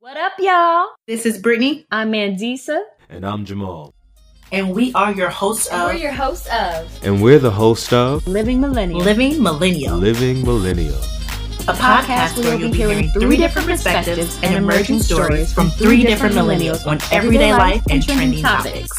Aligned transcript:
What 0.00 0.16
up, 0.16 0.32
y'all? 0.38 0.86
This 1.06 1.26
is 1.26 1.38
Brittany, 1.38 1.86
I'm 1.90 2.12
Mandisa. 2.12 2.82
And 3.08 3.24
I'm 3.26 3.44
Jamal. 3.44 3.94
and 4.52 4.70
we 4.74 4.92
are 4.94 5.12
your 5.12 5.28
hosts 5.28 5.66
of. 5.66 5.86
We're 5.90 5.94
your 5.94 6.12
hosts 6.12 6.46
of 6.52 6.88
And 7.04 7.20
we're 7.22 7.38
the 7.38 7.50
host 7.50 7.92
of 7.92 8.26
Living 8.26 8.60
Millennial. 8.60 9.00
Living 9.00 9.42
Millennial, 9.42 9.96
Living 9.96 10.42
Millennial. 10.44 10.94
a 10.94 11.74
podcast 11.74 12.38
where 12.42 12.56
you'll 12.58 12.70
be 12.70 12.76
hearing 12.76 13.08
three 13.10 13.36
different 13.36 13.66
perspectives 13.68 14.38
and 14.42 14.54
emerging 14.54 15.00
stories 15.00 15.52
from 15.52 15.68
three 15.70 16.02
different 16.04 16.34
millennials 16.34 16.86
on 16.86 16.98
everyday 17.12 17.52
life 17.52 17.82
and 17.90 18.02
trending 18.02 18.40
topics. 18.42 18.98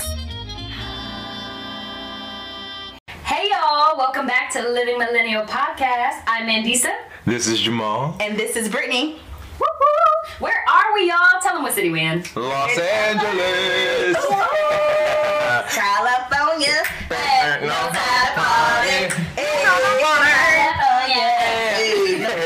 Hey, 3.23 3.49
y'all. 3.49 3.97
Welcome 3.97 4.27
back 4.27 4.51
to 4.53 4.61
the 4.61 4.69
Living 4.69 4.97
Millennial 4.97 5.43
podcast. 5.45 6.23
I'm 6.27 6.45
Mandisa. 6.47 6.93
This 7.25 7.47
is 7.47 7.59
Jamal. 7.61 8.17
And 8.19 8.37
this 8.37 8.55
is 8.55 8.67
Brittany. 8.69 9.19
Woo-hoo. 9.59 10.43
Where 10.43 10.63
are 10.69 10.93
we, 10.93 11.07
y'all? 11.09 11.17
Tell 11.41 11.53
them 11.55 11.63
what 11.63 11.73
city 11.73 11.89
we 11.89 12.01
in. 12.01 12.23
Los 12.35 12.77
Angeles. 12.77 14.15
California. 15.69 16.83
No 17.61 17.67
time 17.91 18.25
to 18.25 18.33
party. 18.35 18.99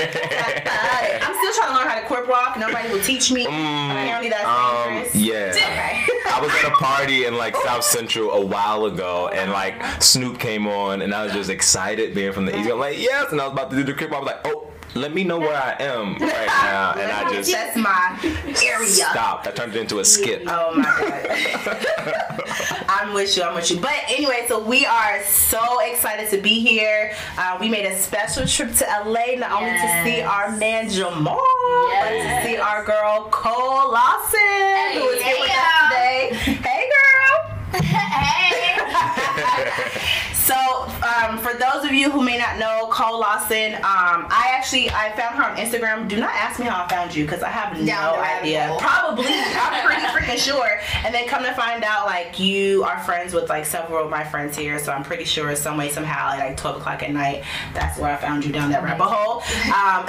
I'm 0.05 1.35
still 1.35 1.53
trying 1.53 1.71
to 1.71 1.77
learn 1.77 1.87
how 1.87 1.99
to 1.99 2.05
crip 2.07 2.27
walk. 2.27 2.57
Nobody 2.57 2.89
will 2.91 3.01
teach 3.01 3.31
me. 3.31 3.45
Apparently 3.45 4.29
that's 4.29 4.45
Um, 4.45 4.89
dangerous. 4.93 5.15
yeah. 5.15 5.51
Okay. 5.53 6.05
I 6.25 6.39
was 6.41 6.51
at 6.51 6.65
a 6.65 6.71
party 6.75 7.25
in 7.25 7.37
like 7.37 7.55
South 7.65 7.83
Central 7.83 8.31
a 8.31 8.41
while 8.45 8.85
ago, 8.85 9.27
and 9.29 9.51
like 9.51 9.75
Snoop 10.01 10.39
came 10.39 10.67
on, 10.67 11.01
and 11.01 11.13
I 11.13 11.23
was 11.25 11.33
just 11.33 11.49
excited 11.49 12.13
being 12.15 12.33
from 12.33 12.45
the 12.45 12.57
East. 12.59 12.69
I'm 12.69 12.79
like, 12.79 12.97
yes, 12.99 13.31
and 13.31 13.39
I 13.39 13.45
was 13.45 13.53
about 13.53 13.69
to 13.71 13.75
do 13.77 13.83
the 13.83 13.93
crip. 13.93 14.11
I 14.11 14.17
was 14.19 14.25
like, 14.27 14.39
oh, 14.45 14.67
let 14.95 15.13
me 15.13 15.23
know 15.23 15.39
where 15.39 15.55
I 15.55 15.75
am 15.83 16.13
right 16.19 16.47
now, 16.47 16.93
and 16.93 17.11
I 17.11 17.33
just 17.33 17.51
That's 17.51 17.75
my 17.77 18.17
area. 18.63 18.87
stopped. 18.87 19.47
I 19.47 19.51
turned 19.51 19.75
it 19.75 19.81
into 19.81 19.99
a 19.99 20.05
skit. 20.05 20.43
Oh 20.47 20.75
my 20.75 20.83
god. 20.83 22.85
I'm 22.89 23.13
with 23.13 23.35
you, 23.35 23.43
I'm 23.43 23.55
with 23.55 23.69
you. 23.71 23.79
But 23.79 23.93
anyway, 24.07 24.45
so 24.47 24.63
we 24.63 24.85
are 24.85 25.23
so 25.23 25.79
excited 25.79 26.29
to 26.29 26.37
be 26.41 26.59
here. 26.59 27.13
Uh, 27.37 27.57
we 27.59 27.69
made 27.69 27.85
a 27.85 27.97
special 27.97 28.45
trip 28.45 28.73
to 28.75 28.85
LA 29.05 29.35
not 29.37 29.51
only 29.51 29.71
to 29.71 30.03
see 30.03 30.21
our 30.21 30.55
man 30.55 30.89
Jamal, 30.89 31.41
but 31.91 32.09
to 32.09 32.41
see 32.45 32.57
our 32.57 32.83
girl 32.85 33.27
Cole 33.31 33.91
Lawson, 33.91 34.93
who 34.93 35.07
is 35.09 35.21
here 35.23 35.35
with 35.39 35.49
us 35.49 35.89
today. 35.89 36.29
Hey 36.33 36.89
girl. 36.89 37.49
So, 38.52 38.52
um, 41.03 41.37
for 41.37 41.53
those 41.53 41.83
of 41.83 41.91
you 41.93 42.09
who 42.09 42.23
may 42.23 42.37
not 42.37 42.57
know 42.57 42.87
Cole 42.91 43.19
Lawson, 43.19 43.75
um, 43.75 44.27
I 44.29 44.51
actually 44.55 44.89
I 44.89 45.11
found 45.15 45.35
her 45.35 45.43
on 45.43 45.57
Instagram. 45.57 46.07
Do 46.07 46.17
not 46.17 46.33
ask 46.33 46.59
me 46.59 46.65
how 46.65 46.83
I 46.83 46.87
found 46.87 47.13
you 47.13 47.25
because 47.25 47.43
I 47.43 47.49
have 47.49 47.77
no 47.77 47.85
Down 47.85 48.19
idea. 48.19 48.67
hole. 48.67 48.79
Probably, 48.79 49.25
I'm 49.27 49.85
pretty 49.85 50.01
freaking 50.01 50.37
sure. 50.37 50.79
And 51.05 51.13
then 51.13 51.27
come 51.27 51.43
to 51.43 51.53
find 51.53 51.83
out, 51.83 52.05
like 52.05 52.39
you 52.39 52.83
are 52.83 52.99
friends 53.03 53.33
with 53.33 53.49
like 53.49 53.65
several 53.65 54.03
of 54.05 54.09
my 54.09 54.23
friends 54.23 54.57
here. 54.57 54.79
So 54.79 54.91
I'm 54.93 55.03
pretty 55.03 55.25
sure 55.25 55.53
some 55.55 55.77
way 55.77 55.89
somehow 55.89 56.31
at 56.31 56.39
like 56.39 56.57
12 56.57 56.77
o'clock 56.77 57.03
at 57.03 57.11
night, 57.11 57.43
that's 57.73 57.99
where 57.99 58.13
I 58.13 58.17
found 58.17 58.45
you 58.45 58.51
down 58.51 58.71
that 58.71 58.83
rabbit 58.83 59.03
hole. 59.05 59.41
Um, 59.73 60.05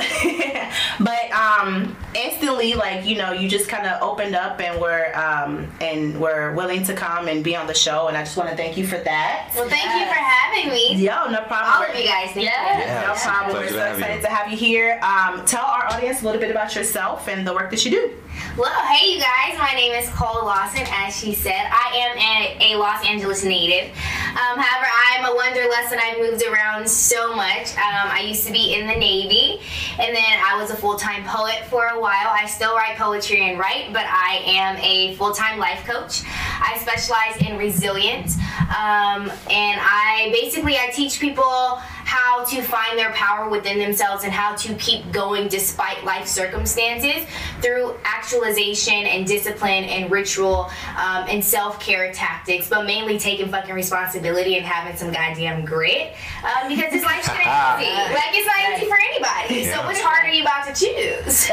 but 1.04 1.30
um, 1.32 1.96
instantly, 2.14 2.74
like 2.74 3.04
you 3.04 3.16
know, 3.16 3.32
you 3.32 3.48
just 3.48 3.68
kind 3.68 3.86
of 3.86 4.00
opened 4.02 4.34
up 4.36 4.60
and 4.60 4.80
were 4.80 5.16
um, 5.18 5.70
and 5.80 6.20
were 6.20 6.52
willing 6.52 6.84
to 6.84 6.94
come 6.94 7.26
and 7.26 7.42
be 7.42 7.56
on 7.56 7.66
the 7.66 7.74
show. 7.74 8.06
And 8.06 8.16
I 8.16 8.22
just 8.22 8.36
want 8.36 8.50
to 8.50 8.56
thank 8.56 8.76
you 8.76 8.86
for 8.86 8.98
that. 8.98 9.50
Well, 9.56 9.68
thank 9.68 9.84
you 9.84 10.06
for 10.06 10.14
having 10.14 10.70
me. 10.70 10.83
Yo, 10.92 11.30
no 11.30 11.40
problem. 11.42 11.72
All 11.72 11.82
of 11.82 11.96
you 11.98 12.06
guys. 12.06 12.30
Thank 12.32 12.46
Yeah. 12.46 13.04
No 13.06 13.14
problem. 13.14 13.62
We're 13.62 13.68
so 13.70 13.92
excited 13.92 14.16
you. 14.16 14.22
to 14.22 14.28
have 14.28 14.50
you 14.50 14.56
here. 14.56 15.00
Um, 15.02 15.44
tell 15.46 15.64
our 15.64 15.86
audience 15.92 16.22
a 16.22 16.24
little 16.24 16.40
bit 16.40 16.50
about 16.50 16.74
yourself 16.74 17.28
and 17.28 17.46
the 17.46 17.52
work 17.52 17.70
that 17.70 17.84
you 17.84 17.90
do. 17.90 18.12
Well, 18.56 18.72
hey, 18.86 19.14
you 19.14 19.20
guys. 19.20 19.58
My 19.58 19.72
name 19.74 19.92
is 19.92 20.08
Cole 20.10 20.44
Lawson. 20.44 20.84
As 20.90 21.16
she 21.16 21.34
said, 21.34 21.68
I 21.70 21.96
am 21.96 22.18
a, 22.18 22.72
a 22.72 22.78
Los 22.78 23.04
Angeles 23.04 23.42
native. 23.42 23.90
Um, 24.34 24.58
however, 24.58 24.86
I'm 25.08 25.24
a 25.24 25.34
wanderlust 25.34 25.92
and 25.92 26.00
I've 26.00 26.18
moved 26.18 26.44
around 26.44 26.88
so 26.88 27.34
much. 27.34 27.70
Um, 27.76 28.10
I 28.10 28.24
used 28.26 28.46
to 28.46 28.52
be 28.52 28.74
in 28.74 28.86
the 28.86 28.94
Navy, 28.94 29.60
and 29.98 30.14
then 30.14 30.40
I 30.44 30.56
was 30.60 30.70
a 30.70 30.76
full-time 30.76 31.24
poet 31.24 31.64
for 31.68 31.86
a 31.86 32.00
while. 32.00 32.28
I 32.28 32.46
still 32.46 32.74
write 32.74 32.96
poetry 32.96 33.48
and 33.48 33.58
write, 33.58 33.92
but 33.92 34.06
I 34.06 34.42
am 34.46 34.76
a 34.78 35.14
full-time 35.16 35.58
life 35.58 35.84
coach. 35.84 36.22
I 36.26 36.78
specialize 36.80 37.36
in 37.48 37.58
resilience, 37.58 38.36
um, 38.68 39.30
and 39.50 39.80
I 39.80 40.30
basically 40.32 40.76
I 40.76 40.90
teach 40.92 41.20
people 41.20 41.80
how 42.04 42.44
to 42.44 42.62
find 42.62 42.98
their 42.98 43.12
power 43.12 43.48
within 43.48 43.78
themselves 43.78 44.24
and 44.24 44.32
how 44.32 44.54
to 44.56 44.74
keep 44.74 45.10
going 45.12 45.48
despite 45.48 46.04
life 46.04 46.26
circumstances 46.26 47.26
through 47.60 47.94
actualization 48.04 48.94
and 48.94 49.26
discipline 49.26 49.84
and 49.84 50.10
ritual 50.10 50.70
um, 50.98 51.24
and 51.28 51.44
self-care 51.44 52.12
tactics, 52.12 52.68
but 52.68 52.84
mainly 52.86 53.18
taking 53.18 53.48
fucking 53.48 53.74
responsibility 53.74 54.56
and 54.56 54.66
having 54.66 54.96
some 54.96 55.12
goddamn 55.12 55.64
grit 55.64 56.12
um, 56.44 56.68
because 56.68 56.92
this 56.92 57.04
life 57.04 57.24
shit 57.24 57.34
ain't 57.34 57.80
easy. 57.80 57.90
Like 58.14 58.32
it's 58.32 58.46
not 58.46 58.76
easy 58.76 58.86
for 58.86 58.96
anybody. 58.96 59.64
So 59.64 59.86
which 59.88 60.00
heart 60.00 60.24
are 60.26 60.32
you 60.32 60.42
about 60.42 60.66
to 60.66 60.74
choose? 60.74 61.48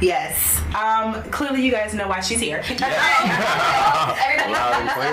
yes. 0.00 0.60
Um, 0.74 1.22
clearly, 1.30 1.62
you 1.62 1.70
guys 1.70 1.94
know 1.94 2.08
why 2.08 2.20
she's 2.20 2.40
here. 2.40 2.58
Everybody 2.68 2.82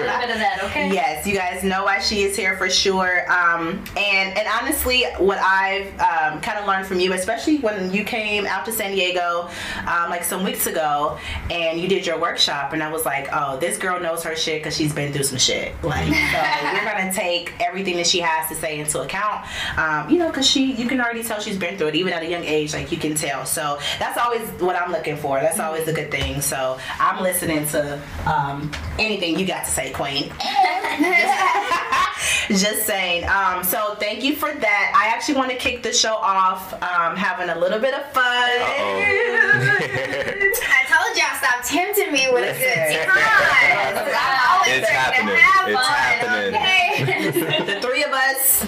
a 0.10 0.20
bit 0.20 0.30
of 0.30 0.40
that, 0.40 0.62
okay? 0.64 0.92
Yes, 0.92 1.26
you 1.26 1.34
guys 1.36 1.64
know 1.64 1.84
why 1.84 2.00
she 2.00 2.24
is 2.24 2.36
here 2.36 2.58
for 2.58 2.70
sure. 2.70 3.30
Um, 3.32 3.84
and 3.98 4.09
and 4.16 4.48
honestly, 4.60 5.06
what 5.18 5.38
I've 5.40 5.88
um, 6.00 6.42
kind 6.42 6.60
of 6.60 6.68
learned 6.68 6.88
from 6.88 7.00
you, 7.00 7.14
especially 7.14 7.58
when 7.58 7.94
you 7.94 8.04
came 8.04 8.46
out 8.46 8.66
to 8.66 8.72
San 8.72 8.92
Diego 8.92 9.50
um, 9.88 10.10
like 10.10 10.24
some 10.24 10.44
weeks 10.44 10.68
ago, 10.68 11.18
and 11.50 11.80
you 11.80 11.88
did 11.88 12.06
your 12.06 12.20
workshop, 12.20 12.74
and 12.74 12.82
I 12.82 12.92
was 12.92 13.06
like, 13.06 13.30
oh, 13.32 13.58
this 13.58 13.78
girl 13.78 14.00
knows 14.00 14.24
her 14.24 14.36
shit 14.36 14.62
because 14.62 14.76
she's 14.76 14.94
been 14.94 15.14
through 15.14 15.24
some 15.24 15.38
shit. 15.38 15.74
Like, 15.84 16.06
so 16.14 16.74
we're 16.74 16.86
gonna 16.86 17.14
take 17.14 17.54
everything 17.60 17.96
that 17.98 18.08
she 18.08 18.20
has 18.20 18.50
to 18.50 18.56
say 18.56 18.80
into 18.80 19.02
account. 19.02 19.46
Um, 19.78 20.10
you 20.10 20.18
know, 20.18 20.28
because 20.30 20.48
she, 20.48 20.74
you 20.74 20.88
can 20.88 21.00
already 21.00 21.24
tell 21.24 21.40
she's 21.40 21.58
been 21.58 21.78
through 21.78 21.88
it, 21.88 21.96
even 21.96 22.14
at 22.14 22.24
a 22.24 22.30
young 22.30 22.44
age. 22.44 22.74
Like 22.74 22.92
you 22.92 22.98
can 22.98 23.16
tell. 23.16 23.46
So 23.46 23.80
that's 24.00 24.18
always 24.18 24.48
what 24.62 24.76
I'm 24.76 24.92
looking 24.92 25.18
for. 25.18 25.40
That's 25.40 25.60
always 25.60 25.88
a 25.88 25.94
good 25.94 26.12
thing. 26.12 26.42
So 26.42 26.80
I'm 27.00 27.22
listening 27.22 27.68
to 27.68 28.02
um, 28.26 28.72
anything 28.98 29.40
you 29.40 29.46
got 29.46 29.66
to 29.66 29.72
say, 29.72 29.92
Queen. 29.92 30.32
Just 32.50 32.86
saying. 32.86 33.26
Um, 33.30 33.64
so 33.64 33.96
thank 34.00 34.24
you 34.24 34.36
for 34.36 34.52
that. 34.54 34.94
I 34.96 35.08
actually 35.16 35.36
want 35.36 35.52
to 35.52 35.58
kick 35.58 35.84
the 35.84 35.94
show 35.94 36.16
off 36.16 36.74
um, 36.82 37.16
having 37.16 37.50
a 37.50 37.58
little 37.60 37.80
bit 37.80 37.94
of 37.94 38.04
fun. 38.12 38.24
I 39.52 40.84
told 40.88 41.18
y'all 41.18 41.38
stop 41.38 41.64
tempting 41.66 42.12
me 42.12 42.28
with 42.32 42.44
a 42.44 42.54
good 42.58 43.06
time. 43.06 43.20
I'm 44.16 44.40
always 44.56 44.78
It's 44.80 44.90
happening. 44.90 45.36
to 45.36 45.42
have 45.42 45.68
It's 45.70 45.78
fun. 45.78 45.94
happening. 45.96 46.56
Okay. 46.56 47.74
the 47.76 47.82
three 47.82 48.04
of 48.04 48.12
us, 48.12 48.66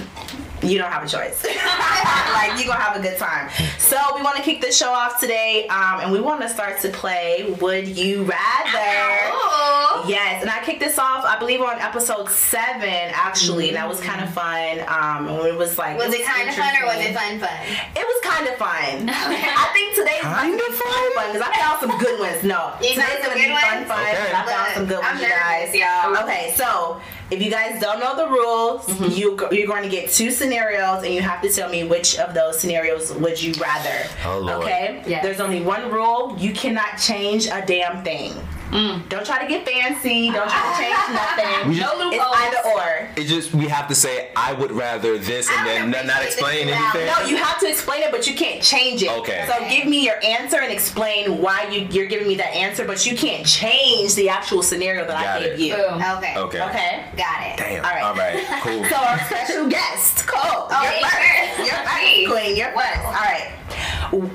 you 0.63 0.77
don't 0.77 0.91
have 0.91 1.03
a 1.03 1.07
choice. 1.07 1.43
like 2.33 2.57
you're 2.57 2.67
gonna 2.67 2.79
have 2.83 2.97
a 2.97 3.01
good 3.01 3.17
time. 3.17 3.49
So 3.77 3.97
we 4.15 4.21
want 4.21 4.37
to 4.37 4.43
kick 4.43 4.61
this 4.61 4.77
show 4.77 4.91
off 4.91 5.19
today, 5.19 5.67
um, 5.67 5.99
and 6.01 6.11
we 6.11 6.19
want 6.21 6.41
to 6.41 6.49
start 6.49 6.79
to 6.81 6.89
play 6.89 7.55
Would 7.59 7.87
You 7.87 8.23
Rather? 8.23 9.31
Ooh. 9.33 10.07
Yes, 10.09 10.41
and 10.41 10.49
I 10.49 10.61
kicked 10.63 10.79
this 10.79 10.97
off, 10.97 11.23
I 11.25 11.37
believe, 11.37 11.61
on 11.61 11.77
episode 11.79 12.29
seven 12.29 13.11
actually. 13.13 13.67
and 13.69 13.77
That 13.77 13.87
was 13.87 13.99
kind 14.01 14.21
of 14.23 14.33
fun. 14.33 14.79
Um, 14.87 15.27
it 15.45 15.55
was 15.55 15.77
like, 15.77 15.97
Was 15.97 16.13
it 16.13 16.25
kind 16.25 16.49
of 16.49 16.55
fun 16.55 16.73
or 16.81 16.85
was 16.87 16.97
it 16.97 17.13
fun 17.13 17.39
fun? 17.39 17.57
It 17.95 18.05
was 18.05 18.19
kind 18.23 18.47
of 18.47 18.55
fun. 18.57 19.09
I 19.13 19.69
think 19.73 19.95
today's 19.95 20.21
Kind 20.21 20.57
gonna 20.57 20.73
of 20.73 20.79
fun 20.79 21.11
fun 21.13 21.27
because 21.33 21.47
I 21.47 21.51
found 21.59 21.79
some 21.81 21.99
good 21.99 22.19
ones. 22.19 22.43
No, 22.43 22.73
You 22.81 22.95
found 22.95 23.09
today's 23.11 23.25
gonna 23.25 23.35
be 23.35 23.45
good 23.45 23.61
fun 23.61 23.85
fun. 23.85 23.99
Okay. 24.01 24.33
I 24.33 24.41
found 24.45 24.73
some 24.73 24.85
good 24.87 24.99
I'm 25.03 25.15
ones, 25.17 25.21
you 25.21 25.29
guys. 25.29 25.73
nervous, 25.73 25.75
y'all. 25.77 26.23
Okay, 26.23 26.53
so 26.55 27.01
if 27.31 27.41
you 27.41 27.49
guys 27.49 27.81
don't 27.81 27.99
know 27.99 28.15
the 28.15 28.27
rules, 28.27 28.85
mm-hmm. 28.85 29.11
you 29.11 29.35
go- 29.35 29.49
you're 29.51 29.67
going 29.67 29.83
to 29.83 29.89
get 29.89 30.11
two 30.11 30.29
scenarios, 30.31 31.03
and 31.03 31.13
you 31.13 31.21
have 31.21 31.41
to 31.41 31.49
tell 31.49 31.69
me 31.69 31.83
which 31.83 32.19
of 32.19 32.33
those 32.33 32.59
scenarios 32.59 33.13
would 33.13 33.41
you 33.41 33.53
rather. 33.53 34.07
Oh, 34.25 34.39
Lord. 34.39 34.63
Okay. 34.63 35.03
Yes. 35.07 35.23
There's 35.23 35.39
only 35.39 35.61
one 35.61 35.89
rule: 35.91 36.35
you 36.37 36.53
cannot 36.53 36.97
change 36.97 37.47
a 37.47 37.63
damn 37.65 38.03
thing. 38.03 38.33
Mm. 38.71 39.09
Don't 39.09 39.25
try 39.25 39.41
to 39.43 39.47
get 39.47 39.65
fancy. 39.67 40.31
Don't 40.31 40.49
try 40.49 40.73
to 40.73 40.81
change 40.81 41.13
nothing. 41.13 41.69
We 41.69 41.75
just- 41.75 41.97
No 41.97 42.09
it's 42.09 42.23
either 42.23 42.57
or. 42.69 43.09
It 43.17 43.25
just 43.25 43.53
we 43.53 43.67
have 43.67 43.87
to 43.89 43.95
say 43.95 44.29
I 44.35 44.53
would 44.53 44.71
rather 44.71 45.17
this 45.17 45.49
and 45.51 45.67
then 45.67 45.91
not, 45.91 46.05
not 46.05 46.23
explain 46.23 46.67
this 46.67 46.75
anything. 46.77 47.07
No, 47.07 47.25
you 47.27 47.35
have 47.37 47.59
to 47.59 47.67
explain 47.69 48.01
it, 48.03 48.11
but 48.11 48.25
you 48.27 48.33
can't 48.35 48.61
change 48.63 49.03
it. 49.03 49.11
Okay. 49.11 49.45
So 49.47 49.69
give 49.69 49.87
me 49.87 50.05
your 50.05 50.15
answer 50.23 50.57
and 50.61 50.71
explain 50.71 51.39
why 51.41 51.67
you, 51.69 51.87
you're 51.91 52.05
giving 52.07 52.27
me 52.27 52.35
that 52.35 52.53
answer, 52.55 52.85
but 52.85 53.05
you 53.05 53.15
can't 53.17 53.45
change 53.45 54.15
the 54.15 54.29
actual 54.29 54.63
scenario 54.63 55.05
that 55.05 55.17
I 55.17 55.23
Got 55.23 55.39
gave 55.41 55.51
it. 55.53 55.59
you. 55.59 55.75
Boom. 55.75 55.95
Okay. 56.17 56.37
Okay. 56.37 56.61
Okay. 56.61 57.05
Got 57.17 57.41
it. 57.47 57.57
Damn. 57.57 57.83
All 57.85 57.91
right. 57.91 58.03
All 58.03 58.15
right. 58.15 58.47
Cool. 58.61 58.83
So 58.85 58.95
our 58.95 59.19
special 59.25 59.67
guest, 59.67 60.25
Cole. 60.27 60.67
Oh, 60.69 60.81
you're 60.83 60.91
yeah, 60.93 61.07
first. 61.09 61.55
sure. 61.57 61.65
You're 61.65 61.75
Please. 61.87 62.27
first, 62.27 62.39
Queen. 62.41 62.55
You're 62.55 62.71
first. 62.71 63.05
All 63.05 63.11
right. 63.13 63.51
We- 64.11 64.27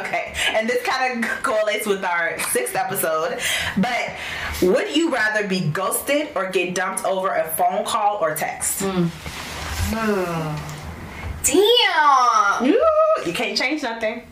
okay. 0.00 0.34
And 0.54 0.68
this 0.68 0.82
kind 0.84 1.22
of 1.24 1.30
correlates 1.42 1.86
with 1.86 2.02
our 2.04 2.38
sixth 2.50 2.74
episode. 2.84 3.38
But 3.76 4.10
would 4.62 4.94
you 4.96 5.10
rather 5.10 5.46
be 5.46 5.60
ghosted 5.70 6.28
or 6.34 6.50
get 6.50 6.74
dumped 6.74 7.04
over 7.04 7.28
a 7.34 7.48
phone 7.48 7.84
call 7.84 8.18
or 8.20 8.34
text? 8.34 8.82
Hmm. 8.82 9.06
Hmm. 9.94 10.56
Damn. 11.44 12.64
Ooh, 12.70 13.26
You 13.26 13.32
can't 13.32 13.56
change 13.58 13.82
nothing. 13.82 14.22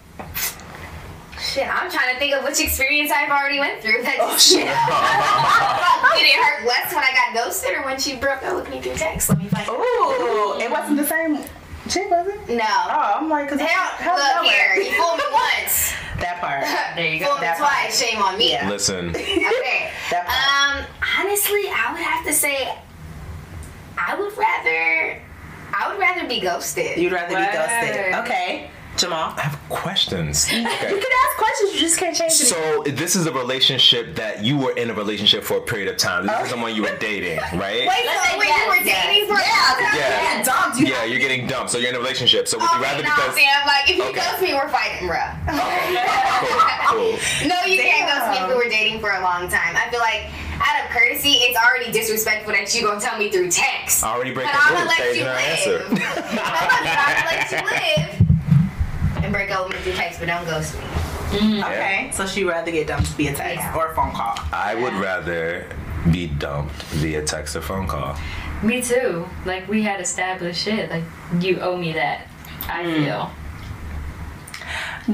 Shit, 1.41 1.67
I'm 1.67 1.91
trying 1.91 2.13
to 2.15 2.19
think 2.21 2.35
of 2.35 2.45
which 2.45 2.61
experience 2.61 3.11
I've 3.11 3.31
already 3.31 3.59
went 3.59 3.81
through. 3.83 4.03
That 4.03 4.19
Oh, 4.21 4.37
shit. 4.37 4.61
Did 4.61 6.27
it 6.29 6.37
hurt 6.37 6.67
less 6.69 6.95
when 6.95 7.03
I 7.03 7.13
got 7.13 7.35
ghosted 7.45 7.73
or 7.75 7.83
when 7.85 7.99
she 7.99 8.17
broke 8.17 8.43
up 8.45 8.55
with 8.57 8.69
me 8.71 8.81
through 8.81 8.95
text? 8.95 9.31
Let 9.31 9.39
me 9.39 9.47
find. 9.49 9.67
Ooh, 9.69 10.61
it 10.61 10.71
wasn't 10.71 10.99
the 10.99 11.07
same 11.07 11.39
chick, 11.89 12.11
was 12.11 12.29
it? 12.29 12.49
No. 12.51 12.63
Oh, 12.65 13.15
I'm 13.17 13.29
like, 13.29 13.49
cause 13.49 13.59
Hell, 13.59 13.69
how 13.69 14.15
did 14.17 14.23
that 14.23 14.43
look 14.43 14.53
here. 14.53 14.77
work? 14.77 14.85
You 14.85 14.93
fooled 15.03 15.19
me 15.19 15.25
once. 15.33 15.93
That 16.21 16.39
part. 16.41 16.65
There 16.97 17.07
you 17.07 17.19
go. 17.21 17.27
Fooled 17.27 17.41
me 17.41 17.47
That 17.47 17.59
twice. 17.59 17.99
Shame 18.01 18.21
on 18.23 18.39
me. 18.39 18.53
Yeah. 18.53 18.69
Listen, 18.69 19.11
Okay. 19.17 19.91
That 20.11 20.27
part. 20.27 20.87
Um, 20.87 20.87
honestly, 21.21 21.63
I 21.69 21.93
would 21.93 22.01
have 22.03 22.25
to 22.27 22.33
say, 22.33 22.73
I 23.99 24.15
would 24.19 24.37
rather, 24.37 25.21
I 25.75 25.89
would 25.91 25.99
rather 25.99 26.27
be 26.29 26.41
ghosted. 26.41 26.99
You'd 26.99 27.13
rather 27.13 27.29
be 27.37 27.47
ghosted. 27.53 28.15
Okay, 28.27 28.71
Jamal. 29.01 29.35
I 29.37 29.41
have 29.43 29.59
questions. 29.69 30.51
You 30.53 30.57
can 30.63 31.13
ask 31.25 31.37
questions. 31.39 31.73
You 31.75 31.81
just 31.81 31.99
can't 31.99 32.15
change 32.17 32.33
it. 32.33 32.47
So 32.53 32.83
this 32.87 33.17
is 33.17 33.27
a 33.27 33.33
relationship 33.33 34.15
that 34.17 34.45
you 34.45 34.57
were 34.59 34.73
in 34.73 34.91
a 34.91 34.95
relationship 34.95 35.43
for 35.45 35.57
a 35.59 35.61
period 35.61 35.89
of 35.89 35.97
time. 35.97 36.27
This 36.27 36.39
is 36.45 36.51
someone 36.51 36.75
you 36.75 36.83
were 36.83 36.97
dating, 36.99 37.39
right? 37.59 37.87
Wait, 37.89 38.05
Let's 38.05 38.25
so 38.25 38.31
say 38.33 38.39
wait, 38.39 38.49
yes, 38.49 38.61
you 38.65 38.69
were 38.69 38.85
yes. 38.87 39.07
dating 39.07 39.27
for 39.29 39.41
Yeah, 39.41 39.95
Yeah. 39.95 40.37
yeah. 40.39 40.43
Dumped. 40.43 40.79
You 40.81 40.87
Yeah, 40.87 41.05
you're 41.05 41.19
getting 41.21 41.47
dumped, 41.47 41.71
so 41.71 41.79
you're 41.79 41.89
in 41.91 41.95
a 41.97 41.99
relationship. 41.99 42.49
So 42.49 42.59
would 42.59 42.71
you 42.71 42.81
rather 42.83 43.03
no, 43.03 43.09
because 43.15 43.35
Sam, 43.35 43.67
like 43.67 43.89
if 43.91 43.97
you 43.97 44.05
Okay. 44.05 44.21
ghost 44.21 44.43
me, 44.43 44.53
we're 44.55 44.69
fighting, 44.69 45.09
bruh. 45.09 45.31
cool, 46.91 47.17
cool. 47.17 47.49
No, 47.49 47.57
you 47.65 47.79
can't 47.79 48.05
ghost 48.11 48.27
me 48.33 48.37
if 48.45 48.49
we 48.49 48.55
were 48.55 48.69
dating 48.71 49.01
for 49.01 49.11
a 49.13 49.21
long 49.23 49.49
time. 49.49 49.77
I 49.77 49.89
feel 49.91 50.01
like 50.01 50.29
out 50.61 50.85
of 50.85 50.91
courtesy, 50.91 51.41
it's 51.47 51.57
already 51.57 51.91
disrespectful 51.93 52.53
that 52.53 52.75
you 52.75 52.83
gonna 52.83 53.01
tell 53.01 53.17
me 53.19 53.31
through 53.31 53.51
text. 53.51 54.05
I 54.05 54.13
already 54.15 54.33
break 54.33 54.47
But 54.47 54.55
the 54.55 54.61
I'm 54.61 54.75
rules. 54.75 54.97
gonna 54.97 55.01
let 55.09 55.17
you 55.17 55.25
live. 55.25 55.39
answer. 55.39 55.79
I'm 55.89 56.85
gonna 56.85 57.31
let 57.33 57.51
you 57.53 57.61
live 57.65 58.27
and 59.23 59.33
break 59.33 59.51
up 59.51 59.69
with 59.69 59.77
me 59.77 59.83
through 59.83 59.93
text, 59.95 60.19
but 60.21 60.27
don't 60.27 60.45
ghost 60.47 60.75
me. 61.33 61.63
Okay, 61.63 62.11
so 62.13 62.27
she'd 62.27 62.45
rather 62.45 62.71
get 62.73 62.87
dumped 62.89 63.09
via 63.11 63.33
text 63.35 63.63
Yeah. 63.65 63.77
or 63.77 63.93
a 63.93 63.95
phone 63.95 64.13
call. 64.13 64.37
I 64.53 64.75
would 64.75 64.95
rather 64.95 65.67
be 66.11 66.27
dumped 66.27 66.83
via 67.01 67.23
text 67.25 67.55
or 67.57 67.61
phone 67.61 67.87
call. 67.87 68.17
Me 68.63 68.83
too. 68.83 69.27
Like 69.45 69.69
we 69.69 69.83
had 69.83 70.01
established 70.01 70.63
shit. 70.65 70.91
Like 70.91 71.05
you 71.41 71.61
owe 71.61 71.77
me 71.77 71.93
that. 71.93 72.27
I 72.69 72.83
Mm. 72.85 73.05
feel. 73.05 73.31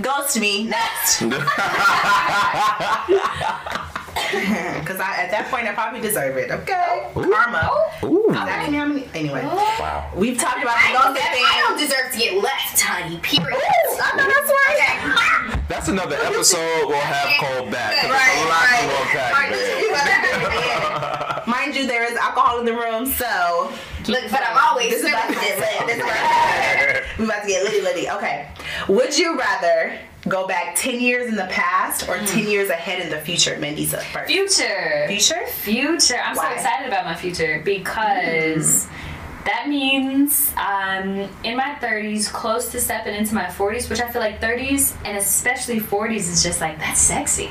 Ghost 0.02 0.38
me 0.40 0.64
next, 0.64 1.20
because 4.80 4.98
I 5.00 5.16
at 5.20 5.30
that 5.30 5.48
point 5.50 5.68
I 5.68 5.72
probably 5.74 6.00
deserve 6.00 6.36
it. 6.36 6.50
Okay, 6.50 7.12
oh. 7.14 7.22
karma. 7.22 7.68
Oh. 7.68 8.08
Ooh. 8.08 8.32
That 8.32 8.64
can 8.64 8.74
how 8.74 8.86
many? 8.86 9.04
Anyway, 9.14 9.42
oh. 9.44 9.76
Wow. 9.78 10.10
we've 10.16 10.38
talked 10.38 10.62
about 10.62 10.76
I 10.76 10.92
the 10.92 10.98
don't, 10.98 11.16
ghosting 11.16 11.44
I 11.44 11.60
don't 11.68 11.78
deserve 11.78 12.12
to 12.12 12.18
get 12.18 12.42
left, 12.42 12.80
honey. 12.80 13.18
Period. 13.18 13.52
I 13.52 14.16
know 14.16 14.24
that's 14.24 14.50
right. 14.50 14.80
Okay. 14.80 15.62
That's 15.68 15.88
another 15.88 16.16
episode 16.16 16.88
we'll 16.88 16.96
have 16.96 17.40
called 17.40 17.70
back. 17.70 17.92
Right, 18.04 18.38
a 18.40 18.48
lot 18.48 18.64
right. 18.64 18.88
to 18.88 19.66
unpack 19.92 21.46
Mind 21.46 21.76
you, 21.76 21.86
there 21.86 22.10
is 22.10 22.16
alcohol 22.16 22.58
in 22.60 22.64
the 22.64 22.74
room, 22.74 23.06
so 23.06 23.72
Look, 24.08 24.22
but 24.30 24.40
I'm 24.46 24.56
always 24.70 24.90
this 24.90 25.02
is 25.02 25.08
about 25.08 25.28
to 25.28 25.34
get 25.34 25.58
lit. 25.58 25.86
This 25.86 25.96
is 25.96 26.02
about 26.04 26.14
to 26.14 26.22
get 26.22 26.94
lit. 26.94 27.18
We 27.18 27.24
about 27.24 27.42
to 27.42 27.48
get 27.48 27.64
litty 27.64 27.80
litty. 27.80 28.08
Okay. 28.08 28.48
Would 28.88 29.18
you 29.18 29.36
rather 29.36 29.98
go 30.28 30.46
back 30.46 30.74
ten 30.76 31.00
years 31.00 31.28
in 31.28 31.36
the 31.36 31.46
past 31.46 32.08
or 32.08 32.16
ten 32.18 32.44
mm. 32.44 32.50
years 32.50 32.70
ahead 32.70 33.00
in 33.00 33.10
the 33.10 33.18
future, 33.18 33.56
Mandisa? 33.56 34.02
First. 34.02 34.30
Future. 34.30 35.06
Future? 35.08 35.46
Future. 35.46 36.20
I'm 36.22 36.36
Why? 36.36 36.48
so 36.48 36.54
excited 36.54 36.88
about 36.88 37.04
my 37.04 37.14
future 37.14 37.62
because 37.64 38.86
mm. 38.86 39.44
that 39.44 39.68
means 39.68 40.52
I'm 40.56 41.28
in 41.44 41.56
my 41.56 41.76
30s, 41.80 42.32
close 42.32 42.70
to 42.72 42.80
stepping 42.80 43.14
into 43.14 43.34
my 43.34 43.44
40s, 43.44 43.88
which 43.88 44.00
I 44.00 44.10
feel 44.10 44.20
like 44.20 44.40
30s 44.40 44.96
and 45.04 45.16
especially 45.16 45.80
40s 45.80 46.30
is 46.30 46.42
just 46.42 46.60
like 46.60 46.78
that's 46.78 47.00
sexy. 47.00 47.50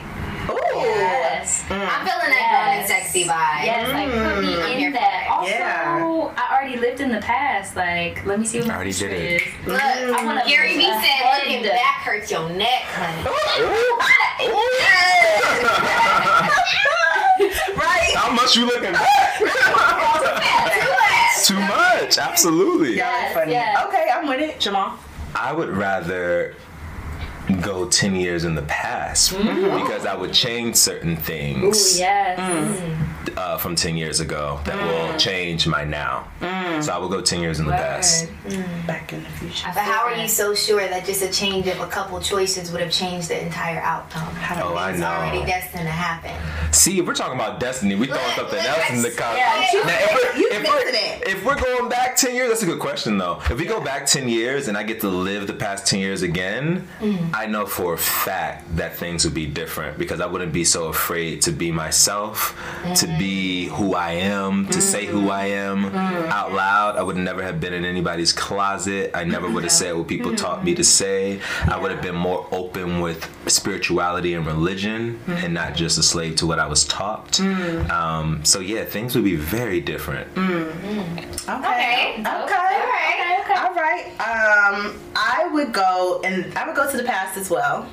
Ooh. 0.50 0.60
Yes. 0.76 1.64
I'm 1.70 2.06
feeling 2.06 2.30
that 2.30 2.48
grown 2.52 2.80
and 2.80 2.88
sexy 2.88 3.24
vibe. 3.26 3.66
Yes, 3.66 3.90
like 3.94 4.10
put 4.12 4.44
me 4.44 4.54
mm. 4.56 4.64
I'm 4.66 4.72
in 4.72 4.78
here 4.78 4.92
for 4.92 4.98
that. 4.98 5.28
Also, 5.32 5.50
Yeah. 5.50 6.34
I 6.38 6.56
already 6.56 6.78
lived 6.78 7.00
in 7.02 7.12
the 7.12 7.20
past. 7.22 7.76
Like, 7.76 8.26
let 8.26 8.40
me 8.40 8.46
see 8.46 8.60
what 8.60 8.68
my 8.68 8.76
Already 8.76 8.92
did 8.94 9.12
it. 9.12 9.42
is. 9.42 9.68
Look, 9.68 9.82
I 9.82 10.26
wanna 10.26 10.44
Gary 10.48 10.76
Vee 10.78 10.88
move 10.92 11.02
said, 11.02 11.04
ahead. 11.04 11.48
looking 11.48 11.64
back 11.64 12.02
hurts 12.04 12.30
your 12.32 12.50
neck, 12.50 12.84
honey. 12.86 14.36
Right? 17.76 18.14
How 18.16 18.32
much 18.34 18.56
you 18.56 18.66
looking 18.66 18.94
back? 18.94 19.40
Too 21.46 21.60
much. 21.60 22.18
Absolutely. 22.18 22.90
Y'all 22.90 22.98
Yes, 22.98 23.34
funny. 23.34 23.52
yes. 23.52 23.86
Okay, 23.88 24.08
I'm 24.14 24.28
with 24.28 24.40
it, 24.40 24.60
Jamal. 24.60 24.98
I 25.36 25.52
would 25.54 25.70
rather 25.70 26.56
go 27.62 27.88
10 27.88 28.16
years 28.16 28.44
in 28.44 28.56
the 28.56 28.62
past 28.64 29.32
because 29.38 30.06
I 30.06 30.16
would 30.16 30.34
change 30.34 30.76
certain 30.76 31.14
Ooh, 31.14 31.16
things 31.18 32.00
yes. 32.00 32.40
Mm. 32.40 33.38
uh, 33.38 33.58
from 33.58 33.76
10 33.76 33.96
years 33.98 34.20
ago 34.20 34.60
that 34.66 34.76
will 34.82 35.18
change 35.20 35.68
my 35.68 35.84
now. 35.84 36.28
Mm. 36.42 36.84
So 36.84 36.92
I 36.94 36.98
will 36.98 37.10
go 37.10 37.22
10 37.22 37.42
years 37.42 37.60
in 37.60 37.66
the 37.66 37.72
past. 37.72 38.28
Word. 38.46 38.66
Back 38.88 39.14
in 39.14 39.22
the 39.24 39.30
future. 39.30 39.68
But 39.74 39.84
how 39.84 40.06
are 40.06 40.16
you 40.16 40.28
so 40.28 40.54
sure 40.56 40.88
that 40.88 41.06
just 41.06 41.22
a 41.22 41.32
change 41.32 41.68
of 41.68 41.80
a 41.80 41.88
couple 41.88 42.20
choices 42.20 42.72
would 42.72 42.82
have 42.82 42.92
changed 42.92 43.30
the 43.30 43.42
entire 43.44 43.80
outcome? 43.82 44.28
Oh, 44.62 44.76
I 44.76 44.92
It's 44.92 45.02
already 45.02 45.40
know. 45.40 45.46
destined 45.46 45.84
to 45.84 45.90
happen. 45.90 46.32
See, 46.74 47.00
if 47.00 47.06
we're 47.06 47.14
talking 47.14 47.36
about 47.36 47.60
destiny, 47.60 47.96
we 47.96 48.08
throwing 48.08 48.22
Look, 48.26 48.36
something 48.36 48.58
look, 48.58 48.68
else 48.68 48.90
in 48.90 49.02
the 49.02 49.10
that's- 49.10 49.16
con- 49.20 49.38
yeah. 49.38 49.46
Now, 49.86 49.98
if, 50.00 50.38
You 50.38 50.50
we're, 50.52 50.58
if, 50.58 50.68
we're, 50.68 50.90
it. 50.90 51.28
if 51.28 51.46
we're 51.46 51.56
going 51.62 51.90
back 51.90 52.16
10 52.16 52.36
years, 52.36 52.50
that's 52.50 52.64
a 52.64 52.66
good 52.66 52.80
question 52.80 53.18
though. 53.18 53.40
If 53.50 53.60
we 53.60 53.66
go 53.66 53.80
back 53.82 54.06
10 54.06 54.28
years 54.28 54.68
and 54.68 54.78
I 54.78 54.84
get 54.84 55.00
to 55.02 55.10
live 55.10 55.48
the 55.48 55.54
past 55.54 55.86
10 55.88 56.00
years 56.00 56.22
again, 56.24 56.88
I 57.36 57.48
know 57.48 57.66
for 57.66 57.94
a 57.94 57.98
fact 57.98 58.78
that 58.78 58.96
things 58.96 59.26
would 59.26 59.34
be 59.34 59.46
different 59.46 59.98
because 59.98 60.22
I 60.22 60.26
wouldn't 60.26 60.54
be 60.54 60.64
so 60.64 60.88
afraid 60.88 61.42
to 61.42 61.52
be 61.52 61.70
myself, 61.70 62.58
to 62.96 63.08
be 63.20 63.68
mm. 63.70 63.76
who 63.76 63.94
I 63.94 64.12
am, 64.12 64.68
to 64.68 64.82
say 64.82 65.06
who 65.06 65.30
I 65.30 65.50
mm. 65.50 65.52
am 65.52 65.92
mm. 65.92 66.28
out 66.30 66.54
loud. 66.54 66.96
I 66.96 67.04
would 67.04 67.18
never 67.18 67.44
have 67.44 67.60
been 67.60 67.74
in 67.74 67.84
anybody's 67.84 68.32
closet. 68.32 69.12
I 69.14 69.26
never 69.26 69.50
would 69.50 69.64
have 69.64 69.72
said 69.72 69.96
what 69.96 70.08
people 70.08 70.34
taught 70.36 70.64
me 70.64 70.76
to 70.76 70.84
say. 70.84 71.42
I 71.66 71.78
would 71.78 71.92
have 71.92 72.02
been 72.02 72.16
more 72.16 72.48
open 72.52 73.02
with 73.02 73.30
spirituality 73.48 74.34
and 74.34 74.46
religion 74.46 75.20
and 75.28 75.54
not 75.54 75.76
just 75.76 75.98
a 75.98 76.04
slave 76.04 76.38
to 76.38 76.48
what 76.48 76.60
I 76.60 76.68
was 76.68 76.86
taught. 76.86 77.40
Um, 77.42 78.46
so 78.46 78.60
yeah, 78.62 78.86
things 78.86 79.14
would 79.16 79.26
be 79.26 79.36
very 79.36 79.82
different. 79.82 80.30
Okay. 80.38 81.26
Okay. 81.48 82.26
Okay. 82.26 82.26
All 82.26 82.88
right. 82.92 83.18
Okay, 83.20 83.42
okay. 83.42 83.60
All 83.60 83.74
right. 83.76 84.06
Um, 84.20 85.00
I 85.16 85.50
would 85.52 85.72
go 85.74 86.22
and 86.24 86.56
I 86.58 86.68
would 86.68 86.76
go 86.76 86.90
to 86.90 86.98
the 86.98 87.04
past 87.04 87.25
as 87.36 87.50
well. 87.50 87.90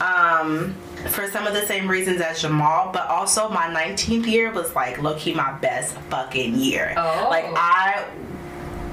Um, 0.00 0.74
for 1.10 1.28
some 1.28 1.46
of 1.46 1.54
the 1.54 1.64
same 1.66 1.88
reasons 1.88 2.20
as 2.20 2.42
Jamal, 2.42 2.90
but 2.92 3.06
also 3.08 3.48
my 3.48 3.66
19th 3.66 4.26
year 4.26 4.50
was 4.52 4.74
like 4.74 5.00
low 5.02 5.14
key 5.16 5.34
my 5.34 5.52
best 5.58 5.94
fucking 6.10 6.56
year. 6.56 6.94
Oh. 6.96 7.28
Like 7.30 7.44
I 7.46 8.04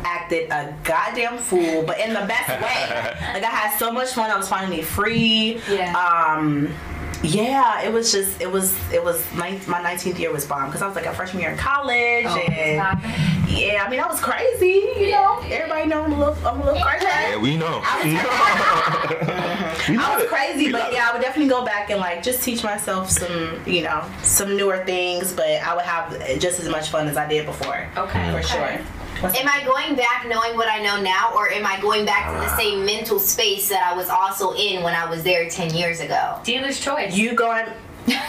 acted 0.03 0.49
a 0.51 0.75
goddamn 0.83 1.37
fool, 1.37 1.83
but 1.83 1.99
in 1.99 2.13
the 2.13 2.25
best 2.27 2.49
way. 2.49 3.33
like 3.33 3.43
I 3.43 3.49
had 3.49 3.77
so 3.77 3.91
much 3.91 4.11
fun. 4.11 4.29
I 4.29 4.37
was 4.37 4.47
finally 4.47 4.81
free. 4.81 5.59
Yeah. 5.69 5.93
Um. 5.95 6.73
Yeah, 7.25 7.81
it 7.83 7.91
was 7.91 8.11
just 8.11 8.39
it 8.41 8.51
was 8.51 8.75
it 8.93 9.03
was 9.03 9.23
nine, 9.35 9.59
my 9.67 9.79
19th 9.81 10.19
year 10.19 10.31
was 10.31 10.45
bomb 10.45 10.67
because 10.67 10.81
I 10.81 10.87
was 10.87 10.95
like 10.95 11.05
a 11.05 11.13
freshman 11.13 11.41
year 11.41 11.51
in 11.51 11.57
college 11.57 12.25
Oh, 12.27 12.37
and 12.37 12.77
yeah, 13.49 13.83
I 13.85 13.89
mean 13.89 13.99
I 13.99 14.07
was 14.07 14.19
crazy, 14.19 14.83
you 14.97 15.11
know. 15.11 15.39
Everybody 15.49 15.87
know 15.87 16.03
I'm 16.03 16.11
a 16.13 16.17
little 16.19 16.47
I'm 16.47 16.61
a 16.61 16.65
little 16.65 16.81
crazy. 16.81 17.05
Yeah, 17.05 17.37
we 17.37 17.57
know. 17.57 17.81
I 18.87 20.15
was 20.19 20.27
crazy, 20.29 20.71
but 20.71 20.93
yeah, 20.93 21.09
I 21.09 21.13
would 21.13 21.21
definitely 21.21 21.49
go 21.49 21.65
back 21.65 21.89
and 21.89 21.99
like 21.99 22.23
just 22.23 22.43
teach 22.43 22.63
myself 22.63 23.09
some, 23.09 23.61
you 23.65 23.81
know, 23.81 24.03
some 24.23 24.55
newer 24.57 24.83
things. 24.85 25.33
But 25.33 25.47
I 25.49 25.75
would 25.75 25.85
have 25.85 26.39
just 26.39 26.59
as 26.59 26.69
much 26.69 26.89
fun 26.89 27.07
as 27.07 27.17
I 27.17 27.27
did 27.27 27.45
before. 27.45 27.87
Okay, 27.97 28.31
for 28.31 28.37
okay. 28.39 28.41
sure. 28.77 28.85
What's- 29.21 29.39
Am 29.39 29.47
I 29.47 29.63
going 29.63 29.95
back 29.95 30.25
knowing 30.27 30.57
what 30.57 30.67
I 30.67 30.81
know 30.83 31.01
now, 31.01 31.31
or 31.35 31.49
am 31.49 31.65
I 31.65 31.79
going 31.79 32.05
back 32.05 32.33
to 32.33 32.39
the 32.49 32.57
same 32.57 32.85
mental 32.85 33.17
space 33.17 33.69
that 33.69 33.81
I 33.81 33.95
was 33.95 34.09
also 34.09 34.51
in 34.55 34.83
when 34.83 34.93
I 34.93 35.09
was 35.09 35.23
there 35.23 35.49
10 35.49 35.73
years 35.73 36.01
ago? 36.01 36.37
Dealer's 36.43 36.81
choice. 36.81 37.14
You 37.15 37.33
going? 37.33 37.65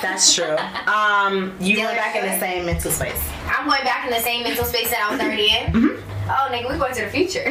That's 0.00 0.32
true. 0.34 0.56
Um, 0.86 1.56
you 1.60 1.76
Yeah, 1.78 1.86
going 1.86 1.96
back 1.96 2.14
in 2.14 2.24
the 2.24 2.38
same 2.38 2.64
mental 2.64 2.92
space. 2.92 3.20
I'm 3.48 3.66
going 3.66 3.82
back 3.82 4.04
in 4.06 4.12
the 4.12 4.20
same 4.20 4.44
mental 4.44 4.64
space 4.64 4.88
that 4.90 5.02
I 5.02 5.10
was 5.10 5.18
already 5.20 5.50
in? 5.50 5.72
Mm-hmm. 5.74 6.30
Oh, 6.30 6.46
nigga, 6.54 6.66
we're 6.70 6.78
going 6.78 6.94
to 6.94 7.02
the 7.02 7.10
future. 7.10 7.42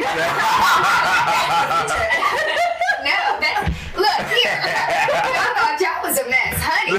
that's. 3.36 3.68
Look, 3.92 4.20
here. 4.32 4.56
I 4.56 5.52
thought 5.52 5.76
y'all 5.84 6.00
was 6.08 6.16
a 6.16 6.24
mess, 6.32 6.56
honey. 6.56 6.96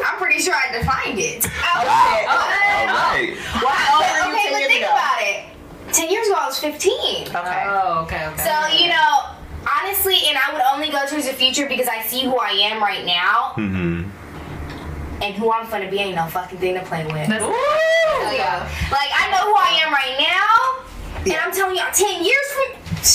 I'm 0.00 0.16
pretty 0.16 0.40
sure 0.40 0.54
I 0.56 0.72
defined 0.72 1.18
it. 1.20 1.44
Oh, 1.44 1.84
Okay. 1.84 2.24
All 2.32 2.48
right. 2.88 3.36
Why 3.60 3.76
old 3.92 4.08
were 4.08 4.32
you 4.32 4.40
okay, 4.40 4.48
10 4.48 4.56
but 4.56 4.64
think 4.72 4.84
ago? 4.88 4.96
about 4.96 5.20
it. 5.20 5.44
10 5.92 6.08
years 6.10 6.26
ago, 6.28 6.36
I 6.40 6.46
was 6.48 6.58
15. 6.58 7.28
Okay. 7.28 7.64
Oh, 7.68 8.02
okay, 8.08 8.24
okay. 8.32 8.40
So, 8.40 8.52
you 8.72 8.88
know, 8.88 9.36
honestly, 9.82 10.16
and 10.28 10.38
I 10.38 10.52
would 10.52 10.62
only 10.72 10.90
go 10.90 11.04
towards 11.06 11.26
the 11.26 11.32
future 11.32 11.66
because 11.68 11.88
I 11.88 12.02
see 12.02 12.22
who 12.22 12.36
I 12.38 12.50
am 12.50 12.82
right 12.82 13.04
now, 13.04 13.52
hmm 13.54 14.02
and 15.22 15.36
who 15.36 15.52
I'm 15.52 15.70
gonna 15.70 15.88
be 15.88 15.98
ain't 16.00 16.16
no 16.16 16.26
fucking 16.26 16.58
thing 16.58 16.74
to 16.74 16.82
play 16.82 17.04
with. 17.06 17.28
That's- 17.28 17.42
So, 17.42 18.32
yeah. 18.34 18.66
Like, 18.90 19.06
I 19.14 19.30
know 19.30 19.46
who 19.46 19.54
I 19.54 19.78
am 19.86 19.92
right 19.92 20.16
now, 20.18 21.22
And 21.22 21.34
I'm 21.40 21.52
telling 21.52 21.76
y'all, 21.76 21.92
10 21.94 22.24
years 22.24 22.46
from. 22.50 22.72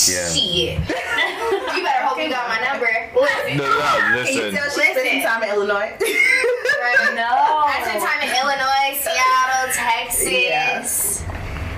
Yeah. 0.08 0.28
Shit. 0.32 0.78
you 1.76 1.82
better 1.84 2.04
hope 2.08 2.16
you 2.16 2.30
got 2.30 2.48
my 2.48 2.64
number. 2.64 2.88
Listen. 3.14 3.58
No, 3.58 3.64
no, 3.68 3.78
Can 4.24 4.24
you 4.34 4.40
listen. 4.40 4.54
tell 4.54 4.70
she 4.70 4.90
spent 4.96 5.22
time 5.22 5.42
in 5.42 5.50
Illinois? 5.50 5.92
Right. 6.00 7.12
No. 7.14 7.28
I 7.68 7.82
spent 7.84 8.00
time 8.02 8.22
in 8.24 8.32
Illinois, 8.40 8.96
Seattle, 8.96 9.68
Texas. 9.74 11.24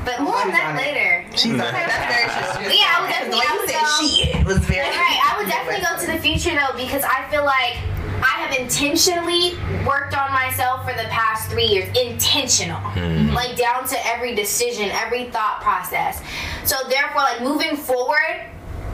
But 0.05 0.17
oh, 0.21 0.25
more 0.25 0.37
on 0.37 0.49
that 0.51 0.75
later. 0.77 1.25
She's 1.37 1.53
like, 1.53 1.73
that's 1.73 2.57
very 2.57 2.65
true. 2.65 2.73
Yeah, 2.75 2.97
I 2.97 3.01
would 3.03 3.11
definitely- 3.11 3.31
The 3.31 3.37
way 3.37 3.47
I 3.47 3.53
you 3.55 3.61
would 3.61 3.71
said 3.71 3.81
go- 3.81 4.07
shit 4.07 4.47
was 4.47 4.59
very. 4.65 4.89
Right, 4.89 5.21
I 5.23 5.39
would 5.39 5.49
definitely 5.49 5.85
go 5.85 5.93
to 6.01 6.07
the 6.07 6.19
future 6.19 6.55
though 6.59 6.77
because 6.77 7.05
I 7.05 7.29
feel 7.31 7.45
like 7.45 7.77
I 8.23 8.37
have 8.45 8.53
intentionally 8.59 9.57
worked 9.87 10.15
on 10.17 10.31
myself 10.33 10.85
for 10.85 10.93
the 10.93 11.09
past 11.09 11.51
three 11.51 11.65
years. 11.67 11.89
Intentional. 11.97 12.79
Hmm. 12.81 13.31
Like 13.33 13.57
down 13.57 13.87
to 13.89 14.07
every 14.07 14.35
decision, 14.35 14.91
every 14.91 15.25
thought 15.31 15.61
process. 15.63 16.21
So 16.65 16.77
therefore, 16.89 17.23
like 17.23 17.41
moving 17.43 17.77
forward, 17.77 18.45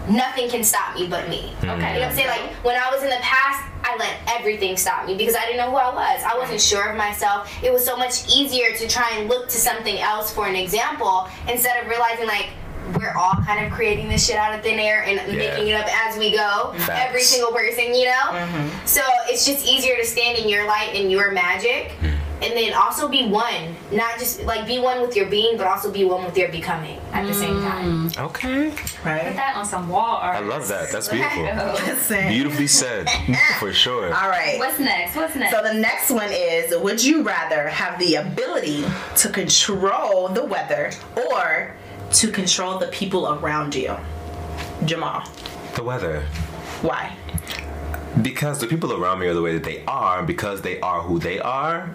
nothing 0.08 0.48
can 0.48 0.64
stop 0.64 0.94
me 0.94 1.06
but 1.06 1.28
me. 1.28 1.52
Okay. 1.58 1.68
Mm. 1.68 1.68
You 1.68 1.76
know 1.76 1.78
what 1.78 2.02
I'm 2.02 2.14
saying? 2.14 2.28
Like 2.28 2.52
when 2.64 2.76
I 2.76 2.90
was 2.90 3.02
in 3.02 3.10
the 3.10 3.20
past, 3.20 3.64
I 3.82 3.96
let 3.96 4.16
everything 4.38 4.76
stop 4.76 5.06
me 5.06 5.16
because 5.16 5.36
I 5.36 5.46
didn't 5.46 5.58
know 5.58 5.70
who 5.70 5.76
I 5.76 5.94
was. 5.94 6.24
I 6.24 6.36
wasn't 6.36 6.60
sure 6.60 6.90
of 6.90 6.96
myself. 6.96 7.50
It 7.62 7.72
was 7.72 7.84
so 7.84 7.96
much 7.96 8.28
easier 8.28 8.74
to 8.76 8.88
try 8.88 9.10
and 9.16 9.28
look 9.28 9.48
to 9.48 9.58
something 9.58 9.98
else 9.98 10.32
for 10.32 10.46
an 10.46 10.56
example 10.56 11.28
instead 11.48 11.82
of 11.82 11.88
realizing 11.88 12.26
like 12.26 12.48
we're 12.98 13.14
all 13.14 13.34
kind 13.44 13.64
of 13.64 13.72
creating 13.72 14.08
this 14.08 14.26
shit 14.26 14.36
out 14.36 14.54
of 14.54 14.62
thin 14.62 14.78
air 14.78 15.02
and 15.04 15.16
making 15.36 15.68
it 15.68 15.74
up 15.74 15.86
as 16.06 16.16
we 16.16 16.30
go. 16.30 16.72
Facts. 16.78 17.08
Every 17.08 17.20
single 17.20 17.52
person, 17.52 17.94
you 17.94 18.06
know? 18.06 18.30
Mm-hmm. 18.30 18.86
So 18.86 19.02
it's 19.26 19.44
just 19.44 19.66
easier 19.66 19.96
to 19.96 20.04
stand 20.04 20.38
in 20.38 20.48
your 20.48 20.66
light 20.66 20.90
and 20.94 21.10
your 21.10 21.32
magic. 21.32 21.92
Mm. 22.00 22.16
And 22.42 22.52
then 22.52 22.74
also 22.74 23.08
be 23.08 23.26
one, 23.26 23.74
not 23.90 24.18
just 24.18 24.42
like 24.42 24.66
be 24.66 24.78
one 24.78 25.00
with 25.00 25.16
your 25.16 25.24
being, 25.26 25.56
but 25.56 25.66
also 25.66 25.90
be 25.90 26.04
one 26.04 26.22
with 26.22 26.36
your 26.36 26.50
becoming 26.50 27.00
at 27.14 27.26
the 27.26 27.32
same 27.32 27.62
time. 27.62 28.10
Mm. 28.10 28.24
Okay. 28.26 28.68
Right 29.04 29.24
put 29.24 29.36
that 29.36 29.56
on 29.56 29.64
some 29.64 29.88
wall 29.88 30.16
art. 30.16 30.36
I 30.36 30.40
love 30.40 30.68
that. 30.68 30.92
That's 30.92 31.08
beautiful. 31.16 31.44
Listen. 31.86 32.28
Beautifully 32.28 32.66
said. 32.66 33.08
For 33.58 33.72
sure. 33.72 34.14
All 34.14 34.28
right. 34.28 34.58
What's 34.58 34.78
next? 34.78 35.16
What's 35.16 35.34
next? 35.34 35.50
So 35.54 35.62
the 35.62 35.72
next 35.72 36.10
one 36.10 36.28
is 36.30 36.76
Would 36.76 37.02
you 37.02 37.22
rather 37.22 37.68
have 37.68 37.98
the 37.98 38.16
ability 38.16 38.84
to 39.16 39.28
control 39.30 40.28
the 40.28 40.44
weather 40.44 40.92
or 41.30 41.74
to 42.12 42.30
control 42.30 42.78
the 42.78 42.88
people 42.88 43.28
around 43.38 43.74
you? 43.74 43.96
Jamal, 44.84 45.26
The 45.74 45.82
weather. 45.82 46.20
why? 46.82 47.16
Because 48.20 48.58
the 48.58 48.66
people 48.66 48.92
around 48.92 49.20
me 49.20 49.26
are 49.26 49.34
the 49.34 49.42
way 49.42 49.54
that 49.54 49.64
they 49.64 49.84
are, 49.86 50.22
because 50.22 50.60
they 50.62 50.78
are 50.80 51.00
who 51.02 51.18
they 51.18 51.38
are, 51.38 51.94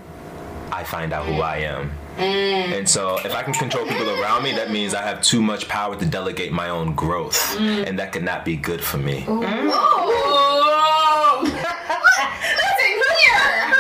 I 0.72 0.84
find 0.84 1.14
out 1.14 1.26
who 1.26 1.42
I 1.42 1.58
am. 1.58 1.92
Mm. 2.22 2.78
And 2.78 2.90
so, 2.90 3.18
if 3.26 3.34
I 3.34 3.44
can 3.44 3.54
control 3.54 3.86
people 3.86 4.10
around 4.22 4.44
me, 4.44 4.52
that 4.54 4.72
means 4.72 4.94
I 4.94 5.02
have 5.02 5.22
too 5.22 5.42
much 5.42 5.68
power 5.68 5.96
to 5.96 6.06
delegate 6.06 6.52
my 6.52 6.70
own 6.70 6.94
growth, 6.96 7.38
mm. 7.58 7.86
and 7.88 7.98
that 8.00 8.12
could 8.12 8.24
not 8.24 8.46
be 8.46 8.56
good 8.56 8.82
for 8.84 8.98
me. 8.98 9.22
Mm. 9.22 9.72
Whoa! 9.72 11.42
Listen 11.42 11.58
here, 13.22 13.74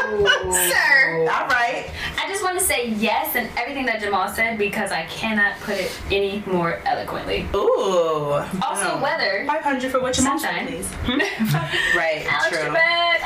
sir. 0.72 1.28
All 1.32 1.48
right. 1.48 1.90
I 2.18 2.28
just 2.28 2.44
want 2.44 2.58
to 2.60 2.64
say 2.66 2.90
yes 2.90 3.36
and 3.36 3.50
everything 3.58 3.86
that 3.88 4.02
Jamal 4.02 4.28
said 4.30 4.58
because 4.58 4.92
I 4.92 5.04
cannot 5.06 5.60
put 5.62 5.76
it 5.78 5.92
any 6.12 6.44
more 6.46 6.80
eloquently. 6.86 7.46
Ooh. 7.56 8.32
Also, 8.62 8.92
Oh. 8.94 9.00
weather. 9.02 9.44
500 9.48 9.92
for 9.92 10.00
what 10.02 10.14
Jamal 10.14 10.38
said, 10.40 10.50
Sunshine. 10.50 10.68
please. 10.68 10.90
right. 11.96 12.26
Alex 12.28 12.50
true. 12.50 12.70
Trebek. 12.70 13.22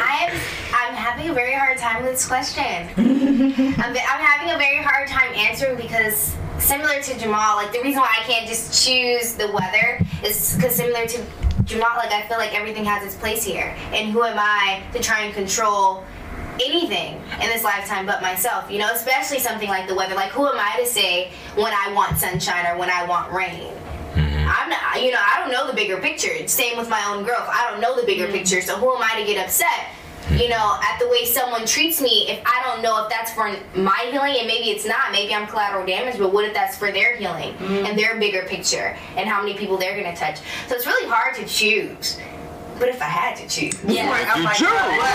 I 0.00 0.28
am, 0.28 0.40
I'm 0.74 0.94
having 0.94 1.28
a 1.30 1.32
very 1.32 1.52
hard 1.54 1.78
time 1.78 2.02
with 2.02 2.12
this 2.12 2.26
question. 2.26 2.88
I'm, 3.78 3.90
I'm 3.90 3.96
having 3.96 4.54
a 4.54 4.58
very 4.58 4.82
hard 4.82 5.08
time 5.08 5.34
answering 5.34 5.76
because 5.76 6.36
similar 6.58 7.02
to 7.02 7.18
Jamal, 7.18 7.56
like 7.56 7.72
the 7.72 7.80
reason 7.80 8.00
why 8.00 8.14
I 8.16 8.22
can't 8.22 8.46
just 8.46 8.86
choose 8.86 9.34
the 9.34 9.50
weather 9.50 10.00
is 10.24 10.54
because 10.54 10.76
similar 10.76 11.06
to 11.06 11.24
Jamal, 11.64 11.96
like 11.96 12.12
I 12.12 12.28
feel 12.28 12.38
like 12.38 12.54
everything 12.54 12.84
has 12.84 13.04
its 13.04 13.16
place 13.16 13.42
here, 13.42 13.74
and 13.92 14.12
who 14.12 14.22
am 14.22 14.36
I 14.38 14.82
to 14.92 15.00
try 15.00 15.22
and 15.22 15.34
control? 15.34 16.04
anything 16.62 17.20
in 17.42 17.48
this 17.48 17.64
lifetime 17.64 18.06
but 18.06 18.22
myself 18.22 18.70
you 18.70 18.78
know 18.78 18.88
especially 18.92 19.40
something 19.40 19.68
like 19.68 19.88
the 19.88 19.94
weather 19.94 20.14
like 20.14 20.30
who 20.30 20.46
am 20.46 20.54
i 20.56 20.78
to 20.78 20.86
say 20.86 21.32
when 21.56 21.72
i 21.72 21.92
want 21.92 22.16
sunshine 22.16 22.64
or 22.66 22.78
when 22.78 22.88
i 22.88 23.04
want 23.04 23.32
rain 23.32 23.72
mm-hmm. 24.14 24.34
I'm 24.48 24.68
not, 24.68 25.02
you 25.02 25.10
know, 25.10 25.18
I 25.18 25.40
don't 25.40 25.50
know 25.50 25.66
the 25.66 25.72
bigger 25.72 25.96
picture. 25.96 26.46
Same 26.46 26.76
with 26.76 26.88
my 26.88 27.02
own 27.08 27.24
growth. 27.24 27.48
I 27.48 27.70
don't 27.70 27.80
know 27.80 27.98
the 27.98 28.06
bigger 28.06 28.24
mm-hmm. 28.24 28.34
picture. 28.34 28.60
So 28.60 28.76
who 28.76 28.94
am 28.94 29.02
I 29.02 29.18
to 29.20 29.26
get 29.26 29.44
upset? 29.44 29.88
You 30.44 30.48
know, 30.48 30.78
at 30.82 30.98
the 30.98 31.08
way 31.08 31.24
someone 31.24 31.64
treats 31.66 32.00
me, 32.00 32.28
if 32.28 32.42
I 32.44 32.62
don't 32.64 32.82
know 32.82 33.02
if 33.04 33.10
that's 33.10 33.32
for 33.32 33.54
my 33.78 34.08
healing, 34.10 34.36
and 34.38 34.46
maybe 34.46 34.70
it's 34.70 34.84
not, 34.84 35.12
maybe 35.12 35.34
I'm 35.34 35.46
collateral 35.46 35.86
damage, 35.86 36.18
but 36.18 36.32
what 36.32 36.44
if 36.44 36.52
that's 36.54 36.76
for 36.76 36.90
their 36.90 37.16
healing 37.16 37.52
mm-hmm. 37.54 37.86
and 37.86 37.98
their 37.98 38.18
bigger 38.18 38.42
picture 38.46 38.96
and 39.16 39.28
how 39.28 39.40
many 39.42 39.54
people 39.56 39.76
they're 39.76 39.94
gonna 39.96 40.16
touch? 40.16 40.38
So 40.66 40.74
it's 40.74 40.86
really 40.86 41.08
hard 41.08 41.34
to 41.36 41.44
choose. 41.46 42.18
But 42.78 42.88
if 42.88 43.00
I 43.00 43.04
had 43.04 43.36
to 43.36 43.46
choose, 43.48 43.78
Yeah. 43.84 44.10
Oh 44.34 44.38
You 44.38 44.44
my 44.44 44.52
choose. 44.54 44.66
God. 44.68 44.90
if 44.90 45.02
I 45.02 45.06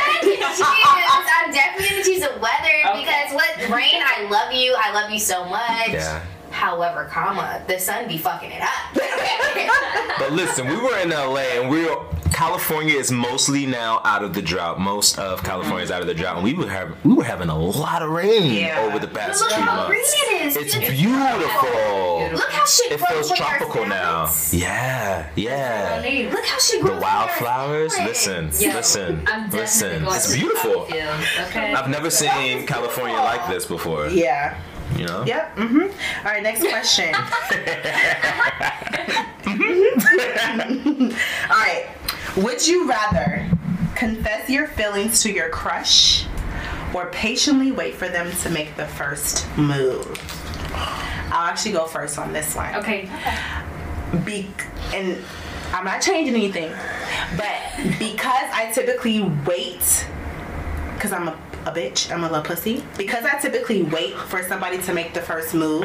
had 0.00 0.20
to 0.22 0.28
choose, 0.30 0.66
I'm 1.46 1.52
definitely 1.52 1.90
gonna 1.90 2.04
choose 2.04 2.20
the 2.20 2.40
weather 2.40 2.76
Okay. 2.90 3.04
because 3.04 3.34
what 3.34 3.76
rain, 3.76 4.00
I 4.02 4.26
love 4.30 4.52
you, 4.52 4.74
I 4.78 4.92
love 4.92 5.10
you 5.10 5.18
so 5.20 5.44
much. 5.44 5.90
Yeah. 5.90 6.22
However, 6.50 7.04
comma, 7.10 7.60
the 7.68 7.78
sun 7.78 8.08
be 8.08 8.16
fucking 8.18 8.50
it 8.50 8.62
up. 8.62 8.96
But 10.18 10.32
listen, 10.32 10.66
we 10.66 10.76
were 10.76 10.96
in 10.98 11.10
LA 11.10 11.60
and 11.60 11.68
we 11.68 11.84
were 11.84 12.02
California 12.36 12.94
is 12.94 13.10
mostly 13.10 13.64
now 13.64 13.98
out 14.04 14.22
of 14.22 14.34
the 14.34 14.42
drought. 14.42 14.78
Most 14.78 15.18
of 15.18 15.42
California 15.42 15.82
is 15.84 15.90
out 15.90 16.02
of 16.02 16.06
the 16.06 16.12
drought, 16.12 16.34
and 16.36 16.44
we 16.44 16.52
were 16.52 16.68
having 16.68 16.94
we 17.02 17.14
were 17.14 17.24
having 17.24 17.48
a 17.48 17.58
lot 17.58 18.02
of 18.02 18.10
rain 18.10 18.52
Yeah. 18.52 18.82
over 18.86 18.98
the 18.98 19.08
past 19.08 19.40
Look 19.40 19.48
two 19.52 19.62
how 19.62 19.86
green 19.86 20.00
months. 20.00 20.14
it 20.22 20.42
is. 20.42 20.56
It's 20.58 20.76
It's 20.76 20.90
beautiful. 20.90 22.28
Look 22.34 22.50
how 22.52 22.66
shit 22.66 22.92
It 22.92 23.00
feels 23.00 23.32
tropical 23.32 23.86
now. 23.86 24.30
Yeah, 24.52 25.30
yeah. 25.34 26.28
Look 26.30 26.44
how 26.44 26.58
shit 26.58 26.82
The 26.82 26.88
grows. 26.88 26.90
when 26.90 27.00
there's 27.00 27.02
wildflowers. 27.02 27.98
Listen, 28.00 28.50
Yo, 28.60 28.74
listen, 28.76 29.24
I'm 29.26 29.48
listen. 29.48 30.04
It's 30.06 30.34
beautiful. 30.34 30.82
Okay. 30.82 31.72
I've 31.74 31.88
never 31.88 32.10
seen 32.10 32.66
California 32.66 33.16
like 33.16 33.48
this 33.48 33.64
before. 33.64 34.08
Yeah. 34.08 34.58
You 34.96 35.06
know. 35.06 35.24
Yep. 35.24 35.56
Mm-hmm. 35.56 36.26
All 36.26 36.32
right. 36.32 36.42
Next 36.42 36.60
question. 36.60 37.14
All 41.50 41.56
right. 41.56 41.88
Would 42.36 42.66
you 42.66 42.88
rather 42.88 43.48
confess 43.94 44.50
your 44.50 44.66
feelings 44.68 45.22
to 45.22 45.32
your 45.32 45.48
crush 45.48 46.26
or 46.94 47.06
patiently 47.06 47.72
wait 47.72 47.94
for 47.94 48.08
them 48.08 48.30
to 48.42 48.50
make 48.50 48.76
the 48.76 48.86
first 48.86 49.46
move? 49.56 50.06
I'll 51.32 51.48
actually 51.48 51.72
go 51.72 51.86
first 51.86 52.18
on 52.18 52.32
this 52.32 52.54
one. 52.54 52.74
Okay. 52.76 53.08
Be- 54.24 54.50
and 54.94 55.18
I'm 55.72 55.84
not 55.84 56.00
changing 56.00 56.34
anything, 56.34 56.70
but 57.36 57.56
because 57.98 58.48
I 58.52 58.70
typically 58.72 59.22
wait, 59.46 60.06
because 61.06 61.20
I'm 61.20 61.28
a, 61.28 61.70
a 61.70 61.72
bitch, 61.72 62.12
I'm 62.12 62.24
a 62.24 62.28
little 62.28 62.42
pussy, 62.42 62.82
because 62.96 63.24
I 63.24 63.38
typically 63.38 63.82
wait 63.84 64.14
for 64.14 64.42
somebody 64.42 64.78
to 64.78 64.92
make 64.92 65.14
the 65.14 65.20
first 65.20 65.54
move. 65.54 65.84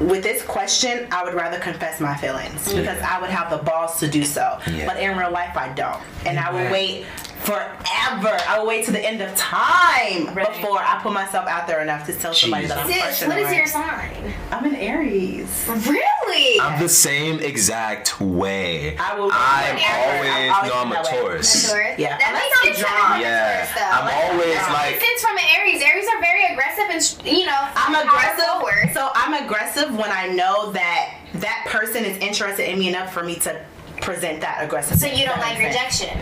With 0.00 0.22
this 0.22 0.42
question, 0.42 1.06
I 1.10 1.24
would 1.24 1.34
rather 1.34 1.58
confess 1.58 2.00
my 2.00 2.16
feelings 2.16 2.74
because 2.74 3.00
I 3.00 3.20
would 3.20 3.30
have 3.30 3.50
the 3.50 3.64
balls 3.64 4.00
to 4.00 4.08
do 4.08 4.24
so. 4.24 4.58
Yeah. 4.70 4.86
But 4.86 4.98
in 4.98 5.16
real 5.16 5.30
life, 5.30 5.56
I 5.56 5.72
don't. 5.72 6.02
And 6.26 6.38
I 6.38 6.50
will 6.50 6.70
wait 6.70 7.06
forever. 7.44 8.36
I 8.48 8.58
will 8.58 8.66
wait 8.66 8.84
to 8.86 8.90
the 8.92 9.04
end 9.04 9.20
of 9.20 9.34
time 9.36 10.34
Right. 10.34 10.48
before 10.48 10.78
I 10.78 10.98
put 11.02 11.12
myself 11.12 11.46
out 11.46 11.66
there 11.66 11.82
enough 11.82 12.06
to 12.06 12.14
tell 12.14 12.32
somebody 12.32 12.66
that 12.66 12.78
I'm 12.78 12.86
Sis, 12.90 13.02
crushing 13.02 13.28
what 13.28 13.38
is 13.38 13.52
your 13.52 13.66
sign? 13.66 14.34
I'm 14.50 14.64
an 14.64 14.74
Aries. 14.76 15.64
Really? 15.68 16.58
I'm 16.60 16.80
the 16.80 16.88
same 16.88 17.40
exact 17.40 18.20
way. 18.20 18.96
I 18.98 19.14
will- 19.14 19.30
I'm 19.32 19.76
always 19.76 19.84
I'm 19.84 20.54
always 20.54 20.72
no, 20.72 20.80
I'm 20.80 20.90
a 20.90 20.94
that 20.94 21.04
way. 21.04 21.10
Taurus. 21.20 21.70
Taurus? 21.70 21.98
Yeah. 21.98 22.16
That 22.16 22.28
Unless 22.28 22.42
makes 22.42 22.56
I'm 22.56 22.64
sense 22.64 22.78
for 22.78 22.98
drunk. 23.08 23.22
Yeah, 23.22 23.66
Taurus. 23.66 23.92
I'm 23.92 24.30
always 24.32 24.56
It 24.56 24.72
like 24.72 24.90
makes 24.92 25.04
sense 25.06 25.20
from 25.22 25.36
an 25.38 25.44
Aries. 25.56 25.82
Aries 25.82 26.08
are 26.14 26.20
very 26.20 26.44
aggressive 26.46 26.84
and 26.90 27.26
you 27.38 27.46
know. 27.46 27.68
I'm 27.76 27.94
aggressive. 27.94 28.44
forward. 28.44 28.90
So 28.94 29.10
I'm 29.14 29.34
aggressive 29.44 29.94
when 29.96 30.10
I 30.10 30.28
know 30.28 30.72
that 30.72 31.14
that 31.34 31.64
person 31.66 32.04
is 32.04 32.16
interested 32.18 32.70
in 32.70 32.78
me 32.78 32.88
enough 32.88 33.12
for 33.12 33.22
me 33.22 33.36
to 33.36 33.60
present 34.04 34.40
that 34.42 34.62
aggressive. 34.62 34.98
So 34.98 35.06
you 35.06 35.24
don't 35.24 35.38
like 35.40 35.58
rejection. 35.58 36.16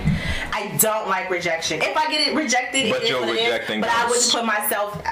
I 0.52 0.76
don't 0.80 1.08
like 1.08 1.28
rejection. 1.30 1.82
If 1.82 1.96
I 1.96 2.10
get 2.10 2.26
it 2.28 2.34
rejected, 2.36 2.90
But 2.90 3.00
it 3.00 3.04
is 3.04 3.10
you're 3.10 3.20
what 3.20 3.28
it 3.30 3.36
is. 3.40 3.52
rejecting 3.52 3.80
But 3.80 3.90
I 3.90 4.08
wouldn't 4.08 4.30
put 4.30 4.44
myself. 4.44 4.94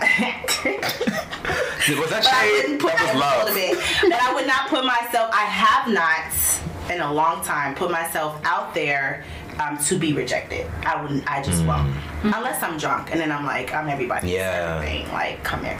was 1.99 2.11
that 2.11 2.23
but 2.25 2.33
I 2.33 2.63
wouldn't 2.63 2.81
put 2.81 2.93
That 2.93 3.15
was 3.15 3.21
love. 3.21 3.55
little 3.55 3.55
bit. 3.55 4.11
That 4.11 4.29
I 4.31 4.35
would 4.35 4.47
not 4.47 4.69
put 4.69 4.85
myself. 4.85 5.31
I 5.33 5.45
have 5.45 5.93
not 5.93 6.95
in 6.95 7.01
a 7.01 7.13
long 7.13 7.43
time 7.45 7.75
put 7.75 7.91
myself 7.91 8.41
out 8.45 8.75
there 8.75 9.25
um, 9.61 9.77
to 9.79 9.99
be 9.99 10.13
rejected. 10.13 10.67
I 10.87 11.01
wouldn't. 11.03 11.31
I 11.31 11.43
just 11.43 11.65
won't. 11.65 11.93
Unless 12.23 12.63
I'm 12.63 12.77
drunk 12.77 13.11
and 13.13 13.21
then 13.21 13.33
I'm 13.33 13.47
like 13.47 13.73
I'm 13.73 13.89
everybody. 13.89 14.29
Yeah. 14.31 14.75
Everything. 14.77 15.11
Like 15.13 15.43
come 15.43 15.65
here. 15.65 15.79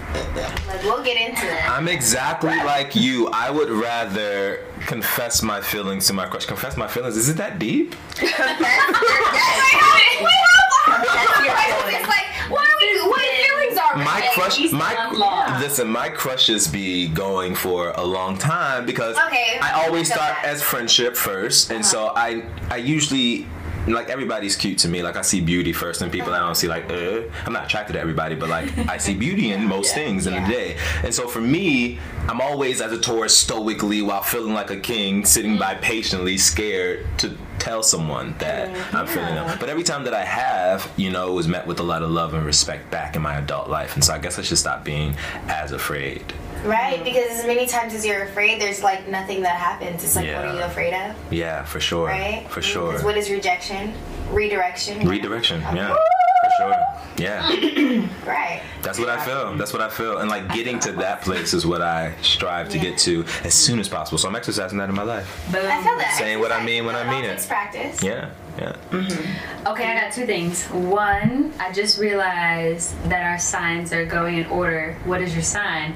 Like 0.67 0.83
we'll 0.83 1.03
get 1.05 1.21
into 1.21 1.43
that. 1.47 1.69
I'm 1.71 1.87
exactly 1.89 2.57
like 2.57 2.95
you. 2.97 3.29
I 3.29 3.51
would 3.51 3.69
rather 3.71 4.65
confess 4.87 5.43
my 5.43 5.61
feelings 5.61 6.07
to 6.07 6.13
my 6.15 6.27
crush. 6.27 6.47
Confess 6.47 6.77
my 6.77 6.89
feelings. 6.89 7.17
Is 7.17 7.29
it 7.29 7.37
that 7.37 7.59
deep? 7.59 7.95
Wait, 8.23 8.31
how 8.31 9.97
did- 9.97 10.25
wait, 10.25 10.41
how- 10.87 11.05
That's 11.05 11.45
your 11.45 11.55
how- 11.55 11.79
feelings. 11.81 11.99
It's 12.01 12.09
like, 12.09 12.51
what 12.51 12.67
are 12.67 12.77
we? 12.81 13.09
What 13.09 13.21
feelings 13.21 13.79
are 13.79 13.97
my 13.97 14.05
Like, 14.21 14.31
crush, 14.33 14.73
my 14.73 15.59
listen, 15.61 15.89
my 15.89 16.09
crushes 16.09 16.67
be 16.69 17.09
going 17.09 17.55
for 17.55 17.91
a 17.97 18.03
long 18.05 18.39
time 18.39 18.87
because 18.87 19.17
Okay, 19.27 19.59
I 19.61 19.85
always 19.87 20.07
start 20.09 20.37
that. 20.43 20.45
as 20.47 20.63
friendship 20.63 21.17
first, 21.17 21.71
and 21.71 21.81
uh-huh. 21.81 21.89
so 21.91 22.13
I 22.17 22.45
I 22.71 22.77
usually. 22.77 23.47
Like 23.87 24.11
everybody's 24.11 24.57
cute 24.57 24.79
to 24.81 24.89
me. 24.89 25.03
Like 25.03 25.17
I 25.17 25.23
see 25.23 25.41
beauty 25.41 25.73
first, 25.73 26.03
and 26.03 26.13
people 26.13 26.33
I 26.33 26.39
don't 26.39 26.55
see 26.55 26.69
like. 26.69 26.91
Uh, 26.91 27.23
I'm 27.47 27.53
not 27.53 27.65
attracted 27.65 27.95
to 27.95 28.01
everybody, 28.01 28.35
but 28.35 28.49
like 28.49 28.77
I 28.89 28.99
see 28.99 29.15
beauty 29.15 29.53
in 29.53 29.65
most 29.77 29.95
things 29.95 30.27
in 30.27 30.35
Yeah. 30.35 30.47
the 30.47 30.53
day. 30.53 30.77
And 31.03 31.15
so 31.15 31.27
for 31.29 31.41
me, 31.41 31.99
I'm 32.29 32.41
always 32.41 32.81
as 32.81 32.93
a 32.93 32.99
Taurus 33.01 33.37
stoically 33.37 34.03
while 34.03 34.23
feeling 34.23 34.53
like 34.55 34.71
a 34.71 34.77
king, 34.79 35.25
sitting 35.25 35.59
by 35.59 35.75
patiently, 35.77 36.37
scared 36.39 37.07
to 37.19 37.37
tell 37.59 37.83
someone 37.83 38.35
that 38.39 38.69
I'm 38.95 39.07
feeling 39.07 39.35
them. 39.35 39.57
But 39.59 39.69
every 39.69 39.83
time 39.83 40.05
that 40.05 40.15
I 40.15 40.25
have, 40.25 40.91
you 40.97 41.11
know, 41.11 41.29
it 41.31 41.35
was 41.35 41.49
met 41.49 41.67
with 41.67 41.81
a 41.81 41.83
lot 41.83 42.03
of 42.03 42.11
love 42.11 42.33
and 42.35 42.45
respect 42.45 42.91
back 42.91 43.17
in 43.17 43.23
my 43.23 43.37
adult 43.37 43.69
life. 43.69 43.95
And 43.95 44.05
so 44.05 44.15
I 44.15 44.19
guess 44.19 44.39
I 44.39 44.43
should 44.43 44.59
stop 44.59 44.85
being 44.85 45.15
as 45.49 45.73
afraid. 45.73 46.33
Right, 46.65 47.03
because 47.05 47.39
as 47.39 47.47
many 47.47 47.67
times 47.67 47.95
as 47.95 48.05
you're 48.05 48.25
afraid, 48.25 48.61
there's 48.61 48.83
like 48.83 49.09
nothing 49.09 49.43
that 49.43 49.57
happens. 49.57 50.05
It's 50.05 50.17
like, 50.17 50.27
what 50.27 50.45
are 50.45 50.55
you 50.57 50.63
afraid 50.63 50.93
of? 50.95 51.17
Yeah, 51.33 51.65
for 51.65 51.81
sure. 51.81 52.07
Right? 52.09 52.43
For 52.49 52.57
Because 52.61 52.65
sure. 52.67 53.03
what 53.05 53.17
is 53.17 53.31
rejection? 53.31 53.95
Redirection. 54.31 55.07
Redirection, 55.09 55.61
yeah. 55.61 55.95
For 55.95 56.51
sure. 56.59 56.77
Yeah. 57.19 58.07
Right. 58.27 58.63
That's 58.83 58.99
what 58.99 59.09
I 59.09 59.25
feel. 59.25 59.57
That's 59.57 59.73
what 59.73 59.83
I 59.83 59.89
feel. 59.89 60.19
And 60.19 60.31
like 60.31 60.53
getting 60.55 60.79
to 60.81 60.93
that 60.93 61.23
place 61.23 61.53
is 61.53 61.67
what 61.67 61.83
I 61.83 62.15
strive 62.23 62.69
to 62.69 62.79
get 62.79 62.97
to 62.99 63.25
as 63.45 63.55
soon 63.55 63.81
as 63.81 63.89
possible. 63.89 64.19
So 64.19 64.29
I'm 64.29 64.37
exercising 64.37 64.79
that 64.79 64.89
in 64.89 64.95
my 64.95 65.03
life. 65.03 65.49
Boom. 65.51 65.61
I 65.65 65.83
feel 65.83 65.97
that. 65.99 66.15
Saying 66.17 66.39
what 66.39 66.53
I 66.53 66.65
mean 66.65 66.85
when 66.87 66.95
I 66.95 67.11
mean 67.11 67.25
it. 67.25 67.31
It's 67.31 67.47
practice. 67.47 68.01
Yeah. 68.03 68.31
Yeah. 68.59 68.77
Mm-hmm. 68.91 69.67
Okay, 69.69 69.85
I 69.85 70.01
got 70.01 70.13
two 70.13 70.27
things. 70.27 70.65
One, 70.67 71.53
I 71.59 71.73
just 71.73 71.99
realized 71.99 72.95
that 73.11 73.23
our 73.25 73.39
signs 73.39 73.93
are 73.93 74.05
going 74.07 74.37
in 74.37 74.47
order. 74.47 74.97
What 75.05 75.21
is 75.21 75.35
your 75.35 75.43
sign? 75.43 75.95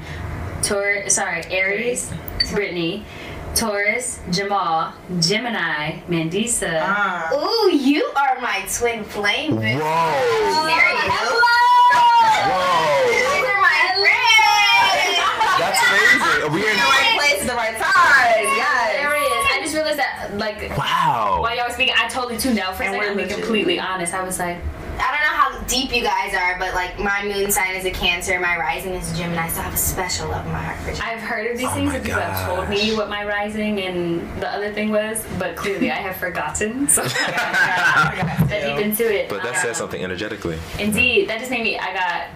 Taurus, 0.68 1.14
sorry, 1.14 1.42
Aries, 1.50 2.11
Brittany, 2.52 3.04
Taurus, 3.54 4.18
Jamal, 4.30 4.94
Gemini, 5.21 6.00
Mandisa. 6.09 6.80
Ah. 6.83 7.30
Ooh, 7.35 7.71
you 7.71 8.04
are 8.16 8.40
my 8.40 8.64
twin 8.75 9.04
flame. 9.04 9.52
bitch. 9.59 9.78
Whoa. 9.78 10.66
Serious. 10.66 11.04
Whoa. 12.49 13.11
These 13.12 13.44
are 13.44 13.61
my 13.61 13.78
friends. 14.00 15.21
That's 15.61 15.80
amazing. 15.85 16.52
We're 16.52 16.71
in 16.71 16.76
the 16.76 16.83
right 16.83 17.12
place 17.18 17.40
at 17.42 17.47
the 17.49 17.54
right 17.54 17.76
time. 17.76 18.44
Yes. 18.56 18.97
Aries. 19.00 19.44
I 19.52 19.61
just 19.62 19.75
realized 19.75 19.99
that, 19.99 20.30
like, 20.38 20.76
Wow. 20.78 21.38
while 21.42 21.54
y'all 21.54 21.66
were 21.68 21.75
speaking, 21.75 21.94
I 21.97 22.09
totally 22.09 22.38
tuned 22.38 22.59
out 22.59 22.76
for 22.76 22.83
a 22.85 22.87
And 22.87 22.94
second. 22.94 23.16
we're 23.16 23.23
To 23.23 23.28
be 23.28 23.35
completely 23.35 23.78
honest, 23.78 24.14
I 24.14 24.23
was 24.25 24.38
like, 24.38 24.56
I 24.98 25.10
don't 25.12 25.22
know 25.22 25.36
how 25.36 25.60
deep 25.66 25.94
you 25.94 26.02
guys 26.02 26.34
are, 26.34 26.58
but 26.58 26.74
like 26.74 26.98
my 26.98 27.24
moon 27.24 27.50
sign 27.50 27.74
is 27.74 27.84
a 27.84 27.90
Cancer, 27.90 28.38
my 28.40 28.56
rising 28.58 28.92
is 28.94 29.12
a 29.12 29.16
Gemini, 29.16 29.48
so 29.48 29.60
I 29.60 29.64
have 29.64 29.74
a 29.74 29.76
special 29.76 30.28
love 30.28 30.44
in 30.46 30.52
my 30.52 30.62
heart 30.62 30.78
for 30.80 30.90
you. 30.90 30.96
I've 31.02 31.20
heard 31.20 31.50
of 31.50 31.56
these 31.58 31.66
Oh 31.68 31.74
things 31.74 31.88
my 31.88 31.96
and 31.96 32.04
people 32.04 32.20
have 32.20 32.46
told 32.56 32.68
me 32.68 32.94
what 32.96 33.08
my 33.08 33.24
rising 33.24 33.80
and 33.80 34.20
the 34.40 34.48
other 34.50 34.72
thing 34.72 34.90
was, 34.90 35.24
but 35.38 35.56
clearly 35.56 35.90
I 35.90 35.96
have 35.96 36.16
forgotten. 36.16 36.88
So 36.88 37.02
I 37.06 38.46
that 38.48 38.76
deep 38.76 38.84
into 38.84 39.12
it. 39.12 39.28
But 39.28 39.42
that 39.42 39.54
Um, 39.56 39.62
says 39.62 39.76
something 39.76 40.02
energetically. 40.02 40.58
Indeed, 40.78 41.28
that 41.28 41.38
just 41.38 41.50
made 41.50 41.62
me. 41.64 41.78
I 41.78 41.92
got 41.94 42.26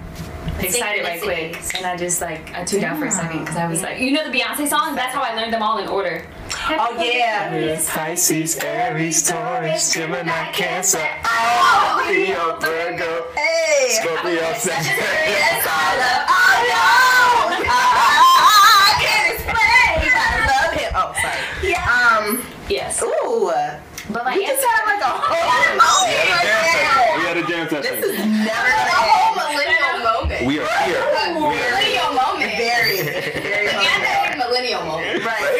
excited 0.60 1.04
right 1.04 1.20
quick, 1.22 1.56
and 1.76 1.86
I 1.86 1.96
just 1.96 2.20
like 2.20 2.52
I 2.54 2.64
tuned 2.64 2.84
out 2.84 2.98
for 2.98 3.06
a 3.06 3.10
second 3.10 3.40
because 3.40 3.56
I 3.56 3.66
was 3.68 3.82
like, 3.82 4.00
you 4.00 4.12
know 4.12 4.24
the 4.30 4.36
Beyonce 4.36 4.68
song. 4.68 4.94
That's 4.94 5.14
how 5.14 5.22
I 5.22 5.34
learned 5.34 5.52
them 5.52 5.62
all 5.62 5.78
in 5.78 5.88
order. 5.88 6.26
Oh 6.70 6.96
yeah. 7.02 7.80
Pisces, 7.88 8.56
Aries, 8.58 9.22
Taurus, 9.26 9.92
Gemini, 9.92 10.50
Cancer, 10.52 11.06
Oh, 11.24 12.06
Leo, 12.08 12.58
Virgo, 12.60 13.24
Hey. 13.34 13.88
Scorpio, 13.90 14.40
That's 14.40 14.62
Sagittarius. 14.62 15.66
all 15.66 15.94
love. 15.98 16.24
Oh 16.28 16.54
no! 16.68 17.68
I 17.70 18.90
can't 19.00 19.34
explain. 19.34 20.12
I 20.12 20.16
love 20.48 20.72
him. 20.74 20.90
Oh, 20.94 21.12
sorry. 21.22 21.74
Um. 21.76 22.44
Yes, 22.68 23.02
Ooh. 23.02 23.50
but 24.12 24.24
my 24.24 24.34
You 24.34 24.46
just 24.46 24.62
had 24.64 24.84
like 24.84 25.00
a 25.00 25.08
whole 25.08 25.76
moment 25.78 26.28
right 26.28 26.44
there. 26.44 27.24
had 27.24 27.36
a 27.36 27.46
jam 27.48 27.66
This 27.82 28.04
is 28.04 28.18
never 28.18 28.68
gonna 28.68 28.92
end. 29.08 29.36
millennial 29.36 29.98
moment. 30.04 30.46
We 30.46 30.57
are 30.57 30.57
here. 30.84 31.04
We 31.04 31.34
millennial 31.34 32.12
moment. 32.14 32.50
Very, 32.56 33.02
very 33.02 33.66
Yeah, 33.66 33.98
that 34.02 34.34
millennial 34.38 34.84
moment. 34.84 35.24
Right. 35.28 35.57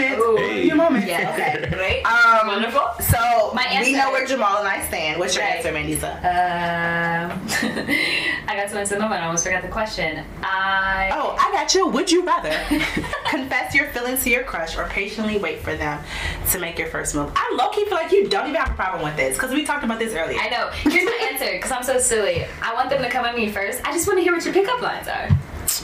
Hey, 0.00 0.16
millennial 0.16 0.16
moments. 0.16 0.16
Segment. 0.16 0.20
Ooh. 0.22 0.36
Hey. 0.36 0.66
Your 0.66 0.76
moment. 0.76 1.06
Yes. 1.06 1.38
Okay. 1.60 1.68
Great. 1.76 2.04
Um. 2.04 2.46
Wonderful. 2.48 2.88
So 3.04 3.52
My 3.54 3.66
we 3.70 3.76
answer- 3.76 3.96
know 3.96 4.10
where 4.12 4.26
Jamal 4.26 4.58
and 4.58 4.68
I 4.68 4.84
stand. 4.86 5.18
What's 5.18 5.34
your 5.34 5.44
Right. 5.44 5.56
answer, 5.64 5.72
Mandisa? 5.72 6.16
Um, 6.16 7.40
I 8.48 8.56
got 8.56 8.68
to 8.70 8.78
answer 8.78 8.94
the 8.96 9.00
moment. 9.00 9.22
I 9.22 9.26
almost 9.26 9.44
forgot 9.44 9.62
the 9.62 9.68
question. 9.68 10.24
I. 10.42 11.10
Oh, 11.12 11.36
I 11.38 11.52
got 11.52 11.74
you. 11.74 11.86
Would 11.88 12.10
you 12.10 12.24
rather 12.24 12.50
confess 13.26 13.74
your 13.74 13.88
feelings 13.88 14.22
to 14.24 14.30
your 14.30 14.44
crush 14.44 14.76
or 14.76 14.84
patiently 14.86 15.38
wait 15.38 15.60
for 15.60 15.74
them 15.76 16.02
to 16.50 16.58
make 16.58 16.78
your 16.78 16.88
first 16.88 17.14
move? 17.14 17.32
I 17.36 17.54
low 17.56 17.68
key 17.70 17.84
feel 17.84 17.94
like 17.94 18.12
you 18.12 18.28
don't 18.28 18.48
even 18.48 18.60
have 18.60 18.70
a 18.70 18.74
problem 18.74 19.02
with 19.04 19.16
this 19.16 19.36
because 19.36 19.52
we 19.52 19.64
talked 19.64 19.84
about 19.84 19.98
this 19.98 20.14
earlier. 20.14 20.38
I 20.40 20.48
know. 20.48 20.68
Here's 20.72 21.04
my 21.04 21.28
answer 21.32 21.50
because 21.52 21.70
I'm 21.70 21.82
so 21.84 21.98
silly. 21.98 22.44
I 22.62 22.74
want 22.74 22.90
them 22.90 23.02
to 23.02 23.08
come 23.10 23.24
at 23.24 23.34
me 23.36 23.50
first. 23.50 23.80
I 23.84 23.92
just 23.92 24.06
want 24.06 24.18
to 24.18 24.22
hear 24.22 24.32
what 24.34 24.44
your 24.44 24.54
pickup 24.54 24.80
lines 24.80 25.08
are. 25.08 25.28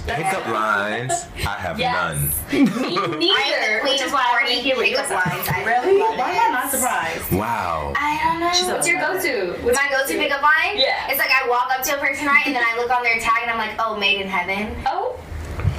Pickup 0.06 0.46
lines. 0.48 1.26
I 1.38 1.54
have 1.62 1.78
Yes. 1.78 1.94
none. 1.94 2.30
Me 2.52 2.58
I'm 2.60 3.18
neither. 3.18 3.80
the 3.82 3.88
Which 3.90 4.00
is 4.02 4.12
why 4.12 4.24
I 4.26 4.32
want 4.32 4.46
to 4.46 4.52
party 4.52 4.54
hear 4.60 4.76
what 4.76 4.84
pickup 4.86 5.10
are. 5.10 5.14
lines. 5.14 5.48
I 5.48 5.62
Really? 5.64 5.98
love 6.00 6.18
Why 6.18 6.32
it. 6.32 6.36
am 6.36 6.56
I 6.56 6.60
not 6.60 6.70
surprised? 6.70 7.32
Wow. 7.32 7.92
I 7.96 8.20
don't 8.24 8.40
know. 8.40 8.52
She's 8.52 8.66
What's 8.66 8.86
your 8.88 8.98
go-to? 9.00 9.54
What's 9.62 9.78
my 9.78 9.88
go-to 9.90 10.14
pickup 10.18 10.42
line? 10.42 10.74
Yeah. 10.76 11.08
It's 11.08 11.18
like 11.18 11.30
I 11.30 11.48
walk 11.48 11.70
up 11.70 11.82
to 11.84 11.94
a 11.94 11.98
person 11.98 12.26
right, 12.26 12.42
and 12.46 12.54
then 12.54 12.64
I 12.66 12.76
look 12.78 12.90
on 12.90 13.02
their 13.02 13.18
tag, 13.20 13.42
and 13.42 13.50
I'm 13.50 13.58
like, 13.58 13.76
oh, 13.78 13.96
made 13.96 14.20
in 14.20 14.28
heaven. 14.28 14.74
Oh. 14.86 15.18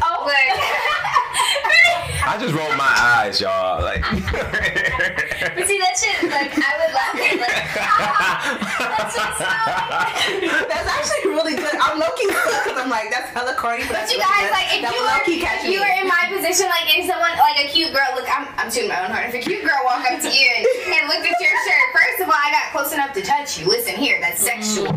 Oh. 0.02 0.30
I 2.28 2.36
just 2.38 2.54
rolled 2.54 2.76
my 2.76 2.92
eyes, 2.92 3.40
y'all. 3.40 3.82
Like. 3.82 4.02
but 4.12 5.64
see 5.64 5.80
that 5.80 5.96
shit, 5.96 6.28
like 6.28 6.52
I 6.60 6.72
would 6.76 6.92
laugh 6.92 7.16
at 7.16 7.40
like, 7.40 7.64
that's 9.00 9.16
so. 9.16 9.24
That's 10.68 10.90
actually 10.92 11.32
really 11.32 11.56
good. 11.56 11.72
I'm 11.80 11.96
low 11.98 12.12
key 12.20 12.28
because 12.28 12.76
I'm 12.76 12.92
like, 12.92 13.10
that's 13.16 13.32
hella 13.32 13.56
corny. 13.56 13.88
But, 13.88 14.04
But 14.06 14.12
you 14.12 14.20
guys, 14.20 14.52
good. 14.52 14.60
like, 14.60 14.68
if 14.76 14.82
that 14.84 14.92
you 14.92 15.00
were, 15.00 15.08
low-key 15.08 15.40
if 15.40 15.72
you 15.72 15.80
were 15.80 15.94
in 16.04 16.06
my 16.12 16.28
position, 16.28 16.68
like, 16.68 16.84
and 16.92 17.08
someone, 17.08 17.32
like 17.40 17.64
a 17.64 17.72
cute 17.72 17.96
girl, 17.96 18.12
look, 18.20 18.28
I'm, 18.28 18.52
I'm 18.60 18.68
shooting 18.68 18.92
my 18.92 19.00
own 19.08 19.10
horn. 19.16 19.32
If 19.32 19.40
a 19.40 19.42
cute 19.42 19.64
girl 19.64 19.80
walk 19.88 20.04
up 20.04 20.20
to 20.20 20.28
you 20.30 20.48
and, 20.52 20.64
and 21.00 21.08
looked 21.08 21.24
at 21.24 21.38
your 21.40 21.56
shirt, 21.64 21.86
first 21.96 22.20
of 22.22 22.28
all, 22.28 22.36
I 22.38 22.52
got 22.52 22.76
close 22.76 22.92
enough 22.92 23.16
to 23.16 23.24
touch 23.24 23.56
you. 23.58 23.72
Listen 23.72 23.96
here, 23.96 24.20
that's 24.20 24.44
sexual. 24.44 24.92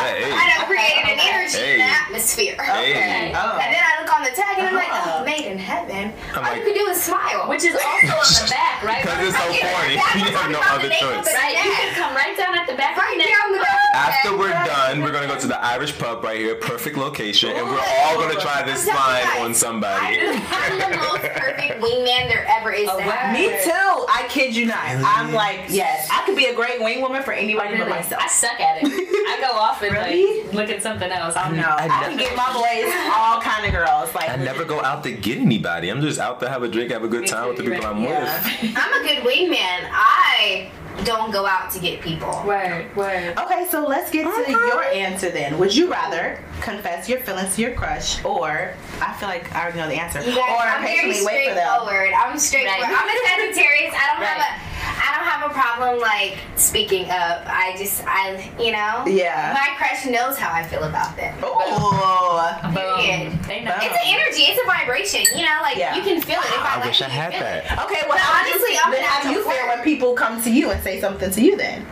Hey. 0.00 0.32
I 0.32 0.56
done 0.56 0.64
created 0.64 1.04
an 1.04 1.20
energy 1.20 1.60
Hey. 1.60 1.76
in 1.76 1.84
atmosphere. 1.84 2.56
Hey. 2.64 3.30
Oh. 3.36 3.60
And 3.60 3.68
then 3.76 3.82
I 3.84 4.00
look 4.00 4.08
on 4.16 4.24
the 4.24 4.32
tag 4.32 4.56
and 4.56 4.72
I'm 4.72 4.74
like, 4.74 4.88
oh, 4.88 5.20
uh-huh. 5.20 5.24
made 5.28 5.44
in 5.44 5.58
heaven. 5.60 6.08
I'm 6.32 6.40
All 6.40 6.42
like- 6.42 6.64
you 6.64 6.72
can 6.72 6.74
do 6.74 6.88
is 6.88 6.96
smile. 6.96 7.44
Which 7.52 7.64
is 7.68 7.76
also 7.76 8.16
on 8.16 8.30
the 8.32 8.48
back, 8.56 8.80
right? 8.80 9.04
Because 9.04 9.28
it's 9.28 9.36
so 9.36 9.44
Yeah, 9.52 9.68
corny. 9.76 10.00
You 10.24 10.32
have 10.32 10.48
no 10.50 10.60
other 10.64 10.88
about, 10.88 10.88
the 10.88 10.88
name 10.88 11.04
of 11.04 11.20
choice. 11.20 11.36
Right, 11.36 11.52
you 11.52 11.72
can 11.76 11.92
come 12.00 12.12
right 12.16 12.32
down 12.36 12.56
at 12.56 12.64
the 12.64 12.76
back. 12.80 12.96
right 12.96 13.12
of 13.12 13.20
the 13.20 13.28
there 13.28 13.40
on 13.44 13.52
the 13.52 13.60
back. 13.60 13.75
After 13.96 14.36
we're 14.36 14.50
done, 14.50 15.00
we're 15.00 15.10
gonna 15.10 15.26
go 15.26 15.38
to 15.38 15.46
the 15.46 15.58
Irish 15.64 15.98
pub 15.98 16.22
right 16.22 16.38
here, 16.38 16.54
perfect 16.56 16.98
location, 16.98 17.50
and 17.50 17.66
we're 17.66 17.80
all 18.04 18.16
gonna 18.20 18.38
try 18.38 18.62
this 18.62 18.86
I'm 18.86 18.94
line 18.94 19.46
on 19.46 19.54
somebody. 19.54 20.18
I'm 20.20 20.78
the 20.78 20.96
most 20.98 21.22
perfect 21.22 21.80
wingman 21.80 22.28
there 22.28 22.46
ever 22.58 22.72
is 22.72 22.88
Oh, 22.92 22.98
wow. 22.98 23.32
Me 23.32 23.48
too. 23.64 23.70
I 23.72 24.26
kid 24.28 24.54
you 24.54 24.66
not. 24.66 24.84
I'm 24.84 25.32
like, 25.32 25.60
yes, 25.68 26.08
I 26.12 26.24
could 26.26 26.36
be 26.36 26.46
a 26.46 26.54
great 26.54 26.80
wing 26.82 27.00
woman 27.00 27.22
for 27.22 27.32
anybody 27.32 27.78
but 27.78 27.88
myself. 27.88 28.20
I 28.22 28.28
suck 28.28 28.60
at 28.60 28.82
it. 28.82 28.86
I 28.86 29.40
go 29.40 29.56
off 29.56 29.80
and 29.82 29.92
Really? 29.92 30.42
like 30.44 30.52
look 30.52 30.68
at 30.68 30.82
something 30.82 31.10
else. 31.10 31.34
Oh 31.36 31.50
no, 31.50 31.62
I 31.62 31.84
I, 31.84 31.88
can 31.88 32.16
never- 32.16 32.18
get 32.18 32.36
my 32.36 32.52
boys 32.52 32.92
all 33.16 33.40
kind 33.40 33.64
of 33.64 33.72
girls. 33.72 34.14
Like 34.14 34.28
I 34.28 34.36
never 34.36 34.64
go 34.66 34.82
out 34.82 35.04
to 35.04 35.12
get 35.12 35.38
anybody. 35.38 35.88
I'm 35.88 36.02
just 36.02 36.18
out 36.20 36.38
to 36.40 36.48
have 36.50 36.62
a 36.62 36.68
drink, 36.68 36.90
have 36.92 37.02
a 37.04 37.08
good 37.08 37.26
time 37.26 37.48
with 37.48 37.56
the 37.56 37.62
people 37.62 37.78
right. 37.78 37.86
I'm 37.86 38.02
Yeah. 38.02 38.42
with. 38.62 38.74
I'm 38.76 39.02
a 39.02 39.06
good 39.08 39.18
wingman. 39.24 39.88
I 39.90 40.70
don't 41.04 41.30
go 41.30 41.44
out 41.46 41.70
to 41.72 41.78
get 41.78 42.00
people. 42.00 42.42
Word, 42.46 42.94
word. 42.96 43.36
Okay, 43.38 43.66
so 43.70 43.85
let's 43.88 44.10
get 44.10 44.24
to 44.24 44.50
your 44.50 44.82
answer 44.84 45.30
then. 45.30 45.58
Would 45.58 45.74
you 45.74 45.90
rather 45.90 46.38
confess 46.60 47.08
your 47.08 47.20
feelings 47.20 47.54
to 47.56 47.62
your 47.62 47.72
crush, 47.72 48.24
or 48.24 48.72
I 49.00 49.12
feel 49.14 49.28
like 49.28 49.52
I 49.54 49.62
already 49.62 49.78
know 49.78 49.88
the 49.88 49.94
answer, 50.00 50.20
You 50.20 50.34
guys, 50.34 50.38
or 50.38 50.62
I'm 50.62 50.82
very 50.82 51.12
patiently 51.12 51.26
wait 51.26 51.48
for 51.48 51.54
them? 51.54 51.66
straightforward. 51.68 52.12
I'm 52.14 52.38
straightforward. 52.38 52.82
Right. 52.82 52.98
I'm 52.98 53.08
a 53.08 53.52
Sagittarius. 53.52 53.94
I 53.94 54.06
don't 54.12 54.20
Right. 54.20 54.28
have 54.28 54.62
a 54.62 54.66
I 54.98 55.14
don't 55.16 55.26
have 55.26 55.50
a 55.50 55.54
problem 55.54 56.00
like 56.00 56.38
speaking 56.56 57.04
up. 57.10 57.42
I 57.46 57.74
just 57.78 58.02
I 58.06 58.50
you 58.58 58.72
know 58.72 59.04
Yeah. 59.06 59.52
my 59.54 59.74
crush 59.76 60.06
knows 60.06 60.38
how 60.38 60.52
I 60.52 60.62
feel 60.62 60.84
about 60.84 61.16
them. 61.16 61.34
Oh, 61.42 62.58
Period. 62.74 63.30
Boom. 63.32 63.40
They 63.46 63.60
know. 63.62 63.74
It's 63.76 63.84
an 63.94 64.06
energy. 64.06 64.42
It's 64.44 64.60
a 64.62 64.66
vibration. 64.66 65.24
You 65.38 65.44
know, 65.44 65.58
like 65.62 65.76
Yeah. 65.76 65.94
you 65.96 66.02
can 66.02 66.20
feel 66.20 66.38
it. 66.40 66.46
If 66.46 66.58
I, 66.60 66.74
I 66.74 66.76
like 66.76 66.86
wish 66.86 67.02
I 67.02 67.08
had 67.08 67.32
that. 67.34 67.64
it. 67.64 67.72
okay. 67.84 68.02
Well, 68.08 68.10
But 68.16 68.18
how 68.20 68.40
honestly, 68.42 68.72
do 68.74 68.78
I'm 68.84 68.90
then 68.92 69.00
an 69.02 69.06
how 69.08 69.22
do 69.22 69.28
you 69.30 69.38
actual 69.40 69.52
feel 69.52 69.66
when 69.68 69.82
people 69.84 70.14
come 70.14 70.42
to 70.42 70.50
you 70.50 70.70
and 70.70 70.82
say 70.82 71.00
something 71.00 71.30
to 71.30 71.40
you? 71.42 71.56
Then 71.56 71.84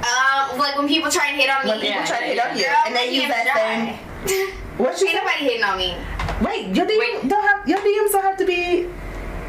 Um, 0.00 0.58
like 0.58 0.76
when 0.78 0.88
people 0.88 1.10
try 1.10 1.28
and 1.28 1.36
hit 1.40 1.50
on 1.50 1.64
me. 1.64 1.70
when 1.70 1.80
people 1.80 1.96
Yeah, 2.00 2.06
try 2.06 2.20
to 2.20 2.26
hit 2.26 2.38
on 2.40 2.56
you, 2.56 2.64
Girl, 2.64 2.76
and 2.86 2.96
they 2.96 3.06
my 3.06 3.12
use 3.12 3.28
that 3.28 3.46
DMs 3.46 3.56
same. 3.56 4.46
dry. 4.48 4.56
What 4.80 5.00
you 5.00 5.08
Ain't 5.08 5.16
say? 5.18 5.24
nobody 5.24 5.44
hitting 5.44 5.64
on 5.64 5.76
me. 5.76 5.94
Wait, 6.40 6.74
your 6.74 6.86
DM 6.86 6.98
Wait. 6.98 7.28
don't 7.28 7.42
have 7.44 7.68
your 7.68 7.78
DMs 7.80 8.12
don't 8.12 8.22
have 8.24 8.36
to 8.38 8.46
be. 8.46 8.88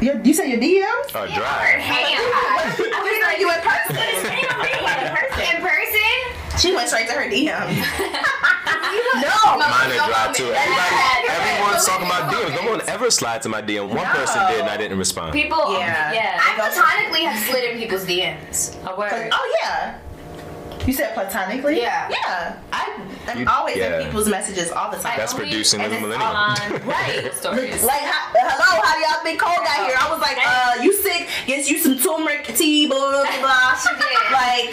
Your, 0.04 0.20
you 0.20 0.34
say 0.34 0.50
your 0.50 0.58
DMs? 0.60 1.14
Oh, 1.14 1.22
Or 1.22 1.26
dry. 1.28 1.78
hang 1.78 2.04
I 2.04 2.18
out. 2.18 2.76
was 2.76 3.22
like, 3.22 3.38
you 3.38 3.48
in 3.48 3.60
person? 3.62 3.96
In 5.56 5.62
person? 5.62 6.58
She 6.58 6.74
went 6.74 6.88
straight 6.88 7.06
to 7.08 7.14
her 7.14 7.30
DM. 7.30 7.48
no. 9.22 9.56
Mine 9.56 9.90
are 9.94 10.06
dry 10.10 10.32
too. 10.34 10.50
Everybody, 10.52 11.28
everyone's 11.30 11.84
talking 11.86 12.06
about 12.06 12.32
DMs. 12.32 12.62
No 12.62 12.70
one 12.70 12.80
ever 12.88 13.10
slides 13.10 13.44
to 13.44 13.48
my 13.48 13.62
DM. 13.62 13.88
One 13.88 14.04
person 14.06 14.44
did, 14.48 14.60
and 14.60 14.68
I 14.68 14.76
didn't 14.76 14.98
respond. 14.98 15.32
People, 15.32 15.72
Yeah. 15.78 16.12
yeah, 16.12 16.40
I 16.42 16.54
platonically 16.56 17.22
have 17.24 17.38
slid 17.48 17.64
in 17.72 17.78
people's 17.78 18.04
DMs. 18.04 18.76
a 18.84 18.98
word. 18.98 19.30
Oh 19.32 19.56
yeah. 19.62 19.98
You 20.86 20.92
said 20.92 21.14
platonically? 21.14 21.78
Yeah. 21.80 22.08
Yeah. 22.10 22.58
I 22.72 22.90
am 23.28 23.38
You- 23.40 23.46
always 23.48 23.76
yeah. 23.76 24.00
in 24.00 24.06
people's 24.06 24.28
messages 24.28 24.70
all 24.72 24.90
the 24.90 24.98
time. 24.98 25.14
That's 25.16 25.32
producing 25.34 25.80
and 25.80 25.92
the 25.92 25.96
it's 25.96 26.02
millennium. 26.02 26.86
Right. 26.88 27.32
stories. 27.40 27.84
Like, 27.84 28.00
how, 28.02 28.32
hello, 28.34 28.82
how 28.82 28.98
y'all 28.98 29.22
been 29.24 29.38
cold 29.38 29.58
out 29.66 29.86
here? 29.86 29.94
I 29.98 30.10
was 30.10 30.20
like, 30.20 30.38
uh, 30.44 30.82
you 30.82 30.92
sick? 30.92 31.28
Get 31.46 31.68
you 31.70 31.78
some 31.78 31.98
turmeric 31.98 32.46
tea, 32.56 32.86
blah, 32.88 32.98
blah, 32.98 33.22
blah, 33.22 33.40
blah. 33.40 33.74
She 33.78 33.88
did. 33.94 34.18
Like, 34.32 34.72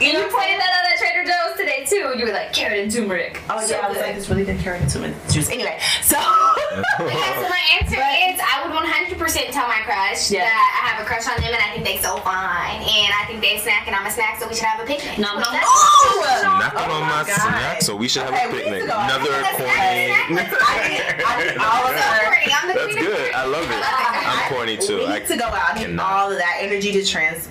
you 0.00 0.08
You 0.08 0.12
know, 0.14 0.28
pointed 0.32 0.56
that 0.58 0.72
out 0.72 0.88
at 0.90 0.98
Trader 0.98 1.24
Joe's 1.28 1.56
today 1.58 1.84
too. 1.86 2.18
You 2.18 2.26
were 2.26 2.32
like 2.32 2.52
carrot 2.52 2.80
and 2.80 2.90
turmeric. 2.90 3.40
Oh 3.50 3.60
So 3.60 3.76
yeah, 3.76 3.86
I 3.86 3.88
was 3.88 3.98
good. 3.98 4.06
like, 4.06 4.16
it's 4.16 4.28
really 4.30 4.44
good 4.44 4.58
carrot 4.58 4.80
and 4.82 4.90
turmeric 4.90 5.14
juice. 5.28 5.50
Anyway, 5.50 5.78
so 6.02 6.16
Okay, 6.16 7.12
so 7.38 7.46
my 7.48 7.62
answer 7.78 8.00
is 8.00 8.40
I 8.40 8.64
would 8.64 8.72
100% 8.72 9.50
tell 9.52 9.68
my 9.68 9.80
crush 9.84 10.30
Yeah. 10.30 10.44
that 10.48 10.80
I 10.82 10.88
have 10.96 11.04
a 11.04 11.06
crush 11.06 11.28
on 11.28 11.36
them 11.40 11.52
and 11.52 11.60
I 11.62 11.70
think 11.76 11.84
they 11.84 11.98
so 11.98 12.16
fine 12.24 12.80
and 12.82 13.10
I 13.12 13.24
think 13.28 13.40
they 13.42 13.56
a 13.56 13.60
snack 13.60 13.86
and 13.86 13.94
I'm 13.94 14.06
a 14.06 14.10
snack 14.10 14.40
so 14.40 14.48
we 14.48 14.54
should 14.54 14.64
have 14.64 14.80
a 14.80 14.86
picnic. 14.88 15.18
Nom, 15.18 15.35
nom, 15.35 15.35
That's- 15.35 15.35
oh, 15.35 15.35
Knocking 15.38 15.60
Oh 15.62 16.82
on 16.82 16.90
oh 16.90 17.00
my 17.00 17.22
my 17.22 17.24
snack, 17.24 17.82
so 17.82 17.94
we 17.96 18.08
should 18.08 18.22
have 18.22 18.32
Okay, 18.34 18.46
a 18.48 18.50
picnic. 18.52 18.82
Another 18.84 19.30
That's 19.30 19.56
corny. 19.56 19.70
snack, 19.70 20.30
I 20.30 20.88
need, 20.88 21.24
I 21.24 21.44
need 21.44 21.58
all 21.58 21.86
of 21.86 21.96
So 21.96 22.02
her. 22.02 22.24
corny. 22.24 22.52
I'm 22.52 22.68
the 22.68 22.74
That's 22.74 22.94
good. 22.94 23.34
I 23.34 23.44
love 23.46 23.64
it. 23.70 23.82
I'm 24.26 24.52
corny 24.52 24.76
too. 24.76 24.98
We 24.98 25.06
I 25.06 25.18
need 25.18 25.28
to 25.28 25.36
go 25.36 25.44
out. 25.46 25.70
I 25.70 25.78
need 25.78 25.86
cannot. 25.86 26.12
all 26.12 26.30
of 26.32 26.38
that 26.38 26.56
energy 26.60 26.92
to 26.92 27.04
trans 27.04 27.48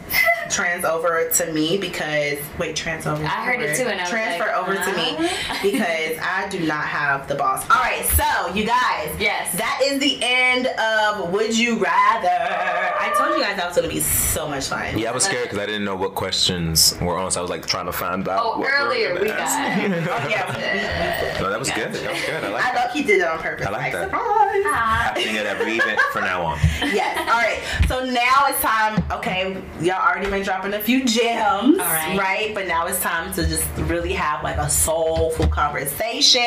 trans 0.50 0.86
over 0.86 1.30
to 1.30 1.52
me 1.54 1.78
because 1.78 2.38
wait, 2.58 2.76
trans 2.76 3.06
over. 3.08 3.24
I 3.24 3.28
heard 3.46 3.62
it 3.62 3.76
too, 3.78 3.84
and 3.84 4.00
I 4.00 4.04
was 4.04 4.10
transfer 4.10 4.48
like, 4.48 4.58
over 4.58 4.76
to 4.76 4.96
me 4.98 5.30
because 5.72 6.18
I 6.22 6.48
do 6.50 6.60
not 6.66 6.86
have 6.86 7.28
the 7.28 7.36
boss. 7.36 7.64
All 7.70 7.82
right, 7.82 8.06
so 8.06 8.54
you 8.54 8.66
guys, 8.66 9.10
Yes. 9.20 9.56
that 9.58 9.80
is 9.84 10.00
the 10.00 10.20
end 10.22 10.68
of 10.68 11.32
Would 11.32 11.58
You 11.58 11.78
Rather. 11.78 12.30
I 12.30 13.14
told 13.18 13.38
you 13.38 13.44
guys 13.44 13.58
that 13.58 13.68
was 13.68 13.76
gonna 13.76 13.88
be 13.88 14.00
so 14.00 14.48
much 14.48 14.68
fun. 14.68 14.98
Yeah, 14.98 15.12
I 15.12 15.14
was 15.14 15.24
scared 15.24 15.44
because 15.44 15.60
I 15.60 15.66
didn't 15.66 15.86
know 15.86 15.96
what 15.96 16.16
questions 16.16 16.98
were 17.02 17.18
on, 17.18 17.32
so 17.32 17.40
I 17.40 17.42
was 17.42 17.50
like 17.52 17.66
trying 17.66 17.86
to 17.86 17.92
find 17.94 18.28
out. 18.28 18.42
Oh, 18.44 18.60
what 18.60 18.70
earlier 18.72 19.14
were 19.14 19.22
we 19.22 19.28
gonna 19.28 19.40
got. 19.40 19.48
ask. 19.50 19.76
Oh 20.26 20.30
yeah, 20.30 20.46
we, 20.56 20.62
we, 20.62 21.36
we, 21.38 21.42
No, 21.44 21.50
that 21.50 21.60
was 21.60 21.70
good. 21.72 21.92
That 21.94 22.12
was 22.12 22.22
good. 22.26 22.44
I 22.44 22.50
like 22.50 22.66
I 22.66 22.74
that. 22.74 22.88
know 22.88 22.94
he 22.94 23.04
did 23.04 23.20
it 23.22 23.28
on 23.28 23.40
purpose. 23.40 23.66
I 23.68 23.70
like 23.72 23.92
that. 23.92 24.06
surprise. 24.06 24.64
Happening 24.66 25.38
at 25.38 25.46
every 25.46 25.78
event 25.78 26.00
from 26.12 26.24
now 26.24 26.44
on. 26.44 26.58
yes. 26.82 27.18
All 27.20 27.40
right. 27.40 27.62
So 27.88 28.06
now 28.06 28.46
it's 28.48 28.62
time. 28.62 29.04
Okay, 29.12 29.62
y'all 29.82 30.02
already 30.02 30.28
been 30.36 30.44
dropping 30.44 30.74
a 30.74 30.80
few 30.80 31.06
gems, 31.06 31.80
All 31.80 31.86
right. 31.86 32.52
But 32.54 32.68
now 32.68 32.88
it's 32.88 33.02
time 33.02 33.34
to 33.34 33.48
just 33.48 33.66
really 33.78 34.12
have 34.14 34.44
like 34.44 34.58
a 34.58 34.70
soulful 34.70 35.48
conversation. 35.48 36.42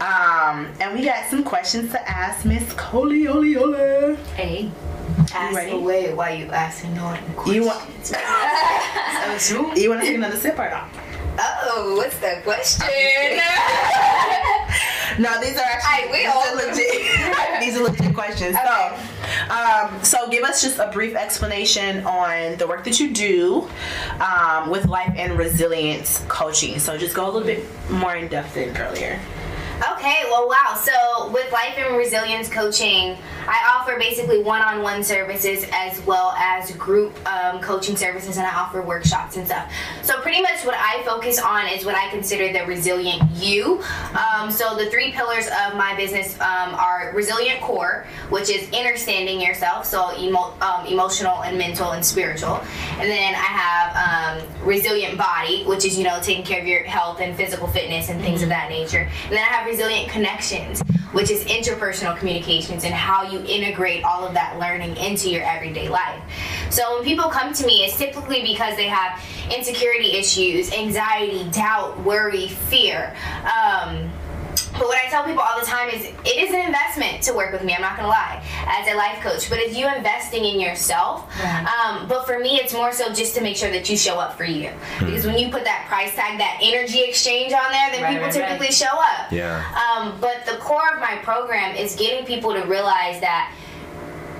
Um, 0.00 0.68
and 0.80 0.94
we 0.98 1.04
got 1.04 1.26
some 1.30 1.42
questions 1.44 1.90
to 1.92 2.10
ask 2.10 2.44
Miss 2.44 2.72
Coley 2.74 3.24
Colioleola. 3.24 4.16
Hey. 4.36 4.70
You 5.50 5.56
ready? 5.56 5.70
away 5.72 6.12
why 6.14 6.30
you 6.30 6.46
asking 6.46 6.94
no 6.94 7.16
You 7.46 7.64
want 7.64 8.04
so 8.04 8.16
you 9.76 9.88
want 9.88 10.00
to 10.00 10.06
take 10.06 10.16
another 10.16 10.36
sip 10.36 10.58
or 10.58 10.68
not? 10.70 10.88
Oh, 11.38 11.94
what's 11.96 12.18
the 12.18 12.40
question? 12.44 12.86
No, 15.18 15.40
these 15.40 15.56
are 15.56 15.62
actually 15.62 15.90
I 15.94 16.08
will. 16.10 16.42
these 16.42 16.64
are 16.64 16.68
legit. 16.68 17.60
these 17.60 17.76
are 17.76 17.84
legit 17.84 18.14
questions. 18.14 18.56
Okay. 18.56 18.64
So, 18.66 18.83
um, 19.50 20.02
so 20.02 20.28
give 20.28 20.44
us 20.44 20.62
just 20.62 20.78
a 20.78 20.90
brief 20.92 21.14
explanation 21.14 22.04
on 22.04 22.56
the 22.56 22.66
work 22.66 22.84
that 22.84 23.00
you 23.00 23.12
do 23.12 23.68
um, 24.20 24.70
with 24.70 24.86
life 24.86 25.12
and 25.16 25.38
resilience 25.38 26.24
coaching. 26.28 26.78
So 26.78 26.96
just 26.98 27.14
go 27.14 27.24
a 27.24 27.30
little 27.30 27.46
bit 27.46 27.64
more 27.90 28.14
in 28.16 28.28
depth 28.28 28.54
than 28.54 28.76
earlier. 28.76 29.20
Okay, 30.04 30.24
well, 30.28 30.46
wow. 30.46 30.78
So, 30.78 31.30
with 31.32 31.50
life 31.50 31.78
and 31.78 31.96
resilience 31.96 32.50
coaching, 32.50 33.16
I 33.46 33.74
offer 33.74 33.98
basically 33.98 34.42
one 34.42 34.60
on 34.60 34.82
one 34.82 35.02
services 35.02 35.64
as 35.72 35.98
well 36.04 36.32
as 36.32 36.70
group 36.72 37.16
um, 37.26 37.58
coaching 37.62 37.96
services, 37.96 38.36
and 38.36 38.46
I 38.46 38.54
offer 38.54 38.82
workshops 38.82 39.38
and 39.38 39.46
stuff. 39.46 39.72
So, 40.02 40.20
pretty 40.20 40.42
much 40.42 40.62
what 40.66 40.74
I 40.74 41.02
focus 41.04 41.40
on 41.40 41.68
is 41.68 41.86
what 41.86 41.94
I 41.94 42.10
consider 42.10 42.52
the 42.52 42.66
resilient 42.66 43.22
you. 43.30 43.82
Um, 44.12 44.50
so, 44.50 44.76
the 44.76 44.90
three 44.90 45.10
pillars 45.10 45.46
of 45.46 45.74
my 45.74 45.94
business 45.96 46.38
um, 46.38 46.74
are 46.74 47.10
resilient 47.14 47.62
core, 47.62 48.06
which 48.28 48.50
is 48.50 48.70
understanding 48.74 49.40
yourself, 49.40 49.86
so 49.86 50.14
emo- 50.18 50.52
um, 50.60 50.84
emotional 50.84 51.42
and 51.44 51.56
mental 51.56 51.92
and 51.92 52.04
spiritual. 52.04 52.62
And 52.98 53.08
then 53.10 53.34
I 53.34 53.38
have 53.38 54.42
um, 54.42 54.66
resilient 54.66 55.16
body, 55.16 55.64
which 55.64 55.86
is, 55.86 55.96
you 55.96 56.04
know, 56.04 56.20
taking 56.20 56.44
care 56.44 56.60
of 56.60 56.66
your 56.66 56.82
health 56.82 57.20
and 57.20 57.34
physical 57.34 57.68
fitness 57.68 58.10
and 58.10 58.20
things 58.20 58.42
of 58.42 58.50
that 58.50 58.68
nature. 58.68 59.08
And 59.24 59.32
then 59.32 59.38
I 59.38 59.52
have 59.54 59.66
resilient 59.66 59.93
connections, 60.08 60.80
which 61.12 61.30
is 61.30 61.44
interpersonal 61.44 62.16
communications 62.16 62.84
and 62.84 62.92
how 62.92 63.22
you 63.22 63.40
integrate 63.46 64.04
all 64.04 64.26
of 64.26 64.34
that 64.34 64.58
learning 64.58 64.96
into 64.96 65.30
your 65.30 65.42
everyday 65.44 65.88
life. 65.88 66.20
So 66.70 66.96
when 66.96 67.04
people 67.04 67.30
come 67.30 67.52
to 67.52 67.66
me, 67.66 67.84
it's 67.84 67.96
typically 67.96 68.42
because 68.42 68.76
they 68.76 68.88
have 68.88 69.22
insecurity 69.54 70.12
issues, 70.12 70.72
anxiety, 70.72 71.48
doubt, 71.50 71.98
worry, 72.04 72.48
fear. 72.48 73.14
Um, 73.44 74.10
but 74.78 74.86
what 74.86 74.98
I 74.98 75.08
tell 75.08 75.24
people 75.24 75.42
all 75.42 75.58
the 75.60 75.66
time 75.66 75.88
is 75.88 76.04
it 76.04 76.36
is 76.36 76.50
an 76.52 76.60
investment 76.66 77.22
to 77.24 77.32
work 77.32 77.52
with 77.52 77.62
me, 77.64 77.74
I'm 77.74 77.80
not 77.80 77.96
gonna 77.96 78.08
lie, 78.08 78.42
as 78.66 78.88
a 78.88 78.94
life 78.96 79.20
coach. 79.22 79.48
But 79.48 79.58
it's 79.60 79.76
you 79.76 79.86
investing 79.88 80.44
in 80.44 80.60
yourself. 80.60 81.30
Um, 81.44 82.08
but 82.08 82.26
for 82.26 82.38
me, 82.38 82.56
it's 82.56 82.72
more 82.72 82.92
so 82.92 83.12
just 83.12 83.34
to 83.36 83.40
make 83.40 83.56
sure 83.56 83.70
that 83.70 83.88
you 83.88 83.96
show 83.96 84.18
up 84.18 84.36
for 84.36 84.44
you. 84.44 84.70
Because 84.98 85.24
when 85.26 85.38
you 85.38 85.48
put 85.50 85.64
that 85.64 85.86
price 85.88 86.14
tag, 86.14 86.38
that 86.38 86.58
energy 86.62 87.02
exchange 87.02 87.52
on 87.52 87.70
there, 87.70 87.90
then 87.92 88.02
Right, 88.02 88.10
people 88.12 88.24
right, 88.26 88.34
typically 88.34 88.66
right. 88.66 88.74
show 88.74 88.98
up. 88.98 89.30
Yeah. 89.32 89.62
Um, 89.74 90.18
but 90.20 90.44
the 90.46 90.56
core 90.58 90.94
of 90.94 91.00
my 91.00 91.16
program 91.22 91.74
is 91.76 91.94
getting 91.96 92.24
people 92.26 92.52
to 92.52 92.62
realize 92.62 93.20
that 93.20 93.52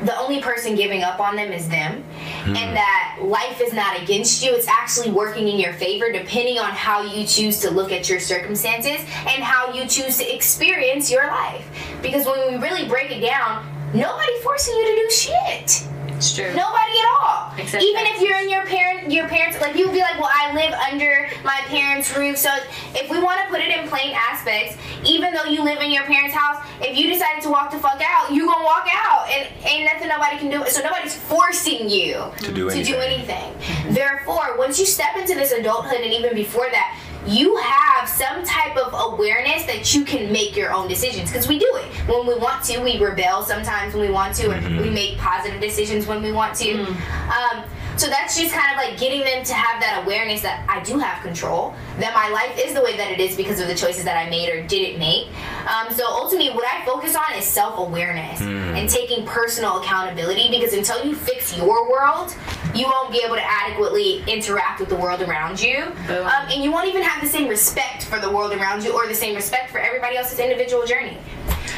the 0.04 0.16
only 0.18 0.40
person 0.40 0.74
giving 0.74 1.02
up 1.02 1.20
on 1.20 1.36
them 1.36 1.52
is 1.52 1.68
them. 1.68 2.02
Hmm. 2.44 2.56
And 2.56 2.76
that 2.76 3.18
life 3.22 3.60
is 3.60 3.72
not 3.72 4.00
against 4.00 4.42
you. 4.42 4.54
It's 4.54 4.68
actually 4.68 5.10
working 5.10 5.48
in 5.48 5.58
your 5.58 5.72
favor 5.74 6.12
depending 6.12 6.58
on 6.58 6.70
how 6.70 7.02
you 7.02 7.26
choose 7.26 7.60
to 7.60 7.70
look 7.70 7.92
at 7.92 8.08
your 8.08 8.20
circumstances 8.20 9.00
and 9.26 9.42
how 9.42 9.72
you 9.72 9.86
choose 9.86 10.18
to 10.18 10.34
experience 10.34 11.10
your 11.10 11.26
life. 11.26 11.66
Because 12.02 12.26
when 12.26 12.52
we 12.52 12.58
really 12.58 12.88
break 12.88 13.10
it 13.10 13.20
down 13.20 13.70
nobody 13.94 14.32
forcing 14.42 14.74
you 14.74 14.84
to 14.84 15.02
do 15.02 15.10
shit 15.10 15.93
It's 16.16 16.34
true. 16.34 16.46
Nobody 16.54 16.94
at 17.00 17.08
all. 17.20 17.52
Except 17.58 17.82
Even 17.82 18.02
parents. 18.04 18.22
if 18.22 18.28
you're 18.28 18.38
in 18.38 18.50
your 18.50 18.64
parent, 18.66 19.10
your 19.12 19.28
parents, 19.28 19.60
like 19.60 19.76
you'll 19.76 19.92
be 19.92 20.00
like, 20.00 20.18
well, 20.18 20.30
I 20.32 20.52
live 20.54 20.72
under 20.74 21.28
my 21.44 21.60
parents' 21.66 22.16
roof. 22.16 22.36
So 22.38 22.50
if 22.94 23.10
we 23.10 23.20
want 23.20 23.40
to 23.42 23.46
put 23.48 23.60
it 23.60 23.70
in 23.76 23.88
plain 23.88 24.14
aspects, 24.14 24.76
even 25.04 25.32
though 25.34 25.44
you 25.44 25.62
live 25.62 25.80
in 25.80 25.90
your 25.90 26.04
parents' 26.04 26.34
house, 26.34 26.64
if 26.80 26.96
you 26.96 27.12
decided 27.12 27.42
to 27.42 27.50
walk 27.50 27.70
the 27.70 27.78
fuck 27.78 28.00
out, 28.04 28.30
you 28.32 28.46
gonna 28.46 28.64
walk 28.64 28.88
out, 28.92 29.28
and 29.28 29.48
ain't 29.64 29.84
nothing 29.92 30.08
nobody 30.08 30.38
can 30.38 30.50
do. 30.50 30.64
So 30.68 30.82
nobody's 30.82 31.14
forcing 31.14 31.88
you 31.88 32.24
To 32.38 32.52
do 32.52 32.68
anything. 32.70 32.94
anything. 32.94 33.52
Mm-hmm. 33.54 33.94
Therefore, 33.94 34.56
once 34.58 34.78
you 34.78 34.86
step 34.86 35.16
into 35.16 35.34
this 35.34 35.52
adulthood, 35.52 36.00
and 36.00 36.12
even 36.12 36.34
before 36.34 36.68
that. 36.70 36.98
You 37.26 37.56
have 37.56 38.08
some 38.08 38.44
type 38.44 38.76
of 38.76 38.92
awareness 39.14 39.64
that 39.64 39.94
you 39.94 40.04
can 40.04 40.30
make 40.30 40.56
your 40.56 40.72
own 40.72 40.88
decisions 40.88 41.30
because 41.30 41.48
we 41.48 41.58
do 41.58 41.70
it 41.76 41.86
when 42.08 42.26
we 42.26 42.34
want 42.34 42.62
to. 42.64 42.78
We 42.80 42.98
rebel 42.98 43.42
sometimes 43.42 43.94
when 43.94 44.06
we 44.06 44.12
want 44.12 44.34
to, 44.36 44.50
and 44.50 44.78
we 44.78 44.90
make 44.90 45.16
positive 45.18 45.60
decisions 45.60 46.06
when 46.06 46.22
we 46.22 46.32
want 46.32 46.54
to. 46.56 46.84
Um, 46.84 47.64
so 47.96 48.08
that's 48.08 48.38
just 48.38 48.54
kind 48.54 48.70
of 48.72 48.76
like 48.76 48.98
getting 48.98 49.20
them 49.20 49.44
to 49.44 49.54
have 49.54 49.80
that 49.80 50.02
awareness 50.04 50.42
that 50.42 50.66
I 50.68 50.82
do 50.82 50.98
have 50.98 51.22
control, 51.22 51.74
that 51.98 52.14
my 52.14 52.28
life 52.28 52.58
is 52.58 52.74
the 52.74 52.82
way 52.82 52.96
that 52.96 53.12
it 53.12 53.20
is 53.20 53.36
because 53.36 53.60
of 53.60 53.68
the 53.68 53.74
choices 53.74 54.04
that 54.04 54.16
I 54.16 54.28
made 54.28 54.48
or 54.48 54.66
didn't 54.66 54.98
make. 54.98 55.28
Um, 55.68 55.92
so 55.92 56.06
ultimately, 56.06 56.50
what 56.50 56.66
I 56.66 56.84
focus 56.84 57.14
on 57.14 57.36
is 57.36 57.44
self 57.44 57.78
awareness 57.78 58.40
and 58.40 58.88
taking 58.88 59.24
personal 59.24 59.80
accountability 59.80 60.50
because 60.50 60.72
until 60.72 61.04
you 61.04 61.14
fix 61.14 61.56
your 61.56 61.90
world, 61.90 62.34
you 62.74 62.86
won't 62.86 63.12
be 63.12 63.22
able 63.24 63.36
to 63.36 63.44
adequately 63.44 64.22
interact 64.26 64.80
with 64.80 64.88
the 64.88 64.96
world 64.96 65.22
around 65.22 65.60
you. 65.62 65.84
Um, 66.08 66.48
and 66.50 66.62
you 66.64 66.72
won't 66.72 66.88
even 66.88 67.02
have 67.02 67.22
the 67.22 67.28
same 67.28 67.48
respect 67.48 68.04
for 68.04 68.18
the 68.18 68.30
world 68.30 68.52
around 68.52 68.82
you 68.84 68.92
or 68.92 69.06
the 69.06 69.14
same 69.14 69.36
respect 69.36 69.70
for 69.70 69.78
everybody 69.78 70.16
else's 70.16 70.38
individual 70.40 70.84
journey. 70.84 71.16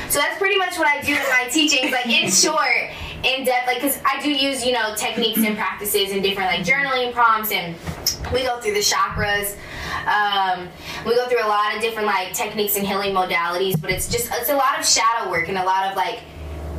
So 0.08 0.18
that's 0.20 0.38
pretty 0.38 0.56
much 0.56 0.78
what 0.78 0.86
I 0.86 1.02
do 1.02 1.12
in 1.12 1.28
my 1.30 1.48
teachings, 1.50 1.92
like 1.92 2.06
in 2.06 2.30
short, 2.30 2.90
in 3.26 3.44
depth, 3.44 3.66
like 3.66 3.76
because 3.76 4.00
I 4.04 4.20
do 4.22 4.30
use 4.30 4.64
you 4.64 4.72
know 4.72 4.94
techniques 4.94 5.38
and 5.38 5.56
practices 5.56 6.12
and 6.12 6.22
different 6.22 6.50
like 6.50 6.64
journaling 6.64 7.12
prompts, 7.12 7.50
and 7.50 7.74
we 8.32 8.42
go 8.42 8.60
through 8.60 8.74
the 8.74 8.80
chakras. 8.80 9.56
Um, 10.06 10.68
we 11.04 11.16
go 11.16 11.26
through 11.28 11.44
a 11.44 11.48
lot 11.48 11.74
of 11.74 11.80
different 11.80 12.06
like 12.06 12.32
techniques 12.32 12.76
and 12.76 12.86
healing 12.86 13.12
modalities, 13.12 13.80
but 13.80 13.90
it's 13.90 14.08
just 14.08 14.30
it's 14.32 14.50
a 14.50 14.56
lot 14.56 14.78
of 14.78 14.86
shadow 14.86 15.30
work 15.30 15.48
and 15.48 15.58
a 15.58 15.64
lot 15.64 15.90
of 15.90 15.96
like 15.96 16.20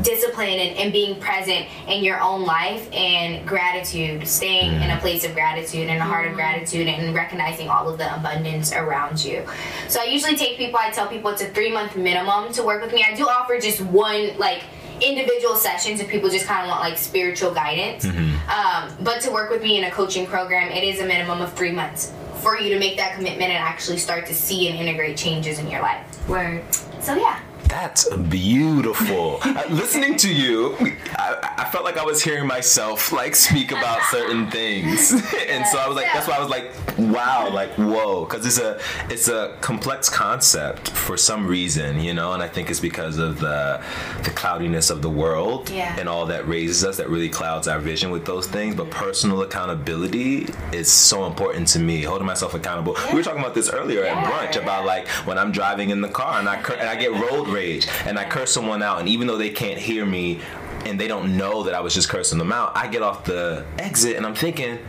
discipline 0.01 0.60
and, 0.60 0.77
and 0.77 0.93
being 0.93 1.19
present 1.19 1.65
in 1.88 2.03
your 2.03 2.21
own 2.21 2.43
life 2.43 2.88
and 2.93 3.45
gratitude 3.47 4.25
staying 4.27 4.71
in 4.81 4.91
a 4.91 4.97
place 4.99 5.25
of 5.25 5.33
gratitude 5.33 5.89
and 5.89 5.99
a 5.99 6.05
heart 6.05 6.27
of 6.27 6.36
gratitude 6.36 6.88
and 6.88 7.15
recognizing 7.15 7.67
all 7.67 7.89
of 7.89 7.97
the 7.97 8.15
abundance 8.15 8.71
around 8.71 9.23
you. 9.23 9.43
So 9.88 9.99
i 9.99 10.05
usually 10.05 10.36
take 10.36 10.57
people 10.57 10.79
i 10.79 10.91
tell 10.91 11.07
people 11.07 11.31
it's 11.31 11.41
a 11.41 11.49
three 11.49 11.71
month 11.71 11.97
minimum 11.97 12.53
to 12.53 12.63
work 12.63 12.83
with 12.83 12.93
me. 12.93 13.03
I 13.03 13.15
do 13.15 13.27
offer 13.27 13.60
just 13.60 13.81
one 13.81 14.38
like 14.38 14.63
individual 15.01 15.55
sessions 15.55 15.99
if 15.99 16.07
people 16.10 16.29
just 16.29 16.45
kind 16.45 16.63
of 16.63 16.69
want 16.69 16.81
like 16.81 16.97
spiritual 16.97 17.53
guidance 17.53 18.05
um, 18.05 18.91
but 19.01 19.21
to 19.21 19.31
work 19.31 19.49
with 19.49 19.62
me 19.62 19.77
in 19.77 19.83
a 19.86 19.91
coaching 19.91 20.25
program 20.25 20.71
it 20.71 20.83
is 20.83 20.99
a 20.99 21.05
minimum 21.05 21.41
of 21.41 21.53
three 21.53 21.71
months 21.71 22.13
for 22.38 22.60
you 22.60 22.69
to 22.69 22.79
make 22.79 22.97
that 22.97 23.15
commitment 23.15 23.51
and 23.51 23.57
actually 23.57 23.97
start 23.97 24.25
to 24.27 24.33
see 24.33 24.69
and 24.69 24.79
integrate 24.79 25.17
changes 25.17 25.60
in 25.60 25.69
your 25.69 25.81
life. 25.81 26.29
Word. 26.29 26.63
So 27.01 27.15
yeah. 27.15 27.41
That's 27.67 28.08
beautiful. 28.15 29.39
Uh, 29.41 29.63
listening 29.69 30.15
to 30.17 30.34
you, 30.34 30.75
I, 31.17 31.56
I 31.60 31.69
felt 31.69 31.84
like 31.84 31.97
I 31.97 32.03
was 32.06 32.23
hearing 32.23 32.47
myself 32.47 33.12
like 33.12 33.36
speak 33.36 33.71
about 33.71 34.01
certain 34.03 34.49
things, 34.49 35.12
and 35.49 35.65
so 35.67 35.77
I 35.77 35.88
was 35.88 35.95
like, 35.95 36.06
that's 36.13 36.27
why 36.27 36.38
I 36.38 36.39
was 36.39 36.49
like, 36.49 36.71
wow, 36.97 37.49
like 37.51 37.71
whoa, 37.71 38.25
because 38.25 38.45
it's 38.45 38.58
a 38.60 38.80
it's 39.13 39.27
a 39.27 39.56
complex 39.62 40.10
concept 40.10 40.91
for 40.91 41.17
some 41.17 41.45
reason, 41.45 41.99
you 41.99 42.13
know, 42.13 42.34
and 42.34 42.41
I 42.41 42.47
think 42.47 42.69
it's 42.69 42.80
because 42.80 43.17
of 43.17 43.39
the 43.39 43.84
the 44.23 44.30
cloudiness 44.32 44.89
of 44.89 45.01
the 45.01 45.10
world 45.10 45.69
Yeah. 45.69 45.95
and 45.99 46.08
all 46.08 46.25
that 46.27 46.47
raises 46.47 46.84
us 46.86 46.97
that 46.97 47.10
really 47.10 47.30
clouds 47.30 47.67
our 47.67 47.80
vision 47.80 48.12
with 48.12 48.25
those 48.25 48.47
things. 48.47 48.75
But 48.75 48.89
personal 48.91 49.41
accountability 49.41 50.47
is 50.71 50.91
so 50.91 51.25
important 51.25 51.67
to 51.69 51.80
me. 51.80 52.01
Holding 52.03 52.27
myself 52.27 52.53
accountable. 52.53 52.95
We 53.10 53.15
were 53.15 53.23
talking 53.23 53.39
about 53.41 53.56
this 53.56 53.69
earlier 53.69 54.03
at 54.06 54.23
brunch 54.25 54.62
about 54.62 54.86
like 54.86 55.08
when 55.27 55.38
I'm 55.38 55.51
driving 55.51 55.89
in 55.89 56.01
the 56.01 56.10
car 56.10 56.39
and 56.39 56.47
I 56.47 56.62
cur- 56.62 56.75
and 56.75 56.88
I 56.88 56.95
get 56.95 57.12
road 57.12 57.47
rage 57.58 57.88
and 58.06 58.17
I 58.17 58.24
curse 58.30 58.52
someone 58.52 58.82
out, 58.82 59.00
and 59.00 59.10
even 59.10 59.28
though 59.28 59.38
they 59.38 59.50
can't 59.50 59.80
hear 59.80 60.06
me 60.06 60.39
and 60.86 61.00
they 61.00 61.08
don't 61.08 61.36
know 61.36 61.63
that 61.63 61.74
I 61.74 61.82
was 61.82 61.93
just 61.93 62.08
cursing 62.08 62.38
them 62.38 62.52
out, 62.52 62.72
I 62.76 62.88
get 62.88 63.02
off 63.02 63.26
the 63.26 63.65
exit 63.80 64.15
and 64.15 64.26
I'm 64.26 64.36
thinking. 64.36 64.80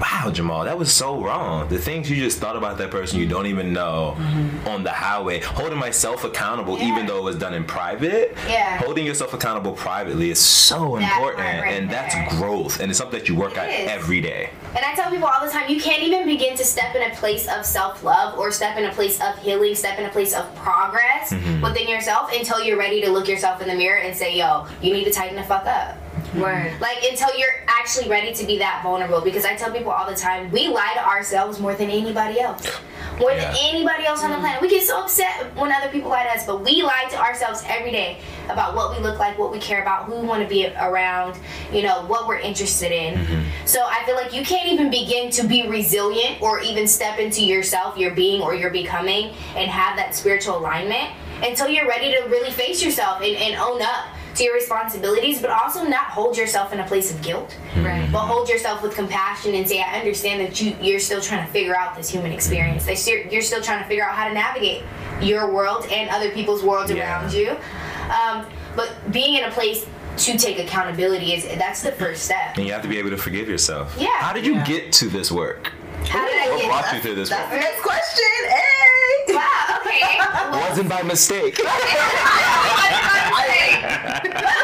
Wow, 0.00 0.30
Jamal, 0.30 0.64
that 0.64 0.78
was 0.78 0.92
so 0.92 1.20
wrong. 1.20 1.68
The 1.68 1.78
things 1.78 2.08
you 2.08 2.16
just 2.16 2.38
thought 2.38 2.56
about 2.56 2.78
that 2.78 2.90
person 2.90 3.18
you 3.18 3.26
don't 3.26 3.46
even 3.46 3.72
know 3.72 4.14
mm-hmm. 4.16 4.68
on 4.68 4.84
the 4.84 4.92
highway. 4.92 5.40
Holding 5.40 5.78
myself 5.78 6.24
accountable, 6.24 6.78
Yeah. 6.78 6.92
even 6.92 7.06
though 7.06 7.18
it 7.18 7.24
was 7.24 7.36
done 7.36 7.52
in 7.54 7.64
private. 7.64 8.36
Yeah. 8.48 8.78
Holding 8.78 9.04
yourself 9.04 9.34
accountable 9.34 9.72
privately 9.72 10.30
is 10.30 10.38
so 10.38 10.96
That 10.98 11.10
important, 11.10 11.62
right 11.62 11.72
and 11.74 11.90
that's 11.90 12.14
growth, 12.36 12.80
and 12.80 12.90
it's 12.90 12.98
something 12.98 13.18
that 13.18 13.28
you 13.28 13.34
work 13.34 13.52
It 13.52 13.58
at 13.58 13.70
is. 13.70 13.88
every 13.88 14.20
day. 14.20 14.50
And 14.76 14.84
I 14.84 14.94
tell 14.94 15.10
people 15.10 15.26
all 15.26 15.44
the 15.44 15.50
time, 15.50 15.68
you 15.68 15.80
can't 15.80 16.02
even 16.02 16.26
begin 16.26 16.56
to 16.56 16.64
step 16.64 16.94
in 16.94 17.10
a 17.10 17.14
place 17.16 17.48
of 17.48 17.64
self 17.66 18.04
love 18.04 18.38
or 18.38 18.50
step 18.52 18.76
in 18.76 18.84
a 18.84 18.92
place 18.92 19.20
of 19.20 19.36
healing, 19.38 19.74
step 19.74 19.98
in 19.98 20.04
a 20.04 20.10
place 20.10 20.32
of 20.34 20.54
progress 20.54 21.32
mm-hmm. 21.32 21.60
within 21.62 21.88
yourself 21.88 22.30
until 22.32 22.62
you're 22.62 22.78
ready 22.78 23.00
to 23.00 23.10
look 23.10 23.26
yourself 23.26 23.60
in 23.62 23.68
the 23.68 23.74
mirror 23.74 23.98
and 23.98 24.16
say, 24.16 24.36
yo, 24.36 24.66
you 24.80 24.92
need 24.92 25.04
to 25.04 25.12
tighten 25.12 25.36
the 25.36 25.42
fuck 25.42 25.66
up. 25.66 25.96
Word. 26.36 26.80
Like 26.80 27.02
until 27.04 27.36
you're 27.36 27.64
actually 27.66 28.08
ready 28.08 28.34
to 28.34 28.46
be 28.46 28.58
that 28.58 28.82
vulnerable. 28.82 29.20
Because 29.20 29.44
I 29.44 29.56
tell 29.56 29.72
people 29.72 29.90
all 29.90 30.08
the 30.08 30.16
time, 30.16 30.50
we 30.50 30.68
lie 30.68 30.92
to 30.94 31.06
ourselves 31.06 31.58
more 31.58 31.74
than 31.74 31.90
anybody 31.90 32.40
else. 32.40 32.66
More 33.18 33.34
than 33.34 33.54
anybody 33.58 34.04
else 34.04 34.22
on 34.22 34.30
the 34.30 34.36
planet. 34.36 34.62
We 34.62 34.68
get 34.68 34.86
so 34.86 35.02
upset 35.02 35.56
when 35.56 35.72
other 35.72 35.88
people 35.88 36.10
lie 36.10 36.24
to 36.24 36.30
us, 36.30 36.46
but 36.46 36.62
we 36.62 36.82
lie 36.82 37.06
to 37.10 37.16
ourselves 37.16 37.64
every 37.66 37.90
day 37.90 38.20
about 38.48 38.76
what 38.76 38.96
we 38.96 39.02
look 39.02 39.18
like, 39.18 39.36
what 39.38 39.50
we 39.50 39.58
care 39.58 39.82
about, 39.82 40.04
who 40.04 40.20
we 40.20 40.26
want 40.26 40.42
to 40.42 40.48
be 40.48 40.66
around, 40.66 41.36
you 41.72 41.82
know, 41.82 42.04
what 42.06 42.28
we're 42.28 42.38
interested 42.38 42.92
in. 42.92 43.14
Mm-hmm. 43.14 43.66
So 43.66 43.82
I 43.84 44.04
feel 44.04 44.14
like 44.14 44.32
you 44.32 44.44
can't 44.44 44.68
even 44.68 44.90
begin 44.90 45.30
to 45.32 45.46
be 45.46 45.66
resilient 45.68 46.40
or 46.40 46.60
even 46.60 46.86
step 46.86 47.18
into 47.18 47.44
yourself, 47.44 47.96
your 47.96 48.14
being 48.14 48.40
or 48.40 48.54
your 48.54 48.70
becoming, 48.70 49.32
and 49.56 49.68
have 49.68 49.96
that 49.96 50.14
spiritual 50.14 50.58
alignment 50.58 51.10
until 51.42 51.68
you're 51.68 51.88
ready 51.88 52.12
to 52.12 52.22
really 52.28 52.50
face 52.50 52.82
yourself 52.82 53.20
and, 53.22 53.34
and 53.36 53.56
own 53.56 53.82
up 53.82 54.06
to 54.38 54.44
your 54.44 54.54
responsibilities, 54.54 55.40
but 55.40 55.50
also 55.50 55.84
not 55.84 56.06
hold 56.06 56.36
yourself 56.36 56.72
in 56.72 56.80
a 56.80 56.86
place 56.86 57.12
of 57.12 57.20
guilt 57.22 57.56
Right. 57.76 58.08
but 58.12 58.20
hold 58.20 58.48
yourself 58.48 58.82
with 58.82 58.94
compassion 58.94 59.54
and 59.54 59.68
say, 59.68 59.80
I 59.82 59.98
understand 59.98 60.40
that 60.40 60.60
you 60.60 60.74
you're 60.80 61.00
still 61.00 61.20
trying 61.20 61.44
to 61.46 61.52
figure 61.52 61.76
out 61.76 61.96
this 61.96 62.08
human 62.08 62.32
experience. 62.32 62.86
That 62.86 63.04
you're, 63.06 63.22
you're 63.26 63.42
still 63.42 63.60
trying 63.62 63.82
to 63.82 63.88
figure 63.88 64.04
out 64.04 64.14
how 64.14 64.26
to 64.28 64.34
navigate 64.34 64.82
your 65.20 65.52
world 65.52 65.86
and 65.90 66.08
other 66.10 66.30
people's 66.30 66.62
worlds 66.62 66.90
Yeah. 66.90 67.02
around 67.20 67.32
you. 67.32 67.56
Um, 68.10 68.46
but 68.76 69.12
being 69.12 69.34
in 69.34 69.44
a 69.44 69.50
place 69.50 69.84
to 70.18 70.36
take 70.38 70.58
accountability 70.58 71.32
is 71.34 71.44
that's 71.58 71.82
the 71.82 71.92
first 71.92 72.24
step. 72.24 72.56
And 72.56 72.66
you 72.66 72.72
have 72.72 72.82
to 72.82 72.88
be 72.88 72.98
able 72.98 73.10
to 73.10 73.16
forgive 73.16 73.48
yourself. 73.48 73.94
Yeah. 73.98 74.08
How 74.18 74.32
did 74.32 74.44
you 74.46 74.54
Yeah. 74.54 74.64
get 74.64 74.92
to 74.94 75.08
this 75.08 75.30
work? 75.30 75.72
How 76.06 76.26
did 76.26 76.36
I 76.38 76.48
What 76.50 76.60
get? 76.60 76.68
brought 76.68 76.92
you 76.94 77.00
to 77.10 77.14
this 77.14 77.28
That's 77.28 77.50
work? 77.50 77.60
the 77.60 77.66
next 77.66 77.82
question. 77.82 78.24
Hey. 78.48 79.34
Wow. 79.34 79.78
Okay. 79.80 80.60
Wasn't 80.70 80.88
by 80.88 81.02
mistake. 81.02 81.56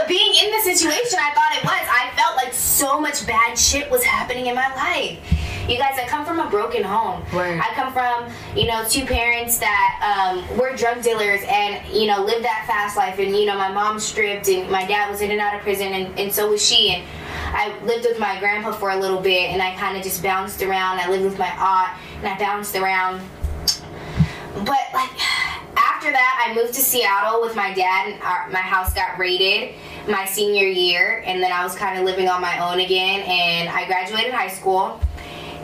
being 0.08 0.32
in 0.44 0.50
the 0.52 0.60
situation 0.62 1.18
I 1.20 1.30
thought 1.34 1.52
it 1.56 1.64
was, 1.64 1.86
I 1.90 2.10
felt 2.16 2.36
like 2.36 2.52
so 2.52 3.00
much 3.00 3.26
bad 3.26 3.58
shit 3.58 3.90
was 3.90 4.02
happening 4.04 4.46
in 4.46 4.54
my 4.54 4.68
life. 4.74 5.18
You 5.68 5.78
guys, 5.78 5.98
I 5.98 6.06
come 6.06 6.26
from 6.26 6.40
a 6.40 6.50
broken 6.50 6.82
home. 6.82 7.22
I 7.32 7.70
come 7.74 7.90
from, 7.90 8.30
you 8.54 8.66
know, 8.66 8.84
two 8.86 9.06
parents 9.06 9.56
that 9.58 9.98
um, 10.04 10.58
were 10.58 10.76
drug 10.76 11.02
dealers 11.02 11.40
and, 11.48 11.86
you 11.88 12.06
know, 12.06 12.22
lived 12.22 12.44
that 12.44 12.64
fast 12.66 12.98
life. 12.98 13.18
And, 13.18 13.34
you 13.34 13.46
know, 13.46 13.56
my 13.56 13.72
mom 13.72 13.98
stripped 13.98 14.48
and 14.48 14.70
my 14.70 14.84
dad 14.86 15.10
was 15.10 15.22
in 15.22 15.30
and 15.30 15.40
out 15.40 15.54
of 15.54 15.62
prison 15.62 15.86
and, 15.92 16.18
and 16.18 16.30
so 16.30 16.50
was 16.50 16.62
she. 16.62 16.90
And 16.90 17.04
I 17.54 17.74
lived 17.84 18.04
with 18.04 18.18
my 18.18 18.38
grandpa 18.40 18.72
for 18.72 18.90
a 18.90 18.96
little 18.96 19.22
bit 19.22 19.50
and 19.50 19.62
I 19.62 19.74
kind 19.76 19.96
of 19.96 20.02
just 20.02 20.22
bounced 20.22 20.62
around. 20.62 21.00
I 21.00 21.08
lived 21.08 21.24
with 21.24 21.38
my 21.38 21.50
aunt 21.50 21.98
and 22.18 22.28
I 22.28 22.38
bounced 22.38 22.76
around 22.76 23.22
but 24.54 24.78
like 24.94 25.10
after 25.76 26.12
that 26.12 26.46
i 26.46 26.54
moved 26.54 26.72
to 26.74 26.80
seattle 26.80 27.40
with 27.40 27.56
my 27.56 27.74
dad 27.74 28.12
and 28.12 28.22
our, 28.22 28.48
my 28.50 28.60
house 28.60 28.94
got 28.94 29.18
raided 29.18 29.74
my 30.08 30.24
senior 30.24 30.66
year 30.66 31.22
and 31.26 31.42
then 31.42 31.50
i 31.50 31.64
was 31.64 31.74
kind 31.74 31.98
of 31.98 32.04
living 32.04 32.28
on 32.28 32.40
my 32.40 32.58
own 32.70 32.80
again 32.80 33.20
and 33.22 33.68
i 33.70 33.84
graduated 33.86 34.32
high 34.32 34.48
school 34.48 35.00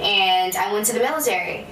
and 0.00 0.56
i 0.56 0.72
went 0.72 0.86
to 0.86 0.92
the 0.92 1.00
military. 1.00 1.66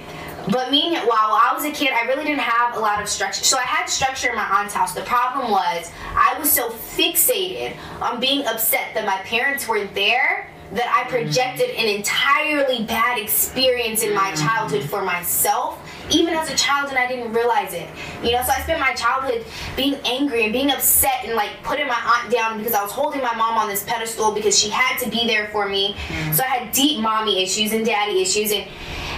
But 0.51 0.71
meanwhile 0.71 1.07
while 1.07 1.41
i 1.43 1.53
was 1.55 1.64
a 1.64 1.71
kid 1.71 1.93
i 1.93 2.07
really 2.07 2.25
didn't 2.25 2.41
have 2.41 2.77
a 2.77 2.81
lot 2.81 3.03
of 3.03 3.09
structure. 3.09 3.45
So 3.45 3.59
i 3.59 3.62
had 3.62 3.87
structure 3.87 4.31
in 4.31 4.37
my 4.37 4.49
aunt's 4.61 4.75
house. 4.75 4.95
The 4.95 5.03
problem 5.03 5.51
was 5.51 5.91
i 6.14 6.37
was 6.38 6.51
so 6.51 6.71
fixated 6.71 7.77
on 8.01 8.21
being 8.21 8.47
upset 8.47 8.95
that 8.95 9.05
my 9.05 9.19
parents 9.19 9.69
weren't 9.69 9.95
there 9.95 10.51
that 10.73 10.89
I 10.95 11.09
projected 11.09 11.71
an 11.71 11.89
entirely 11.89 12.85
bad 12.85 13.19
experience 13.19 14.03
in 14.03 14.15
my 14.15 14.35
childhood 14.35 14.89
for 14.89 15.03
myself, 15.03 15.81
even 16.11 16.35
as 16.35 16.51
a 16.51 16.57
child, 16.57 16.91
and 16.91 16.99
I 16.99 17.07
didn't 17.07 17.33
realize 17.33 17.73
it. 17.73 17.89
You 18.23 18.33
know, 18.33 18.43
so 18.43 18.53
I 18.53 18.61
spent 18.61 18.79
my 18.79 18.93
childhood 18.93 19.47
being 19.77 19.95
angry 20.05 20.45
and 20.45 20.53
being 20.53 20.71
upset 20.71 21.25
and 21.25 21.35
like 21.35 21.51
putting 21.63 21.87
my 21.87 21.99
aunt 21.99 22.31
down 22.31 22.59
because 22.59 22.75
I 22.75 22.83
was 22.83 22.93
holding 22.93 23.23
my 23.23 23.35
mom 23.35 23.57
on 23.57 23.69
this 23.69 23.85
pedestal 23.85 24.33
because 24.33 24.59
she 24.59 24.69
had 24.69 24.99
to 24.99 25.11
be 25.11 25.27
there 25.27 25.49
for 25.49 25.69
me. 25.69 25.97
So 26.33 26.43
I 26.43 26.49
had 26.49 26.73
deep 26.73 27.01
mommy 27.01 27.43
issues 27.43 27.73
and 27.73 27.85
daddy 27.85 28.21
issues, 28.21 28.53
and 28.53 28.67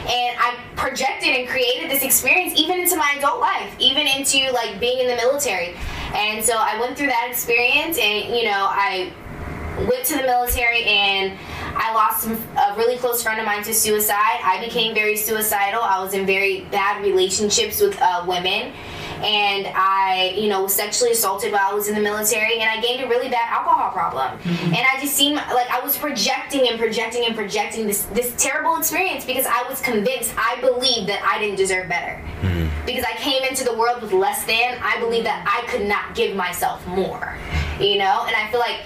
and 0.00 0.36
I 0.38 0.56
projected 0.76 1.28
and 1.28 1.48
created 1.48 1.90
this 1.90 2.02
experience 2.02 2.58
even 2.58 2.80
into 2.80 2.96
my 2.96 3.14
adult 3.18 3.40
life, 3.40 3.74
even 3.78 4.06
into 4.06 4.50
like 4.52 4.80
being 4.80 4.98
in 5.00 5.08
the 5.08 5.16
military. 5.16 5.74
And 6.14 6.44
so 6.44 6.54
I 6.56 6.80
went 6.80 6.96
through 6.96 7.08
that 7.08 7.28
experience, 7.30 7.98
and 7.98 8.34
you 8.34 8.44
know, 8.44 8.66
I 8.70 9.12
went 9.88 10.04
to 10.06 10.16
the 10.16 10.22
military 10.22 10.84
and 10.84 11.38
I 11.74 11.94
lost 11.94 12.26
a 12.26 12.74
really 12.76 12.96
close 12.96 13.22
friend 13.22 13.40
of 13.40 13.46
mine 13.46 13.62
to 13.64 13.74
suicide. 13.74 14.40
I 14.42 14.62
became 14.64 14.94
very 14.94 15.16
suicidal. 15.16 15.80
I 15.82 16.02
was 16.02 16.14
in 16.14 16.26
very 16.26 16.62
bad 16.70 17.02
relationships 17.02 17.80
with 17.80 18.00
uh, 18.00 18.24
women. 18.26 18.72
And 19.22 19.66
I, 19.74 20.34
you 20.34 20.48
know, 20.48 20.62
was 20.62 20.74
sexually 20.74 21.12
assaulted 21.12 21.52
while 21.52 21.70
I 21.70 21.74
was 21.74 21.88
in 21.88 21.94
the 21.94 22.00
military, 22.00 22.58
and 22.58 22.70
I 22.70 22.80
gained 22.80 23.04
a 23.04 23.06
really 23.06 23.28
bad 23.28 23.52
alcohol 23.52 23.90
problem. 23.90 24.38
And 24.46 24.76
I 24.76 24.98
just 24.98 25.14
seemed 25.14 25.36
like 25.36 25.68
I 25.70 25.78
was 25.80 25.98
projecting 25.98 26.66
and 26.68 26.78
projecting 26.78 27.26
and 27.26 27.34
projecting 27.34 27.86
this 27.86 28.04
this 28.14 28.34
terrible 28.42 28.76
experience 28.78 29.26
because 29.26 29.44
I 29.44 29.62
was 29.68 29.82
convinced, 29.82 30.32
I 30.38 30.58
believed 30.62 31.06
that 31.10 31.22
I 31.22 31.38
didn't 31.38 31.56
deserve 31.56 31.86
better. 31.90 32.18
Because 32.86 33.04
I 33.04 33.12
came 33.18 33.42
into 33.44 33.62
the 33.62 33.74
world 33.74 34.00
with 34.00 34.12
less 34.12 34.46
than, 34.46 34.78
I 34.82 34.98
believed 35.00 35.26
that 35.26 35.44
I 35.46 35.70
could 35.70 35.86
not 35.86 36.14
give 36.14 36.34
myself 36.34 36.86
more. 36.86 37.36
You 37.78 37.98
know, 37.98 38.24
and 38.26 38.34
I 38.34 38.48
feel 38.50 38.60
like 38.60 38.80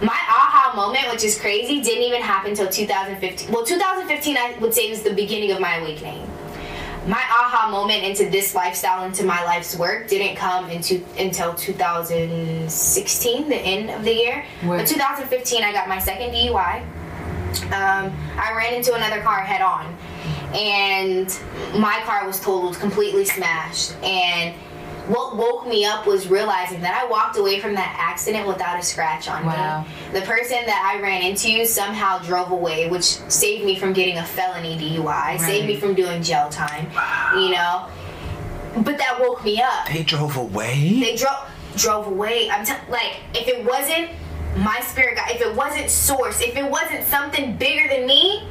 my 0.00 0.18
aha 0.28 0.72
moment, 0.76 1.10
which 1.10 1.24
is 1.24 1.38
crazy, 1.40 1.80
didn't 1.80 2.04
even 2.04 2.22
happen 2.22 2.50
until 2.50 2.68
2015. 2.68 3.50
Well, 3.50 3.64
2015, 3.64 4.36
I 4.36 4.56
would 4.60 4.72
say 4.72 4.88
was 4.90 5.02
the 5.02 5.14
beginning 5.14 5.50
of 5.52 5.60
my 5.60 5.76
awakening. 5.76 6.24
My 7.06 7.22
aha 7.22 7.68
moment 7.70 8.04
into 8.04 8.28
this 8.28 8.54
lifestyle, 8.54 9.04
into 9.04 9.24
my 9.24 9.42
life's 9.44 9.76
work, 9.76 10.08
didn't 10.08 10.36
come 10.36 10.70
into 10.70 11.02
until 11.18 11.54
2016, 11.54 13.48
the 13.48 13.56
end 13.56 13.90
of 13.90 14.04
the 14.04 14.14
year. 14.14 14.44
But 14.62 14.86
2015, 14.86 15.64
I 15.64 15.72
got 15.72 15.88
my 15.88 15.98
second 15.98 16.30
DUI. 16.30 16.82
Um, 17.72 18.12
I 18.36 18.52
ran 18.54 18.74
into 18.74 18.94
another 18.94 19.20
car 19.22 19.40
head 19.40 19.62
on, 19.62 19.96
and 20.54 21.28
my 21.80 22.00
car 22.04 22.26
was 22.26 22.38
totaled, 22.40 22.78
completely 22.78 23.24
smashed. 23.24 23.94
And 24.02 24.54
what 25.08 25.36
woke 25.36 25.66
me 25.66 25.84
up 25.84 26.06
was 26.06 26.28
realizing 26.28 26.80
that 26.82 26.94
I 27.02 27.06
walked 27.10 27.36
away 27.38 27.60
from 27.60 27.74
that 27.74 27.96
accident 27.98 28.46
without 28.46 28.78
a 28.78 28.82
scratch 28.82 29.28
on 29.28 29.44
Wow. 29.46 29.84
me. 30.12 30.18
The 30.20 30.26
person 30.26 30.58
that 30.66 30.94
I 30.94 31.00
ran 31.00 31.22
into 31.22 31.64
somehow 31.64 32.18
drove 32.18 32.50
away, 32.50 32.88
which 32.88 33.04
saved 33.04 33.64
me 33.64 33.76
from 33.78 33.92
getting 33.92 34.18
a 34.18 34.24
felony 34.24 34.76
DUI, 34.78 35.38
saved 35.38 35.66
me 35.66 35.76
from 35.80 35.94
doing 35.94 36.22
jail 36.22 36.48
time. 36.50 36.90
Wow. 36.94 37.32
You 37.36 37.50
know, 37.50 37.86
but 38.82 38.98
that 38.98 39.18
woke 39.20 39.44
me 39.44 39.60
up 39.62 39.86
They 39.88 40.02
drove 40.02 40.36
away. 40.36 41.00
they 41.00 41.16
drove 41.16 41.36
drove 41.76 42.06
away. 42.06 42.50
I'm 42.50 42.64
t- 42.66 42.72
like, 42.90 43.16
if 43.34 43.46
it 43.48 43.64
wasn't 43.64 44.10
my 44.58 44.80
spirit 44.80 45.16
guide, 45.16 45.30
if 45.36 45.40
it 45.40 45.54
wasn't 45.54 45.88
source, 45.90 46.40
if 46.40 46.56
it 46.56 46.68
wasn't 46.68 47.04
something 47.04 47.56
bigger 47.56 47.88
than 47.88 48.06
me, 48.06 48.42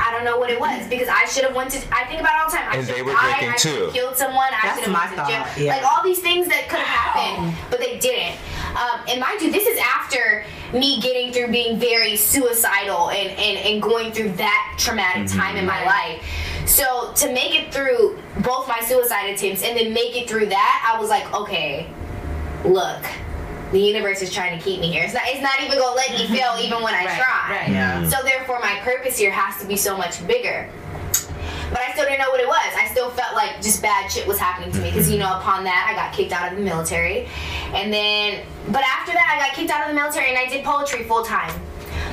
I 0.00 0.10
don't 0.12 0.24
know 0.24 0.38
what 0.38 0.50
it 0.50 0.60
was 0.60 0.86
because 0.88 1.08
I 1.08 1.24
should 1.26 1.44
have 1.44 1.54
went 1.54 1.70
to. 1.72 1.78
I 1.94 2.04
think 2.04 2.20
about 2.20 2.34
it 2.34 2.40
all 2.44 2.50
the 2.50 2.56
time. 2.56 2.68
I 2.72 2.76
And 2.76 2.86
they 2.86 3.02
were 3.02 3.12
died. 3.12 3.38
drinking 3.38 3.48
I 3.50 3.56
too. 3.56 3.90
killed 3.92 4.16
someone. 4.16 4.48
I 4.52 4.60
That's 4.62 4.82
should 4.82 4.92
my 4.92 4.98
have 5.00 5.16
went 5.16 5.28
to 5.28 5.32
jail. 5.34 5.44
thought, 5.44 5.58
yeah. 5.58 5.76
Like 5.76 5.84
all 5.84 6.02
these 6.04 6.20
things 6.20 6.48
that 6.48 6.68
could 6.68 6.80
have 6.80 6.86
happened, 6.86 7.56
but 7.70 7.80
they 7.80 7.98
didn't. 7.98 8.36
Um, 8.76 9.00
and 9.08 9.20
mind 9.20 9.40
you, 9.40 9.52
this 9.52 9.66
is 9.66 9.78
after 9.78 10.44
me 10.72 11.00
getting 11.00 11.32
through 11.32 11.48
being 11.52 11.78
very 11.78 12.16
suicidal 12.16 13.10
and 13.10 13.30
and, 13.30 13.58
and 13.58 13.80
going 13.82 14.12
through 14.12 14.32
that 14.32 14.74
traumatic 14.78 15.28
time 15.28 15.56
in 15.56 15.64
my 15.66 15.84
life. 15.84 16.24
So 16.66 17.12
to 17.16 17.32
make 17.32 17.54
it 17.54 17.72
through 17.72 18.18
both 18.42 18.66
my 18.66 18.80
suicide 18.80 19.26
attempts 19.30 19.62
and 19.62 19.76
then 19.78 19.92
make 19.92 20.16
it 20.16 20.28
through 20.28 20.46
that, 20.46 20.92
I 20.92 20.98
was 21.00 21.08
like, 21.10 21.32
okay, 21.32 21.86
look, 22.64 23.02
the 23.72 23.78
universe 23.80 24.22
is 24.22 24.32
trying 24.32 24.58
to 24.58 24.64
keep 24.64 24.80
me 24.80 24.90
here. 24.90 25.04
It's 25.04 25.14
not, 25.14 25.22
it's 25.26 25.42
not 25.42 25.60
even 25.60 25.78
gonna 25.78 25.94
let 25.94 26.10
me 26.10 26.24
mm-hmm. 26.24 26.34
fail 26.34 26.56
even 26.60 26.82
when 26.82 26.94
I 26.94 27.04
Right, 27.06 27.18
try. 27.18 27.56
right. 27.56 27.70
Yeah. 27.70 28.08
So 28.08 28.22
therefore, 28.22 28.60
my 28.60 28.78
purpose 28.82 29.18
here 29.18 29.30
has 29.30 29.60
to 29.60 29.66
be 29.66 29.76
so 29.76 29.96
much 29.96 30.24
bigger. 30.26 30.70
But 31.70 31.80
I 31.80 31.92
still 31.92 32.04
didn't 32.04 32.20
know 32.20 32.30
what 32.30 32.40
it 32.40 32.46
was. 32.46 32.72
I 32.76 32.86
still 32.92 33.10
felt 33.10 33.34
like 33.34 33.56
just 33.60 33.82
bad 33.82 34.08
shit 34.10 34.28
was 34.28 34.38
happening 34.38 34.70
to 34.72 34.78
me 34.78 34.90
because 34.90 35.10
you 35.10 35.18
know 35.18 35.38
upon 35.38 35.64
that 35.64 35.88
I 35.90 35.96
got 35.96 36.14
kicked 36.14 36.30
out 36.30 36.52
of 36.52 36.58
the 36.58 36.64
military, 36.64 37.26
and 37.72 37.92
then 37.92 38.44
but 38.68 38.84
after 38.84 39.12
that 39.12 39.34
I 39.34 39.44
got 39.44 39.56
kicked 39.56 39.70
out 39.70 39.82
of 39.82 39.88
the 39.88 39.94
military 40.00 40.28
and 40.28 40.38
I 40.38 40.46
did 40.46 40.64
poetry 40.64 41.02
full 41.04 41.24
time. 41.24 41.52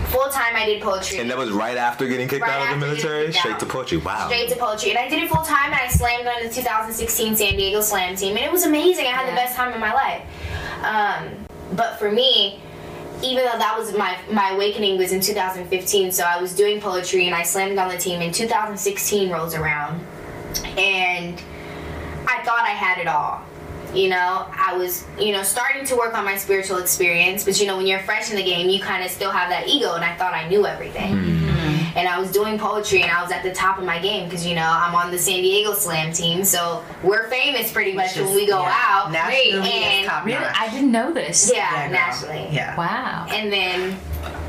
Full 0.10 0.30
time 0.30 0.56
I 0.56 0.66
did 0.66 0.82
poetry. 0.82 1.20
And 1.20 1.30
that 1.30 1.38
was 1.38 1.52
right 1.52 1.78
after 1.78 2.08
getting 2.08 2.28
kicked 2.28 2.42
Right 2.42 2.52
out 2.52 2.74
of 2.74 2.80
the 2.80 2.86
military? 2.86 3.32
Straight 3.32 3.60
to 3.60 3.66
poetry. 3.66 3.98
Wow. 3.98 4.28
straight 4.28 4.50
to 4.50 4.56
poetry. 4.58 4.92
And 4.92 5.00
I 5.00 5.08
did 5.08 5.24
it 5.24 5.30
full 5.30 5.44
time 5.44 5.72
and 5.72 5.76
I 5.76 5.88
slammed 5.88 6.28
on 6.28 6.44
the 6.44 6.54
2016 6.54 7.36
San 7.36 7.56
Diego 7.56 7.82
Slam 7.82 8.16
team. 8.16 8.36
And 8.36 8.46
it 8.46 8.52
was 8.52 8.66
amazing. 8.66 9.06
I 9.06 9.12
had 9.12 9.30
the 9.30 9.36
best 9.36 9.56
time 9.56 9.74
of 9.74 9.80
my 9.80 9.94
life. 9.94 10.24
Um, 10.84 11.46
but 11.76 11.98
for 11.98 12.12
me, 12.12 12.60
even 13.24 13.46
though 13.46 13.58
that 13.58 13.76
was 13.78 13.96
my 13.96 14.18
my 14.32 14.50
awakening 14.52 14.98
was 14.98 15.12
in 15.12 15.22
2015, 15.22 16.12
so 16.12 16.24
I 16.24 16.42
was 16.42 16.56
doing 16.56 16.82
poetry 16.82 17.28
and 17.28 17.36
I 17.36 17.44
slammed 17.44 17.78
on 17.78 17.90
the 17.90 17.98
team. 17.98 18.22
And 18.22 18.34
2016 18.34 19.30
rolls 19.30 19.54
around, 19.54 20.06
and 20.78 21.42
I 22.28 22.44
thought 22.44 22.64
I 22.64 22.72
had 22.72 22.98
it 22.98 23.08
all. 23.08 23.44
You 23.94 24.10
know, 24.10 24.48
I 24.54 24.76
was, 24.78 25.06
you 25.20 25.34
know, 25.34 25.44
starting 25.44 25.86
to 25.86 25.96
work 25.96 26.14
on 26.18 26.24
my 26.24 26.38
spiritual 26.38 26.78
experience, 26.78 27.44
but 27.44 27.60
you 27.60 27.68
know, 27.68 27.76
when 27.78 27.86
you're 27.88 28.00
fresh 28.00 28.30
in 28.30 28.38
the 28.38 28.44
game, 28.44 28.70
you 28.70 28.80
kind 28.80 29.04
of 29.04 29.12
still 29.12 29.32
have 29.32 29.50
that 29.50 29.68
ego, 29.68 29.96
and 29.96 30.04
I 30.04 30.16
thought 30.16 30.34
I 30.34 30.48
knew 30.48 30.66
everything. 30.66 31.18
Hmm. 31.18 31.98
And 31.98 32.08
I 32.08 32.18
was 32.20 32.32
doing 32.32 32.58
poetry, 32.58 33.02
and 33.02 33.12
I 33.12 33.22
was 33.22 33.32
at 33.34 33.44
the 33.44 33.52
top 33.52 33.78
of 33.78 33.84
my 33.84 34.00
game 34.00 34.30
because 34.30 34.46
you 34.48 34.56
know 34.56 34.66
I'm 34.66 34.96
on 34.96 35.12
the 35.12 35.18
San 35.20 35.42
Diego 35.42 35.74
Slam 35.74 36.14
team, 36.14 36.46
so 36.46 36.84
we're 37.04 37.28
famous 37.30 37.70
pretty 37.72 37.92
much 37.92 38.16
when 38.16 38.34
we 38.34 38.48
go 38.48 38.62
Yeah. 38.62 38.74
out. 38.88 39.12
Nationally, 39.12 39.70
and 39.74 40.08
top 40.08 40.26
Really? 40.26 40.38
I 40.38 40.70
didn't 40.72 40.92
know 40.92 41.12
this. 41.12 41.52
yeah, 41.54 41.84
Yeah, 41.86 41.92
nationally. 41.92 42.48
Yeah. 42.50 42.78
Wow. 42.78 43.28
And 43.30 43.52
then 43.52 43.98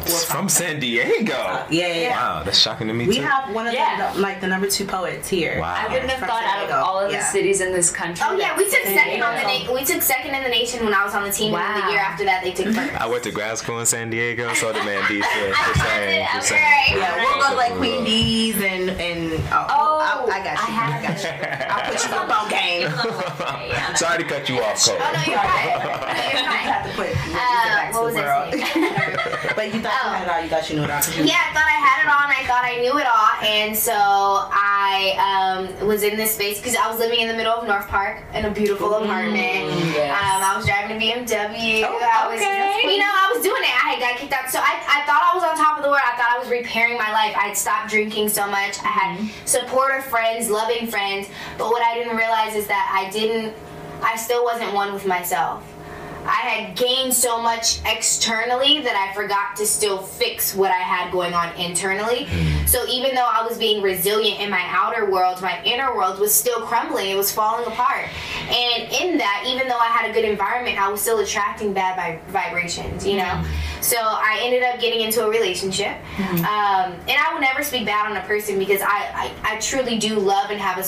From 0.07 0.49
San 0.49 0.81
Diego. 0.81 1.33
Yeah, 1.33 1.67
yeah, 1.71 1.87
yeah. 1.95 2.11
Wow, 2.39 2.43
that's 2.43 2.59
shocking 2.59 2.89
to 2.89 2.95
me 2.95 3.07
We 3.07 3.17
too. 3.17 3.23
have 3.23 3.55
one 3.55 3.67
of 3.67 3.73
Yeah. 3.75 4.13
the 4.13 4.21
like 4.21 4.41
the 4.41 4.47
number 4.47 4.69
two 4.69 4.85
poets 4.85 5.29
here. 5.29 5.59
Wow. 5.61 5.75
I 5.77 5.93
wouldn't 5.93 6.11
have 6.11 6.19
From 6.19 6.29
thought 6.29 6.45
out 6.45 6.65
of 6.71 6.85
all 6.85 6.99
of 7.01 7.11
the 7.13 7.21
cities 7.23 7.61
in 7.61 7.73
this 7.73 7.91
country. 7.91 8.25
oh 8.29 8.37
yeah, 8.37 8.57
we 8.57 8.65
took 8.65 8.83
San 8.85 8.95
second 8.97 9.23
on 9.23 9.35
the 9.37 9.43
Diego. 9.43 9.67
na- 9.73 9.73
we 9.79 9.85
took 9.85 10.03
second 10.03 10.35
in 10.35 10.43
the 10.43 10.49
nation 10.49 10.85
when 10.85 10.95
I 10.95 11.05
was 11.05 11.15
on 11.15 11.25
the 11.25 11.31
team, 11.33 11.55
and 11.55 11.63
Wow. 11.63 11.87
the 11.87 11.93
year 11.93 12.01
after 12.01 12.25
that 12.25 12.43
they 12.43 12.53
took 12.53 12.75
first. 12.75 12.95
I 13.01 13.07
went 13.07 13.23
to 13.25 13.31
grad 13.31 13.57
school 13.59 13.79
in 13.81 13.87
San 13.87 14.11
Diego, 14.11 14.53
so 14.55 14.73
the 14.73 14.83
man 14.85 15.07
D 15.09 15.23
said. 15.23 15.53
I 15.57 15.67
Just 15.67 15.79
love 15.79 15.87
saying, 15.87 16.21
it. 16.21 16.37
Okay. 16.37 16.41
saying. 16.47 16.99
Yeah, 16.99 17.17
we'll 17.17 17.41
go 17.43 17.49
to 17.51 17.55
like 17.57 17.73
Queen 17.75 18.05
Bee's 18.05 18.57
and 18.63 18.91
and 18.91 19.33
oh, 19.53 19.67
Oh, 19.69 20.27
I, 20.29 20.39
I 20.41 20.45
got 20.45 20.45
you. 20.45 20.51
I 20.51 20.55
I, 20.55 20.71
have- 20.71 21.03
got 21.03 21.23
you. 21.23 21.31
I'll 21.71 21.93
put 21.93 22.05
you 22.05 22.15
up 22.15 22.43
on 22.43 22.49
game. 22.51 22.93
Yeah. 23.73 23.95
Sorry 23.95 24.23
to 24.23 24.29
cut 24.29 24.49
you 24.49 24.61
off, 24.63 24.85
Cole. 24.85 24.97
Oh 24.99 25.13
no, 25.13 25.21
you're 25.33 25.39
fine. 25.39 25.67
You're 26.33 26.41
You 26.43 26.47
have 26.47 26.91
to 26.91 26.97
put 26.97 27.09
you 27.09 27.33
Uh, 27.33 27.37
back 27.37 27.91
to 27.93 27.97
what 27.97 28.05
was 28.05 28.15
the 28.15 28.21
I 28.23 28.51
saying? 28.51 28.63
But 29.63 29.75
you 29.75 29.81
thought 29.81 29.95
you 30.03 30.11
had 30.11 30.23
it 30.23 30.31
all. 30.31 30.43
You 30.43 30.49
thought 30.49 30.71
you 30.71 30.77
knew 30.77 30.85
it 30.85 30.91
all. 30.91 31.03
Yeah, 31.23 31.39
I 31.39 31.55
thought 31.55 31.71
I 31.71 31.79
had 31.79 31.99
it 32.03 32.09
all 32.11 32.25
and 32.27 32.35
I 32.35 32.43
thought 32.51 32.65
I 32.67 32.83
knew 32.83 32.99
it 32.99 33.07
all. 33.07 33.31
And 33.47 33.77
so 33.77 33.95
I 33.95 35.15
um, 35.23 35.87
was 35.87 36.03
in 36.03 36.17
this 36.17 36.35
space 36.35 36.59
because 36.59 36.75
I 36.75 36.91
was 36.91 36.99
living 36.99 37.21
in 37.21 37.29
the 37.29 37.35
middle 37.35 37.53
of 37.53 37.67
North 37.67 37.87
Park 37.87 38.23
in 38.35 38.45
a 38.45 38.51
beautiful 38.51 38.95
apartment. 38.95 39.71
yes. 39.95 40.11
Um, 40.11 40.43
I 40.43 40.57
was 40.57 40.67
driving 40.67 40.97
a 40.97 40.99
BMW. 40.99 41.87
Oh, 41.87 41.95
I 41.95 42.27
was, 42.27 42.43
okay. 42.43 42.91
you 42.91 42.99
know, 42.99 43.07
I 43.07 43.31
was 43.33 43.43
doing 43.43 43.63
it. 43.63 43.71
I 43.71 43.95
had 43.95 44.01
got 44.01 44.19
kicked 44.19 44.33
out. 44.33 44.51
So 44.51 44.59
I, 44.59 44.83
I 44.83 45.07
thought 45.07 45.23
I 45.23 45.31
was 45.35 45.45
on 45.47 45.55
top 45.55 45.79
of 45.79 45.85
the 45.85 45.91
world. 45.91 46.03
I 46.03 46.17
thought 46.17 46.35
I 46.35 46.39
was 46.39 46.51
repairing 46.51 46.99
my 46.99 47.13
life. 47.13 47.37
I 47.39 47.55
had 47.55 47.57
stopped 47.57 47.91
drinking 47.91 48.31
so 48.31 48.47
much. 48.51 48.83
I 48.83 48.91
had 48.91 49.31
supportive 49.47 50.05
friends, 50.05 50.51
loving 50.51 50.89
friends. 50.89 51.29
But 51.57 51.71
what 51.71 51.83
I 51.83 51.95
didn't 51.95 52.17
realize 52.17 52.57
is 52.57 52.67
that 52.67 52.91
I 52.91 53.11
didn't, 53.11 53.55
I 54.03 54.17
still 54.17 54.43
wasn't 54.43 54.75
one 54.75 54.93
with 54.93 55.07
myself. 55.07 55.63
I 56.25 56.49
had 56.49 56.77
gained 56.77 57.15
so 57.15 57.41
much 57.41 57.81
externally 57.85 58.81
that 58.81 58.97
I 58.97 59.15
forgot 59.15 59.57
to 59.57 59.67
still 59.67 59.99
fix 59.99 60.55
what 60.55 60.71
I 60.71 60.79
had 60.79 61.13
going 61.13 61.35
on 61.35 61.55
internally. 61.57 62.25
Hmm. 62.25 62.67
So 62.67 62.87
even 62.89 63.15
though 63.15 63.29
I 63.29 63.45
was 63.47 63.59
being 63.59 63.83
resilient 63.83 64.41
in 64.41 64.51
my 64.51 64.65
outer 64.69 65.11
world, 65.11 65.43
my 65.43 65.63
inner 65.65 65.95
world 65.97 66.19
was 66.19 66.35
still 66.35 66.63
crumbling. 66.63 67.11
It 67.11 67.17
was 67.17 67.33
falling 67.33 67.67
apart. 67.67 68.09
And 68.49 68.93
in 68.93 69.19
that, 69.19 69.45
even 69.47 69.69
though 69.69 69.79
I 69.79 69.87
had 69.87 70.11
a 70.11 70.13
good 70.13 70.25
environment, 70.25 70.81
I 70.81 70.89
was 70.89 71.01
still 71.01 71.19
attracting 71.19 71.73
bad 71.73 71.97
vi- 71.97 72.33
vibrations, 72.33 73.07
you 73.07 73.17
know? 73.17 73.25
Hmm. 73.25 73.83
So 73.83 73.97
I 73.99 74.39
ended 74.43 74.63
up 74.63 74.81
getting 74.81 75.01
into 75.01 75.25
a 75.25 75.29
relationship. 75.29 75.97
Hmm. 76.15 76.37
Um, 76.37 76.93
and 77.09 77.19
I 77.19 77.33
will 77.33 77.41
never 77.41 77.63
speak 77.63 77.85
bad 77.85 78.11
on 78.11 78.17
a 78.17 78.23
person 78.23 78.59
because 78.59 78.81
I, 78.81 79.33
I, 79.45 79.55
I 79.55 79.59
truly 79.59 79.99
do 79.99 80.19
love 80.19 80.51
and 80.51 80.61
have 80.61 80.79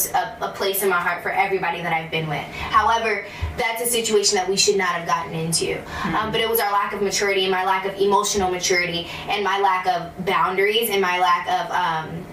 a 0.41 0.53
place 0.55 0.83
in 0.83 0.89
my 0.89 1.01
heart 1.01 1.23
for 1.23 1.31
everybody 1.31 1.83
that 1.83 1.93
I've 1.93 2.11
been 2.11 2.29
with. 2.29 2.45
However, 2.45 3.25
that's 3.57 3.83
a 3.83 3.87
situation 3.87 4.37
that 4.37 4.49
we 4.49 4.57
should 4.57 4.77
not 4.77 4.89
have 4.89 5.07
gotten 5.07 5.24
into. 5.33 5.79
Um, 6.05 6.33
but 6.33 6.41
it 6.41 6.49
was 6.49 6.61
our 6.61 6.73
lack 6.73 6.93
of 6.93 7.03
maturity 7.03 7.43
and 7.43 7.51
my 7.51 7.65
lack 7.65 7.87
of 7.87 7.95
emotional 8.01 8.51
maturity 8.51 9.09
and 9.29 9.45
my 9.45 9.61
lack 9.61 9.87
of 9.87 10.25
boundaries 10.25 10.91
and 10.91 11.01
my 11.01 11.19
lack 11.19 11.49
of 11.49 11.71
um, 11.71 12.27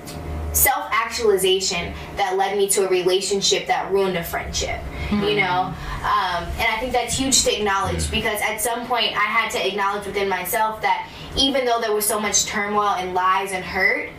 self 0.54 0.88
actualization 0.92 1.94
that 2.16 2.38
led 2.38 2.58
me 2.58 2.68
to 2.70 2.86
a 2.86 2.90
relationship 2.90 3.68
that 3.68 3.92
ruined 3.92 4.18
a 4.18 4.24
friendship. 4.24 4.80
You 5.12 5.36
know? 5.36 5.74
Um, 6.02 6.44
and 6.58 6.68
I 6.68 6.78
think 6.80 6.94
that's 6.94 7.18
huge 7.18 7.44
to 7.44 7.56
acknowledge 7.56 8.10
because 8.10 8.40
at 8.42 8.60
some 8.62 8.88
point 8.88 9.16
I 9.16 9.26
had 9.26 9.52
to 9.52 9.68
acknowledge 9.68 10.06
within 10.06 10.30
myself 10.30 10.82
that 10.82 11.10
even 11.38 11.66
though 11.66 11.80
there 11.80 11.94
was 11.94 12.06
so 12.06 12.20
much 12.20 12.46
turmoil 12.46 12.96
and 12.96 13.14
lies 13.14 13.52
and 13.52 13.64
hurt, 13.64 14.10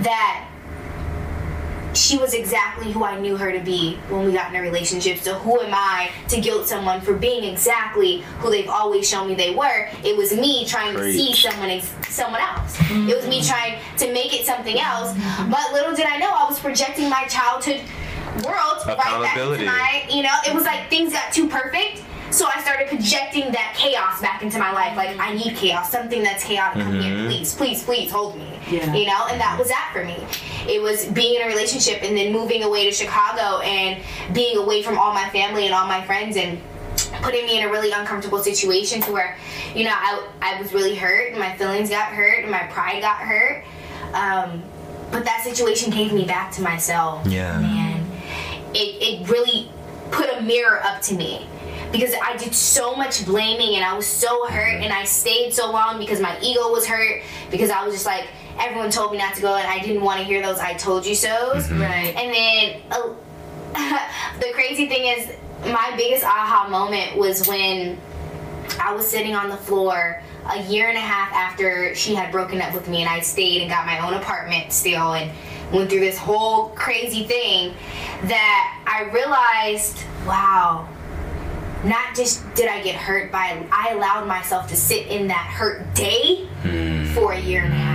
that 0.00 0.51
she 1.94 2.18
was 2.18 2.34
exactly 2.34 2.90
who 2.92 3.04
I 3.04 3.18
knew 3.18 3.36
her 3.36 3.52
to 3.52 3.60
be 3.60 3.96
when 4.08 4.24
we 4.26 4.32
got 4.32 4.50
in 4.50 4.56
a 4.56 4.62
relationship. 4.62 5.18
So 5.18 5.34
who 5.34 5.60
am 5.60 5.72
I 5.72 6.10
to 6.28 6.40
guilt 6.40 6.66
someone 6.68 7.00
for 7.00 7.14
being 7.14 7.44
exactly 7.44 8.18
who 8.38 8.50
they've 8.50 8.68
always 8.68 9.08
shown 9.08 9.28
me 9.28 9.34
they 9.34 9.54
were? 9.54 9.88
It 10.04 10.16
was 10.16 10.32
me 10.32 10.66
trying 10.66 10.94
to 10.96 11.12
see 11.12 11.34
someone 11.34 11.70
ex- 11.70 11.92
someone 12.08 12.40
else. 12.40 12.76
Mm-hmm. 12.76 13.08
It 13.08 13.16
was 13.16 13.26
me 13.28 13.42
trying 13.42 13.78
to 13.98 14.12
make 14.12 14.32
it 14.38 14.46
something 14.46 14.78
else. 14.78 15.16
But 15.50 15.72
little 15.72 15.94
did 15.94 16.06
I 16.06 16.16
know 16.18 16.30
I 16.30 16.44
was 16.48 16.58
projecting 16.58 17.08
my 17.08 17.24
childhood 17.26 17.80
world 18.44 18.78
right 18.86 18.96
back 18.96 19.06
Accountability. 19.06 19.64
into 19.64 19.72
my, 19.76 20.04
you 20.10 20.22
know, 20.22 20.34
it 20.46 20.54
was 20.54 20.64
like 20.64 20.88
things 20.88 21.12
got 21.12 21.32
too 21.32 21.48
perfect. 21.48 22.02
So 22.32 22.48
I 22.52 22.62
started 22.62 22.88
projecting 22.88 23.52
that 23.52 23.74
chaos 23.76 24.22
back 24.22 24.42
into 24.42 24.58
my 24.58 24.72
life. 24.72 24.96
Like 24.96 25.18
I 25.18 25.34
need 25.34 25.54
chaos, 25.54 25.92
something 25.92 26.22
that's 26.22 26.42
chaotic. 26.42 26.82
Come 26.82 26.98
here, 26.98 27.26
please, 27.26 27.54
please, 27.54 27.82
please 27.82 28.10
hold 28.10 28.38
me. 28.38 28.58
Yeah. 28.70 28.94
You 28.94 29.06
know, 29.06 29.26
and 29.30 29.38
that 29.38 29.56
was 29.58 29.68
that 29.68 29.90
for 29.92 30.02
me. 30.02 30.16
It 30.66 30.80
was 30.80 31.04
being 31.06 31.36
in 31.36 31.42
a 31.42 31.46
relationship 31.46 32.02
and 32.02 32.16
then 32.16 32.32
moving 32.32 32.62
away 32.62 32.86
to 32.86 32.92
Chicago 32.92 33.60
and 33.60 34.02
being 34.34 34.56
away 34.56 34.82
from 34.82 34.98
all 34.98 35.12
my 35.12 35.28
family 35.28 35.66
and 35.66 35.74
all 35.74 35.86
my 35.86 36.04
friends 36.06 36.38
and 36.38 36.58
putting 37.20 37.44
me 37.44 37.58
in 37.60 37.68
a 37.68 37.70
really 37.70 37.92
uncomfortable 37.92 38.38
situation 38.38 39.02
to 39.02 39.12
where, 39.12 39.36
you 39.74 39.84
know, 39.84 39.92
I, 39.92 40.26
I 40.40 40.60
was 40.60 40.72
really 40.72 40.94
hurt 40.94 41.32
and 41.32 41.38
my 41.38 41.54
feelings 41.56 41.90
got 41.90 42.08
hurt 42.08 42.42
and 42.42 42.50
my 42.50 42.62
pride 42.68 43.02
got 43.02 43.18
hurt. 43.18 43.62
Um, 44.14 44.62
but 45.10 45.26
that 45.26 45.42
situation 45.44 45.90
gave 45.90 46.14
me 46.14 46.24
back 46.24 46.50
to 46.52 46.62
myself. 46.62 47.26
Yeah. 47.26 47.60
Man, 47.60 48.06
it, 48.72 49.22
it 49.22 49.28
really 49.28 49.70
put 50.10 50.30
a 50.30 50.40
mirror 50.40 50.82
up 50.82 51.02
to 51.02 51.14
me 51.14 51.46
because 51.92 52.14
I 52.22 52.36
did 52.36 52.54
so 52.54 52.96
much 52.96 53.24
blaming 53.24 53.76
and 53.76 53.84
I 53.84 53.94
was 53.94 54.06
so 54.06 54.46
hurt 54.46 54.80
and 54.80 54.92
I 54.92 55.04
stayed 55.04 55.52
so 55.52 55.70
long 55.70 55.98
because 55.98 56.20
my 56.20 56.38
ego 56.40 56.70
was 56.70 56.86
hurt 56.86 57.22
because 57.50 57.70
I 57.70 57.84
was 57.84 57.94
just 57.94 58.06
like 58.06 58.26
everyone 58.58 58.90
told 58.90 59.12
me 59.12 59.18
not 59.18 59.34
to 59.34 59.42
go 59.42 59.56
and 59.56 59.66
I 59.66 59.78
didn't 59.80 60.02
want 60.02 60.18
to 60.18 60.24
hear 60.24 60.42
those 60.42 60.58
I 60.58 60.74
told 60.74 61.06
you 61.06 61.14
so's. 61.14 61.70
Right. 61.70 62.14
And 62.16 62.34
then 62.34 62.82
uh, 62.90 63.14
the 64.40 64.52
crazy 64.52 64.88
thing 64.88 65.06
is, 65.06 65.32
my 65.72 65.94
biggest 65.96 66.24
aha 66.24 66.68
moment 66.68 67.16
was 67.16 67.46
when 67.46 67.98
I 68.80 68.92
was 68.94 69.06
sitting 69.08 69.34
on 69.34 69.48
the 69.48 69.56
floor 69.56 70.22
a 70.50 70.62
year 70.64 70.88
and 70.88 70.98
a 70.98 71.00
half 71.00 71.32
after 71.32 71.94
she 71.94 72.14
had 72.14 72.32
broken 72.32 72.60
up 72.60 72.74
with 72.74 72.88
me, 72.88 73.00
and 73.00 73.08
I 73.08 73.20
stayed 73.20 73.62
and 73.62 73.70
got 73.70 73.86
my 73.86 74.04
own 74.06 74.14
apartment 74.14 74.72
still, 74.72 75.14
and 75.14 75.30
went 75.72 75.88
through 75.88 76.00
this 76.00 76.18
whole 76.18 76.70
crazy 76.70 77.24
thing. 77.24 77.74
That 78.24 78.84
I 78.86 79.04
realized, 79.10 80.04
wow, 80.26 80.88
not 81.84 82.14
just 82.14 82.42
did 82.54 82.68
I 82.68 82.82
get 82.82 82.94
hurt 82.94 83.32
by, 83.32 83.66
I 83.70 83.92
allowed 83.92 84.26
myself 84.26 84.68
to 84.68 84.76
sit 84.76 85.08
in 85.08 85.26
that 85.28 85.46
hurt 85.46 85.94
day 85.94 86.46
hmm. 86.62 87.06
for 87.14 87.32
a 87.32 87.40
year 87.40 87.62
and 87.62 87.72
a 87.72 87.76
half. 87.76 87.92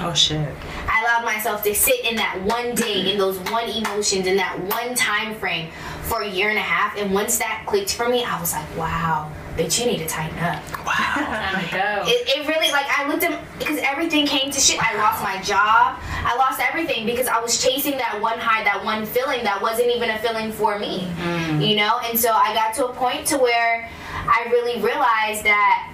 Oh 0.00 0.14
shit. 0.14 0.54
I 0.88 1.02
allowed 1.02 1.24
myself 1.24 1.62
to 1.64 1.74
sit 1.74 2.04
in 2.04 2.16
that 2.16 2.40
one 2.42 2.74
day, 2.74 3.12
in 3.12 3.18
those 3.18 3.38
one 3.50 3.68
emotions, 3.68 4.26
in 4.26 4.36
that 4.36 4.58
one 4.58 4.94
time 4.94 5.34
frame 5.34 5.70
for 6.02 6.22
a 6.22 6.28
year 6.28 6.48
and 6.48 6.58
a 6.58 6.62
half. 6.62 6.96
And 6.96 7.12
once 7.12 7.38
that 7.38 7.64
clicked 7.66 7.94
for 7.94 8.08
me, 8.08 8.24
I 8.24 8.40
was 8.40 8.52
like, 8.52 8.76
wow, 8.76 9.30
bitch, 9.56 9.80
you 9.80 9.90
need 9.90 9.98
to 9.98 10.06
tighten 10.06 10.38
up. 10.38 10.62
Wow. 10.86 10.94
Time 11.14 11.64
to 11.64 11.70
go. 11.70 12.04
It, 12.06 12.28
it 12.28 12.48
really, 12.48 12.70
like, 12.72 12.86
I 12.88 13.08
looked 13.08 13.24
at, 13.24 13.40
because 13.58 13.78
everything 13.78 14.26
came 14.26 14.50
to 14.50 14.60
shit. 14.60 14.78
I 14.82 14.96
lost 14.96 15.22
my 15.22 15.40
job. 15.42 15.98
I 16.00 16.36
lost 16.36 16.60
everything 16.60 17.06
because 17.06 17.26
I 17.26 17.40
was 17.40 17.62
chasing 17.62 17.98
that 17.98 18.20
one 18.20 18.38
high, 18.38 18.64
that 18.64 18.84
one 18.84 19.06
feeling 19.06 19.44
that 19.44 19.60
wasn't 19.60 19.88
even 19.88 20.10
a 20.10 20.18
feeling 20.18 20.52
for 20.52 20.78
me, 20.78 21.08
mm. 21.18 21.66
you 21.66 21.76
know? 21.76 22.00
And 22.04 22.18
so 22.18 22.32
I 22.32 22.54
got 22.54 22.74
to 22.74 22.86
a 22.86 22.92
point 22.94 23.26
to 23.28 23.38
where 23.38 23.88
I 24.12 24.46
really 24.50 24.80
realized 24.80 25.44
that 25.44 25.92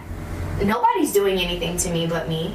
nobody's 0.62 1.12
doing 1.12 1.38
anything 1.38 1.76
to 1.78 1.90
me 1.90 2.06
but 2.06 2.28
me. 2.28 2.54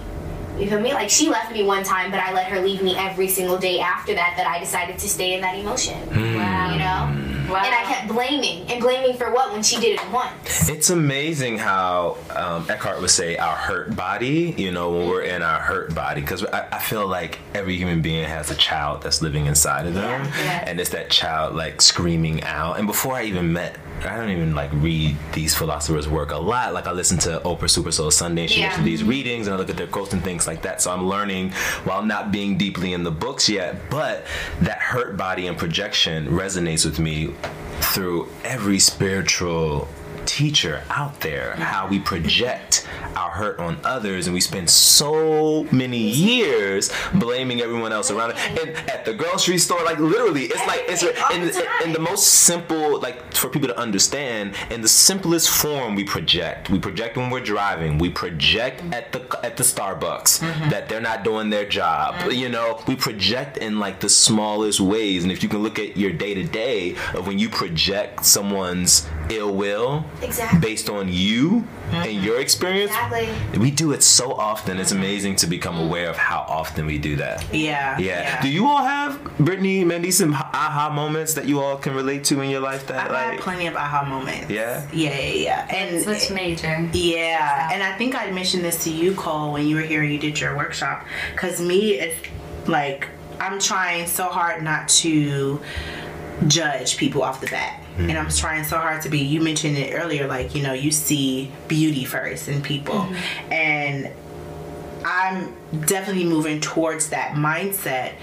You 0.57 0.69
feel 0.69 0.81
me? 0.81 0.93
Like 0.93 1.09
she 1.09 1.29
left 1.29 1.51
me 1.51 1.63
one 1.63 1.83
time, 1.83 2.11
but 2.11 2.19
I 2.19 2.33
let 2.33 2.47
her 2.47 2.61
leave 2.61 2.83
me 2.83 2.95
every 2.95 3.27
single 3.27 3.57
day 3.57 3.79
after 3.79 4.13
that. 4.13 4.35
That 4.37 4.45
I 4.45 4.59
decided 4.59 4.99
to 4.99 5.09
stay 5.09 5.33
in 5.33 5.41
that 5.41 5.55
emotion. 5.55 6.07
Wow. 6.09 6.73
You 6.73 6.79
know. 6.79 7.40
Wow. 7.51 7.63
And 7.65 7.73
I 7.75 7.83
kept 7.83 8.07
blaming 8.07 8.69
and 8.71 8.81
blaming 8.81 9.15
for 9.17 9.31
what 9.31 9.51
when 9.51 9.61
she 9.63 9.79
did 9.79 9.99
it 9.99 10.11
once. 10.11 10.69
It's 10.69 10.89
amazing 10.89 11.57
how 11.57 12.17
um, 12.35 12.65
Eckhart 12.69 13.01
would 13.01 13.09
say 13.09 13.37
our 13.37 13.55
hurt 13.55 13.95
body, 13.95 14.53
you 14.57 14.71
know, 14.71 14.91
when 14.91 15.07
we're 15.09 15.23
in 15.23 15.41
our 15.41 15.59
hurt 15.59 15.93
body, 15.93 16.21
because 16.21 16.45
I, 16.45 16.67
I 16.71 16.79
feel 16.79 17.05
like 17.07 17.39
every 17.53 17.75
human 17.75 18.01
being 18.01 18.23
has 18.25 18.51
a 18.51 18.55
child 18.55 19.03
that's 19.03 19.21
living 19.21 19.45
inside 19.47 19.85
of 19.85 19.93
them, 19.93 20.23
Yeah, 20.25 20.43
yeah. 20.43 20.63
and 20.67 20.79
it's 20.79 20.91
that 20.91 21.09
child 21.09 21.55
like 21.55 21.81
screaming 21.81 22.43
out. 22.43 22.77
And 22.77 22.87
before 22.87 23.15
I 23.15 23.23
even 23.23 23.51
met, 23.51 23.75
I 24.05 24.17
don't 24.17 24.29
even 24.29 24.55
like 24.55 24.71
read 24.73 25.15
these 25.33 25.55
philosophers' 25.55 26.07
work 26.09 26.31
a 26.31 26.37
lot. 26.37 26.73
Like 26.73 26.87
I 26.87 26.91
listen 26.91 27.17
to 27.19 27.39
Oprah 27.45 27.69
Super 27.69 27.91
Soul 27.91 28.11
Sunday, 28.11 28.47
she 28.47 28.59
Yeah. 28.61 28.69
gives 28.69 28.77
me 28.79 28.83
these 28.85 29.03
readings, 29.03 29.47
and 29.47 29.53
I 29.55 29.57
look 29.59 29.69
at 29.69 29.77
their 29.77 29.87
quotes 29.87 30.13
and 30.13 30.23
things 30.23 30.47
like 30.47 30.61
that. 30.63 30.81
So 30.81 30.91
I'm 30.91 31.07
learning 31.07 31.51
while 31.83 32.03
not 32.03 32.31
being 32.31 32.57
deeply 32.57 32.93
in 32.93 33.03
the 33.03 33.11
books 33.11 33.47
yet, 33.49 33.89
but 33.89 34.25
that 34.61 34.79
hurt 34.79 35.17
body 35.17 35.47
and 35.47 35.57
projection 35.57 36.27
resonates 36.27 36.83
with 36.85 36.99
me 36.99 37.33
through 37.93 38.27
every 38.43 38.79
spiritual 38.79 39.87
teacher 40.25 40.83
out 40.89 41.19
there 41.21 41.55
how 41.55 41.87
we 41.87 41.99
project 41.99 42.87
our 43.15 43.31
hurt 43.31 43.59
on 43.59 43.77
others 43.83 44.27
and 44.27 44.33
we 44.33 44.41
spend 44.41 44.69
so 44.69 45.65
many 45.71 45.97
years 45.97 46.91
blaming 47.15 47.61
everyone 47.61 47.91
else 47.91 48.11
around 48.11 48.31
it. 48.31 48.37
And 48.59 48.89
at 48.89 49.05
the 49.05 49.13
grocery 49.13 49.57
store 49.57 49.83
like 49.83 49.99
literally 49.99 50.43
it's 50.43 50.65
like 50.67 50.81
it's 50.85 51.03
in, 51.03 51.87
in 51.87 51.93
the 51.93 51.99
most 51.99 52.27
simple 52.27 52.99
like 52.99 53.33
for 53.33 53.49
people 53.49 53.67
to 53.67 53.77
understand 53.77 54.55
in 54.69 54.81
the 54.81 54.87
simplest 54.87 55.49
form 55.49 55.95
we 55.95 56.03
project. 56.03 56.69
We 56.69 56.79
project 56.79 57.17
when 57.17 57.29
we're 57.29 57.41
driving. 57.41 57.97
We 57.97 58.09
project 58.09 58.81
at 58.93 59.11
the 59.11 59.39
at 59.43 59.57
the 59.57 59.63
starbucks 59.63 60.39
that 60.69 60.89
they're 60.89 61.01
not 61.01 61.23
doing 61.23 61.49
their 61.49 61.67
job. 61.67 62.31
You 62.31 62.49
know 62.49 62.81
we 62.87 62.95
project 62.95 63.57
in 63.57 63.79
like 63.79 63.99
the 63.99 64.09
smallest 64.09 64.79
ways. 64.79 65.23
And 65.23 65.31
if 65.31 65.43
you 65.43 65.49
can 65.49 65.63
look 65.63 65.79
at 65.79 65.97
your 65.97 66.11
day 66.11 66.33
to 66.33 66.43
day 66.43 66.95
of 67.13 67.27
when 67.27 67.39
you 67.39 67.49
project 67.49 68.25
someone's 68.25 69.07
ill 69.29 69.53
will 69.53 70.05
Exactly. 70.21 70.59
based 70.59 70.89
on 70.89 71.09
you 71.09 71.65
and 71.91 72.09
mm-hmm. 72.11 72.23
your 72.23 72.39
experience 72.39 72.91
Exactly. 72.91 73.59
we 73.59 73.71
do 73.71 73.91
it 73.91 74.03
so 74.03 74.33
often 74.33 74.77
it's 74.77 74.91
amazing 74.91 75.35
to 75.37 75.47
become 75.47 75.79
aware 75.79 76.09
of 76.09 76.17
how 76.17 76.45
often 76.47 76.85
we 76.85 76.97
do 76.99 77.15
that 77.15 77.43
Yeah. 77.53 77.97
yeah. 77.97 78.41
Do 78.41 78.49
you 78.49 78.67
all 78.67 78.83
have 78.83 79.19
Brittany, 79.39 79.83
Mandy, 79.83 80.11
some 80.11 80.33
aha 80.33 80.91
moments 80.93 81.33
that 81.33 81.45
you 81.45 81.59
all 81.59 81.77
can 81.77 81.95
relate 81.95 82.23
to 82.25 82.39
in 82.41 82.49
your 82.49 82.59
life 82.61 82.87
that 82.87 82.97
I've 82.97 83.15
had 83.15 83.31
like? 83.31 83.39
plenty 83.39 83.67
of 83.67 83.75
aha 83.75 84.05
moments. 84.05 84.49
Yeah? 84.49 84.87
Yeah, 84.93 85.17
yeah, 85.17 85.33
yeah. 85.33 85.75
And 85.75 86.05
What's 86.05 86.29
major? 86.29 86.89
Yeah, 86.93 87.69
and 87.73 87.81
I 87.81 87.97
think 87.97 88.15
I 88.15 88.29
mentioned 88.31 88.63
this 88.63 88.83
to 88.83 88.91
you, 88.91 89.13
Cole, 89.15 89.53
when 89.53 89.67
you 89.67 89.75
were 89.75 89.81
here 89.81 90.03
and 90.03 90.11
you 90.11 90.19
did 90.19 90.39
your 90.39 90.55
workshop. 90.55 91.05
Because 91.33 91.59
me, 91.61 91.93
it's 91.99 92.19
like 92.67 93.07
I'm 93.39 93.59
trying 93.59 94.07
so 94.07 94.25
hard 94.29 94.63
not 94.63 94.87
to 94.89 95.59
judge 96.47 96.97
people 96.97 97.23
off 97.23 97.41
the 97.41 97.47
bat. 97.47 97.80
And 97.97 98.17
I'm 98.17 98.29
trying 98.29 98.63
so 98.63 98.77
hard 98.77 99.01
to 99.03 99.09
be, 99.09 99.19
you 99.19 99.41
mentioned 99.41 99.77
it 99.77 99.93
earlier, 99.93 100.27
like, 100.27 100.55
you 100.55 100.63
know, 100.63 100.73
you 100.73 100.91
see 100.91 101.51
beauty 101.67 102.05
first 102.05 102.47
in 102.47 102.61
people. 102.61 103.07
And 103.51 104.11
I'm 105.05 105.55
definitely 105.85 106.25
moving 106.25 106.61
towards 106.61 107.09
that 107.09 107.33
mindset 107.33 108.13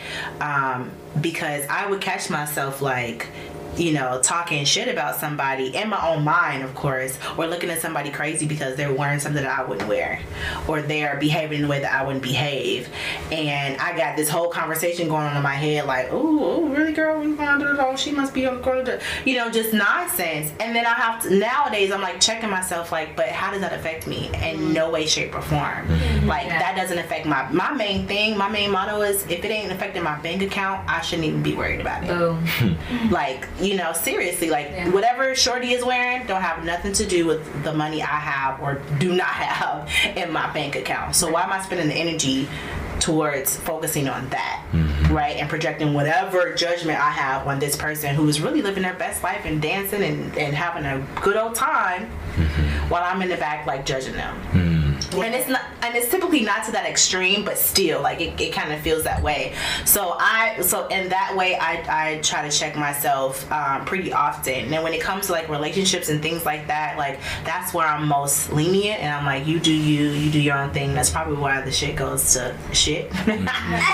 um, 0.41 0.91
because 1.21 1.67
I 1.69 1.87
would 1.89 2.01
catch 2.01 2.31
myself 2.31 2.81
like, 2.81 3.29
you 3.79 3.93
know, 3.93 4.21
talking 4.23 4.65
shit 4.65 4.89
about 4.89 5.17
somebody 5.17 5.75
in 5.77 5.89
my 5.89 6.09
own 6.09 6.25
mind, 6.25 6.63
of 6.63 6.75
course, 6.75 7.19
or 7.37 7.47
looking 7.47 7.71
at 7.71 7.81
somebody 7.81 8.11
crazy 8.11 8.47
because 8.47 8.77
they're 8.77 8.93
wearing 8.93 9.21
something 9.21 9.43
that 9.43 9.59
I 9.59 9.65
wouldn't 9.65 9.89
wear, 9.89 10.21
or 10.67 10.83
they're 10.83 11.17
behaving 11.19 11.61
in 11.61 11.65
a 11.65 11.69
way 11.69 11.81
that 11.81 11.93
I 11.93 12.05
wouldn't 12.05 12.23
behave. 12.23 12.89
And 13.31 13.77
I 13.81 13.97
got 13.97 14.17
this 14.17 14.29
whole 14.29 14.49
conversation 14.49 15.09
going 15.09 15.27
on 15.27 15.37
in 15.37 15.43
my 15.43 15.55
head, 15.55 15.87
like, 15.87 16.09
oh, 16.11 16.69
really, 16.69 16.93
girl? 16.93 17.21
We 17.21 17.35
found 17.37 17.63
it 17.63 17.79
all. 17.79 17.97
She 17.97 18.11
must 18.11 18.35
be 18.35 18.47
on 18.47 18.57
the 18.57 18.63
corner. 18.63 19.01
You 19.25 19.37
know, 19.37 19.51
just 19.51 19.73
nonsense. 19.73 20.53
And 20.61 20.75
then 20.75 20.87
I 20.87 20.95
have 20.95 21.23
to, 21.23 21.35
nowadays, 21.35 21.93
I'm 21.93 22.01
like 22.01 22.21
checking 22.21 22.51
myself, 22.51 22.93
like, 22.93 23.17
but 23.17 23.29
how 23.29 23.51
does 23.53 23.61
that 23.61 23.73
affect 23.73 24.07
me? 24.07 24.27
In 24.27 24.33
mm-hmm. 24.33 24.73
no 24.73 24.91
way, 24.91 25.07
shape, 25.07 25.35
or 25.35 25.43
form. 25.43 25.61
Mm-hmm. 25.87 26.27
Like, 26.27 26.47
Yeah. 26.47 26.59
that 26.59 26.77
doesn't 26.77 26.99
affect 26.99 27.27
my, 27.27 27.49
my 27.53 27.73
main 27.73 28.07
thing, 28.07 28.37
my 28.37 28.49
main 28.49 28.71
motto 28.71 29.01
is 29.03 29.23
if 29.29 29.45
it 29.45 29.51
ain't 29.51 29.73
affecting 29.73 30.03
my 30.03 30.19
bank 30.21 30.43
account, 30.43 30.89
I 30.89 31.01
shouldn't 31.01 31.29
even 31.29 31.43
be 31.43 31.55
worried 31.55 31.81
about 31.81 32.05
it 32.05 32.09
Boom. 32.09 32.45
like 33.11 33.47
you 33.61 33.68
know 33.77 33.93
seriously 33.93 34.51
like 34.51 34.69
Yeah. 34.71 34.91
whatever 34.91 35.35
shorty 35.35 35.73
is 35.73 35.85
wearing 35.85 36.27
don't 36.27 36.43
have 36.43 36.65
nothing 36.65 36.93
to 36.95 37.07
do 37.07 37.27
with 37.27 37.65
the 37.65 37.73
money 37.73 38.03
i 38.03 38.07
have 38.07 38.61
or 38.61 38.81
do 38.99 39.13
not 39.15 39.27
have 39.51 39.89
in 40.17 40.33
my 40.33 40.53
bank 40.53 40.77
account. 40.77 41.15
So 41.17 41.31
why 41.31 41.43
am 41.45 41.53
i 41.53 41.61
spending 41.63 41.89
the 41.89 41.95
energy 41.95 42.49
towards 43.01 43.57
focusing 43.57 44.09
on 44.09 44.29
that 44.31 44.65
mm-hmm. 44.73 45.15
right? 45.15 45.37
And 45.37 45.49
projecting 45.49 45.95
whatever 45.95 46.53
judgment 46.55 46.99
i 46.99 47.11
have 47.11 47.47
on 47.47 47.59
this 47.59 47.77
person 47.77 48.15
who 48.15 48.29
is 48.29 48.41
really 48.41 48.61
living 48.63 48.83
their 48.83 48.95
best 48.95 49.23
life 49.23 49.43
and 49.45 49.63
dancing 49.63 50.03
and, 50.03 50.37
and 50.37 50.55
having 50.55 50.85
a 50.85 51.07
good 51.21 51.37
old 51.37 51.55
time 51.55 52.11
mm-hmm. 52.35 52.89
while 52.91 53.05
i'm 53.05 53.23
in 53.23 53.29
the 53.29 53.37
back 53.37 53.67
like 53.67 53.87
judging 53.87 54.15
them 54.15 54.37
mm-hmm. 54.51 54.78
And 55.15 55.35
it's 55.35 55.49
not 55.49 55.63
and 55.83 55.97
it's 55.97 56.11
typically 56.11 56.43
not 56.43 56.65
to 56.65 56.73
that 56.73 56.87
extreme 56.87 57.45
but 57.45 57.57
still 57.57 58.03
like 58.03 58.21
it, 58.21 58.39
it 58.41 58.53
kind 58.53 58.73
of 58.73 58.81
feels 58.81 59.05
that 59.05 59.23
way. 59.23 59.55
So 59.85 60.17
i 60.19 60.61
so 60.61 60.87
in 60.89 61.09
that 61.09 61.35
way 61.37 61.57
i 61.57 62.15
i 62.15 62.19
try 62.19 62.49
to 62.49 62.57
check 62.57 62.77
myself 62.77 63.51
um, 63.51 63.85
pretty 63.85 64.13
often. 64.13 64.73
And 64.73 64.85
when 64.85 64.93
it 64.93 65.01
comes 65.01 65.27
to 65.27 65.33
like 65.33 65.49
relationships 65.49 66.09
and 66.09 66.21
things 66.23 66.45
like 66.45 66.67
that 66.67 66.99
like 66.99 67.21
that's 67.45 67.73
where 67.73 67.87
i'm 67.87 68.07
most 68.07 68.53
lenient 68.53 69.01
and 69.01 69.15
i'm 69.15 69.25
like 69.25 69.47
you 69.47 69.59
do 69.59 69.73
you 69.73 70.09
you 70.11 70.31
do 70.31 70.41
your 70.41 70.59
own 70.59 70.71
thing. 70.73 70.95
That's 70.95 71.11
probably 71.11 71.37
why 71.37 71.61
the 71.63 71.73
shit 71.73 71.97
goes 71.97 72.33
to 72.35 72.57
shit. 72.73 73.11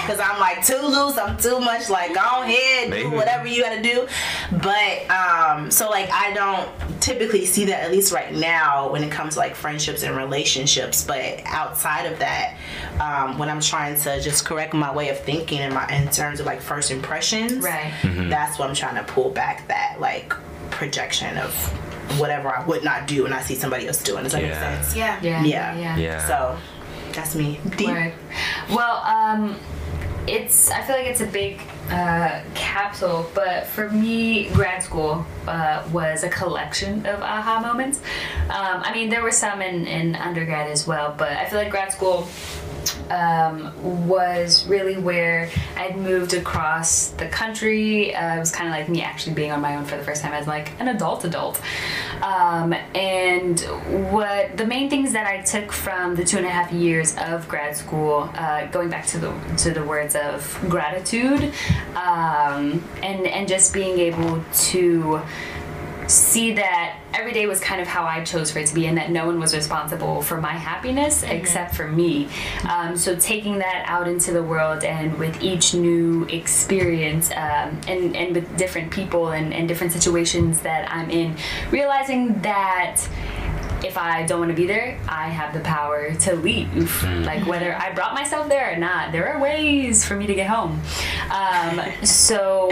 Because 0.04 0.20
i'm 0.20 0.40
like 0.40 0.64
too 0.64 0.80
loose 0.80 1.16
i'm 1.16 1.36
too 1.36 1.60
much 1.60 1.88
like 1.88 2.14
go 2.14 2.42
ahead 2.42 2.92
do 2.92 3.10
whatever 3.10 3.46
you 3.46 3.62
gotta 3.62 3.82
do. 3.82 4.06
But 4.50 5.10
um 5.10 5.70
so 5.70 5.88
like 5.88 6.10
i 6.12 6.32
don't 6.32 6.68
typically 7.00 7.44
see 7.44 7.66
that 7.66 7.84
at 7.84 7.92
least 7.92 8.12
right 8.12 8.32
now 8.34 8.90
when 8.90 9.04
it 9.04 9.10
comes 9.10 9.34
to 9.34 9.38
like 9.38 9.54
friendships 9.54 10.02
and 10.02 10.16
relationships 10.16 11.03
but 11.04 11.40
outside 11.46 12.06
of 12.06 12.18
that 12.18 12.56
um 13.00 13.38
when 13.38 13.48
i'm 13.48 13.60
trying 13.60 13.94
to 13.98 14.20
just 14.20 14.44
correct 14.44 14.74
my 14.74 14.92
way 14.94 15.08
of 15.10 15.18
thinking 15.20 15.60
in 15.60 15.72
my 15.72 15.86
in 15.88 16.08
terms 16.10 16.40
of 16.40 16.46
like 16.46 16.60
first 16.60 16.90
impressions 16.90 17.62
Right. 17.64 17.92
that's 18.30 18.58
what 18.58 18.68
i'm 18.68 18.74
trying 18.74 18.96
to 18.96 19.04
pull 19.12 19.30
back 19.30 19.66
that 19.68 19.96
like 20.00 20.32
projection 20.70 21.38
of 21.38 21.52
whatever 22.18 22.48
i 22.48 22.64
would 22.66 22.82
not 22.84 23.06
do 23.06 23.22
when 23.24 23.32
i 23.32 23.40
see 23.40 23.54
somebody 23.54 23.86
else 23.86 24.02
doing 24.02 24.22
does 24.24 24.32
that 24.32 24.42
Yeah. 24.42 24.48
make 24.48 24.58
sense 24.58 24.96
Yeah. 24.96 25.18
Yeah. 25.22 25.44
Yeah. 25.44 25.76
Yeah. 25.78 25.96
Yeah. 25.96 26.26
so 26.26 26.58
that's 27.12 27.34
me 27.36 27.60
deep 27.76 27.88
Word. 27.88 28.12
Well, 28.70 28.96
um, 29.04 29.56
it's. 30.26 30.70
I 30.70 30.82
feel 30.82 30.96
like 30.96 31.06
it's 31.06 31.20
a 31.20 31.26
big 31.26 31.60
uh, 31.90 32.42
capsule, 32.54 33.30
but 33.34 33.66
for 33.66 33.90
me, 33.90 34.48
grad 34.50 34.82
school 34.82 35.24
uh, 35.46 35.86
was 35.92 36.24
a 36.24 36.28
collection 36.28 37.04
of 37.06 37.20
aha 37.20 37.60
moments. 37.60 37.98
Um, 38.44 38.82
I 38.82 38.92
mean, 38.92 39.10
there 39.10 39.22
were 39.22 39.32
some 39.32 39.60
in, 39.62 39.86
in 39.86 40.16
undergrad 40.16 40.70
as 40.70 40.86
well, 40.86 41.14
but 41.16 41.32
I 41.32 41.46
feel 41.46 41.58
like 41.58 41.70
grad 41.70 41.92
school 41.92 42.28
um, 43.10 43.72
was 44.06 44.66
really 44.66 44.96
where 44.96 45.50
I'd 45.76 45.96
moved 45.96 46.34
across 46.34 47.08
the 47.10 47.28
country. 47.28 48.14
Uh, 48.14 48.36
it 48.36 48.38
was 48.38 48.50
kind 48.50 48.68
of 48.68 48.74
like 48.74 48.88
me 48.88 49.02
actually 49.02 49.34
being 49.34 49.52
on 49.52 49.60
my 49.60 49.76
own 49.76 49.84
for 49.84 49.96
the 49.96 50.02
first 50.02 50.22
time 50.22 50.32
as 50.32 50.46
like 50.46 50.78
an 50.80 50.88
adult 50.88 51.24
adult. 51.24 51.60
Um, 52.22 52.72
and 52.94 53.60
what 54.10 54.56
the 54.56 54.66
main 54.66 54.88
things 54.88 55.12
that 55.12 55.26
I 55.26 55.42
took 55.42 55.72
from 55.72 56.14
the 56.14 56.24
two 56.24 56.38
and 56.38 56.46
a 56.46 56.50
half 56.50 56.72
years 56.72 57.16
of 57.18 57.48
grad 57.48 57.76
school, 57.76 58.30
uh, 58.34 58.66
going 58.66 58.88
back 58.88 59.06
to 59.08 59.18
the 59.18 59.34
to 59.58 59.70
the 59.70 59.84
words 59.84 60.14
of 60.14 60.58
gratitude, 60.68 61.52
um, 61.94 62.82
and 63.02 63.26
and 63.26 63.48
just 63.48 63.74
being 63.74 63.98
able 63.98 64.42
to 64.52 65.20
see 66.06 66.52
that 66.54 67.00
every 67.12 67.32
day 67.32 67.46
was 67.46 67.60
kind 67.60 67.80
of 67.80 67.86
how 67.86 68.04
I 68.04 68.24
chose 68.24 68.50
for 68.50 68.58
it 68.58 68.66
to 68.68 68.74
be, 68.74 68.86
and 68.86 68.98
that 68.98 69.10
no 69.10 69.26
one 69.26 69.40
was 69.40 69.54
responsible 69.54 70.22
for 70.22 70.40
my 70.40 70.52
happiness 70.52 71.22
except 71.22 71.74
for 71.74 71.88
me. 71.88 72.28
Um, 72.68 72.96
so 72.96 73.16
taking 73.16 73.58
that 73.58 73.84
out 73.86 74.08
into 74.08 74.32
the 74.32 74.42
world, 74.42 74.84
and 74.84 75.18
with 75.18 75.42
each 75.42 75.74
new 75.74 76.24
experience, 76.24 77.30
um, 77.30 77.80
and 77.88 78.16
and 78.16 78.34
with 78.34 78.56
different 78.56 78.90
people 78.90 79.30
and, 79.30 79.54
and 79.54 79.68
different 79.68 79.92
situations 79.92 80.60
that 80.60 80.90
I'm 80.92 81.10
in, 81.10 81.36
realizing 81.70 82.40
that 82.42 83.00
if 83.84 83.98
I 83.98 84.24
don't 84.24 84.40
want 84.40 84.50
to 84.50 84.56
be 84.56 84.66
there, 84.66 84.98
I 85.08 85.28
have 85.28 85.52
the 85.52 85.60
power 85.60 86.14
to 86.14 86.34
leave. 86.36 87.02
Like 87.24 87.46
whether 87.46 87.74
I 87.76 87.92
brought 87.92 88.14
myself 88.14 88.48
there 88.48 88.72
or 88.72 88.76
not, 88.76 89.12
there 89.12 89.28
are 89.28 89.40
ways 89.40 90.04
for 90.04 90.16
me 90.16 90.26
to 90.26 90.34
get 90.34 90.48
home. 90.48 90.80
Um, 91.30 91.80
so 92.04 92.70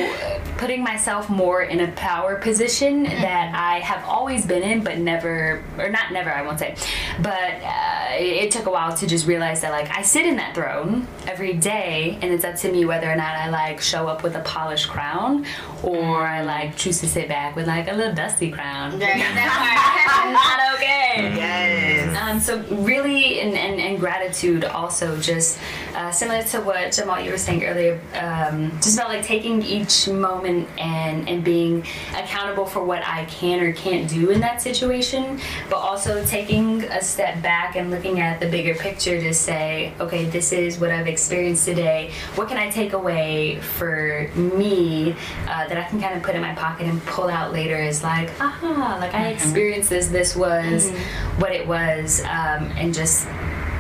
putting 0.57 0.83
myself 0.83 1.29
more 1.29 1.63
in 1.63 1.81
a 1.81 1.93
power 1.93 2.37
position 2.37 3.03
that 3.05 3.55
I 3.55 3.81
have 3.81 4.05
always 4.05 4.47
been 4.47 4.63
in, 4.63 4.83
but 4.83 4.99
never, 4.99 5.63
or 5.79 5.91
not 5.91 6.13
never, 6.13 6.33
I 6.33 6.43
won't 6.43 6.59
say, 6.59 6.77
but 7.21 7.53
uh, 7.63 8.15
it, 8.15 8.45
it 8.45 8.51
took 8.51 8.67
a 8.67 8.71
while 8.71 8.97
to 8.97 9.07
just 9.07 9.27
realize 9.27 9.61
that 9.61 9.73
like 9.73 9.91
I 9.97 10.03
sit 10.03 10.25
in 10.27 10.37
that 10.37 10.55
throne 10.55 11.07
every 11.27 11.55
day, 11.55 12.19
and 12.23 12.33
it's 12.33 12.45
up 12.45 12.57
to 12.57 12.73
me 12.73 12.85
whether 12.85 13.11
or 13.11 13.17
not 13.17 13.37
I 13.37 13.51
like 13.51 13.81
show 13.81 14.07
up 14.09 14.23
with 14.23 14.35
a 14.35 14.41
polished 14.41 14.89
crown 14.89 15.45
or 15.83 16.23
I 16.27 16.43
like 16.43 16.77
choose 16.77 17.01
to 17.01 17.09
sit 17.09 17.29
back 17.29 17.57
with 17.57 17.67
like 17.67 17.89
a 17.89 17.93
little 17.93 18.15
dusty 18.15 18.51
crown. 18.51 18.93
Right, 18.93 19.19
that 19.19 19.99
Not 20.33 20.79
okay. 20.79 21.02
Yes. 21.37 22.17
Um, 22.21 22.41
so 22.41 22.63
really, 22.85 23.41
and, 23.41 23.55
and, 23.55 23.81
and 23.81 23.99
gratitude 23.99 24.65
also 24.65 25.19
just 25.21 25.59
uh, 25.95 26.11
similar 26.11 26.43
to 26.45 26.61
what 26.61 26.93
Jamal 26.93 27.21
you 27.21 27.31
were 27.31 27.39
saying 27.39 27.65
earlier, 27.65 28.01
um, 28.15 28.71
just 28.81 28.97
about 28.97 29.09
like 29.09 29.25
taking 29.25 29.63
each 29.63 30.09
moment 30.09 30.69
and 30.79 31.29
and 31.29 31.45
being 31.45 31.85
accountable 32.17 32.67
for 32.67 32.85
what 32.85 33.03
I 33.07 33.25
can 33.27 33.61
or 33.61 33.73
can't 33.73 34.09
do 34.09 34.31
in 34.31 34.41
that 34.41 34.63
situation, 34.63 35.41
but 35.69 35.77
also 35.77 36.25
taking 36.25 36.85
a 36.85 37.03
step 37.03 37.43
back 37.43 37.77
and 37.77 37.91
looking 37.91 38.21
at 38.21 38.41
the 38.41 38.49
bigger 38.49 38.75
picture 38.75 39.21
to 39.21 39.35
say, 39.35 39.93
okay, 40.01 40.25
this 40.27 40.53
is 40.53 40.79
what 40.79 40.91
I've 40.91 41.07
experienced 41.09 41.65
today. 41.65 42.13
What 42.35 42.49
can 42.49 42.57
I 42.59 42.71
take 42.71 42.93
away 42.93 43.61
for 43.61 44.31
me 44.35 45.13
uh, 45.49 45.69
that 45.69 45.77
I 45.77 45.85
can 45.85 46.01
kind 46.01 46.17
of 46.17 46.23
put 46.23 46.35
in 46.35 46.41
my 46.41 46.55
pocket 46.55 46.87
and 46.87 47.05
pull 47.07 47.29
out 47.29 47.53
later? 47.53 47.77
Is 47.77 48.03
like, 48.03 48.31
aha, 48.41 48.99
like 49.01 49.15
I 49.15 49.29
experienced 49.29 49.91
this. 49.91 50.09
This 50.09 50.37
was 50.37 50.92
what 51.39 51.53
it 51.53 51.67
was, 51.67 52.21
um, 52.23 52.71
and 52.77 52.93
just 52.95 53.29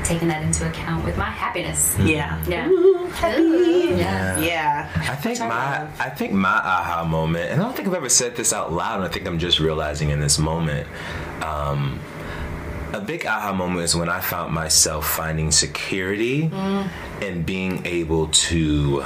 taking 0.05 0.29
that 0.29 0.43
into 0.43 0.69
account 0.69 1.05
with 1.05 1.17
my 1.17 1.25
happiness. 1.25 1.97
Yeah. 1.99 2.43
Yeah. 2.47 2.69
Yeah. 3.23 4.41
Yeah. 4.41 4.91
I 4.97 5.17
think 5.17 5.39
my 5.39 5.87
I 6.01 6.11
think 6.11 6.33
my 6.33 6.49
aha 6.49 7.05
moment, 7.05 7.51
and 7.51 7.61
I 7.61 7.65
don't 7.65 7.77
think 7.77 7.89
I've 7.89 7.95
ever 7.95 8.09
said 8.09 8.35
this 8.37 8.53
out 8.53 8.73
loud, 8.73 8.97
and 8.97 9.05
I 9.05 9.09
think 9.09 9.27
I'm 9.27 9.39
just 9.39 9.61
realizing 9.61 10.11
in 10.11 10.21
this 10.21 10.39
moment. 10.39 10.89
Um, 11.43 12.01
a 12.93 13.01
big 13.01 13.25
aha 13.25 13.53
moment 13.53 13.83
is 13.85 13.97
when 13.97 14.09
I 14.11 14.21
found 14.21 14.53
myself 14.53 15.09
finding 15.09 15.51
security 15.51 16.51
and 17.23 17.47
being 17.47 17.87
able 17.87 18.27
to 18.29 19.05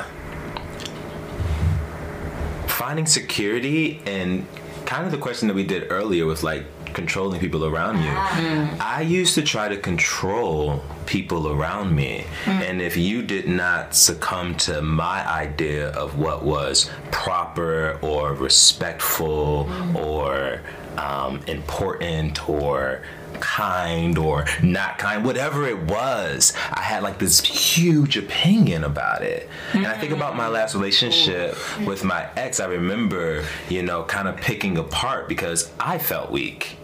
finding 2.67 3.07
security 3.07 4.01
and 4.07 4.47
kind 4.87 5.05
of 5.07 5.13
the 5.13 5.19
question 5.19 5.49
that 5.49 5.55
we 5.55 5.65
did 5.65 5.91
earlier 5.91 6.27
with 6.27 6.43
like 6.43 6.65
controlling 6.97 7.39
people 7.39 7.67
around 7.67 7.97
you. 8.03 8.11
Ah. 8.11 8.27
Hmm. 8.41 8.81
I 8.81 9.03
used 9.03 9.35
to 9.35 9.43
try 9.43 9.69
to 9.69 9.77
control 9.77 10.83
people 11.05 11.53
around 11.53 11.95
me. 11.95 12.25
Hmm. 12.47 12.63
And 12.69 12.77
if 12.81 12.97
you 12.97 13.23
did 13.23 13.47
not 13.47 13.95
succumb 13.95 14.55
to 14.67 14.81
my 14.81 15.19
idea 15.45 15.91
of 15.91 16.19
what 16.19 16.43
was 16.43 16.91
proper 17.13 17.99
or 18.01 18.33
respectful 18.33 19.65
hmm. 19.65 19.97
or 19.97 20.63
um, 20.97 21.43
important 21.47 22.49
or 22.49 23.03
kind 23.37 24.19
or 24.19 24.47
not 24.63 24.99
kind, 24.99 25.25
whatever 25.25 25.67
it 25.67 25.79
was, 25.83 26.53
I 26.73 26.81
had 26.81 27.03
like 27.03 27.19
this 27.19 27.41
huge 27.41 28.17
opinion 28.17 28.85
about 28.85 29.23
it. 29.23 29.49
And 29.73 29.87
I 29.87 29.97
think 29.99 30.13
about 30.13 30.37
my 30.37 30.49
last 30.49 30.75
relationship 30.75 31.57
with 31.87 32.05
my 32.05 32.29
ex, 32.37 32.61
I 32.61 32.67
remember, 32.67 33.45
you 33.69 33.83
know, 33.83 34.05
kind 34.05 34.29
of 34.29 34.37
picking 34.37 34.79
apart 34.79 35.29
because 35.29 35.71
I 35.79 35.99
felt 35.99 36.31
weak. 36.31 36.77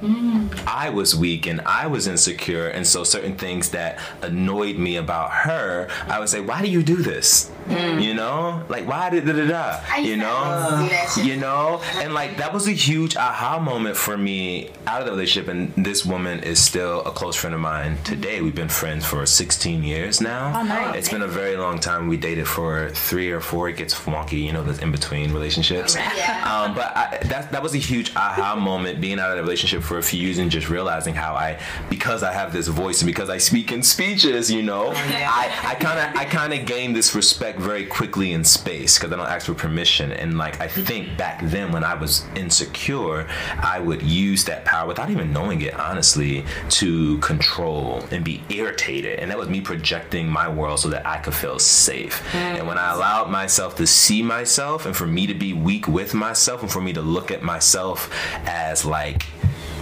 I 0.66 0.90
was 0.90 1.14
weak 1.16 1.46
and 1.46 1.60
I 1.62 1.86
was 1.86 2.06
insecure. 2.06 2.68
And 2.68 2.86
so 2.86 3.04
certain 3.04 3.36
things 3.36 3.70
that 3.70 3.98
annoyed 4.22 4.76
me 4.76 4.96
about 4.96 5.30
her, 5.30 5.88
I 6.08 6.18
would 6.18 6.28
say, 6.28 6.40
why 6.40 6.62
do 6.62 6.68
you 6.68 6.82
do 6.82 6.96
this? 6.96 7.50
You 7.68 8.14
know, 8.14 8.64
like 8.68 8.88
why 8.88 9.08
did 9.10 9.24
da 9.24 9.32
da 9.32 9.46
da? 9.46 9.96
You 9.98 10.16
know, 10.16 10.88
that 10.88 11.14
oh, 11.16 11.22
you 11.22 11.36
know, 11.36 11.80
and 11.94 12.12
like 12.12 12.36
that 12.38 12.52
was 12.52 12.66
a 12.66 12.72
huge 12.72 13.16
aha 13.16 13.60
moment 13.60 13.96
for 13.96 14.16
me 14.16 14.70
out 14.86 15.00
of 15.00 15.06
the 15.06 15.12
relationship. 15.12 15.48
And 15.48 15.72
this 15.76 16.04
woman 16.04 16.40
is 16.44 16.62
still 16.62 17.00
a 17.02 17.10
close 17.10 17.36
friend 17.36 17.54
of 17.54 17.60
mine 17.60 17.98
today. 18.04 18.40
We've 18.40 18.54
been 18.54 18.68
friends 18.68 19.04
for 19.04 19.24
16 19.24 19.82
years 19.82 20.20
now. 20.20 20.60
Oh, 20.60 20.62
nice. 20.64 20.96
It's 20.96 21.08
been 21.08 21.22
a 21.22 21.28
very 21.28 21.56
long 21.56 21.78
time. 21.78 22.08
We 22.08 22.16
dated 22.16 22.46
for 22.48 22.90
three 22.90 23.30
or 23.30 23.40
four. 23.40 23.68
It 23.68 23.76
gets 23.76 23.94
wonky, 23.94 24.42
you 24.42 24.52
know, 24.52 24.62
the 24.62 24.82
in 24.82 24.92
between 24.92 25.32
relationships. 25.32 25.96
Yeah. 26.12 26.44
Um, 26.44 26.74
but 26.74 26.94
I, 26.94 27.18
that 27.24 27.52
that 27.52 27.62
was 27.62 27.74
a 27.74 27.78
huge 27.78 28.14
aha 28.14 28.54
moment 28.54 29.00
being 29.00 29.18
out 29.18 29.30
of 29.30 29.36
the 29.36 29.42
relationship 29.42 29.82
for 29.82 29.98
a 29.98 30.02
few 30.02 30.20
years 30.20 30.38
and 30.38 30.50
just 30.50 30.68
realizing 30.68 31.14
how 31.14 31.34
I 31.34 31.58
because 31.88 32.22
I 32.22 32.32
have 32.32 32.52
this 32.52 32.68
voice 32.68 33.00
and 33.00 33.06
because 33.06 33.30
I 33.30 33.38
speak 33.38 33.72
in 33.72 33.82
speeches, 33.82 34.50
you 34.50 34.62
know, 34.62 34.92
I 34.94 35.50
I 35.64 35.74
kind 35.76 35.98
of 35.98 36.20
I 36.20 36.24
kind 36.26 36.52
of 36.52 36.66
gained 36.66 36.94
this 36.94 37.14
respect 37.14 37.58
very 37.58 37.86
quickly 37.86 38.32
in 38.32 38.44
space 38.44 38.98
because 38.98 39.12
I 39.12 39.16
don't 39.16 39.26
ask 39.26 39.46
for 39.46 39.54
permission 39.54 40.12
and 40.12 40.36
like 40.36 40.60
I 40.60 40.68
think 40.68 41.16
back 41.16 41.40
then 41.44 41.72
when 41.72 41.82
I 41.82 41.94
was 41.94 42.24
insecure, 42.36 43.26
I 43.60 43.80
would 43.80 44.02
use 44.02 44.44
that 44.44 44.64
power 44.64 44.86
without 44.86 45.08
even 45.10 45.32
knowing 45.32 45.62
it 45.62 45.74
honestly 45.74 46.31
to 46.70 47.18
control 47.18 48.04
and 48.10 48.24
be 48.24 48.42
irritated 48.48 49.18
and 49.18 49.30
that 49.30 49.38
was 49.38 49.48
me 49.48 49.60
projecting 49.60 50.28
my 50.28 50.48
world 50.48 50.80
so 50.80 50.88
that 50.88 51.06
I 51.06 51.18
could 51.18 51.34
feel 51.34 51.58
safe. 51.58 52.22
Mm. 52.32 52.58
And 52.58 52.66
when 52.66 52.78
I 52.78 52.92
allowed 52.92 53.30
myself 53.30 53.76
to 53.76 53.86
see 53.86 54.22
myself 54.22 54.86
and 54.86 54.96
for 54.96 55.06
me 55.06 55.26
to 55.26 55.34
be 55.34 55.52
weak 55.52 55.86
with 55.86 56.14
myself 56.14 56.62
and 56.62 56.70
for 56.70 56.80
me 56.80 56.92
to 56.92 57.02
look 57.02 57.30
at 57.30 57.42
myself 57.42 58.10
as 58.46 58.84
like 58.84 59.26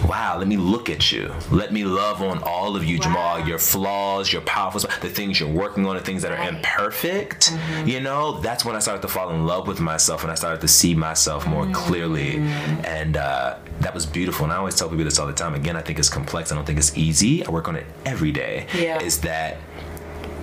wow, 0.07 0.37
let 0.37 0.47
me 0.47 0.57
look 0.57 0.89
at 0.89 1.11
you. 1.11 1.33
Let 1.51 1.71
me 1.73 1.83
love 1.83 2.21
on 2.21 2.41
all 2.43 2.75
of 2.75 2.83
you, 2.83 2.99
Jamal. 2.99 3.47
Your 3.47 3.57
flaws, 3.59 4.31
your 4.31 4.41
powerful, 4.43 4.81
the 5.01 5.09
things 5.09 5.39
you're 5.39 5.49
working 5.49 5.85
on, 5.85 5.95
the 5.95 6.01
things 6.01 6.21
that 6.23 6.31
are 6.31 6.37
Right. 6.37 6.53
imperfect. 6.53 7.53
You 7.85 7.99
know, 7.99 8.39
that's 8.39 8.65
when 8.65 8.75
I 8.75 8.79
started 8.79 9.01
to 9.01 9.07
fall 9.07 9.29
in 9.31 9.45
love 9.45 9.67
with 9.67 9.79
myself 9.79 10.23
and 10.23 10.31
I 10.31 10.35
started 10.35 10.61
to 10.61 10.67
see 10.67 10.93
myself 10.95 11.45
more 11.47 11.65
clearly. 11.71 12.37
And 12.83 13.17
uh, 13.17 13.57
that 13.81 13.93
was 13.93 14.05
beautiful. 14.05 14.45
And 14.45 14.53
I 14.53 14.57
always 14.57 14.75
tell 14.75 14.89
people 14.89 15.03
this 15.05 15.19
all 15.19 15.27
the 15.27 15.33
time. 15.33 15.53
Again, 15.53 15.75
I 15.75 15.81
think 15.81 15.99
it's 15.99 16.09
complex. 16.09 16.51
I 16.51 16.55
don't 16.55 16.65
think 16.65 16.79
it's 16.79 16.97
easy. 16.97 17.45
I 17.45 17.49
work 17.51 17.67
on 17.67 17.75
it 17.75 17.85
every 18.05 18.31
day. 18.31 18.67
Yeah. 18.77 18.99
Is 19.01 19.21
that 19.21 19.57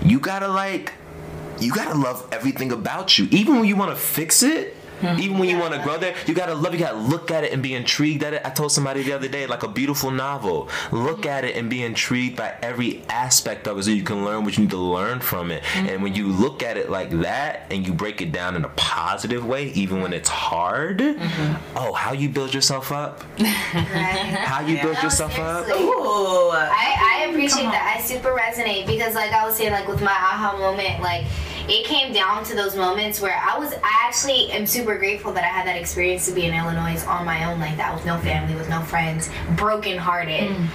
you 0.02 0.20
gotta 0.20 0.48
like, 0.48 0.92
you 1.60 1.72
gotta 1.72 1.98
love 1.98 2.26
everything 2.32 2.70
about 2.72 3.18
you. 3.18 3.26
Even 3.32 3.56
when 3.58 3.64
you 3.64 3.76
wanna 3.76 3.96
fix 3.96 4.42
it, 4.42 4.76
Hmm. 5.00 5.20
even 5.20 5.38
when 5.38 5.48
you 5.48 5.58
want 5.58 5.74
to 5.74 5.80
grow 5.82 5.98
there, 5.98 6.14
you 6.26 6.34
gotta 6.34 6.54
love. 6.54 6.72
You 6.72 6.80
gotta 6.80 6.98
look 6.98 7.30
at 7.30 7.44
it 7.44 7.52
and 7.52 7.62
be 7.62 7.74
intrigued 7.74 8.22
at 8.22 8.34
it. 8.34 8.42
I 8.44 8.50
told 8.50 8.72
somebody 8.72 9.02
the 9.02 9.12
other 9.12 9.28
day, 9.28 9.46
like 9.46 9.62
a 9.62 9.68
beautiful 9.68 10.10
novel. 10.10 10.68
Look 10.92 11.24
hmm. 11.24 11.30
at 11.30 11.44
it 11.44 11.56
and 11.56 11.70
be 11.70 11.82
intrigued 11.82 12.36
by 12.36 12.54
every 12.62 13.02
aspect 13.08 13.66
of 13.66 13.78
it, 13.78 13.84
so 13.84 13.90
you 13.90 14.02
can 14.02 14.24
learn 14.24 14.44
what 14.44 14.56
you 14.56 14.64
need 14.64 14.70
to 14.70 14.76
learn 14.76 15.20
from 15.20 15.50
it. 15.50 15.64
Hmm. 15.64 15.86
And 15.86 16.02
when 16.02 16.14
you 16.14 16.28
look 16.28 16.62
at 16.62 16.76
it 16.76 16.90
like 16.90 17.10
that, 17.10 17.66
and 17.70 17.86
you 17.86 17.92
break 17.92 18.20
it 18.20 18.32
down 18.32 18.56
in 18.56 18.64
a 18.64 18.68
positive 18.70 19.44
way, 19.44 19.68
even 19.72 20.00
when 20.00 20.12
it's 20.12 20.28
hard, 20.28 20.98
mm-hmm. 20.98 21.76
oh, 21.76 21.92
how 21.92 22.12
you 22.12 22.28
build 22.28 22.54
yourself 22.54 22.92
up? 22.92 23.24
Right. 23.78 24.34
How 24.44 24.60
you 24.60 24.80
build 24.80 24.94
No, 24.94 25.02
yourself 25.02 25.38
up? 25.38 25.66
seriously. 25.66 25.86
Ooh. 25.86 26.50
I, 26.50 27.22
I 27.22 27.26
appreciate 27.30 27.64
that. 27.64 27.96
I 27.96 28.02
super 28.02 28.30
resonate 28.30 28.86
because, 28.86 29.14
like 29.14 29.32
I 29.32 29.46
was 29.46 29.56
saying, 29.56 29.72
like 29.72 29.88
with 29.88 30.00
my 30.00 30.12
aha 30.12 30.56
moment, 30.58 31.00
like 31.00 31.24
it 31.68 31.84
came 31.84 32.12
down 32.12 32.44
to 32.44 32.54
those 32.54 32.74
moments 32.74 33.20
where 33.20 33.36
I 33.36 33.58
was. 33.58 33.74
I 33.74 34.06
actually 34.06 34.50
am 34.52 34.66
super 34.66 34.96
grateful 34.96 35.32
that 35.32 35.44
I 35.44 35.48
had 35.48 35.66
that 35.66 35.76
experience 35.76 36.26
to 36.26 36.32
be 36.32 36.46
in 36.46 36.54
Illinois 36.54 37.04
on 37.06 37.26
my 37.26 37.44
own 37.44 37.60
like 37.60 37.76
that, 37.76 37.94
with 37.94 38.06
no 38.06 38.18
family, 38.18 38.54
with 38.54 38.70
no 38.70 38.80
friends, 38.80 39.30
brokenhearted. 39.56 40.50
Mm. 40.50 40.66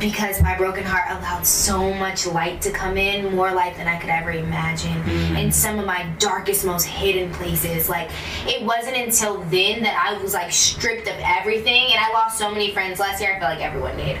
Because 0.00 0.42
my 0.42 0.56
broken 0.58 0.82
heart 0.82 1.04
allowed 1.08 1.46
so 1.46 1.94
much 1.94 2.26
light 2.26 2.60
to 2.62 2.72
come 2.72 2.98
in, 2.98 3.34
more 3.34 3.52
light 3.54 3.76
than 3.76 3.86
I 3.86 3.96
could 3.96 4.10
ever 4.10 4.32
imagine, 4.32 5.00
mm. 5.02 5.40
in 5.40 5.52
some 5.52 5.78
of 5.78 5.86
my 5.86 6.04
darkest, 6.18 6.66
most 6.66 6.84
hidden 6.84 7.32
places. 7.32 7.88
Like, 7.88 8.10
it 8.44 8.62
wasn't 8.62 8.96
until 8.96 9.40
then 9.44 9.82
that 9.84 9.94
I 9.96 10.20
was 10.20 10.34
like 10.34 10.50
stripped 10.50 11.06
of 11.06 11.14
everything, 11.22 11.92
and 11.92 12.00
I 12.00 12.12
lost 12.12 12.38
so 12.38 12.50
many 12.50 12.72
friends 12.72 12.98
last 12.98 13.20
year. 13.20 13.36
I 13.36 13.38
feel 13.38 13.48
like 13.48 13.60
everyone 13.60 13.96
did, 13.96 14.18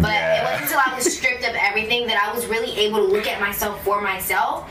but 0.00 0.12
it 0.12 0.44
wasn't 0.44 0.62
until 0.64 0.80
I 0.84 0.94
was 0.94 1.16
stripped 1.16 1.42
of 1.44 1.54
everything 1.54 2.06
that 2.08 2.22
I 2.22 2.32
was 2.34 2.46
really 2.46 2.76
able 2.76 2.98
to 2.98 3.12
look 3.12 3.26
at 3.26 3.40
myself 3.40 3.82
for 3.82 4.02
myself 4.02 4.70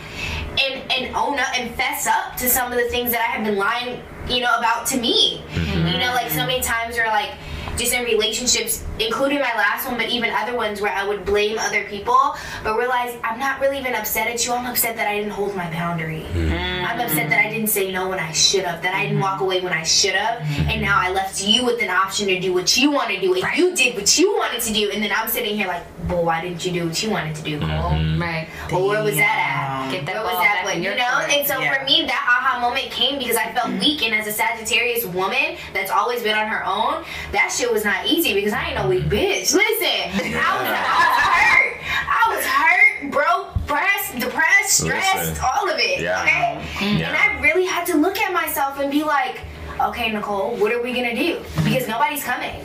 and 0.59 0.91
and 0.91 1.15
own 1.15 1.39
up 1.39 1.57
and 1.57 1.73
fess 1.75 2.07
up 2.07 2.35
to 2.37 2.49
some 2.49 2.71
of 2.71 2.77
the 2.77 2.85
things 2.85 3.11
that 3.11 3.21
I 3.21 3.31
have 3.35 3.45
been 3.45 3.57
lying, 3.57 4.01
you 4.27 4.41
know, 4.41 4.55
about 4.57 4.85
to 4.87 4.99
me. 4.99 5.41
Mm-hmm. 5.49 5.87
You 5.87 5.97
know, 5.99 6.13
like 6.13 6.31
so 6.31 6.45
many 6.45 6.61
times 6.61 6.95
where 6.95 7.07
like 7.07 7.31
just 7.77 7.93
in 7.93 8.03
relationships, 8.03 8.83
including 8.99 9.39
my 9.39 9.53
last 9.55 9.87
one, 9.87 9.97
but 9.97 10.09
even 10.09 10.29
other 10.31 10.55
ones 10.55 10.81
where 10.81 10.93
I 10.93 11.07
would 11.07 11.25
blame 11.25 11.57
other 11.59 11.83
people, 11.85 12.35
but 12.63 12.77
realize 12.77 13.17
I'm 13.23 13.39
not 13.39 13.59
really 13.59 13.79
even 13.79 13.95
upset 13.95 14.27
at 14.27 14.45
you. 14.45 14.53
I'm 14.53 14.65
upset 14.65 14.95
that 14.95 15.07
I 15.07 15.17
didn't 15.17 15.31
hold 15.31 15.55
my 15.55 15.69
boundary. 15.71 16.25
Mm-hmm. 16.33 16.85
I'm 16.85 16.99
upset 16.99 17.29
that 17.29 17.45
I 17.45 17.49
didn't 17.49 17.69
say 17.69 17.91
no 17.91 18.09
when 18.09 18.19
I 18.19 18.31
should 18.31 18.65
have, 18.65 18.81
that 18.83 18.93
I 18.93 19.05
didn't 19.05 19.19
walk 19.19 19.35
mm-hmm. 19.35 19.43
away 19.43 19.61
when 19.61 19.73
I 19.73 19.83
should 19.83 20.15
have, 20.15 20.39
mm-hmm. 20.39 20.69
and 20.69 20.81
now 20.81 20.99
I 20.99 21.11
left 21.11 21.45
you 21.45 21.65
with 21.65 21.81
an 21.81 21.89
option 21.89 22.27
to 22.27 22.39
do 22.39 22.53
what 22.53 22.77
you 22.77 22.91
want 22.91 23.09
to 23.09 23.19
do, 23.19 23.33
and 23.33 23.43
you 23.57 23.75
did 23.75 23.95
what 23.95 24.17
you 24.17 24.35
wanted 24.37 24.61
to 24.61 24.73
do, 24.73 24.91
and 24.91 25.01
then 25.01 25.11
I'm 25.15 25.27
sitting 25.27 25.55
here 25.55 25.67
like, 25.67 25.83
well, 26.09 26.25
why 26.25 26.41
didn't 26.41 26.65
you 26.65 26.71
do 26.71 26.85
what 26.87 27.01
you 27.01 27.09
wanted 27.09 27.35
to 27.35 27.43
do, 27.43 27.59
Cole? 27.59 27.67
Right. 27.69 28.47
Well, 28.71 28.87
where 28.87 29.03
was 29.03 29.15
that 29.15 29.87
at? 29.87 29.91
Get 29.91 30.05
that 30.05 30.15
Where 30.15 30.23
was 30.23 30.43
that 30.43 30.63
one? 30.63 30.73
put? 30.73 30.77
in 30.77 30.83
You 30.83 30.95
know? 30.95 31.07
court. 31.09 31.29
And 31.31 31.47
so 31.47 31.59
Yeah. 31.59 31.73
for 31.73 31.85
me, 31.85 32.03
that 32.03 32.25
aha 32.27 32.59
moment 32.59 32.91
came 32.91 33.17
because 33.19 33.37
I 33.37 33.51
felt 33.53 33.71
weak, 33.79 34.03
and 34.03 34.13
as 34.13 34.27
a 34.27 34.31
Sagittarius 34.33 35.05
woman 35.05 35.57
that's 35.73 35.91
always 35.91 36.21
been 36.21 36.37
on 36.37 36.47
her 36.47 36.65
own, 36.65 37.05
that 37.31 37.51
shit 37.53 37.71
was 37.71 37.83
not 37.85 38.05
easy 38.05 38.33
because 38.33 38.53
I 38.53 38.67
ain't 38.67 38.75
no 38.75 38.87
weak 38.87 39.03
bitch. 39.05 39.53
Listen, 39.53 40.35
I 40.35 40.51
was, 40.57 40.67
I 40.67 40.97
was 40.99 41.23
hurt. 41.23 41.79
I 42.09 42.35
was 42.35 42.45
hurt, 42.45 43.11
broke, 43.11 43.67
pressed, 43.67 44.19
depressed, 44.19 44.79
stressed, 44.83 45.15
Listen. 45.29 45.45
all 45.55 45.69
of 45.69 45.77
it. 45.79 46.01
Yeah. 46.01 46.21
Okay? 46.21 46.65
Mm-hmm. 46.85 46.97
Yeah. 46.97 47.09
And 47.09 47.17
I 47.17 47.41
really 47.41 47.65
had 47.65 47.85
to 47.87 47.97
look 47.97 48.17
at 48.17 48.33
myself 48.33 48.79
and 48.79 48.89
be 48.91 49.03
like, 49.03 49.41
okay, 49.79 50.11
Nicole, 50.11 50.55
what 50.57 50.71
are 50.71 50.81
we 50.81 50.93
gonna 50.93 51.15
do? 51.15 51.39
Because 51.63 51.87
nobody's 51.87 52.23
coming. 52.23 52.63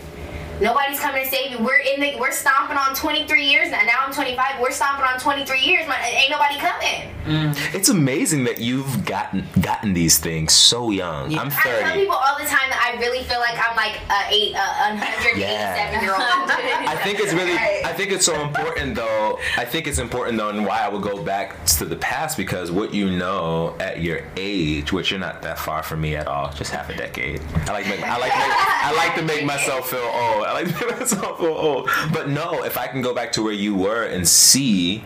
Nobody's 0.60 0.98
coming 0.98 1.22
to 1.24 1.28
save 1.30 1.52
you. 1.52 1.58
We're 1.58 1.78
in 1.78 2.00
the 2.00 2.16
we're 2.18 2.32
stomping 2.32 2.76
on 2.76 2.94
23 2.94 3.44
years 3.46 3.70
now. 3.70 3.82
Now 3.82 4.04
I'm 4.06 4.12
25. 4.12 4.60
We're 4.60 4.70
stomping 4.72 5.04
on 5.06 5.18
23 5.20 5.60
years. 5.60 5.86
My, 5.86 5.96
ain't 6.04 6.30
nobody 6.30 6.56
coming. 6.58 7.14
Mm. 7.26 7.74
It's 7.74 7.88
amazing 7.90 8.44
that 8.44 8.58
you've 8.58 9.04
gotten 9.04 9.46
gotten 9.60 9.92
these 9.92 10.18
things 10.18 10.52
so 10.54 10.90
young. 10.90 11.36
I'm 11.38 11.48
I 11.48 11.50
tell 11.50 11.80
30. 11.82 12.00
people 12.00 12.16
all 12.16 12.38
the 12.38 12.44
time 12.46 12.70
that 12.70 12.92
I 12.94 12.98
really 13.00 13.22
feel 13.24 13.38
like 13.38 13.54
I'm 13.58 13.76
like 13.76 14.00
a 14.10 14.34
eight, 14.34 14.54
a 14.54 14.96
187 14.96 15.38
Yeah. 15.38 16.00
year 16.00 16.12
old. 16.14 16.50
I 16.88 16.96
think 17.04 17.20
it's 17.20 17.32
really 17.34 17.52
I 17.84 17.92
think 17.92 18.10
it's 18.12 18.24
so 18.26 18.34
important 18.40 18.94
though. 18.94 19.38
I 19.56 19.64
think 19.64 19.86
it's 19.86 19.98
important 19.98 20.38
though 20.38 20.48
and 20.48 20.64
why 20.66 20.78
I 20.80 20.88
would 20.88 21.02
go 21.02 21.22
back 21.22 21.64
to 21.66 21.84
the 21.84 21.96
past 21.96 22.36
because 22.36 22.70
what 22.72 22.92
you 22.94 23.10
know 23.10 23.76
at 23.78 24.00
your 24.00 24.22
age, 24.36 24.92
which 24.92 25.10
you're 25.10 25.20
not 25.20 25.42
that 25.42 25.58
far 25.58 25.82
from 25.82 26.00
me 26.00 26.16
at 26.16 26.26
all, 26.26 26.50
just 26.52 26.70
half 26.72 26.88
a 26.88 26.96
decade. 26.96 27.40
I 27.66 27.72
like 27.72 27.86
make, 27.86 28.02
I 28.02 28.16
like 28.18 28.32
make, 28.32 28.56
I 28.56 28.94
like 28.96 29.14
to 29.16 29.22
make 29.22 29.44
myself 29.44 29.90
feel 29.90 30.00
old. 30.00 30.46
I 30.48 30.62
like 30.62 31.00
myself 31.00 31.38
feel. 31.38 31.86
But 32.12 32.28
no, 32.28 32.64
if 32.64 32.76
I 32.76 32.86
can 32.86 33.02
go 33.02 33.14
back 33.14 33.32
to 33.32 33.42
where 33.42 33.52
you 33.52 33.74
were 33.74 34.04
and 34.04 34.26
see 34.26 35.04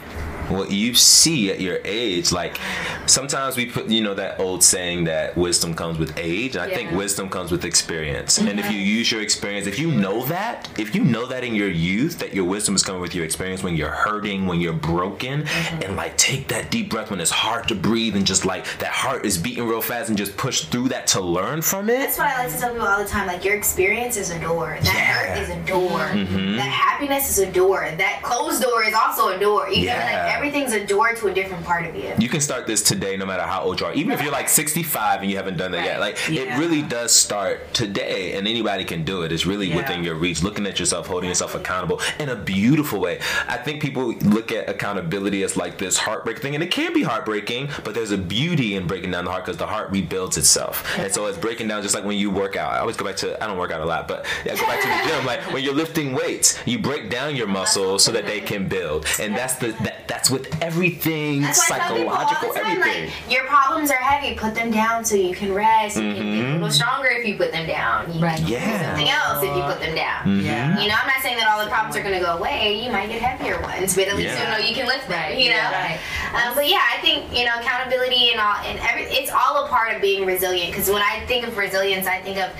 what 0.48 0.70
you 0.70 0.94
see 0.94 1.50
at 1.50 1.60
your 1.60 1.78
age 1.84 2.32
like 2.32 2.58
sometimes 3.06 3.56
we 3.56 3.66
put 3.66 3.88
you 3.88 4.00
know 4.02 4.14
that 4.14 4.38
old 4.40 4.62
saying 4.62 5.04
that 5.04 5.36
wisdom 5.36 5.74
comes 5.74 5.98
with 5.98 6.16
age 6.18 6.56
i 6.56 6.68
think 6.68 6.90
wisdom 6.92 7.28
comes 7.28 7.50
with 7.50 7.64
experience 7.64 8.38
and 8.38 8.58
if 8.60 8.70
you 8.70 8.78
use 8.78 9.10
your 9.10 9.20
experience 9.22 9.66
if 9.66 9.78
you 9.78 9.90
know 9.90 10.24
that 10.26 10.68
if 10.78 10.94
you 10.94 11.02
know 11.04 11.26
that 11.26 11.44
in 11.44 11.54
your 11.54 11.68
youth 11.70 12.18
that 12.18 12.34
your 12.34 12.44
wisdom 12.44 12.74
is 12.74 12.82
coming 12.82 13.00
with 13.00 13.14
your 13.14 13.24
experience 13.24 13.62
when 13.62 13.76
you're 13.76 13.90
hurting 13.90 14.46
when 14.46 14.60
you're 14.60 14.72
broken 14.72 15.46
and 15.82 15.96
like 15.96 16.16
take 16.16 16.48
that 16.48 16.70
deep 16.70 16.90
breath 16.90 17.10
when 17.10 17.20
it's 17.20 17.30
hard 17.30 17.66
to 17.68 17.74
breathe 17.74 18.16
and 18.16 18.26
just 18.26 18.44
like 18.44 18.64
that 18.78 18.90
heart 18.92 19.24
is 19.24 19.38
beating 19.38 19.66
real 19.66 19.80
fast 19.80 20.08
and 20.08 20.18
just 20.18 20.36
push 20.36 20.64
through 20.66 20.88
that 20.88 21.06
to 21.06 21.20
learn 21.20 21.62
from 21.62 21.88
it 21.88 21.98
That's 21.98 22.18
what 22.18 22.26
I 22.28 22.44
like 22.44 22.52
to 22.52 22.58
tell 22.60 22.72
people 22.72 22.86
all 22.88 23.02
the 23.02 23.08
time. 23.08 23.26
Like 23.26 23.44
your 23.44 23.54
experience 23.54 24.16
is 24.16 24.30
a 24.30 24.38
door. 24.40 24.76
That 24.82 24.94
Yeah. 24.94 25.34
hurt 25.34 25.38
is 25.42 25.48
a 25.50 25.60
door. 25.66 25.98
Mhm. 26.00 26.56
That 26.56 26.68
happiness 26.68 27.30
is 27.30 27.38
a 27.38 27.50
door. 27.50 27.88
That 27.96 28.20
closed 28.22 28.62
door 28.62 28.82
is 28.84 28.94
also 28.94 29.28
a 29.28 29.38
door. 29.38 29.68
You 29.68 29.86
know, 29.86 29.92
Yeah. 29.92 30.04
like 30.04 30.31
everything's 30.36 30.72
a 30.72 30.84
door 30.86 31.14
to 31.14 31.26
a 31.28 31.34
different 31.34 31.64
part 31.64 31.84
of 31.86 31.94
you. 31.94 32.12
you 32.18 32.28
can 32.28 32.40
start 32.40 32.66
this 32.66 32.82
today 32.82 33.16
no 33.16 33.26
matter 33.26 33.42
how 33.42 33.62
old 33.62 33.80
you 33.80 33.86
are 33.86 33.92
even 33.94 34.12
if 34.12 34.22
you're 34.22 34.32
like 34.32 34.48
65 34.48 35.22
and 35.22 35.30
you 35.30 35.36
haven't 35.36 35.56
done 35.56 35.72
that 35.72 35.84
yet 35.84 36.00
like 36.00 36.16
Yeah. 36.28 36.42
it 36.42 36.58
really 36.58 36.82
does 36.82 37.12
start 37.12 37.72
today 37.74 38.34
and 38.34 38.46
anybody 38.48 38.84
can 38.84 39.04
do 39.04 39.22
it 39.22 39.32
it's 39.32 39.46
really 39.46 39.68
Yeah. 39.68 39.76
within 39.76 40.02
your 40.04 40.14
reach 40.14 40.42
looking 40.42 40.66
at 40.66 40.78
yourself 40.80 41.06
holding 41.06 41.28
yourself 41.28 41.54
accountable 41.54 42.00
in 42.18 42.28
a 42.28 42.36
beautiful 42.36 43.00
way 43.00 43.20
i 43.48 43.56
think 43.56 43.80
people 43.82 44.12
look 44.36 44.50
at 44.52 44.68
accountability 44.68 45.42
as 45.42 45.56
like 45.56 45.78
this 45.78 45.96
heartbreak 45.98 46.38
thing 46.40 46.54
and 46.54 46.62
it 46.64 46.70
can 46.70 46.92
be 46.92 47.02
heartbreaking 47.02 47.68
but 47.84 47.94
there's 47.94 48.10
a 48.12 48.18
beauty 48.18 48.74
in 48.76 48.86
breaking 48.86 49.10
down 49.10 49.24
the 49.24 49.30
heart 49.30 49.44
because 49.44 49.58
the 49.58 49.66
heart 49.66 49.90
rebuilds 49.90 50.36
itself 50.36 50.74
and 50.98 51.12
so 51.12 51.26
it's 51.26 51.38
breaking 51.38 51.68
down 51.68 51.82
just 51.82 51.94
like 51.94 52.04
when 52.04 52.16
you 52.18 52.30
work 52.30 52.56
out 52.56 52.72
i 52.72 52.78
always 52.78 52.96
go 52.96 53.04
back 53.04 53.16
to 53.16 53.42
i 53.42 53.46
don't 53.46 53.58
work 53.58 53.70
out 53.70 53.80
a 53.80 53.84
lot 53.84 54.06
but 54.08 54.24
i 54.44 54.48
go 54.48 54.66
back 54.66 54.80
to 54.80 54.88
the 54.88 55.00
gym 55.14 55.26
like 55.26 55.40
when 55.52 55.62
you're 55.62 55.74
lifting 55.74 56.12
weights 56.14 56.58
you 56.66 56.78
break 56.78 57.10
down 57.10 57.34
your 57.36 57.46
muscles 57.46 58.02
so 58.04 58.10
that 58.12 58.26
they 58.26 58.40
can 58.40 58.68
build 58.68 59.06
and 59.20 59.36
that's 59.36 59.56
the 59.56 59.68
that, 59.82 60.06
that's 60.08 60.21
with 60.30 60.46
everything 60.62 61.42
That's 61.42 61.68
why 61.70 61.76
I 61.76 61.78
tell 61.80 62.08
all 62.08 62.16
psychological 62.28 62.52
the 62.54 62.60
time, 62.60 62.78
everything 62.82 63.04
like 63.04 63.30
your 63.30 63.44
problems 63.44 63.90
are 63.90 63.96
heavy. 63.96 64.34
Put 64.36 64.54
them 64.54 64.70
down 64.70 65.04
so 65.04 65.16
you 65.16 65.34
can 65.34 65.52
rest. 65.52 65.96
You 65.96 66.14
can 66.14 66.22
be 66.32 66.40
a 66.40 66.52
little 66.54 66.70
stronger 66.70 67.08
if 67.08 67.26
you 67.26 67.36
put 67.36 67.52
them 67.52 67.66
down. 67.66 68.12
You 68.12 68.20
Right. 68.20 68.36
can 68.36 68.46
do 68.46 68.52
Yeah. 68.52 68.86
something 68.88 69.08
else 69.10 69.42
if 69.42 69.56
you 69.56 69.62
put 69.62 69.80
them 69.80 69.94
down. 69.94 70.40
Yeah. 70.40 70.78
You 70.80 70.88
know, 70.88 70.94
I'm 71.00 71.06
not 71.06 71.22
saying 71.22 71.38
that 71.38 71.48
all 71.48 71.62
the 71.64 71.70
problems 71.70 71.96
are 71.96 72.02
going 72.02 72.14
to 72.18 72.24
go 72.24 72.32
away. 72.36 72.74
You 72.84 72.90
might 72.92 73.08
get 73.08 73.20
heavier 73.22 73.60
ones, 73.60 73.94
but 73.94 74.08
at 74.08 74.16
least 74.16 74.34
Yeah. 74.36 74.42
you 74.56 74.62
know 74.62 74.68
you 74.68 74.74
can 74.74 74.86
lift 74.86 75.08
them. 75.08 75.20
Right, 75.20 75.38
You 75.38 75.50
know. 75.50 75.56
yeah, 75.56 75.98
right. 76.32 76.46
Um, 76.48 76.54
but 76.54 76.68
yeah, 76.68 76.80
I 76.96 77.00
think 77.00 77.36
you 77.36 77.44
know 77.44 77.52
accountability 77.58 78.30
and 78.32 78.40
all 78.40 78.56
and 78.64 78.78
every 78.80 79.02
it's 79.04 79.30
all 79.30 79.64
a 79.64 79.68
part 79.68 79.94
of 79.94 80.00
being 80.02 80.24
resilient. 80.26 80.70
Because 80.72 80.88
when 80.90 81.02
I 81.02 81.20
think 81.26 81.46
of 81.46 81.56
resilience, 81.56 82.06
I 82.06 82.20
think 82.20 82.38
of 82.38 82.50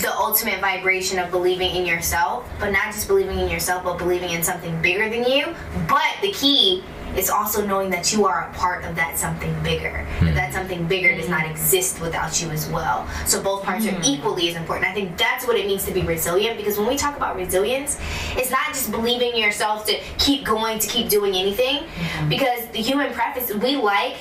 the 0.00 0.12
ultimate 0.16 0.60
vibration 0.60 1.18
of 1.18 1.30
believing 1.30 1.74
in 1.76 1.84
yourself, 1.86 2.44
but 2.58 2.70
not 2.72 2.86
just 2.86 3.06
believing 3.08 3.38
in 3.38 3.48
yourself, 3.50 3.84
but 3.84 3.98
believing 3.98 4.30
in 4.30 4.42
something 4.42 4.80
bigger 4.80 5.08
than 5.10 5.24
you. 5.30 5.54
But 5.86 6.02
the 6.22 6.32
key 6.32 6.82
is 7.16 7.30
also 7.30 7.66
knowing 7.66 7.90
that 7.90 8.12
you 8.12 8.26
are 8.26 8.48
a 8.48 8.52
part 8.54 8.84
of 8.84 8.94
that 8.96 9.18
something 9.18 9.54
bigger. 9.62 10.06
That 10.20 10.34
that 10.34 10.52
something 10.52 10.86
bigger 10.86 11.14
does 11.16 11.28
not 11.28 11.46
exist 11.46 12.00
without 12.00 12.40
you 12.40 12.50
as 12.50 12.68
well. 12.68 13.08
So 13.26 13.42
both 13.42 13.62
parts 13.62 13.86
are 13.86 13.92
hmm. 13.92 14.02
equally 14.04 14.48
as 14.48 14.56
important. 14.56 14.86
I 14.86 14.94
think 14.94 15.16
that's 15.16 15.46
what 15.46 15.56
it 15.56 15.66
means 15.66 15.84
to 15.86 15.92
be 15.92 16.02
resilient 16.02 16.56
because 16.56 16.78
when 16.78 16.86
we 16.86 16.96
talk 16.96 17.16
about 17.16 17.36
resilience, 17.36 17.98
it's 18.36 18.50
not 18.50 18.68
just 18.68 18.90
believing 18.90 19.32
in 19.32 19.38
yourself 19.38 19.86
to 19.86 19.98
keep 20.18 20.44
going, 20.44 20.78
to 20.78 20.88
keep 20.88 21.08
doing 21.08 21.34
anything. 21.34 21.84
Hmm. 21.84 22.28
Because 22.28 22.66
the 22.68 22.80
human 22.80 23.12
preface, 23.12 23.52
we 23.54 23.76
like 23.76 24.16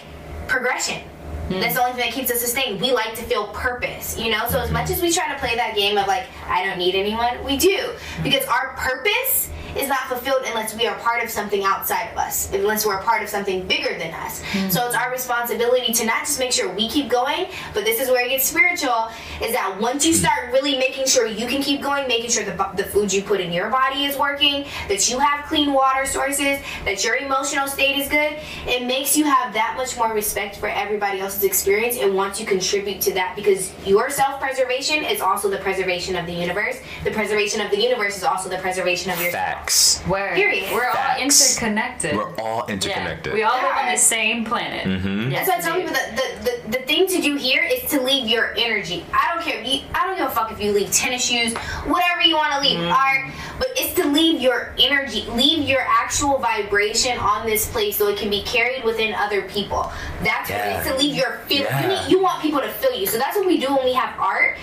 progression. 0.47 1.01
That's 1.49 1.75
the 1.75 1.81
only 1.81 1.93
thing 1.93 2.09
that 2.09 2.13
keeps 2.13 2.31
us 2.31 2.41
sustained. 2.41 2.81
We 2.81 2.91
like 2.91 3.13
to 3.15 3.23
feel 3.23 3.47
purpose, 3.49 4.17
you 4.17 4.31
know? 4.31 4.47
So 4.49 4.59
as 4.59 4.71
much 4.71 4.89
as 4.89 5.01
we 5.01 5.11
try 5.11 5.31
to 5.31 5.39
play 5.39 5.55
that 5.55 5.75
game 5.75 5.97
of 5.97 6.07
like, 6.07 6.25
I 6.47 6.65
don't 6.65 6.79
need 6.79 6.95
anyone, 6.95 7.43
we 7.43 7.57
do. 7.57 7.91
Because 8.23 8.43
our 8.45 8.73
purpose 8.75 9.51
is 9.75 9.87
not 9.87 10.07
fulfilled 10.07 10.43
unless 10.45 10.75
we 10.75 10.87
are 10.87 10.97
part 10.99 11.23
of 11.23 11.29
something 11.29 11.63
outside 11.63 12.11
of 12.11 12.17
us, 12.17 12.51
unless 12.53 12.85
we're 12.85 12.97
a 12.97 13.03
part 13.03 13.21
of 13.21 13.29
something 13.29 13.67
bigger 13.67 13.97
than 13.97 14.13
us. 14.13 14.41
Hmm. 14.43 14.69
So 14.69 14.85
it's 14.85 14.95
our 14.95 15.11
responsibility 15.11 15.93
to 15.93 16.05
not 16.05 16.25
just 16.25 16.39
make 16.39 16.51
sure 16.51 16.71
we 16.73 16.89
keep 16.89 17.09
going, 17.09 17.47
but 17.73 17.85
this 17.85 17.99
is 17.99 18.09
where 18.09 18.25
it 18.25 18.29
gets 18.29 18.45
spiritual, 18.45 19.09
is 19.41 19.51
that 19.53 19.77
once 19.79 20.05
you 20.05 20.13
start 20.13 20.51
really 20.51 20.77
making 20.77 21.07
sure 21.07 21.27
you 21.27 21.47
can 21.47 21.61
keep 21.61 21.81
going, 21.81 22.07
making 22.07 22.29
sure 22.29 22.43
the, 22.43 22.55
the 22.75 22.83
food 22.83 23.11
you 23.11 23.21
put 23.21 23.39
in 23.39 23.51
your 23.51 23.69
body 23.69 24.05
is 24.05 24.17
working, 24.17 24.65
that 24.87 25.09
you 25.09 25.19
have 25.19 25.45
clean 25.45 25.73
water 25.73 26.05
sources, 26.05 26.59
that 26.85 27.03
your 27.03 27.15
emotional 27.17 27.67
state 27.67 27.97
is 27.97 28.07
good, 28.07 28.37
it 28.65 28.85
makes 28.85 29.17
you 29.17 29.25
have 29.25 29.53
that 29.53 29.75
much 29.77 29.97
more 29.97 30.13
respect 30.13 30.57
for 30.57 30.67
everybody 30.67 31.19
else's 31.19 31.43
experience 31.43 31.97
and 31.97 32.13
want 32.15 32.33
to 32.35 32.45
contribute 32.45 33.01
to 33.01 33.13
that 33.13 33.35
because 33.35 33.73
your 33.85 34.09
self-preservation 34.09 35.03
is 35.03 35.21
also 35.21 35.49
the 35.49 35.57
preservation 35.57 36.15
of 36.15 36.25
the 36.25 36.33
universe. 36.33 36.79
The 37.03 37.11
preservation 37.11 37.61
of 37.61 37.71
the 37.71 37.81
universe 37.81 38.17
is 38.17 38.23
also 38.23 38.49
the 38.49 38.57
preservation 38.57 39.11
of 39.11 39.19
yourself. 39.19 39.64
Facts 39.65 40.01
Word. 40.07 40.35
Period. 40.35 40.71
We're 40.71 40.85
all 40.87 40.93
Facts. 40.93 41.21
interconnected. 41.57 42.15
we're 42.15 42.35
all 42.37 42.65
Yeah. 42.67 42.73
interconnected 42.75 43.33
We 43.33 43.41
all 43.43 43.55
live 43.55 43.75
on 43.85 43.91
the 43.91 43.97
same 43.97 44.45
planet. 44.45 44.85
Mm-hmm. 44.85 45.31
Yes, 45.31 45.47
That's 45.47 45.65
why 45.65 45.71
I 45.71 45.73
tell 45.73 45.79
people 45.81 45.93
that 45.93 46.15
the, 46.15 46.71
the, 46.71 46.77
the 46.77 46.85
thing 46.85 47.07
to 47.07 47.21
do 47.21 47.35
here 47.35 47.63
is 47.63 47.89
to 47.89 48.01
leave 48.01 48.27
your 48.27 48.53
energy. 48.57 49.03
I 49.13 49.33
don't 49.33 49.43
care. 49.43 49.61
You, 49.63 49.81
I 49.95 50.05
don't 50.05 50.17
give 50.17 50.27
a 50.27 50.29
fuck 50.29 50.51
if 50.51 50.61
you 50.61 50.71
leave 50.71 50.91
tennis 50.91 51.25
shoes, 51.25 51.55
whatever 51.87 52.21
you 52.21 52.35
want 52.35 52.53
to 52.53 52.59
leave, 52.59 52.79
art. 52.79 53.31
But 53.57 53.69
it's 53.77 53.93
to 53.95 54.05
leave 54.07 54.41
your 54.41 54.73
energy, 54.77 55.25
leave 55.31 55.67
your 55.67 55.81
actual 55.81 56.37
vibration 56.39 57.17
on 57.17 57.45
this 57.45 57.71
place 57.71 57.95
so 57.97 58.07
it 58.09 58.17
can 58.17 58.29
be 58.29 58.43
carried 58.43 58.83
within 58.83 59.15
other 59.15 59.43
people. 59.43 59.91
That's 60.23 60.49
what 60.49 60.59
it 60.59 60.79
is 60.79 60.85
Yeah. 60.85 60.91
to 60.91 60.97
leave 60.99 61.15
your 61.15 61.31
feel. 61.47 61.61
Yeah. 61.63 61.81
You, 61.81 61.87
need, 61.87 62.11
you 62.11 62.21
want 62.21 62.41
people 62.41 62.59
to 62.59 62.69
feel 62.69 62.93
you. 62.93 63.07
So 63.07 63.17
that's 63.17 63.37
what 63.37 63.47
we 63.47 63.57
do 63.57 63.73
when 63.73 63.85
we 63.85 63.93
have 63.93 64.19
art. 64.19 64.57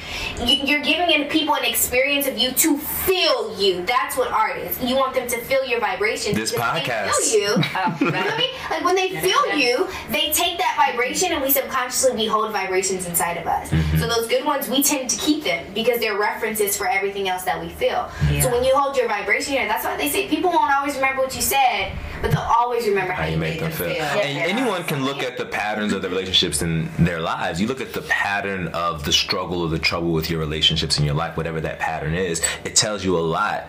You, 0.45 0.57
you're 0.65 0.83
giving 0.83 1.11
in 1.11 1.29
people 1.29 1.55
an 1.55 1.65
experience 1.65 2.27
of 2.27 2.37
you 2.39 2.53
to 2.53 2.77
feel 2.79 3.59
you. 3.59 3.85
That's 3.87 4.17
what 4.17 4.31
art 4.31 4.59
is. 4.59 4.79
You 4.83 4.92
want 4.95 5.15
them 5.15 5.29
to 5.29 5.39
feel 5.39 5.65
your 5.65 5.81
vibration. 5.81 6.35
This 6.35 6.51
because 6.53 6.75
when 6.75 6.83
they 6.85 6.89
podcast. 6.91 7.11
Feel 7.11 7.41
you. 7.41 7.49
Oh, 7.75 7.97
You 8.01 8.11
know 8.11 8.21
what 8.21 8.35
I 8.35 8.39
mean? 8.39 8.51
Like 8.71 8.85
when 8.85 8.95
they 8.95 9.09
feel 9.21 9.57
you, 9.57 9.89
they 10.11 10.31
take 10.33 10.59
that 10.59 10.75
vibration 10.77 11.33
and 11.33 11.43
we 11.43 11.51
subconsciously 11.51 12.15
we 12.17 12.27
hold 12.27 12.53
vibrations 12.53 13.07
inside 13.07 13.37
of 13.39 13.47
us. 13.47 13.71
Mm-hmm. 13.71 13.99
So 13.99 14.07
those 14.09 14.29
good 14.29 14.45
ones 14.45 14.69
we 14.69 14.83
tend 14.83 15.09
to 15.11 15.17
keep 15.19 15.45
them 15.45 15.65
because 15.75 15.99
they're 16.01 16.19
references 16.19 16.77
for 16.77 16.87
everything 16.89 17.29
else 17.29 17.45
that 17.45 17.61
we 17.61 17.69
feel. 17.69 18.11
Yeah. 18.31 18.43
So 18.43 18.51
when 18.51 18.63
you 18.65 18.75
hold 18.77 18.97
your 18.97 19.09
vibration 19.09 19.55
here, 19.55 19.67
that's 19.67 19.85
why 19.85 19.97
they 19.97 20.09
say 20.09 20.29
people 20.29 20.51
won't 20.51 20.73
always 20.75 20.95
remember 20.95 21.23
what 21.23 21.35
you 21.35 21.43
said, 21.43 21.93
but 22.21 22.31
they'll 22.31 22.41
always 22.41 22.87
remember 22.87 23.13
how, 23.13 23.23
how 23.23 23.29
you 23.29 23.37
make 23.37 23.61
them 23.61 23.73
feel. 23.73 23.87
And 23.89 24.37
Yeah. 24.37 24.45
anyone 24.45 24.85
can 24.85 25.05
look 25.05 25.23
at 25.23 25.37
the 25.39 25.47
patterns 25.47 25.93
of 25.93 26.03
the 26.03 26.09
relationships 26.09 26.63
in 26.63 26.89
their 26.99 27.21
lives. 27.21 27.61
You 27.61 27.67
look 27.67 27.81
at 27.81 27.93
the 27.93 28.03
pattern 28.03 28.69
of 28.69 29.05
the 29.05 29.13
struggle 29.13 29.63
or 29.63 29.69
the 29.69 29.79
trouble 29.79 30.13
with 30.13 30.31
your 30.31 30.41
relationships 30.41 30.99
in 30.99 31.05
your 31.05 31.15
life, 31.15 31.37
whatever 31.37 31.61
that 31.61 31.79
pattern 31.79 32.15
is, 32.15 32.43
it 32.65 32.77
tells 32.77 33.05
you 33.05 33.19
a 33.19 33.21
lot 33.21 33.65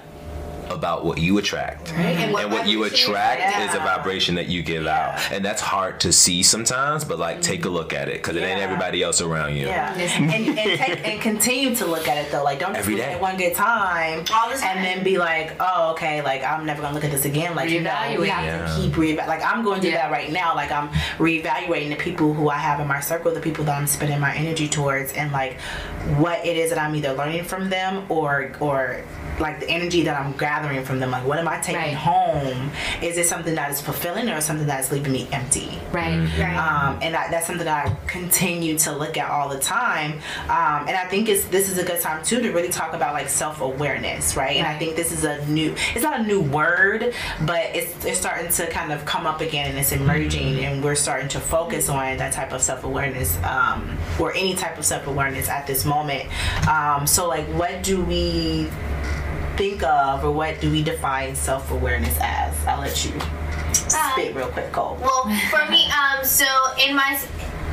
about 0.73 1.05
what 1.05 1.17
you 1.19 1.37
attract. 1.37 1.91
And 1.93 2.33
what 2.33 2.43
And 2.43 2.51
what 2.53 2.67
you 2.67 2.79
you 2.79 2.83
attract 2.85 3.39
attract. 3.41 3.69
is 3.69 3.75
a 3.75 3.79
vibration 3.79 4.35
that 4.35 4.47
you 4.47 4.63
give 4.63 4.87
out. 4.87 5.19
And 5.31 5.43
that's 5.45 5.61
hard 5.61 5.99
to 6.01 6.11
see 6.11 6.41
sometimes, 6.43 7.03
but 7.05 7.19
like 7.19 7.41
take 7.41 7.65
a 7.65 7.69
look 7.69 7.93
at 7.93 8.09
it 8.09 8.15
because 8.15 8.35
it 8.35 8.41
ain't 8.43 8.59
everybody 8.61 9.01
else 9.03 9.21
around 9.21 9.55
you. 9.55 9.67
Yeah, 9.67 9.93
and, 9.97 10.31
and 10.33 10.57
take 10.57 11.07
and 11.07 11.21
continue 11.21 11.75
to 11.75 11.85
look 11.85 12.07
at 12.07 12.17
it 12.25 12.31
though. 12.31 12.43
Like, 12.43 12.59
don't 12.59 12.69
just 12.73 12.79
Every 12.81 12.95
look 12.95 13.05
day. 13.05 13.13
at 13.13 13.21
one 13.21 13.37
good 13.37 13.53
time, 13.55 14.25
All 14.33 14.49
the 14.49 14.57
time. 14.57 14.77
and 14.77 14.85
then 14.85 15.03
be 15.03 15.17
like, 15.17 15.55
"Oh, 15.59 15.91
okay, 15.91 16.21
like 16.21 16.43
I'm 16.43 16.65
never 16.65 16.81
gonna 16.81 16.95
look 16.95 17.03
at 17.05 17.11
this 17.11 17.25
again." 17.25 17.55
Like, 17.55 17.69
you 17.69 17.81
know, 17.81 18.15
we 18.19 18.27
have 18.29 18.43
Yeah. 18.45 18.65
to 18.75 18.81
keep 18.81 18.97
re 18.97 19.15
Like, 19.15 19.43
I'm 19.43 19.63
going 19.63 19.81
through 19.81 19.91
Yeah. 19.91 20.03
that 20.09 20.11
right 20.11 20.31
now. 20.31 20.55
Like, 20.55 20.71
I'm 20.71 20.89
reevaluating 21.19 21.89
the 21.89 21.95
people 21.95 22.33
who 22.33 22.49
I 22.49 22.57
have 22.57 22.79
in 22.79 22.87
my 22.87 22.99
circle, 22.99 23.33
the 23.33 23.39
people 23.39 23.63
that 23.65 23.77
I'm 23.77 23.87
spending 23.87 24.19
my 24.19 24.33
energy 24.35 24.67
towards, 24.67 25.13
and 25.13 25.31
like 25.31 25.59
what 26.17 26.45
it 26.45 26.57
is 26.57 26.69
that 26.71 26.79
I'm 26.79 26.95
either 26.95 27.13
learning 27.13 27.43
from 27.45 27.69
them 27.69 28.05
or 28.09 28.51
or 28.59 29.01
like 29.39 29.59
the 29.59 29.69
energy 29.69 30.03
that 30.03 30.19
I'm 30.19 30.33
gathering 30.63 30.85
from 30.85 30.99
them. 30.99 31.11
Like, 31.11 31.25
what 31.25 31.39
am 31.39 31.47
I 31.47 31.59
taking 31.59 31.81
Right. 31.81 31.93
home? 31.93 32.71
Is 33.01 33.17
it 33.17 33.25
something 33.25 33.55
that 33.55 33.71
is 33.71 33.81
fulfilling 33.81 34.29
or 34.29 34.39
something 34.41 34.67
that 34.67 34.79
is 34.79 34.91
leaving 34.91 35.11
me 35.11 35.27
empty? 35.31 35.79
Right. 35.91 36.17
Right. 36.39 36.55
um, 36.55 36.99
and 37.01 37.15
I, 37.15 37.29
that's 37.29 37.47
something 37.47 37.65
that 37.65 37.87
I 37.87 37.95
continue 38.07 38.77
to 38.79 38.91
look 38.93 39.17
at 39.17 39.29
all 39.29 39.49
the 39.49 39.59
time. 39.59 40.13
Um, 40.43 40.87
and 40.87 40.91
I 40.91 41.05
think 41.09 41.27
it's 41.29 41.45
this 41.45 41.69
is 41.69 41.77
a 41.77 41.83
good 41.83 41.99
time 42.01 42.23
too 42.23 42.41
to 42.41 42.51
really 42.51 42.69
talk 42.69 42.93
about 42.93 43.13
like 43.13 43.29
self 43.29 43.61
awareness, 43.61 44.35
right? 44.35 44.55
And 44.57 44.65
I 44.67 44.77
think 44.77 44.95
this 44.95 45.11
is 45.11 45.23
a 45.25 45.45
new. 45.47 45.75
It's 45.93 46.03
not 46.03 46.19
a 46.19 46.23
new 46.23 46.41
word, 46.41 47.13
but 47.45 47.63
it's 47.75 48.05
it's 48.05 48.19
starting 48.19 48.49
to 48.51 48.67
kind 48.69 48.91
of 48.93 49.03
come 49.05 49.25
up 49.25 49.41
again 49.41 49.69
and 49.69 49.77
it's 49.77 49.91
emerging, 49.91 50.63
and 50.63 50.83
we're 50.83 50.95
starting 50.95 51.27
to 51.29 51.39
focus 51.39 51.89
on 51.89 52.17
that 52.17 52.33
type 52.33 52.53
of 52.53 52.61
self 52.61 52.83
awareness 52.83 53.37
um, 53.43 53.97
or 54.19 54.33
any 54.33 54.55
type 54.55 54.77
of 54.77 54.85
self 54.85 55.07
awareness 55.07 55.49
at 55.49 55.67
this 55.67 55.85
moment. 55.85 56.29
Um, 56.67 57.05
so 57.07 57.27
like, 57.27 57.45
what 57.47 57.83
do 57.83 58.03
we? 58.03 58.69
Think 59.57 59.83
of, 59.83 60.23
or 60.23 60.31
what 60.31 60.59
do 60.61 60.71
we 60.71 60.83
define 60.83 61.35
self 61.35 61.71
awareness 61.71 62.17
as? 62.21 62.55
I'll 62.65 62.81
let 62.81 63.05
you 63.05 63.13
spit 63.73 64.35
real 64.35 64.47
quick, 64.49 64.71
Cole. 64.71 64.97
Well, 65.01 65.23
for 65.49 65.69
me, 65.69 65.87
um, 65.91 66.23
so 66.23 66.45
in 66.79 66.95
my 66.95 67.19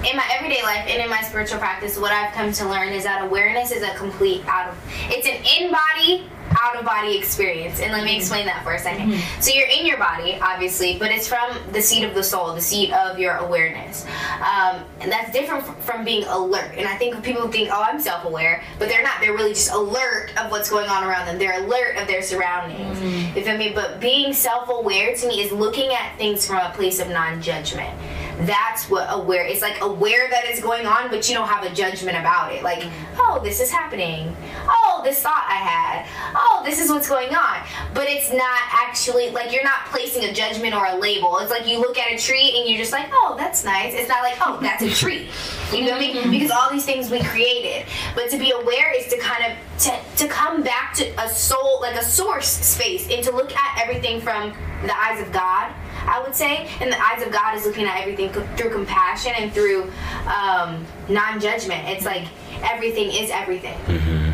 in 0.09 0.16
my 0.16 0.26
everyday 0.33 0.62
life 0.62 0.87
and 0.89 1.03
in 1.03 1.11
my 1.11 1.20
spiritual 1.22 1.59
practice, 1.59 1.99
what 1.99 2.12
I've 2.12 2.33
come 2.33 2.53
to 2.53 2.68
learn 2.68 2.89
is 2.89 3.05
that 3.05 3.22
awareness 3.22 3.70
is 3.70 3.83
a 3.83 3.95
complete 3.95 4.43
out 4.47 4.70
of 4.70 4.78
it's 5.09 5.26
an 5.26 5.43
in 5.61 5.70
body 5.70 6.24
out 6.61 6.77
of 6.77 6.85
body 6.85 7.17
experience. 7.17 7.81
And 7.81 7.93
let 7.93 8.05
me 8.05 8.11
mm-hmm. 8.11 8.19
explain 8.19 8.47
that 8.47 8.63
for 8.63 8.75
a 8.75 8.81
2nd 8.81 8.99
mm-hmm. 8.99 9.41
So 9.41 9.53
you're 9.53 9.69
in 9.69 9.87
your 9.87 9.99
body, 9.99 10.39
obviously, 10.41 10.99
but 10.99 11.11
it's 11.11 11.27
from 11.27 11.57
the 11.73 11.81
seat 11.81 12.05
of 12.05 12.15
the 12.15 12.23
soul, 12.23 12.55
the 12.55 12.61
seat 12.61 12.93
of 12.93 13.19
your 13.19 13.37
awareness. 13.37 14.05
Um, 14.41 14.85
and 15.01 15.11
that's 15.11 15.33
different 15.33 15.65
from 15.83 16.05
being 16.05 16.25
alert. 16.25 16.75
And 16.77 16.87
I 16.87 16.97
think 16.97 17.23
people 17.23 17.49
think, 17.49 17.71
oh, 17.73 17.83
I'm 17.83 18.01
self 18.01 18.25
aware, 18.25 18.63
but 18.79 18.89
they're 18.89 19.03
not. 19.03 19.21
They're 19.21 19.33
really 19.33 19.55
just 19.55 19.73
alert 19.73 20.33
of 20.39 20.51
what's 20.51 20.71
going 20.71 20.89
on 20.89 21.05
around 21.05 21.27
them. 21.27 21.39
They're 21.39 21.65
alert 21.65 21.97
of 21.97 22.07
their 22.07 22.23
surroundings. 22.23 22.99
Mm-hmm. 22.99 23.39
You 23.39 23.45
feel 23.45 23.59
me? 23.59 23.73
But 23.75 24.01
being 24.01 24.33
self 24.33 24.69
aware 24.69 25.15
to 25.15 25.29
me 25.29 25.43
is 25.43 25.53
looking 25.53 25.93
at 25.93 26.17
things 26.19 26.47
from 26.47 26.59
a 26.59 26.71
place 26.75 27.01
of 27.01 27.09
non 27.09 27.41
judgment 27.41 27.99
that's 28.47 28.88
what 28.88 29.07
aware 29.11 29.45
it's 29.45 29.62
like 29.62 29.80
aware 29.80 30.28
that 30.30 30.45
it's 30.45 30.61
going 30.61 30.86
on 30.86 31.11
but 31.11 31.28
you 31.28 31.34
don't 31.34 31.49
have 31.49 31.64
a 31.64 31.74
judgment 31.74 32.16
about 32.16 32.53
it. 32.53 32.62
Like 32.62 32.80
mm-hmm. 32.80 33.16
oh 33.20 33.41
this 33.43 33.61
is 33.61 33.70
happening. 33.70 34.34
Oh 34.66 35.01
this 35.05 35.22
thought 35.22 35.47
i 35.49 35.55
had. 35.55 36.07
Oh 36.34 36.62
this 36.64 36.80
is 36.80 36.91
what's 36.91 37.09
going 37.09 37.34
on. 37.34 37.59
But 37.95 38.09
it's 38.09 38.32
not 38.32 38.61
actually 38.70 39.30
like 39.30 39.53
you're 39.53 39.64
not 39.64 39.86
placing 39.86 40.24
a 40.24 40.32
judgment 40.32 40.74
or 40.74 40.86
a 40.86 40.97
label. 40.97 41.38
It's 41.38 41.51
like 41.51 41.66
you 41.66 41.80
look 41.80 41.99
at 41.99 42.12
a 42.12 42.18
tree 42.18 42.55
and 42.57 42.68
you're 42.68 42.78
just 42.78 42.93
like 42.93 43.09
oh 43.12 43.34
that's 43.36 43.64
nice. 43.64 43.95
It's 43.95 44.09
not 44.09 44.22
like 44.22 44.36
oh 44.41 44.59
that's 44.61 44.82
a 44.82 44.91
tree. 45.03 45.28
You 45.72 45.84
know 45.84 45.93
what 45.93 45.97
i 45.97 46.01
mean? 46.01 46.16
Mm-hmm. 46.16 46.30
Because 46.30 46.51
all 46.51 46.70
these 46.70 46.84
things 46.84 47.11
we 47.11 47.22
created. 47.22 47.86
But 48.14 48.30
to 48.30 48.38
be 48.38 48.51
aware 48.51 48.93
is 48.97 49.07
to 49.09 49.18
kind 49.18 49.53
of 49.53 49.80
to, 49.84 49.99
to 50.18 50.28
come 50.28 50.62
back 50.62 50.95
to 50.95 51.07
a 51.22 51.28
soul 51.28 51.80
like 51.80 51.97
a 51.97 52.05
source 52.05 52.49
space 52.49 53.09
and 53.11 53.22
to 53.24 53.32
look 53.32 53.55
at 53.55 53.80
everything 53.82 54.20
from 54.20 54.53
the 54.82 54.97
eyes 54.97 55.20
of 55.20 55.32
god 55.32 55.72
I 56.07 56.21
would 56.23 56.35
say, 56.35 56.69
and 56.81 56.93
the 56.93 57.01
eyes 57.01 57.23
of 57.23 57.33
God 57.33 57.57
is 57.57 57.65
looking 57.67 57.85
at 57.87 58.01
everything 58.01 58.31
co- 58.31 58.47
through 58.57 58.71
compassion 58.71 59.33
and 59.37 59.53
through 59.53 59.91
um, 60.27 60.87
non-judgment. 61.09 61.89
It's 61.89 62.05
like 62.05 62.27
everything 62.63 63.11
is 63.11 63.31
everything. 63.31 63.79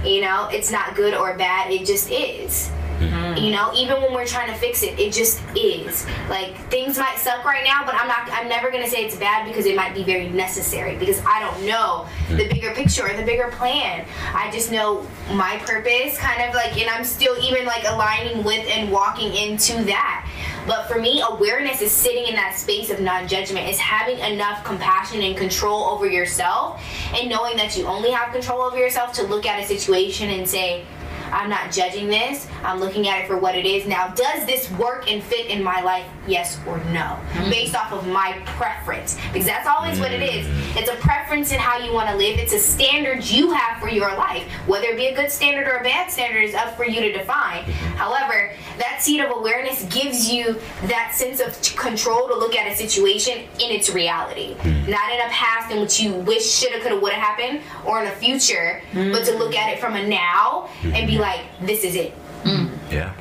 You 0.04 0.20
know, 0.22 0.48
it's 0.52 0.70
not 0.70 0.94
good 0.94 1.14
or 1.14 1.36
bad. 1.36 1.70
It 1.72 1.86
just 1.86 2.10
is. 2.10 2.70
Mm-hmm. 2.98 3.44
You 3.44 3.52
know, 3.52 3.72
even 3.74 4.00
when 4.02 4.12
we're 4.12 4.26
trying 4.26 4.48
to 4.52 4.58
fix 4.58 4.82
it, 4.82 4.98
it 4.98 5.12
just 5.12 5.40
is. 5.56 6.06
Like 6.28 6.56
things 6.70 6.98
might 6.98 7.18
suck 7.18 7.44
right 7.44 7.64
now, 7.64 7.84
but 7.84 7.94
I'm 7.94 8.08
not. 8.08 8.28
I'm 8.30 8.48
never 8.48 8.70
gonna 8.70 8.88
say 8.88 9.04
it's 9.04 9.16
bad 9.16 9.46
because 9.46 9.66
it 9.66 9.76
might 9.76 9.94
be 9.94 10.02
very 10.02 10.28
necessary. 10.28 10.96
Because 10.96 11.20
I 11.26 11.40
don't 11.40 11.66
know 11.66 12.06
the 12.28 12.34
mm-hmm. 12.34 12.48
bigger 12.48 12.74
picture 12.74 13.06
or 13.06 13.16
the 13.16 13.24
bigger 13.24 13.48
plan. 13.52 14.04
I 14.34 14.50
just 14.50 14.70
know 14.72 15.06
my 15.32 15.58
purpose, 15.64 16.18
kind 16.18 16.42
of 16.42 16.54
like, 16.54 16.78
and 16.78 16.88
I'm 16.88 17.04
still 17.04 17.36
even 17.42 17.66
like 17.66 17.84
aligning 17.86 18.44
with 18.44 18.66
and 18.68 18.90
walking 18.90 19.34
into 19.34 19.84
that. 19.84 20.26
But 20.66 20.88
for 20.88 20.98
me, 21.00 21.22
awareness 21.22 21.80
is 21.80 21.92
sitting 21.92 22.26
in 22.26 22.34
that 22.34 22.56
space 22.56 22.90
of 22.90 23.00
non 23.00 23.28
judgment, 23.28 23.68
is 23.68 23.78
having 23.78 24.18
enough 24.18 24.64
compassion 24.64 25.22
and 25.22 25.36
control 25.36 25.84
over 25.84 26.06
yourself, 26.06 26.82
and 27.14 27.30
knowing 27.30 27.56
that 27.56 27.76
you 27.76 27.86
only 27.86 28.10
have 28.10 28.32
control 28.32 28.62
over 28.62 28.76
yourself 28.76 29.12
to 29.14 29.22
look 29.22 29.46
at 29.46 29.62
a 29.62 29.66
situation 29.66 30.30
and 30.30 30.48
say, 30.48 30.84
I'm 31.32 31.50
not 31.50 31.72
judging 31.72 32.08
this. 32.08 32.46
I'm 32.62 32.80
looking 32.80 33.08
at 33.08 33.22
it 33.22 33.26
for 33.26 33.38
what 33.38 33.54
it 33.54 33.66
is. 33.66 33.86
Now, 33.86 34.08
does 34.08 34.46
this 34.46 34.70
work 34.72 35.10
and 35.10 35.22
fit 35.22 35.46
in 35.46 35.62
my 35.62 35.80
life? 35.80 36.06
Yes 36.26 36.58
or 36.66 36.78
no? 36.78 37.00
Mm-hmm. 37.00 37.50
Based 37.50 37.74
off 37.74 37.92
of 37.92 38.06
my 38.06 38.38
preference. 38.44 39.16
Because 39.32 39.46
that's 39.46 39.68
always 39.68 40.00
what 40.00 40.12
it 40.12 40.22
is. 40.22 40.46
Mm. 40.46 40.80
It's 40.80 40.90
a 40.90 40.96
preference 40.96 41.52
in 41.52 41.58
how 41.58 41.78
you 41.78 41.92
want 41.92 42.08
to 42.08 42.16
live. 42.16 42.38
It's 42.38 42.52
a 42.52 42.58
standard 42.58 43.24
you 43.24 43.52
have 43.52 43.80
for 43.80 43.88
your 43.88 44.14
life. 44.16 44.44
Whether 44.66 44.88
it 44.88 44.96
be 44.96 45.06
a 45.06 45.14
good 45.14 45.30
standard 45.30 45.68
or 45.68 45.76
a 45.76 45.82
bad 45.82 46.10
standard 46.10 46.40
is 46.40 46.54
up 46.54 46.76
for 46.76 46.84
you 46.84 47.00
to 47.00 47.12
define. 47.12 47.62
However, 47.96 48.52
that 48.78 49.00
seed 49.00 49.20
of 49.20 49.30
awareness 49.30 49.84
gives 49.84 50.30
you 50.30 50.58
that 50.84 51.12
sense 51.14 51.40
of 51.40 51.60
control 51.76 52.28
to 52.28 52.34
look 52.34 52.56
at 52.56 52.70
a 52.70 52.76
situation 52.76 53.38
in 53.60 53.70
its 53.70 53.90
reality. 53.90 54.54
Mm. 54.54 54.88
Not 54.88 55.12
in 55.12 55.20
a 55.20 55.30
past 55.30 55.72
in 55.72 55.80
which 55.80 56.00
you 56.00 56.12
wish 56.12 56.50
shoulda, 56.50 56.80
coulda, 56.80 56.98
woulda 56.98 57.14
happened, 57.14 57.62
or 57.84 58.02
in 58.02 58.08
a 58.08 58.16
future, 58.16 58.82
but 58.92 59.24
to 59.24 59.32
mm. 59.32 59.38
look 59.38 59.54
at 59.54 59.72
it 59.72 59.80
from 59.80 59.94
a 59.94 60.06
now 60.06 60.68
and 60.82 61.06
be 61.06 61.15
like, 61.18 61.40
this 61.60 61.84
is 61.84 61.94
it. 61.94 62.12
Mm. 62.44 62.70
Yeah, 62.90 63.12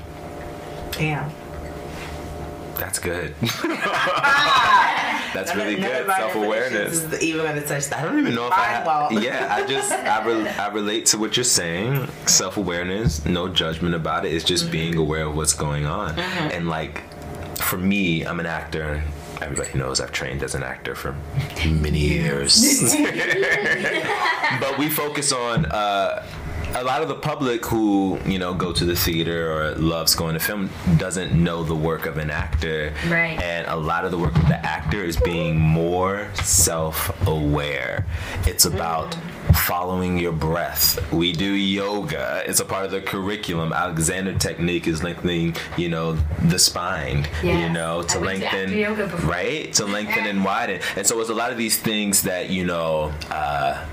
Damn. 0.92 1.32
that's 2.78 3.00
good. 3.00 3.34
that's 5.34 5.56
really 5.56 5.76
good. 5.76 6.06
Self 6.06 6.36
awareness. 6.36 7.22
even 7.22 7.46
gonna 7.46 7.62
touch 7.66 7.88
that. 7.88 8.00
I 8.00 8.04
don't 8.04 8.20
even 8.20 8.36
know 8.36 8.48
if 8.48 8.54
I. 8.54 8.84
Mine 8.84 8.86
won't. 9.12 9.24
yeah, 9.24 9.48
I 9.50 9.66
just 9.66 9.92
I, 9.92 10.26
re- 10.28 10.48
I 10.50 10.68
relate 10.70 11.06
to 11.08 11.18
what 11.18 11.36
you're 11.38 11.44
saying. 11.44 12.08
Self 12.28 12.58
awareness, 12.58 13.26
no 13.26 13.48
judgment 13.50 13.96
about 13.96 14.26
it. 14.26 14.34
It's 14.34 14.46
just 14.46 14.72
being 14.72 14.96
aware 14.98 15.26
of 15.26 15.36
what's 15.36 15.54
going 15.54 15.86
on. 15.86 16.18
And 16.20 16.68
like, 16.68 17.02
for 17.58 17.78
me, 17.78 18.26
I'm 18.26 18.40
an 18.40 18.46
actor. 18.46 19.04
Everybody 19.42 19.78
knows 19.78 20.00
I've 20.00 20.14
trained 20.14 20.44
as 20.44 20.56
an 20.56 20.64
actor 20.64 20.96
for 20.96 21.14
many 21.66 22.00
years. 22.00 22.94
but 24.62 24.78
we 24.78 24.90
focus 24.90 25.32
on. 25.34 25.66
Uh, 25.66 26.24
a 26.76 26.84
lot 26.84 27.02
of 27.02 27.08
the 27.08 27.16
public 27.16 27.66
who 27.66 28.20
you 28.26 28.38
know 28.38 28.54
go 28.54 28.74
to 28.74 28.86
the 28.86 28.96
theater 28.96 29.52
or 29.52 29.76
loves 29.76 30.14
going 30.16 30.34
to 30.34 30.40
film 30.40 30.70
doesn't 30.98 31.32
know 31.32 31.64
the 31.64 31.76
work 31.76 32.06
of 32.06 32.18
an 32.18 32.30
actor. 32.30 32.94
Right. 33.08 33.42
and 33.42 33.68
a 33.68 33.76
lot 33.76 34.06
of 34.06 34.12
the 34.12 34.18
work 34.18 34.36
of 34.36 34.48
the 34.48 34.64
actor 34.66 35.04
is 35.04 35.18
being 35.18 35.58
more 35.60 36.30
self-aware. 36.36 38.06
It's 38.46 38.66
about 38.66 39.16
following 39.54 40.18
your 40.18 40.32
breath. 40.32 41.12
We 41.14 41.32
do 41.32 41.52
yoga. 41.52 42.44
It's 42.46 42.60
a 42.60 42.66
part 42.66 42.86
of 42.86 42.92
the 42.92 43.02
curriculum. 43.02 43.72
Alexander 43.72 44.38
technique 44.38 44.88
is 44.88 45.04
lengthening 45.04 45.56
you 45.78 45.90
know 45.90 46.14
the 46.44 46.60
spine 46.60 47.28
you 47.44 47.70
know 47.70 48.02
to 48.02 48.16
to 48.16 48.20
lengthen 48.20 48.78
yoga 48.78 49.08
right? 49.24 49.72
To 49.74 49.86
lengthen 49.86 50.26
and 50.26 50.44
widen. 50.44 50.82
And 50.96 51.06
so 51.08 51.20
it's 51.20 51.30
a 51.30 51.34
lot 51.34 51.52
of 51.52 51.58
these 51.58 51.80
things 51.80 52.24
that 52.24 52.50
you 52.50 52.66
know 52.66 53.14
uh 53.30 53.86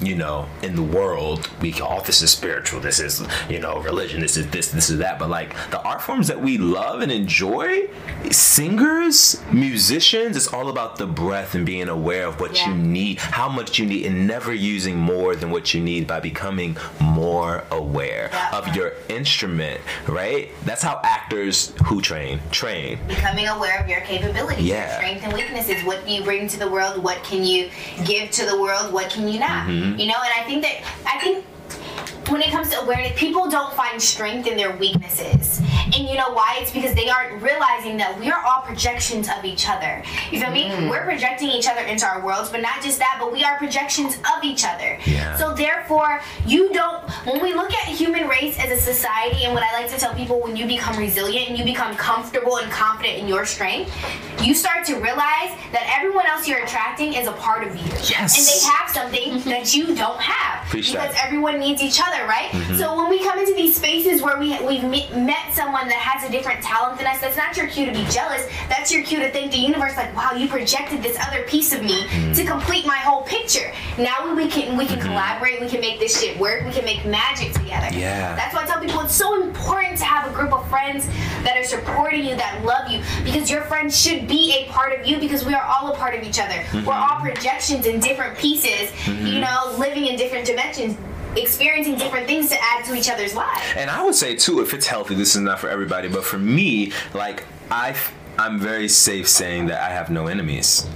you 0.00 0.14
know, 0.14 0.48
in 0.62 0.74
the 0.76 0.82
world, 0.82 1.50
we 1.60 1.72
call 1.72 1.98
oh, 2.00 2.04
this 2.04 2.22
is 2.22 2.30
spiritual, 2.30 2.80
this 2.80 3.00
is, 3.00 3.22
you 3.48 3.58
know, 3.58 3.80
religion, 3.80 4.20
this 4.20 4.36
is 4.36 4.46
this, 4.48 4.70
this 4.70 4.90
is 4.90 4.98
that. 4.98 5.18
But 5.18 5.30
like 5.30 5.54
the 5.70 5.80
art 5.82 6.02
forms 6.02 6.28
that 6.28 6.40
we 6.40 6.58
love 6.58 7.00
and 7.00 7.10
enjoy, 7.10 7.88
singers, 8.30 9.42
musicians, 9.52 10.36
it's 10.36 10.48
all 10.48 10.68
about 10.68 10.96
the 10.96 11.06
breath 11.06 11.54
and 11.54 11.66
being 11.66 11.88
aware 11.88 12.26
of 12.26 12.40
what 12.40 12.64
you 12.64 12.74
need, 12.74 13.18
how 13.18 13.48
much 13.48 13.78
you 13.78 13.86
need, 13.86 14.06
and 14.06 14.26
never 14.26 14.52
using 14.52 14.96
more 14.96 15.34
than 15.34 15.50
what 15.50 15.74
you 15.74 15.80
need 15.80 16.06
by 16.06 16.20
becoming 16.20 16.76
more 17.00 17.17
aware 17.32 18.28
That 18.32 18.54
of 18.54 18.74
your 18.76 18.92
instrument, 19.08 19.80
right? 20.06 20.50
That's 20.64 20.82
how 20.82 21.00
actors 21.04 21.72
who 21.86 22.00
train 22.00 22.40
train. 22.50 22.98
becoming 23.06 23.46
aware 23.48 23.80
of 23.82 23.88
your 23.88 24.00
capabilities, 24.00 24.64
Yeah. 24.64 24.88
your 24.88 24.96
strengths 24.98 25.24
and 25.24 25.32
weaknesses. 25.32 25.84
What 25.84 26.04
do 26.06 26.12
you 26.12 26.22
bring 26.22 26.48
to 26.48 26.58
the 26.58 26.68
world? 26.68 27.02
What 27.02 27.22
can 27.24 27.44
you 27.44 27.70
give 28.04 28.30
to 28.32 28.46
the 28.46 28.60
world? 28.60 28.92
What 28.92 29.10
can 29.10 29.28
you 29.28 29.38
not? 29.40 29.66
Mm-hmm. 29.68 29.98
You 30.00 30.06
know, 30.08 30.18
and 30.26 30.32
I 30.40 30.42
think 30.46 30.62
that 30.62 30.76
I 31.06 31.18
think 31.20 31.44
when 32.30 32.42
it 32.42 32.50
comes 32.50 32.68
to 32.70 32.80
awareness, 32.80 33.18
people 33.18 33.48
don't 33.50 33.72
find 33.74 34.00
strength 34.00 34.46
in 34.46 34.56
their 34.56 34.76
weaknesses. 34.76 35.60
And 35.86 36.06
you 36.08 36.16
know 36.16 36.30
why? 36.32 36.58
It's 36.60 36.70
because 36.70 36.94
they 36.94 37.08
aren't 37.08 37.42
realizing 37.42 37.96
that 37.96 38.18
we 38.20 38.30
are 38.30 38.42
all 38.44 38.60
projections 38.62 39.28
of 39.28 39.44
each 39.44 39.68
other. 39.68 40.02
You 40.30 40.40
feel 40.40 40.50
Mm. 40.50 40.80
me? 40.82 40.88
We're 40.90 41.04
projecting 41.04 41.48
each 41.48 41.66
other 41.68 41.80
into 41.80 42.06
our 42.06 42.20
worlds, 42.20 42.50
but 42.50 42.60
not 42.60 42.82
just 42.82 42.98
that, 42.98 43.16
but 43.18 43.32
we 43.32 43.42
are 43.44 43.56
projections 43.56 44.16
of 44.36 44.44
each 44.44 44.64
other. 44.66 44.98
Yeah. 45.06 45.36
So 45.36 45.54
therefore, 45.54 46.20
you 46.46 46.72
don't 46.72 46.98
when 47.24 47.42
we 47.42 47.54
look 47.54 47.72
at 47.72 47.88
human 47.88 48.28
race 48.28 48.58
as 48.58 48.70
a 48.70 48.80
society 48.80 49.44
and 49.44 49.54
what 49.54 49.62
I 49.62 49.72
like 49.80 49.90
to 49.92 49.98
tell 49.98 50.14
people 50.14 50.40
when 50.40 50.56
you 50.56 50.66
become 50.66 50.96
resilient 50.96 51.48
and 51.50 51.58
you 51.58 51.64
become 51.64 51.94
comfortable 51.96 52.58
and 52.58 52.70
confident 52.70 53.18
in 53.18 53.26
your 53.28 53.44
strength, 53.46 53.90
you 54.42 54.54
start 54.54 54.84
to 54.86 54.94
realize 54.96 55.50
that 55.72 55.92
everyone 55.96 56.26
else 56.26 56.46
you're 56.46 56.62
attracting 56.62 57.14
is 57.14 57.26
a 57.26 57.32
part 57.32 57.66
of 57.66 57.74
you. 57.76 57.90
Yes. 58.04 58.36
And 58.36 58.46
they 58.46 58.60
have 58.70 58.88
something 58.90 59.50
that 59.52 59.74
you 59.74 59.94
don't 59.94 60.20
have. 60.20 60.66
Preach 60.68 60.92
because 60.92 61.12
that. 61.14 61.24
Everyone 61.24 61.58
needs 61.58 61.82
each 61.82 62.00
other, 62.00 62.17
right? 62.26 62.50
Mm-hmm. 62.50 62.76
So 62.76 62.96
when 62.96 63.08
we 63.08 63.22
come 63.22 63.38
into 63.38 63.54
these 63.54 63.76
spaces 63.76 64.22
where 64.22 64.38
we 64.38 64.58
we've 64.64 64.82
met 64.82 65.54
someone 65.54 65.88
that 65.88 66.00
has 66.00 66.28
a 66.28 66.32
different 66.32 66.62
talent 66.62 66.98
than 66.98 67.06
us, 67.06 67.20
that's 67.20 67.36
not 67.36 67.56
your 67.56 67.68
cue 67.68 67.86
to 67.86 67.92
be 67.92 68.04
jealous. 68.06 68.46
That's 68.68 68.90
your 68.90 69.04
cue 69.04 69.18
to 69.20 69.30
thank 69.30 69.52
the 69.52 69.58
universe, 69.58 69.96
like, 69.96 70.14
wow, 70.16 70.32
you 70.32 70.48
projected 70.48 71.02
this 71.02 71.16
other 71.20 71.42
piece 71.44 71.72
of 71.72 71.82
me 71.82 71.98
Mm-hmm. 72.08 72.32
to 72.32 72.44
complete 72.44 72.86
my 72.86 72.96
whole 72.96 73.22
picture. 73.22 73.72
Now 73.98 74.34
we 74.34 74.48
can 74.48 74.76
we 74.76 74.86
can 74.86 74.98
mm-hmm. 74.98 75.08
collaborate, 75.08 75.60
we 75.60 75.68
can 75.68 75.80
make 75.80 75.98
this 75.98 76.20
shit 76.20 76.38
work, 76.38 76.64
we 76.64 76.72
can 76.72 76.84
make 76.84 77.04
magic 77.04 77.52
together. 77.52 77.88
Yeah. 77.92 78.34
That's 78.34 78.54
why 78.54 78.62
I 78.62 78.66
tell 78.66 78.80
people 78.80 79.00
it's 79.00 79.14
so 79.14 79.42
important 79.42 79.98
to 79.98 80.04
have 80.04 80.30
a 80.30 80.34
group 80.34 80.52
of 80.52 80.68
friends 80.68 81.06
that 81.44 81.56
are 81.56 81.64
supporting 81.64 82.24
you, 82.24 82.36
that 82.36 82.64
love 82.64 82.90
you, 82.90 83.02
because 83.24 83.50
your 83.50 83.62
friends 83.62 83.98
should 84.00 84.26
be 84.26 84.54
a 84.54 84.70
part 84.70 84.98
of 84.98 85.06
you 85.06 85.18
because 85.18 85.44
we 85.44 85.54
are 85.54 85.62
all 85.62 85.92
a 85.92 85.96
part 85.96 86.14
of 86.14 86.22
each 86.22 86.38
other. 86.38 86.64
We're 86.72 86.80
mm-hmm. 86.80 86.88
all 86.88 87.20
projections 87.20 87.86
in 87.86 88.00
different 88.00 88.38
pieces, 88.38 88.90
you 89.06 89.40
know, 89.40 89.74
living 89.78 90.06
in 90.06 90.16
different 90.16 90.46
dimensions, 90.46 90.96
experiencing 91.36 91.96
different 91.96 92.26
things 92.26 92.48
to 92.50 92.56
add 92.60 92.84
to 92.86 92.94
each 92.94 93.10
other's 93.10 93.34
lives. 93.34 93.60
And 93.76 93.90
I 93.90 94.04
would 94.04 94.14
say 94.14 94.36
too, 94.36 94.60
if 94.60 94.74
it's 94.74 94.86
healthy, 94.86 95.14
this 95.14 95.34
is 95.34 95.40
not 95.40 95.58
for 95.58 95.68
everybody, 95.68 96.08
but 96.08 96.24
for 96.24 96.38
me, 96.38 96.92
like 97.14 97.44
I, 97.70 97.96
I'm 98.38 98.58
very 98.58 98.88
safe 98.88 99.28
saying 99.28 99.66
that 99.66 99.80
I 99.80 99.92
have 99.92 100.10
no 100.10 100.26
enemies. 100.26 100.88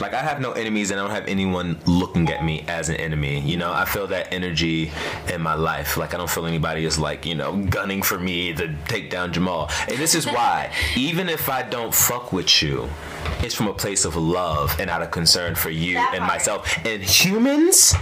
Like 0.00 0.14
I 0.14 0.20
have 0.20 0.40
no 0.40 0.52
enemies 0.52 0.90
and 0.90 1.00
I 1.00 1.02
don't 1.02 1.14
have 1.14 1.26
anyone 1.26 1.78
looking 1.86 2.28
at 2.28 2.44
me 2.44 2.64
as 2.68 2.88
an 2.88 2.96
enemy. 2.96 3.40
You 3.40 3.56
know, 3.56 3.72
I 3.72 3.84
feel 3.84 4.06
that 4.08 4.32
energy 4.32 4.92
in 5.32 5.40
my 5.40 5.54
life. 5.54 5.96
Like 5.96 6.14
I 6.14 6.18
don't 6.18 6.30
feel 6.30 6.46
anybody 6.46 6.84
is 6.84 6.98
like, 6.98 7.26
you 7.26 7.34
know, 7.34 7.56
gunning 7.64 8.02
for 8.02 8.18
me 8.18 8.52
to 8.54 8.74
take 8.86 9.10
down 9.10 9.32
Jamal. 9.32 9.70
And 9.88 9.98
this 9.98 10.14
is 10.14 10.26
why, 10.26 10.72
even 10.96 11.28
if 11.28 11.48
I 11.48 11.62
don't 11.62 11.92
fuck 11.92 12.32
with 12.32 12.62
you, 12.62 12.88
it's 13.42 13.54
from 13.54 13.68
a 13.68 13.72
place 13.74 14.04
of 14.04 14.16
love 14.16 14.74
and 14.80 14.90
out 14.90 15.02
of 15.02 15.10
concern 15.10 15.54
for 15.54 15.70
you 15.70 15.94
That 15.94 16.10
and 16.14 16.20
part. 16.20 16.32
myself. 16.34 16.86
And 16.86 17.02
humans 17.02 17.94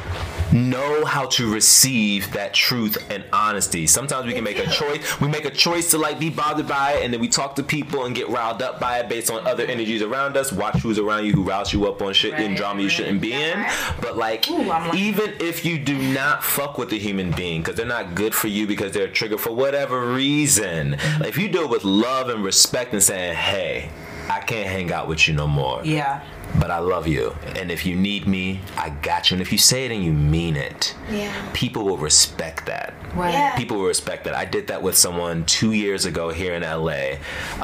know 0.53 1.05
how 1.05 1.27
to 1.27 1.53
receive 1.53 2.33
that 2.33 2.55
truth 2.55 2.97
and 3.11 3.25
honesty. 3.33 3.87
Sometimes 3.87 4.27
we 4.27 4.33
can 4.33 4.45
make 4.45 4.59
a 4.59 4.67
choice. 4.71 5.21
We 5.21 5.29
make 5.29 5.45
a 5.45 5.51
choice 5.51 5.91
to 5.91 5.99
like 5.99 6.19
be 6.21 6.31
bothered 6.31 6.69
by 6.69 6.93
it, 6.93 7.05
and 7.05 7.13
then 7.13 7.21
we 7.21 7.29
talk 7.29 7.57
to 7.57 7.63
people 7.63 8.05
and 8.07 8.15
get 8.15 8.29
riled 8.29 8.63
up 8.63 8.79
by 8.81 9.01
it 9.01 9.09
based 9.09 9.31
on 9.31 9.47
other 9.47 9.65
energies 9.67 10.03
around 10.03 10.37
us. 10.37 10.53
Watch 10.53 10.79
who's 10.79 10.99
around 10.99 11.25
you 11.27 11.33
who 11.33 11.43
riles 11.43 11.73
you 11.73 11.87
up 11.87 12.01
on 12.01 12.13
shit 12.15 12.35
and 12.35 12.47
Right, 12.51 12.57
drama 12.57 12.83
you 12.83 12.89
shouldn't 12.89 13.21
be 13.21 13.33
in. 13.35 13.67
But 14.01 14.17
like, 14.17 14.49
Ooh, 14.51 14.95
even 14.95 15.35
if 15.41 15.65
you 15.65 15.79
do 15.79 15.99
not 15.99 16.45
fuck 16.45 16.79
with 16.79 16.93
a 16.93 16.97
human 16.97 17.33
being 17.33 17.61
because 17.63 17.75
they're 17.77 17.85
not 17.85 18.15
good 18.15 18.35
for 18.35 18.49
you 18.49 18.67
because 18.67 18.93
they're 18.93 19.09
triggered 19.09 19.41
for 19.41 19.51
whatever 19.53 20.13
reason, 20.13 20.93
like, 21.19 21.29
if 21.29 21.39
you 21.39 21.49
do 21.49 21.63
it 21.65 21.71
with 21.71 21.85
love 21.85 22.29
and 22.29 22.45
respect 22.45 22.93
and 22.93 23.03
saying, 23.03 23.35
"Hey." 23.35 23.91
I 24.29 24.41
can't 24.41 24.69
hang 24.69 24.93
out 24.93 25.09
with 25.09 25.27
you 25.29 25.35
no 25.35 25.47
more 25.47 25.81
Yeah. 25.85 26.21
but 26.61 26.71
I 26.71 26.79
love 26.79 27.07
you. 27.07 27.35
And 27.57 27.71
if 27.71 27.85
you 27.87 27.95
need 27.97 28.27
me, 28.27 28.61
I 28.77 28.91
got 28.91 29.31
you. 29.31 29.35
And 29.37 29.43
if 29.43 29.53
you 29.53 29.59
say 29.59 29.85
it 29.87 29.93
and 29.93 30.03
you 30.03 30.13
mean 30.13 30.57
it, 30.57 30.95
Yeah. 31.11 31.33
people 31.53 31.85
will 31.85 31.97
respect 31.99 32.67
that. 32.67 32.95
Right. 33.15 33.33
Yeah. 33.33 33.57
People 33.57 33.79
will 33.79 33.87
respect 33.87 34.25
that. 34.25 34.35
I 34.35 34.45
did 34.45 34.67
that 34.69 34.83
with 34.83 34.97
someone 34.97 35.45
two 35.45 35.73
years 35.73 36.05
ago 36.07 36.31
here 36.31 36.55
in 36.55 36.63
LA 36.63 37.17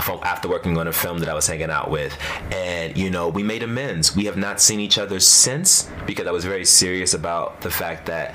from 0.03 0.19
after 0.23 0.49
working 0.49 0.79
on 0.79 0.89
a 0.89 0.93
film 0.93 1.19
that 1.19 1.29
I 1.29 1.35
was 1.35 1.47
hanging 1.47 1.71
out 1.71 1.91
with. 1.91 2.17
And, 2.53 2.97
you 2.97 3.11
know, 3.11 3.29
we 3.29 3.43
made 3.43 3.63
amends. 3.63 4.15
We 4.17 4.25
have 4.27 4.37
not 4.37 4.61
seen 4.61 4.81
each 4.81 4.99
other 4.99 5.21
since 5.21 5.89
because 6.07 6.27
I 6.27 6.31
was 6.33 6.45
very 6.45 6.65
serious 6.65 7.13
about 7.15 7.61
the 7.61 7.71
fact 7.71 8.07
that 8.07 8.35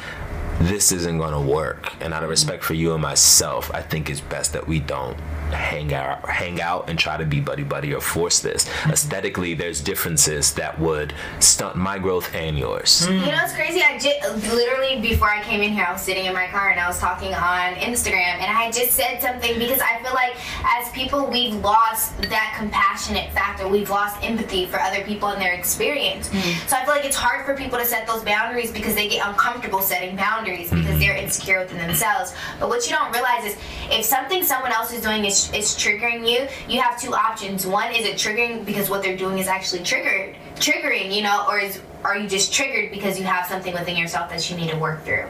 this 0.59 0.91
isn't 0.91 1.17
going 1.17 1.33
to 1.33 1.39
work. 1.39 1.93
And 2.01 2.13
out 2.13 2.23
of 2.23 2.29
respect 2.29 2.63
for 2.63 2.73
you 2.73 2.93
and 2.93 3.01
myself, 3.01 3.71
I 3.73 3.81
think 3.81 4.09
it's 4.09 4.21
best 4.21 4.53
that 4.53 4.67
we 4.67 4.79
don't 4.79 5.17
hang 5.51 5.93
out 5.93 6.27
hang 6.27 6.59
out 6.59 6.89
and 6.89 6.99
try 6.99 7.15
to 7.15 7.25
be 7.25 7.39
buddy 7.39 7.63
buddy 7.63 7.93
or 7.93 8.01
force 8.01 8.41
this 8.41 8.69
aesthetically 8.87 9.53
there's 9.53 9.79
differences 9.79 10.53
that 10.55 10.77
would 10.77 11.13
stunt 11.39 11.73
my 11.73 11.97
growth 11.97 12.35
and 12.35 12.59
yours 12.59 13.07
You 13.07 13.17
know 13.17 13.27
what's 13.27 13.53
crazy? 13.53 13.81
I 13.81 13.97
just 13.97 14.53
literally 14.53 14.99
before 15.01 15.29
I 15.29 15.41
came 15.43 15.61
in 15.61 15.71
here, 15.71 15.85
I 15.87 15.93
was 15.93 16.01
sitting 16.01 16.25
in 16.25 16.33
my 16.33 16.47
car 16.47 16.69
and 16.69 16.79
I 16.79 16.87
was 16.87 16.99
talking 16.99 17.33
on 17.33 17.73
Instagram, 17.75 18.39
and 18.41 18.57
I 18.57 18.71
just 18.71 18.91
said 18.91 19.19
something 19.21 19.57
because 19.57 19.79
I 19.79 20.01
feel 20.03 20.13
like 20.13 20.35
as 20.65 20.91
people, 20.91 21.27
we've 21.27 21.55
lost 21.55 22.17
that 22.23 22.55
compassionate 22.57 23.31
factor. 23.31 23.67
We've 23.67 23.89
lost 23.89 24.23
empathy 24.23 24.65
for 24.65 24.79
other 24.79 25.03
people 25.03 25.29
and 25.29 25.41
their 25.41 25.53
experience. 25.53 26.29
Mm. 26.29 26.67
So 26.69 26.75
I 26.75 26.85
feel 26.85 26.93
like 26.95 27.05
it's 27.05 27.15
hard 27.15 27.45
for 27.45 27.55
people 27.55 27.77
to 27.77 27.85
set 27.85 28.07
those 28.07 28.23
boundaries 28.23 28.71
because 28.71 28.95
they 28.95 29.07
get 29.07 29.27
uncomfortable 29.27 29.81
setting 29.81 30.15
boundaries 30.15 30.46
because 30.55 30.99
they're 30.99 31.15
insecure 31.15 31.59
within 31.59 31.77
themselves. 31.77 32.33
But 32.59 32.69
what 32.69 32.87
you 32.87 32.95
don't 32.95 33.11
realize 33.11 33.45
is 33.45 33.57
if 33.89 34.05
something 34.05 34.43
someone 34.43 34.71
else 34.71 34.93
is 34.93 35.01
doing 35.01 35.25
is, 35.25 35.51
is 35.53 35.75
triggering 35.75 36.29
you, 36.29 36.47
you 36.67 36.81
have 36.81 36.99
two 36.99 37.13
options. 37.13 37.65
One 37.65 37.93
is 37.93 38.05
it 38.05 38.15
triggering 38.15 38.65
because 38.65 38.89
what 38.89 39.01
they're 39.03 39.17
doing 39.17 39.39
is 39.39 39.47
actually 39.47 39.83
triggered, 39.83 40.35
triggering, 40.55 41.13
you 41.13 41.21
know, 41.23 41.45
or 41.49 41.59
is 41.59 41.81
are 42.03 42.17
you 42.17 42.29
just 42.29 42.53
triggered 42.53 42.91
because 42.91 43.19
you 43.19 43.25
have 43.25 43.47
something 43.47 43.73
within 43.73 43.97
yourself 43.97 44.29
that 44.29 44.49
you 44.49 44.55
need 44.55 44.69
to 44.69 44.77
work 44.77 45.03
through? 45.03 45.25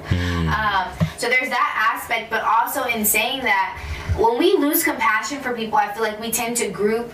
Um, 0.47 0.91
so 1.17 1.27
there's 1.27 1.49
that 1.49 1.93
aspect, 1.95 2.29
but 2.29 2.43
also 2.43 2.83
in 2.83 3.03
saying 3.03 3.41
that, 3.43 3.81
when 4.17 4.37
we 4.37 4.55
lose 4.57 4.83
compassion 4.83 5.39
for 5.41 5.53
people, 5.53 5.77
I 5.77 5.91
feel 5.93 6.03
like 6.03 6.19
we 6.19 6.31
tend 6.31 6.57
to 6.57 6.69
group 6.69 7.11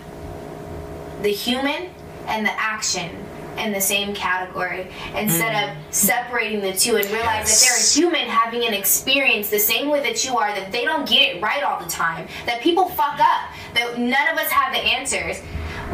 the 1.22 1.30
human 1.30 1.90
and 2.26 2.44
the 2.44 2.52
action 2.60 3.23
in 3.58 3.72
the 3.72 3.80
same 3.80 4.14
category 4.14 4.88
instead 5.16 5.54
mm. 5.54 5.70
of 5.70 5.94
separating 5.94 6.60
the 6.60 6.72
two 6.72 6.96
and 6.96 7.06
realize 7.10 7.48
that 7.48 7.66
they're 7.66 7.78
a 7.78 7.82
human 7.82 8.28
having 8.28 8.66
an 8.66 8.74
experience 8.74 9.50
the 9.50 9.58
same 9.58 9.88
way 9.88 10.02
that 10.02 10.24
you 10.24 10.36
are, 10.36 10.54
that 10.54 10.72
they 10.72 10.84
don't 10.84 11.08
get 11.08 11.34
it 11.34 11.42
right 11.42 11.62
all 11.62 11.82
the 11.82 11.90
time, 11.90 12.26
that 12.46 12.60
people 12.60 12.88
fuck 12.90 13.18
up, 13.20 13.50
that 13.74 13.98
none 13.98 14.28
of 14.28 14.38
us 14.38 14.50
have 14.50 14.72
the 14.72 14.80
answers. 14.80 15.42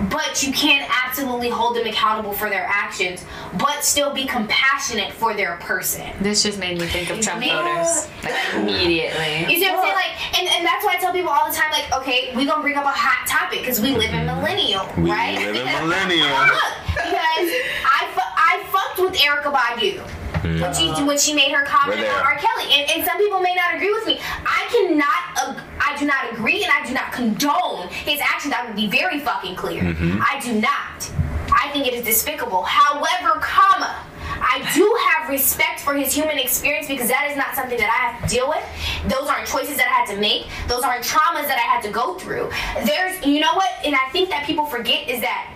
But 0.09 0.43
you 0.43 0.53
can't 0.53 0.89
absolutely 1.05 1.49
hold 1.51 1.77
them 1.77 1.87
accountable 1.87 2.33
for 2.33 2.49
their 2.49 2.65
actions, 2.65 3.25
but 3.59 3.85
still 3.85 4.15
be 4.15 4.25
compassionate 4.27 5.13
for 5.13 5.35
their 5.35 5.57
person. 5.57 6.07
This 6.21 6.43
just 6.43 6.59
made 6.59 6.79
me 6.79 6.87
think 6.87 7.11
of 7.11 7.21
Trump 7.21 7.45
Yeah. 7.45 7.61
voters. 7.63 8.09
Like 8.25 8.55
immediately. 8.55 9.53
You 9.53 9.59
see 9.61 9.71
what 9.71 9.81
I'm 9.81 9.85
saying? 9.85 9.95
Like, 9.95 10.39
and, 10.41 10.49
and 10.49 10.67
that's 10.67 10.85
why 10.85 10.95
I 10.95 10.99
tell 11.01 11.13
people 11.13 11.31
all 11.31 11.49
the 11.51 11.55
time, 11.57 11.71
like, 11.73 11.93
okay, 12.01 12.33
we 12.35 12.47
gonna 12.47 12.63
bring 12.63 12.77
up 12.77 12.85
a 12.85 12.89
hot 12.89 13.27
topic 13.29 13.61
because 13.61 13.81
we 13.81 13.95
live 13.95 14.13
in 14.15 14.25
millennial, 14.27 14.87
We 14.97 15.11
right? 15.11 15.37
live 15.37 15.57
in 15.57 15.67
millennial. 15.83 16.29
Look, 16.29 16.75
because 16.95 17.51
I, 17.85 18.09
fu- 18.15 18.30
I 18.41 18.65
fucked 18.73 18.99
with 18.99 19.15
Erykah 19.21 19.53
Badu. 19.53 20.01
When 20.43 20.73
she 20.75 20.89
when 21.05 21.19
she 21.19 21.35
made 21.35 21.53
her 21.53 21.65
comment 21.67 22.01
on 22.01 22.25
R. 22.25 22.37
Kelly, 22.37 22.73
and, 22.73 22.91
and 22.91 23.05
some 23.05 23.19
people 23.19 23.41
may 23.41 23.55
not 23.55 23.75
agree 23.75 23.93
with 23.93 24.07
me. 24.07 24.19
I 24.47 24.65
cannot, 24.73 25.59
ag- 25.59 25.65
I 25.79 25.99
do 25.99 26.07
not 26.07 26.33
agree, 26.33 26.63
and 26.65 26.73
I 26.73 26.87
do 26.87 26.95
not 26.95 27.13
condone 27.13 27.89
his 27.89 28.21
actions. 28.21 28.55
I 28.57 28.65
would 28.67 28.75
be 28.77 28.87
very 28.89 29.21
fucking 29.21 29.55
clear. 29.57 29.83
I 29.85 30.41
do 30.43 30.55
not. 30.59 31.11
I 31.53 31.69
think 31.73 31.87
it 31.87 31.93
is 31.93 32.05
despicable. 32.07 32.63
However, 32.63 33.39
comma, 33.41 33.95
I 34.41 34.67
do 34.75 34.87
have 35.11 35.29
respect 35.29 35.81
for 35.81 35.93
his 35.95 36.15
human 36.15 36.39
experience 36.39 36.89
because 36.89 37.09
that 37.09 37.29
is 37.31 37.37
not 37.37 37.55
something 37.55 37.77
that 37.77 37.91
I 37.91 38.09
have 38.09 38.23
to 38.23 38.35
deal 38.35 38.49
with. 38.49 38.65
Those 39.13 39.29
aren't 39.29 39.47
choices 39.47 39.77
that 39.77 39.89
I 39.89 39.93
had 39.93 40.07
to 40.15 40.19
make. 40.19 40.47
Those 40.69 40.85
aren't 40.85 41.05
traumas 41.05 41.47
that 41.49 41.59
I 41.59 41.69
had 41.69 41.83
to 41.83 41.91
go 41.91 42.15
through. 42.15 42.49
There's, 42.87 43.21
you 43.27 43.41
know 43.41 43.53
what? 43.55 43.69
And 43.85 43.95
I 43.95 44.09
think 44.13 44.31
that 44.31 44.47
people 44.47 44.65
forget 44.65 45.09
is 45.11 45.21
that 45.21 45.50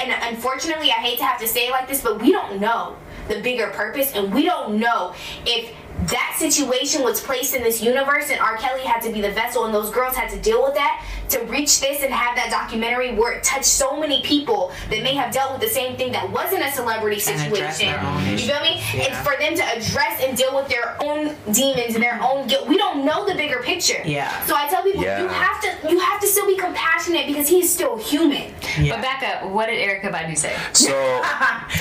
and 0.00 0.34
unfortunately, 0.34 0.90
I 0.90 0.94
hate 0.94 1.18
to 1.18 1.24
have 1.24 1.40
to 1.40 1.48
say 1.48 1.68
it 1.68 1.70
like 1.70 1.88
this, 1.88 2.02
but 2.02 2.20
we 2.20 2.32
don't 2.32 2.60
know 2.60 2.96
the 3.28 3.40
bigger 3.40 3.68
purpose, 3.68 4.14
and 4.14 4.32
we 4.32 4.44
don't 4.44 4.78
know 4.78 5.14
if 5.46 5.74
that 6.06 6.36
situation 6.38 7.02
was 7.02 7.20
placed 7.20 7.54
in 7.54 7.62
this 7.62 7.82
universe 7.82 8.30
and 8.30 8.40
R. 8.40 8.56
Kelly 8.56 8.82
had 8.82 9.00
to 9.02 9.12
be 9.12 9.20
the 9.20 9.32
vessel 9.32 9.66
and 9.66 9.74
those 9.74 9.90
girls 9.90 10.16
had 10.16 10.30
to 10.30 10.40
deal 10.40 10.62
with 10.62 10.74
that 10.74 11.04
to 11.30 11.40
reach 11.44 11.80
this 11.80 12.02
and 12.02 12.12
have 12.12 12.36
that 12.36 12.50
documentary 12.50 13.12
where 13.14 13.32
it 13.32 13.42
touched 13.44 13.64
so 13.66 13.98
many 13.98 14.22
people 14.22 14.72
that 14.90 15.02
may 15.02 15.14
have 15.14 15.32
dealt 15.32 15.52
with 15.52 15.60
the 15.60 15.68
same 15.68 15.96
thing 15.96 16.12
that 16.12 16.28
wasn't 16.30 16.62
a 16.62 16.70
celebrity 16.72 17.18
situation. 17.20 17.86
their 17.88 18.00
own 18.00 18.26
You 18.26 18.38
feel 18.38 18.60
me? 18.60 18.80
Yeah. 18.94 19.08
It's 19.08 19.18
for 19.26 19.36
them 19.38 19.54
to 19.56 19.64
address 19.76 20.22
and 20.22 20.36
deal 20.36 20.54
with 20.54 20.68
their 20.68 20.96
own 21.02 21.36
demons 21.52 21.94
and 21.94 22.02
their 22.02 22.20
own 22.22 22.46
guilt. 22.48 22.68
We 22.68 22.76
don't 22.76 23.04
know 23.04 23.26
the 23.26 23.34
bigger 23.34 23.60
picture. 23.62 24.02
Yeah. 24.04 24.28
So 24.46 24.54
I 24.54 24.68
tell 24.68 24.82
people 24.82 25.02
Yeah. 25.02 25.22
you 25.22 25.28
have 25.28 25.60
to 25.62 25.70
you 25.90 25.98
have 25.98 26.20
to 26.20 26.26
still 26.26 26.46
be 26.46 26.56
compassionate 26.56 27.26
because 27.26 27.48
he's 27.48 27.72
still 27.72 27.96
human. 27.96 28.52
Yeah. 28.78 28.94
But 28.96 29.02
back 29.02 29.22
up, 29.22 29.50
what 29.50 29.66
did 29.66 29.78
Erykah 29.78 30.12
Badu 30.12 30.36
say? 30.36 30.54
So 30.72 30.90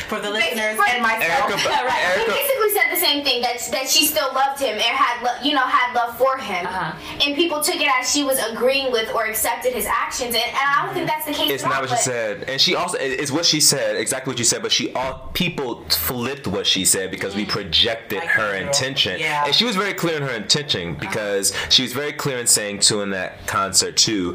For 0.09 0.19
the 0.19 0.29
listeners 0.29 0.75
For- 0.75 0.87
and 0.87 1.01
myself. 1.03 1.51
Erykah, 1.51 1.65
Yeah, 1.69 1.83
right. 1.85 2.17
He 2.19 2.25
basically 2.25 2.71
said 2.71 2.91
the 2.91 2.99
same 2.99 3.23
thing 3.23 3.41
that 3.41 3.59
that 3.71 3.87
she 3.89 4.05
still 4.05 4.33
loved 4.33 4.59
him 4.61 4.73
and 4.73 4.81
had 4.81 5.23
lo- 5.23 5.41
you 5.43 5.53
know 5.53 5.61
had 5.65 5.93
love 5.93 6.17
for 6.17 6.37
him, 6.37 6.65
Uh-huh. 6.65 6.93
and 7.25 7.35
people 7.35 7.61
took 7.61 7.75
it 7.75 7.89
as 7.99 8.11
she 8.11 8.23
was 8.23 8.39
agreeing 8.39 8.91
with 8.91 9.13
or 9.13 9.25
accepted 9.39 9.73
his 9.73 9.85
actions, 9.85 10.35
and, 10.35 10.43
and 10.43 10.55
I 10.57 10.85
don't 10.85 10.93
think 10.93 11.07
that's 11.07 11.25
the 11.25 11.31
case. 11.31 11.51
It's 11.51 11.63
at 11.63 11.67
all, 11.67 11.81
not 11.81 11.89
what 11.89 11.97
she 11.97 12.03
said, 12.03 12.43
and 12.49 12.59
she 12.59 12.75
also 12.75 12.97
it's 12.99 13.31
what 13.31 13.45
she 13.45 13.61
said 13.61 13.95
exactly 13.95 14.31
what 14.31 14.39
you 14.39 14.45
said. 14.45 14.61
But 14.61 14.71
she 14.71 14.91
all 14.93 15.29
people 15.33 15.85
flipped 15.85 16.47
what 16.47 16.67
she 16.67 16.83
said 16.85 17.09
because 17.09 17.35
we 17.35 17.45
mm. 17.45 17.49
projected 17.49 18.19
Like 18.19 18.27
her 18.29 18.53
intention, 18.55 19.19
Yeah. 19.19 19.45
and 19.45 19.55
she 19.55 19.65
was 19.65 19.75
very 19.75 19.93
clear 19.93 20.17
in 20.17 20.23
her 20.23 20.35
intention 20.35 20.91
uh-huh. 20.91 20.99
because 20.99 21.53
she 21.69 21.83
was 21.83 21.93
very 21.93 22.13
clear 22.13 22.37
in 22.37 22.47
saying 22.47 22.79
too 22.79 23.01
in 23.01 23.11
that 23.11 23.47
concert 23.47 23.95
too. 23.95 24.33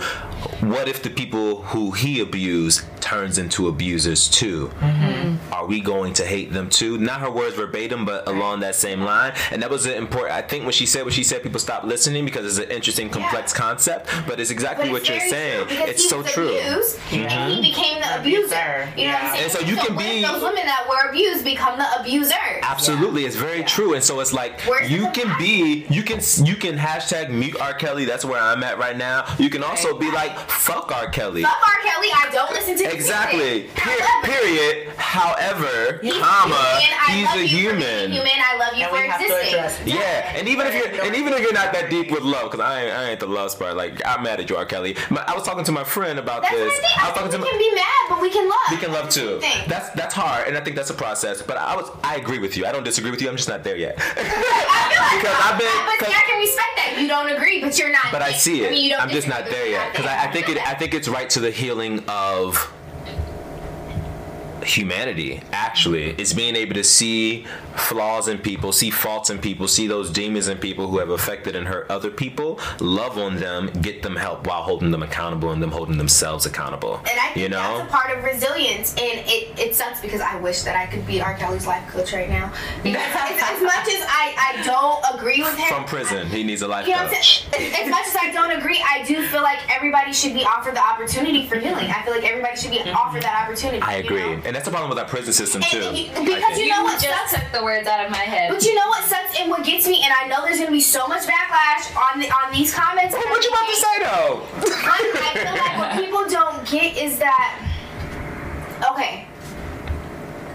What 0.61 0.89
if 0.89 1.03
the 1.03 1.11
people 1.11 1.63
who 1.63 1.91
he 1.91 2.21
abused 2.21 2.83
turns 3.01 3.37
into 3.37 3.69
abusers 3.69 4.29
too? 4.29 4.69
Mm-hmm. 4.81 5.53
Are 5.53 5.67
we 5.67 5.81
going 5.81 6.15
to 6.15 6.25
hate 6.25 6.53
them 6.53 6.71
too? 6.71 6.97
Not 6.97 7.21
her 7.21 7.31
words 7.31 7.55
verbatim, 7.55 8.07
but 8.07 8.27
along 8.27 8.61
that 8.61 8.75
same 8.75 9.03
line. 9.03 9.35
And 9.51 9.63
that 9.63 9.71
was 9.71 9.85
an 9.85 9.93
important. 9.93 10.33
I 10.33 10.41
think 10.41 10.65
when 10.65 10.73
she 10.73 10.87
said 10.87 11.05
what 11.05 11.13
she 11.13 11.23
said, 11.23 11.43
people 11.43 11.61
stopped 11.61 11.85
listening 11.85 12.25
because 12.25 12.47
it's 12.47 12.67
an 12.67 12.75
interesting, 12.75 13.11
complex 13.11 13.53
concept. 13.53 14.09
But 14.27 14.41
it's 14.41 14.51
exactly 14.51 14.87
But 14.87 14.94
what 14.95 15.09
you're 15.09 15.21
saying. 15.21 15.67
true, 15.69 15.77
It's 15.87 16.03
he 16.03 16.09
so 16.09 16.23
true. 16.23 16.57
abused, 16.57 16.99
and 17.13 17.53
he 17.53 17.61
became 17.61 18.01
the 18.01 18.21
Abuser. 18.21 18.55
abuser. 18.55 18.93
You 18.97 19.07
know 19.09 19.13
what 19.15 19.23
I'm 19.23 19.31
saying? 19.33 19.43
And 19.45 19.53
so 19.53 19.61
you 19.61 19.77
can 19.77 19.97
be- 19.97 20.23
those 20.23 20.43
women 20.43 20.65
that 20.67 20.87
were 20.89 21.09
abused 21.11 21.45
become 21.45 21.79
the 21.79 22.01
abuser. 22.01 22.35
Absolutely, 22.63 23.27
it's 23.27 23.37
very 23.37 23.61
Yeah. 23.61 23.67
true, 23.67 23.95
and 23.95 24.03
so 24.03 24.21
it's 24.21 24.33
like 24.33 24.61
Where's 24.63 24.89
the 24.89 24.95
you 24.95 25.11
can 25.11 25.37
be, 25.39 25.87
you 25.91 26.03
can, 26.03 26.21
you 26.45 26.57
can 26.57 26.79
hashtag 26.79 27.29
mute 27.31 27.57
R. 27.61 27.75
Kelly. 27.75 28.05
That's 28.05 28.25
where 28.25 28.41
I'm 28.41 28.63
at 28.65 28.79
right 28.79 28.97
now. 28.97 29.25
You 29.39 29.51
can 29.51 29.63
also 29.63 29.99
be 29.99 30.11
like 30.11 30.33
fuck 30.51 30.91
R. 30.95 31.09
Kelly. 31.09 31.43
Fuck 31.43 31.53
R. 31.61 31.83
Kelly. 31.91 32.09
I 32.15 32.31
don't 32.33 32.51
listen 32.53 32.77
to 32.79 32.85
his 32.85 32.95
Exactly. 32.95 33.39
music. 33.69 33.75
Per- 33.75 33.91
However, 33.91 34.27
period. 34.27 34.89
However, 34.97 35.99
He's 36.03 36.13
comma, 36.19 36.55
human. 36.79 37.17
He's 37.17 37.35
a 37.35 37.47
you 37.57 37.71
For 37.71 37.77
human. 37.77 38.13
human. 38.13 38.31
I 38.37 38.57
love 38.59 38.75
you 38.77 38.83
And 38.85 38.91
for 38.91 39.03
we 39.03 39.09
have 39.09 39.21
to 39.21 39.27
existing. 39.27 39.55
address. 39.59 39.79
Yeah, 39.85 40.33
and 40.37 40.49
even 40.49 40.67
if 40.67 40.75
you're 40.75 41.05
and 41.05 41.15
even 41.17 41.33
if 41.33 41.41
you're 41.41 41.53
not 41.53 41.73
that 41.73 41.91
deep 41.91 42.11
with 42.11 42.23
love, 42.23 42.51
because 42.51 42.61
I 42.61 42.85
ain't, 42.85 42.95
I 42.95 43.11
ain't 43.11 43.21
the 43.21 43.27
love 43.27 43.57
part. 43.59 43.77
Like 43.77 44.01
I'm 44.07 44.23
mad 44.23 44.41
at 44.41 44.51
you, 44.51 44.57
R. 44.57 44.65
Kelly. 44.67 44.84
But 45.11 45.29
I 45.29 45.35
was 45.35 45.43
talking 45.45 45.65
to 45.65 45.73
my 45.73 45.85
friend 45.85 46.19
about 46.19 46.43
That's 46.43 46.55
this. 46.55 46.81
I. 46.99 47.07
I 47.07 47.09
was 47.11 47.15
talking 47.19 47.31
to 47.33 47.39
we 47.39 47.43
my, 47.45 47.51
can 47.51 47.59
be 47.59 47.75
mad, 47.75 48.05
but 48.11 48.21
we 48.21 48.31
can 48.31 48.49
love. 48.49 48.59
we 48.71 48.77
can 48.77 48.93
love 48.93 49.09
too. 49.09 49.41
That's 49.67 49.91
that's 49.91 50.15
hard, 50.15 50.47
and 50.49 50.57
I 50.57 50.61
think 50.61 50.77
that's 50.77 50.91
a 50.91 50.95
process. 50.95 51.41
But 51.43 51.57
I 51.57 51.75
was 51.77 51.89
I 52.05 52.17
agree 52.17 52.39
with 52.39 52.57
you. 52.57 52.67
I 52.67 52.73
don't 52.73 52.85
disagree 52.85 53.11
with 53.11 53.23
you. 53.23 53.29
I'm 53.29 53.37
just 53.37 53.49
not 53.49 53.65
there 53.65 53.77
yet. 53.77 53.95
I 53.99 54.03
feel 54.03 55.03
like, 55.03 55.23
Because 55.23 55.37
I've 55.41 55.59
been- 55.59 55.99
But 55.99 56.07
see, 56.09 56.13
I 56.15 56.23
can 56.29 56.39
respect 56.39 56.73
that. 56.77 56.99
You 57.01 57.09
don't 57.09 57.31
agree, 57.31 57.61
but 57.61 57.79
you're 57.79 57.91
not. 57.93 58.07
but 58.13 58.23
I 58.23 58.33
see 58.33 58.63
it. 58.65 58.69
I 58.69 58.71
mean, 58.71 58.85
you 58.85 58.91
don't 58.91 59.01
I'm 59.01 59.09
just 59.11 59.29
not 59.29 59.47
there 59.47 59.67
yet 59.67 59.93
because. 59.93 60.07
I, 60.07 60.25
I 60.29 60.33
think 60.33 60.49
it. 60.49 60.59
I 60.59 60.75
think 60.75 60.93
it's 60.95 61.09
right 61.09 61.29
to 61.31 61.41
the 61.41 61.51
healing 61.51 62.03
of 62.09 62.73
humanity 64.65 65.41
actually 65.53 66.11
it's 66.13 66.33
being 66.33 66.57
able 66.57 66.75
to 66.75 66.85
see 66.85 67.45
flaws 67.77 68.29
in 68.29 68.39
people 68.39 68.73
see 68.73 68.91
faults 68.91 69.31
in 69.31 69.39
people 69.39 69.69
see 69.69 69.87
those 69.87 70.11
demons 70.11 70.49
in 70.49 70.59
people 70.59 70.89
who 70.89 70.99
have 70.99 71.11
affected 71.11 71.55
and 71.57 71.67
hurt 71.67 71.89
other 71.91 72.11
people 72.11 72.59
love 72.81 73.19
on 73.19 73.37
them 73.37 73.71
get 73.81 74.03
them 74.03 74.17
help 74.17 74.47
while 74.47 74.63
holding 74.63 74.91
them 74.91 75.03
accountable 75.03 75.51
and 75.51 75.63
them 75.63 75.71
holding 75.71 75.99
themselves 75.99 76.47
accountable 76.47 76.97
And 77.11 77.21
I 77.21 77.33
think 77.33 77.37
you 77.37 77.49
know 77.49 77.79
that's 77.79 77.89
a 77.89 77.93
part 77.93 78.17
of 78.17 78.25
resilience. 78.25 78.93
And 78.93 79.21
it, 79.27 79.59
it 79.59 79.75
sucks 79.75 80.01
because 80.01 80.21
I 80.21 80.39
wish 80.41 80.63
that 80.63 80.77
I 80.77 80.87
could 80.87 81.07
be 81.07 81.21
R. 81.21 81.35
Kelly's 81.37 81.67
life 81.67 81.87
coach 81.89 82.13
right 82.13 82.29
now. 82.29 82.53
Because 82.85 83.01
as, 83.17 83.43
as 83.43 83.63
much 83.63 83.89
as 83.89 84.05
I, 84.07 84.35
I 84.37 84.63
don't 84.63 85.19
agree 85.19 85.43
with 85.43 85.57
him. 85.57 85.69
from 85.69 85.85
prison 85.85 86.27
he 86.29 86.45
needs 86.45 86.63
a 86.63 86.69
life 86.69 86.87
You 86.87 86.95
know 86.95 87.09
coach? 87.09 87.47
As 87.55 87.89
much 87.89 88.07
as 88.07 88.17
I 88.17 88.31
don't 88.33 88.51
agree, 88.51 88.83
I 88.87 89.05
do 89.05 89.27
feel 89.27 89.43
like 89.43 89.59
everybody 89.75 90.13
should 90.13 90.35
be 90.35 90.45
offered 90.45 90.75
the 90.75 90.85
opportunity 90.85 91.47
for 91.47 91.57
healing. 91.57 91.91
I 91.91 92.03
feel 92.03 92.15
like 92.15 92.25
everybody 92.25 92.57
should 92.57 92.71
be 92.71 92.79
mm-hmm. 92.79 92.97
offered 92.97 93.23
that 93.23 93.43
opportunity. 93.43 93.81
I 93.83 93.97
agree 93.97 94.37
know? 94.37 94.43
And 94.55 94.61
that's 94.63 94.67
the 94.67 94.71
problem 94.71 94.89
with 94.89 95.01
our 95.01 95.05
prison 95.05 95.33
system 95.33 95.63
And- 95.65 95.73
too 95.73 95.83
and 95.83 95.99
you- 95.99 96.11
because 96.37 96.57
you 96.59 96.69
know 96.69 96.85
what 96.85 97.03
just 97.03 97.31
sucks? 97.33 97.43
took 97.43 97.51
the 97.51 97.65
words 97.65 97.89
out 97.89 98.05
of 98.05 98.13
my 98.13 98.19
head. 98.19 98.53
But 98.53 98.63
you 98.63 98.73
know 98.77 98.87
what 98.87 99.03
sucks 99.03 99.37
and 99.41 99.51
what 99.51 99.65
gets 99.65 99.85
me, 99.89 100.01
and 100.05 100.15
I 100.23 100.29
know 100.29 100.45
there's 100.45 100.59
gonna 100.61 100.71
be 100.71 100.81
so 100.81 101.09
much 101.09 101.23
backlash 101.23 101.91
on 101.97 102.21
the 102.21 102.31
on 102.31 102.53
these 102.53 102.73
comments. 102.73 103.15
and 103.17 103.25
what 103.25 103.43
you 103.43 103.51
about 103.51 103.69
to 103.69 103.77
say 103.77 103.99
though 103.99 104.35
What 104.61 104.87
I 104.87 105.35
feel 105.35 105.53
like 105.55 105.79
what 105.79 105.93
people 106.05 106.25
don't 106.29 106.65
get 106.71 106.97
is 106.97 107.19
that 107.19 107.59
okay. 108.93 109.27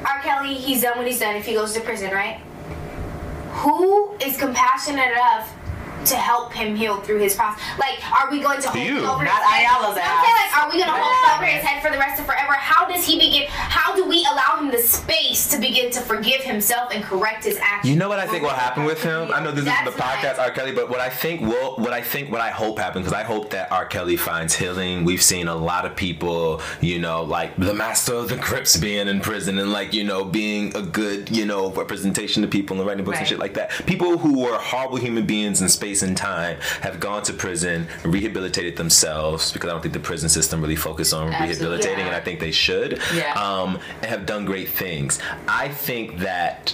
R. 0.05 0.21
Kelly, 0.21 0.53
he's 0.53 0.81
done 0.81 0.97
what 0.97 1.05
he's 1.05 1.19
done 1.19 1.35
if 1.35 1.45
he 1.45 1.53
goes 1.53 1.73
to 1.73 1.81
prison, 1.81 2.11
right? 2.11 2.39
Who 3.51 4.13
is 4.21 4.37
compassionate 4.37 5.11
enough 5.11 5.51
to 6.09 6.15
help 6.15 6.53
him 6.53 6.75
heal 6.75 6.97
through 7.01 7.19
his 7.19 7.35
process? 7.35 7.61
Like, 7.79 7.97
are 8.11 8.29
we 8.31 8.39
going 8.41 8.61
to 8.61 8.69
hold 8.69 8.85
You. 8.85 8.97
over 9.05 9.23
Not 9.23 9.41
his 9.41 9.49
head? 9.49 9.65
Ayala's 9.65 9.95
You 9.95 10.01
know 10.01 10.09
I'm 10.09 10.25
saying? 10.25 10.35
ass. 10.37 10.53
Like, 10.53 10.63
are 10.63 10.67
we 10.71 10.75
going 10.77 10.89
to 10.89 10.97
hold 11.01 11.35
over 11.37 11.45
his 11.45 11.63
head 11.63 11.81
for 11.83 11.91
the 11.91 11.97
rest 11.97 12.19
of 12.19 12.25
forever? 12.25 12.53
How 12.53 12.87
does 12.87 13.05
he 13.05 13.17
begin? 13.17 13.47
How 13.49 13.95
do 13.95 14.05
we 14.05 14.25
allow 14.31 14.57
him 14.59 14.69
the 14.71 14.79
space 14.79 15.47
to 15.51 15.59
begin 15.59 15.91
to 15.91 16.01
forgive 16.01 16.41
himself 16.41 16.91
and 16.93 17.03
correct 17.03 17.43
his 17.45 17.57
actions? 17.57 17.91
You 17.91 17.97
know 17.99 18.09
what 18.09 18.19
I 18.19 18.27
think 18.27 18.43
will 18.43 18.49
happen 18.49 18.83
with 18.85 19.01
him? 19.03 19.31
I 19.33 19.41
know 19.43 19.51
this 19.51 19.65
That's 19.65 19.87
is 19.87 19.95
the 19.95 20.01
podcast, 20.01 20.39
R. 20.39 20.51
Kelly, 20.51 20.71
but 20.71 20.89
what 20.89 20.99
I 20.99 21.09
think 21.09 21.41
will, 21.41 21.75
what 21.77 21.93
I 21.93 22.01
think, 22.01 22.31
what 22.31 22.41
I 22.41 22.49
hope 22.49 22.79
happens, 22.79 23.05
because 23.05 23.17
I 23.19 23.23
hope 23.23 23.51
that 23.51 23.71
R. 23.71 23.85
Kelly 23.85 24.17
finds 24.17 24.55
healing. 24.55 25.05
We've 25.05 25.21
seen 25.21 25.47
a 25.47 25.55
lot 25.55 25.85
of 25.85 25.95
people, 25.95 26.61
you 26.81 26.99
know, 26.99 27.23
like 27.23 27.55
the 27.57 27.73
master 27.73 28.13
of 28.15 28.29
the 28.29 28.37
Crips 28.37 28.77
being 28.77 29.07
in 29.07 29.19
prison 29.21 29.57
and 29.59 29.71
like, 29.71 29.93
you 29.93 30.03
know, 30.03 30.23
being 30.25 30.75
a 30.75 30.81
good, 30.81 31.29
you 31.35 31.45
know, 31.45 31.71
representation 31.71 32.41
to 32.41 32.47
people 32.47 32.77
and 32.77 32.87
writing 32.87 33.03
books 33.05 33.19
and 33.19 33.27
shit 33.27 33.39
like 33.39 33.53
that. 33.55 33.69
People 33.85 34.17
who 34.17 34.39
were 34.39 34.57
horrible 34.57 34.97
human 34.97 35.25
beings 35.25 35.61
in 35.61 35.69
space 35.69 35.98
and 36.01 36.15
time 36.17 36.57
have 36.81 36.99
gone 36.99 37.23
to 37.23 37.33
prison, 37.33 37.87
rehabilitated 38.03 38.75
themselves, 38.77 39.51
because 39.51 39.69
I 39.69 39.73
don't 39.73 39.81
think 39.81 39.93
the 39.93 39.99
prison 39.99 40.29
system 40.29 40.61
really 40.61 40.75
focused 40.75 41.13
on 41.13 41.29
Absolutely. 41.33 41.55
rehabilitating, 41.55 41.99
Yeah. 41.99 42.07
and 42.07 42.15
I 42.15 42.19
think 42.21 42.39
they 42.39 42.51
should. 42.51 42.99
Yeah. 43.13 43.33
Um, 43.33 43.79
and 44.01 44.05
have 44.05 44.25
done 44.25 44.45
great 44.45 44.69
things. 44.69 45.19
I 45.47 45.69
think 45.69 46.19
that 46.19 46.73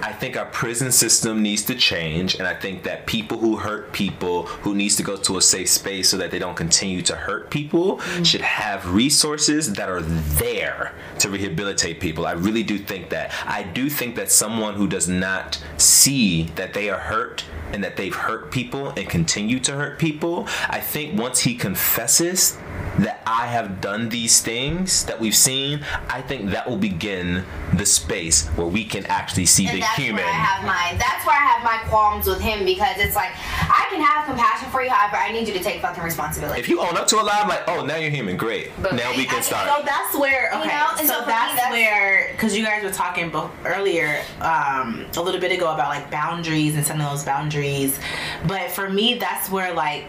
I 0.00 0.12
think 0.12 0.36
our 0.36 0.46
prison 0.46 0.92
system 0.92 1.42
needs 1.42 1.64
to 1.64 1.74
change, 1.74 2.36
and 2.36 2.46
I 2.46 2.54
think 2.54 2.84
that 2.84 3.06
people 3.06 3.38
who 3.38 3.56
hurt 3.56 3.92
people, 3.92 4.46
who 4.46 4.74
needs 4.74 4.96
to 4.96 5.02
go 5.02 5.16
to 5.16 5.36
a 5.38 5.42
safe 5.42 5.68
space 5.68 6.08
so 6.08 6.16
that 6.18 6.30
they 6.30 6.38
don't 6.38 6.56
continue 6.56 7.02
to 7.02 7.16
hurt 7.16 7.50
people, 7.50 7.98
mm. 7.98 8.24
should 8.24 8.40
have 8.40 8.92
resources 8.92 9.72
that 9.74 9.88
are 9.88 10.02
there 10.02 10.94
to 11.18 11.30
rehabilitate 11.30 12.00
people. 12.00 12.26
I 12.26 12.32
really 12.32 12.62
do 12.62 12.78
think 12.78 13.10
that. 13.10 13.32
I 13.44 13.62
do 13.62 13.90
think 13.90 14.14
that 14.16 14.30
someone 14.30 14.74
who 14.74 14.86
does 14.86 15.08
not 15.08 15.62
see 15.78 16.44
that 16.54 16.74
they 16.74 16.90
are 16.90 16.98
hurt 16.98 17.44
and 17.72 17.82
that 17.84 17.96
they've 17.96 18.14
hurt 18.14 18.50
people 18.50 18.90
and 18.90 19.08
continue 19.08 19.58
to 19.60 19.72
hurt 19.72 19.98
people, 19.98 20.46
I 20.68 20.80
think 20.80 21.18
once 21.18 21.40
he 21.40 21.54
confesses 21.54 22.56
that 22.98 23.22
I 23.26 23.46
have 23.46 23.80
done 23.80 24.08
these 24.08 24.40
things 24.40 25.04
that 25.06 25.20
we've 25.20 25.36
seen, 25.36 25.84
I 26.08 26.22
think 26.22 26.50
that 26.50 26.68
will 26.68 26.76
begin 26.76 27.44
the 27.72 27.86
space 27.86 28.48
where 28.48 28.66
we 28.66 28.84
can 28.84 29.06
actually 29.06 29.46
see 29.46 29.66
And 29.66 29.76
the 29.76 29.86
that's 29.88 29.98
human. 29.98 30.22
where 30.24 30.32
I 30.32 30.36
have 30.36 30.64
my 30.64 30.96
that's 30.98 31.24
where 31.26 31.36
I 31.36 31.44
have 31.48 31.62
my 31.64 31.78
qualms 31.88 32.26
with 32.26 32.40
him 32.40 32.64
because 32.64 32.96
it's 32.98 33.16
like 33.16 33.30
I 33.70 33.86
can 33.90 34.00
have 34.00 34.26
compassion 34.26 34.70
for 34.70 34.82
you, 34.82 34.90
however, 34.90 35.16
I 35.16 35.32
need 35.32 35.48
you 35.48 35.54
to 35.54 35.60
take 35.62 35.80
fucking 35.80 36.02
responsibility. 36.02 36.60
if 36.60 36.68
you 36.68 36.80
own 36.80 36.96
up 36.96 37.06
to 37.08 37.16
a 37.20 37.22
lie, 37.22 37.40
I'm 37.42 37.48
like, 37.48 37.64
oh, 37.68 37.84
now 37.84 37.96
you're 37.96 38.10
human. 38.10 38.36
Great. 38.36 38.70
But- 38.82 38.94
now 38.94 39.10
we 39.16 39.24
can 39.24 39.38
I- 39.38 39.42
start. 39.42 39.68
So 39.68 39.84
that's 39.84 40.14
where 40.16 40.50
okay. 40.54 40.68
know, 40.68 40.86
and 40.98 41.06
so, 41.08 41.14
so 41.14 41.20
for 41.20 41.26
me, 41.26 41.32
that's, 41.32 41.54
that's- 41.56 41.72
where 41.72 42.28
because 42.32 42.56
you 42.56 42.64
guys 42.64 42.82
were 42.82 42.90
talking 42.92 43.30
bo- 43.30 43.50
earlier 43.64 44.22
um, 44.40 45.06
a 45.16 45.22
little 45.22 45.40
bit 45.40 45.52
ago 45.52 45.72
about 45.72 45.88
like 45.88 46.10
boundaries 46.10 46.74
and 46.76 46.84
some 46.86 47.00
of 47.00 47.08
those 47.10 47.24
boundaries, 47.24 47.98
but 48.46 48.70
for 48.70 48.88
me 48.90 49.14
that's 49.14 49.50
where 49.50 49.72
like 49.74 50.04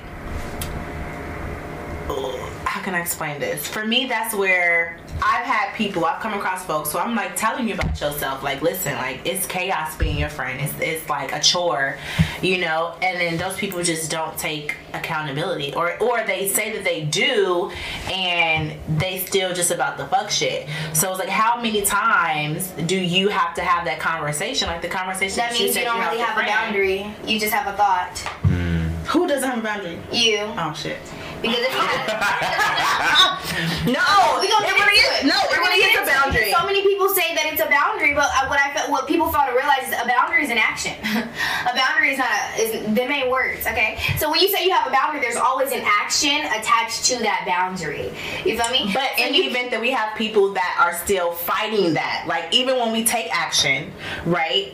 how 2.66 2.82
can 2.82 2.94
I 2.94 3.02
explain 3.02 3.40
this? 3.40 3.68
For 3.68 3.86
me, 3.86 4.06
that's 4.06 4.34
where 4.34 4.98
I've 5.22 5.46
had 5.46 5.74
people, 5.76 6.06
I've 6.06 6.22
come 6.22 6.34
across 6.34 6.66
folks, 6.66 6.90
so 6.92 7.00
I'm 7.00 7.16
like 7.16 7.36
telling 7.36 7.68
you 7.68 7.74
about 7.74 8.00
yourself. 8.00 8.44
Like, 8.44 8.62
listen, 8.62 8.94
like 8.96 9.22
it's 9.26 9.46
chaos 9.48 9.98
being 9.98 10.18
your 10.18 10.30
friend. 10.30 10.62
It's 10.62 10.74
it's 10.80 11.10
like 11.10 11.34
a 11.34 11.40
chore, 11.40 11.98
you 12.42 12.60
know. 12.60 12.96
And 13.02 13.20
then 13.20 13.38
those 13.38 13.58
people 13.58 13.84
just 13.84 14.10
don't 14.10 14.38
take 14.38 14.76
accountability, 14.94 15.74
or 15.74 15.98
or 15.98 16.24
they 16.24 16.48
say 16.48 16.72
that 16.74 16.84
they 16.84 17.04
do, 17.06 17.72
and 18.12 18.74
they 18.98 19.20
still 19.20 19.54
just 19.54 19.72
about 19.72 19.98
the 19.98 20.06
fuck 20.06 20.30
shit. 20.30 20.70
So 20.94 21.10
it's 21.10 21.20
like, 21.20 21.30
how 21.30 21.62
many 21.62 21.82
times 21.82 22.70
do 22.86 22.98
you 22.98 23.30
have 23.30 23.54
to 23.56 23.62
have 23.62 23.86
that 23.86 24.00
conversation? 24.00 24.68
Like 24.68 24.82
the 24.82 24.88
conversation 24.88 25.38
that 25.38 25.54
you 25.54 25.66
means 25.66 25.74
said 25.74 25.82
you 25.82 25.86
don't 25.86 25.98
have 25.98 26.12
really 26.12 26.24
with 26.24 26.28
have 26.28 26.44
a 26.44 26.48
boundary. 26.48 27.14
You 27.26 27.40
just 27.40 27.54
have 27.54 27.74
a 27.74 27.78
thought. 27.78 28.18
Hmm. 28.44 28.88
Who 29.10 29.28
doesn't 29.28 29.50
have 29.50 29.60
a 29.60 29.62
boundary? 29.62 30.00
You. 30.12 30.40
Oh 30.58 30.74
shit. 30.74 31.00
Because 31.42 31.60
if 31.64 31.74
you 31.74 31.80
No, 33.96 34.40
we 34.40 34.48
gonna 34.50 34.68
it 34.68 34.76
get 34.76 34.88
really 34.88 35.00
into 35.00 35.12
is. 35.20 35.24
No, 35.26 35.36
it 35.40 35.48
We're 35.52 35.60
really 35.64 35.80
gonna 35.82 35.94
is 36.04 36.08
get 36.08 36.14
a 36.16 36.20
boundary. 36.20 36.52
So 36.52 36.66
many 36.66 36.82
people 36.84 37.10
say 37.10 37.34
that 37.36 37.46
it's 37.52 37.62
a 37.62 37.68
boundary, 37.70 38.14
but 38.14 38.30
uh, 38.36 38.48
what 38.48 38.60
I 38.60 38.74
felt, 38.74 38.90
what 38.92 39.08
people 39.08 39.32
fail 39.32 39.46
to 39.48 39.54
realize 39.56 39.88
is 39.88 39.94
a 39.96 40.06
boundary 40.08 40.44
is 40.44 40.50
an 40.52 40.58
action. 40.60 40.94
a 41.04 41.74
boundary 41.76 42.12
is 42.12 42.18
not 42.20 42.30
a, 42.30 42.62
is 42.62 42.72
the 42.96 43.06
main 43.08 43.30
words. 43.32 43.66
Okay, 43.68 43.98
so 44.18 44.30
when 44.30 44.40
you 44.40 44.48
say 44.50 44.64
you 44.66 44.72
have 44.72 44.88
a 44.88 44.92
boundary, 44.92 45.20
there's 45.22 45.36
always 45.40 45.72
an 45.72 45.82
action 45.84 46.40
attached 46.56 47.06
to 47.06 47.18
that 47.24 47.44
boundary. 47.48 48.12
You 48.46 48.58
feel 48.60 48.70
me? 48.72 48.92
But 48.94 49.12
So 49.18 49.26
in 49.28 49.34
you- 49.34 49.44
the 49.44 49.50
event 49.50 49.72
that 49.72 49.82
we 49.82 49.92
have 49.92 50.16
people 50.18 50.54
that 50.54 50.76
are 50.80 50.94
still 51.04 51.32
fighting 51.32 51.94
that, 51.96 52.26
like 52.28 52.54
even 52.54 52.78
when 52.78 52.92
we 52.92 53.04
take 53.04 53.28
action, 53.36 53.92
right? 54.26 54.74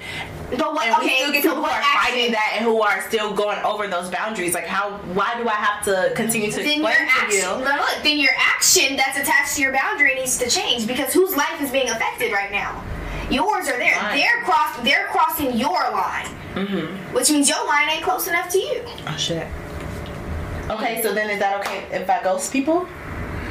But 0.52 0.74
what? 0.74 0.86
And 0.88 0.96
we 1.00 1.06
okay, 1.06 1.16
still 1.18 1.32
get 1.32 1.43
so 1.43 1.50
people 1.50 1.64
who 1.64 1.70
are 1.70 1.82
action? 1.82 2.02
fighting 2.02 2.32
that 2.32 2.54
and 2.56 2.66
who 2.66 2.82
are 2.82 3.02
still 3.10 3.34
going 3.34 3.60
over 3.64 3.88
those 3.88 4.10
boundaries. 4.10 4.54
Like 4.54 4.66
how? 4.68 4.98
Why 5.14 5.34
do 5.41 5.48
I 5.50 5.54
have 5.56 5.84
to 5.86 6.14
continue 6.16 6.52
to 6.52 6.58
then 6.58 6.82
your 6.82 6.89
explain 6.89 7.08
to 7.08 7.14
action, 7.14 7.39
you? 7.60 7.66
no, 7.66 7.76
look, 7.78 8.04
then 8.04 8.18
your 8.20 8.34
action 8.38 8.96
that's 8.96 9.18
attached 9.18 9.56
to 9.56 9.62
your 9.62 9.74
boundary 9.74 10.14
needs 10.16 10.38
to 10.38 10.50
change 10.50 10.86
because 10.88 11.14
whose 11.14 11.36
life 11.36 11.60
is 11.62 11.72
being 11.72 11.89
affected 11.89 12.32
right 12.32 12.52
now? 12.52 12.84
Yours 13.32 13.68
are 13.68 13.78
there. 13.80 13.98
Right. 14.00 14.18
They're 14.22 14.41
cross. 14.43 14.78
They're 14.84 15.08
crossing 15.08 15.58
your 15.58 15.72
line, 15.91 16.28
Mm-hmm. 16.56 17.14
which 17.16 17.30
means 17.32 17.50
your 17.50 17.66
line 17.68 17.89
ain't 17.89 18.04
close 18.04 18.28
enough 18.28 18.50
to 18.50 18.60
you. 18.60 18.84
Oh 19.08 19.16
shit. 19.18 19.48
Okay, 20.70 21.02
so 21.04 21.14
then 21.14 21.30
is 21.30 21.39
that 21.39 21.60
okay 21.60 21.86
if 21.91 22.10
I 22.10 22.24
ghost 22.24 22.52
people? 22.54 22.88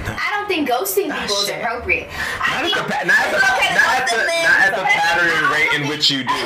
I 0.07 0.29
don't 0.37 0.49
think 0.49 0.69
ghosting 0.69 1.09
Ah, 1.11 1.21
people 1.21 1.37
is 1.37 1.49
appropriate. 1.49 2.09
I 2.41 2.63
Not 2.63 2.77
at 2.77 2.87
the, 2.89 3.07
not 3.07 3.19
at 3.19 3.31
the, 3.31 3.39
okay 3.39 3.75
not 3.75 3.89
at 3.97 4.07
the, 4.11 4.17
not 4.21 4.61
at 4.61 4.73
the 4.77 4.85
pattern 4.85 5.51
rate 5.51 5.73
in 5.81 5.89
which 5.91 6.11
you 6.11 6.25
do. 6.25 6.35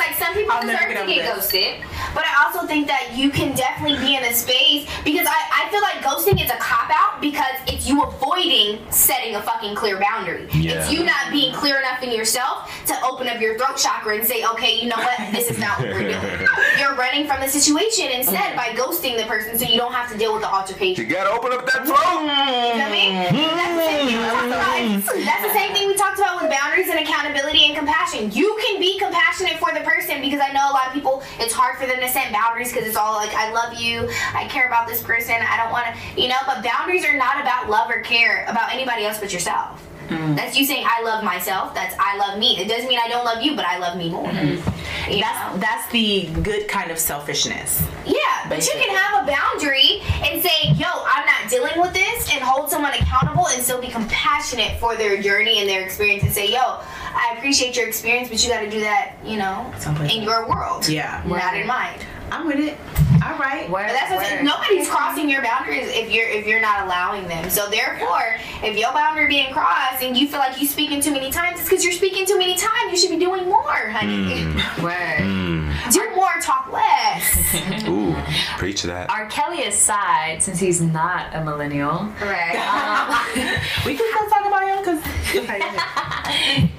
I 0.00 0.08
also 0.08 0.16
think 0.16 0.16
there's 0.16 0.16
a 0.16 0.16
time 0.16 0.16
and 0.16 0.16
a 0.16 0.16
place. 0.16 0.16
Like 0.16 0.16
some 0.16 0.34
people 0.34 0.52
I'll 0.52 0.66
never 0.66 0.88
deserve 0.88 0.88
get 0.88 0.96
to 0.96 1.02
over 1.02 1.14
get 1.14 1.36
this. 1.36 1.52
ghosted, 1.52 1.84
but 2.14 2.24
I 2.26 2.32
also 2.44 2.66
think 2.66 2.86
that 2.88 3.12
you 3.14 3.30
can 3.30 3.54
definitely 3.56 3.98
be 4.00 4.16
in 4.16 4.24
a 4.24 4.32
space 4.32 4.88
because 5.04 5.26
I, 5.28 5.38
I 5.52 5.68
feel 5.70 5.82
like 5.82 6.00
ghosting 6.00 6.42
is 6.42 6.50
a 6.50 6.56
cop 6.56 6.90
out 6.90 7.20
because 7.20 7.54
it's 7.66 7.88
you 7.88 8.02
avoiding 8.02 8.80
setting 8.90 9.36
a 9.36 9.42
fucking 9.42 9.74
clear 9.74 10.00
boundary. 10.00 10.48
Yeah. 10.52 10.80
It's 10.80 10.92
you 10.92 11.04
not 11.04 11.30
being 11.30 11.52
clear 11.54 11.78
enough 11.78 12.02
in 12.02 12.10
yourself 12.12 12.70
to 12.86 12.94
open 13.04 13.28
up 13.28 13.40
your 13.40 13.56
throat 13.58 13.76
chakra 13.76 14.16
and 14.16 14.26
say, 14.26 14.44
okay, 14.44 14.80
you 14.80 14.88
know 14.88 14.96
what, 14.96 15.18
this 15.32 15.50
is 15.50 15.58
not 15.58 15.78
what 15.78 15.88
we're 15.88 16.08
doing. 16.08 16.46
You're 16.78 16.94
running 16.96 17.26
from 17.26 17.40
the 17.40 17.48
situation 17.48 18.08
instead 18.10 18.56
by 18.56 18.72
ghosting 18.72 19.16
the 19.16 19.24
person 19.24 19.58
so 19.58 19.66
you 19.66 19.76
don't 19.76 19.92
have 19.92 20.10
to 20.12 20.18
deal 20.18 20.32
with 20.32 20.42
the 20.42 20.50
altercation. 20.52 21.04
You 21.04 21.10
gotta 21.10 21.30
open 21.30 21.52
up 21.52 21.66
that 21.66 21.84
throat. 21.86 22.00
You 22.00 22.26
know 22.26 22.88
what 22.88 22.88
I 22.88 22.90
mean? 22.90 23.14
That's 23.60 23.76
the 23.76 23.84
same 23.84 24.06
thing 24.08 24.16
we 24.16 24.24
talked 24.24 24.46
about. 24.48 24.80
Mm. 24.80 25.24
That's 25.24 25.44
the 25.46 25.52
same 25.52 25.72
thing 25.74 25.88
we 25.88 25.94
talked 25.94 26.18
about 26.18 26.40
with 26.42 26.50
boundaries 26.50 26.88
and 26.88 26.98
accountability 26.98 27.64
and 27.66 27.76
compassion. 27.76 28.30
You 28.32 28.56
can 28.64 28.80
be 28.80 28.98
compassionate 28.98 29.58
for 29.58 29.72
the 29.72 29.80
person 29.80 29.89
because 29.98 30.40
I 30.40 30.52
know 30.52 30.70
a 30.70 30.74
lot 30.74 30.86
of 30.88 30.92
people. 30.92 31.22
It's 31.38 31.52
hard 31.52 31.78
for 31.78 31.86
them 31.86 32.00
to 32.00 32.08
set 32.08 32.32
boundaries 32.32 32.72
because 32.72 32.86
it's 32.86 32.96
all 32.96 33.14
like, 33.14 33.34
I 33.34 33.52
love 33.52 33.78
you, 33.78 34.08
I 34.34 34.46
care 34.48 34.66
about 34.66 34.86
this 34.88 35.02
person, 35.02 35.34
I 35.36 35.56
don't 35.56 35.72
want 35.72 35.86
to, 35.86 36.20
you 36.20 36.28
know. 36.28 36.36
But 36.46 36.62
boundaries 36.62 37.04
are 37.04 37.16
not 37.16 37.40
about 37.40 37.68
love 37.68 37.90
or 37.90 38.00
care 38.00 38.44
about 38.48 38.72
anybody 38.72 39.04
else 39.04 39.18
but 39.18 39.32
yourself. 39.32 39.89
Mm-hmm. 40.10 40.34
That's 40.34 40.56
you 40.58 40.64
saying 40.64 40.84
I 40.88 41.02
love 41.02 41.22
myself. 41.24 41.72
That's 41.74 41.94
I 41.98 42.16
love 42.16 42.38
me. 42.38 42.58
It 42.58 42.68
doesn't 42.68 42.88
mean 42.88 42.98
I 43.02 43.08
don't 43.08 43.24
love 43.24 43.42
you, 43.42 43.54
but 43.54 43.64
I 43.64 43.78
love 43.78 43.96
me 43.96 44.10
more. 44.10 44.26
Mm-hmm. 44.26 45.12
You 45.12 45.20
That's 45.20 45.54
know? 45.54 45.60
that's 45.60 45.90
the 45.92 46.26
good 46.42 46.68
kind 46.68 46.90
of 46.90 46.98
selfishness. 46.98 47.82
Yeah, 48.04 48.48
but 48.48 48.66
you 48.66 48.72
can 48.72 48.94
have 48.96 49.22
a 49.22 49.26
boundary 49.30 50.00
and 50.28 50.42
say, 50.42 50.72
yo, 50.74 50.88
I'm 50.88 51.26
not 51.26 51.48
dealing 51.48 51.80
with 51.80 51.92
this 51.92 52.32
and 52.32 52.42
hold 52.42 52.70
someone 52.70 52.92
accountable 52.92 53.46
and 53.48 53.62
still 53.62 53.80
be 53.80 53.88
compassionate 53.88 54.78
for 54.80 54.96
their 54.96 55.22
journey 55.22 55.60
and 55.60 55.68
their 55.68 55.82
experience 55.84 56.24
and 56.24 56.32
say, 56.32 56.50
yo, 56.50 56.80
I 57.12 57.34
appreciate 57.36 57.76
your 57.76 57.86
experience, 57.86 58.28
but 58.28 58.42
you 58.42 58.50
got 58.50 58.60
to 58.60 58.70
do 58.70 58.80
that, 58.80 59.16
you 59.24 59.36
know, 59.36 59.72
in 60.10 60.22
your 60.22 60.48
world. 60.48 60.88
Yeah. 60.88 61.22
Not 61.26 61.56
in 61.56 61.66
mine. 61.66 61.98
I'm 62.30 62.46
with 62.46 62.58
it. 62.60 62.78
All 63.22 63.36
right. 63.38 63.68
Word, 63.68 63.86
But 63.86 63.92
that's 63.92 64.10
what 64.10 64.20
I'm 64.20 64.24
saying. 64.26 64.36
word. 64.38 64.44
nobody's 64.44 64.88
crossing 64.88 65.28
your 65.28 65.42
boundaries 65.42 65.88
if 65.88 66.10
you're 66.10 66.26
if 66.28 66.46
you're 66.46 66.60
not 66.60 66.86
allowing 66.86 67.28
them. 67.28 67.50
So 67.50 67.68
therefore, 67.68 68.36
if 68.62 68.76
your 68.78 68.92
boundary 68.92 69.26
being 69.28 69.52
crossed 69.52 70.02
and 70.02 70.16
you 70.16 70.26
feel 70.28 70.38
like 70.38 70.58
you're 70.60 70.68
speaking 70.70 71.00
too 71.00 71.12
many 71.12 71.30
times, 71.30 71.60
it's 71.60 71.68
because 71.68 71.84
you're 71.84 71.92
speaking 71.92 72.24
too 72.26 72.38
many 72.38 72.56
times. 72.56 72.92
You 72.92 72.96
should 72.96 73.10
be 73.10 73.18
doing 73.24 73.46
more, 73.48 73.90
honey. 73.90 74.44
Hmm. 74.44 74.82
Word. 74.82 75.20
Hmm. 75.20 75.59
Do 75.92 76.10
more, 76.14 76.28
talk 76.42 76.70
less. 76.72 77.54
Ooh, 77.88 78.14
preach 78.58 78.82
that. 78.84 79.10
R. 79.10 79.26
Kelly 79.26 79.64
aside, 79.64 80.42
since 80.42 80.58
he's 80.58 80.80
not 80.80 81.34
a 81.34 81.44
millennial, 81.44 82.06
Right. 82.20 82.56
We 83.86 83.96
can 83.96 84.06
still 84.12 84.28
talk 84.28 84.46
about 84.46 84.62
him 84.68 84.78
because. 84.78 85.00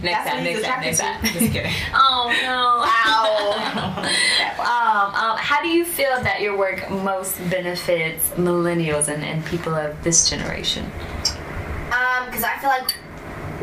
next 0.04 0.30
time, 0.30 0.44
next 0.44 0.62
time, 0.64 0.82
next 0.82 1.00
time. 1.00 1.24
Just 1.24 1.52
kidding. 1.54 1.72
Oh 1.94 2.32
no. 2.44 2.84
Ow. 2.86 4.08
Um, 4.60 5.16
um, 5.16 5.38
how 5.38 5.62
do 5.62 5.70
you 5.70 5.84
feel 5.86 6.22
that 6.22 6.42
your 6.42 6.58
work 6.58 6.90
most 6.90 7.38
benefits 7.50 8.30
millennials 8.32 9.08
and, 9.08 9.24
and 9.24 9.44
people 9.46 9.74
of 9.74 10.02
this 10.04 10.30
generation? 10.30 10.86
Um, 11.92 12.26
because 12.28 12.44
I 12.44 12.58
feel 12.60 12.70
like 12.70 12.94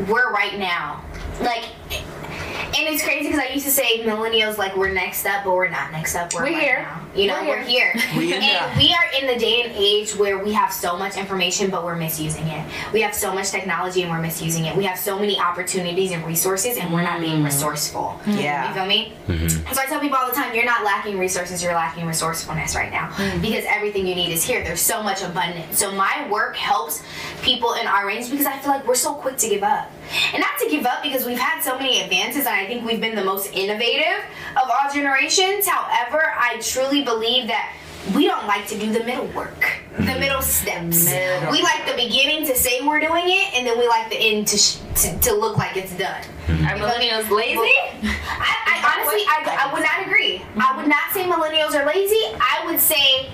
we're 0.09 0.33
right 0.33 0.59
now. 0.59 1.03
Like, 1.41 1.65
and 1.91 2.87
it's 2.95 3.03
crazy 3.03 3.29
because 3.29 3.41
I 3.41 3.53
used 3.53 3.65
to 3.65 3.73
say 3.73 4.05
millennials 4.05 4.59
like 4.59 4.77
we're 4.77 4.93
next 4.93 5.27
up, 5.27 5.45
but 5.45 5.55
we're 5.55 5.69
not 5.69 5.91
next 5.93 6.15
up. 6.15 6.33
We're, 6.33 6.43
We're 6.43 6.53
right 6.53 6.63
here. 6.63 6.83
now. 6.83 7.09
You 7.15 7.27
know, 7.27 7.41
We're 7.41 7.59
we're 7.59 7.63
here. 7.63 7.95
We 8.17 8.33
and 8.35 8.79
we 8.79 8.95
are 8.95 9.21
in 9.21 9.27
the 9.27 9.37
day 9.37 9.63
and 9.63 9.73
age 9.75 10.15
where 10.15 10.39
we 10.39 10.53
have 10.53 10.73
so 10.73 10.97
much 10.97 11.17
information, 11.17 11.71
but 11.71 11.85
we're 11.85 11.97
misusing 11.97 12.47
it. 12.47 12.65
We 12.93 13.01
have 13.01 13.15
so 13.15 13.35
much 13.35 13.51
technology 13.51 14.03
and 14.03 14.11
we're 14.11 14.21
misusing 14.21 14.67
it. 14.67 14.77
We 14.77 14.85
have 14.85 14.99
so 14.99 15.19
many 15.19 15.39
opportunities 15.39 16.13
and 16.13 16.25
resources, 16.25 16.77
and 16.77 16.93
we're 16.93 17.03
not 17.03 17.21
being 17.21 17.41
mm. 17.41 17.45
resourceful. 17.47 18.21
Mm. 18.25 18.41
Yeah. 18.41 18.69
You 18.69 18.75
feel 18.75 18.87
me? 18.87 19.13
Mm-hmm. 19.27 19.75
So 19.75 19.81
I 19.81 19.87
tell 19.87 20.01
people 20.01 20.17
all 20.17 20.29
the 20.29 20.35
time, 20.35 20.55
you're 20.55 20.65
not 20.65 20.85
lacking 20.85 21.19
resources, 21.19 21.63
you're 21.63 21.75
lacking 21.75 22.07
resourcefulness 22.07 22.77
right 22.77 22.93
now 22.93 23.09
mm. 23.09 23.41
because 23.41 23.65
everything 23.67 24.07
you 24.07 24.15
need 24.15 24.31
is 24.31 24.45
here. 24.45 24.63
There's 24.63 24.81
so 24.81 25.03
much 25.03 25.23
abundance. 25.23 25.79
So 25.79 25.91
my 25.91 26.29
work 26.31 26.55
helps 26.57 27.03
people 27.43 27.75
in 27.75 27.87
our 27.87 28.07
range 28.07 28.31
because 28.31 28.47
I 28.47 28.59
feel 28.59 28.71
like 28.71 28.87
we're 28.87 28.95
so 28.95 29.15
quick 29.15 29.39
to 29.39 29.49
give 29.49 29.63
up. 29.65 29.91
And 30.33 30.41
not 30.41 30.59
to 30.61 30.71
give 30.71 30.87
up 30.87 31.03
because 31.03 31.25
we've 31.29 31.39
had 31.39 31.63
so 31.63 31.77
many 31.79 32.01
advances 32.01 32.47
and 32.47 32.55
I 32.55 32.67
think 32.67 32.85
we've 32.85 33.01
been 33.01 33.15
the 33.15 33.25
most 33.25 33.53
innovative 33.53 34.25
of 34.57 34.71
all 34.71 34.93
generations. 34.93 35.67
However, 35.67 36.33
I 36.37 36.59
truly 36.61 37.05
believe 37.05 37.47
that 37.49 37.77
we 38.15 38.27
don't 38.27 38.47
like 38.47 38.67
to 38.69 38.79
do 38.79 38.91
the 38.91 39.05
middle 39.05 39.27
work, 39.29 39.61
the 39.97 40.03
mm-hmm. 40.05 40.21
middle 40.21 40.41
steps. 40.41 41.05
Middle. 41.05 41.53
We 41.53 41.63
like 41.63 41.85
the 41.85 41.93
beginning 41.93 42.47
to 42.47 42.55
say 42.55 42.81
we're 42.81 43.01
doing 43.01 43.25
it, 43.27 43.55
and 43.55 43.67
then 43.67 43.79
we 43.79 43.87
like 43.87 44.09
the 44.09 44.17
end 44.17 44.47
to 44.49 44.57
sh- 44.57 44.79
to, 45.03 45.19
to 45.19 45.35
look 45.35 45.59
like 45.59 45.77
it's 45.77 45.97
done. 45.99 46.23
Mm-hmm. 46.47 46.65
Are 46.65 46.89
millennials 46.89 47.29
lazy? 47.29 47.61
I, 47.61 48.55
I 48.65 48.97
honestly, 48.97 49.23
I, 49.29 49.69
I 49.69 49.73
would 49.75 49.83
not 49.83 50.07
agree. 50.07 50.43
I 50.57 50.77
would 50.77 50.89
not 50.89 51.13
say 51.13 51.25
millennials 51.25 51.79
are 51.79 51.85
lazy. 51.85 52.23
I 52.41 52.63
would 52.65 52.81
say 52.81 53.29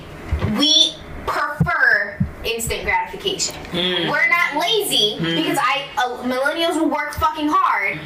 we 0.59 0.97
prefer 1.27 1.94
instant 2.47 2.85
gratification. 2.85 3.55
We're 3.73 4.29
not 4.29 4.61
lazy 4.61 5.17
because 5.21 5.59
I 5.61 5.87
uh, 5.99 6.23
millennials 6.23 6.79
will 6.81 6.89
work 6.91 7.13
fucking 7.15 7.49
hard 7.51 7.99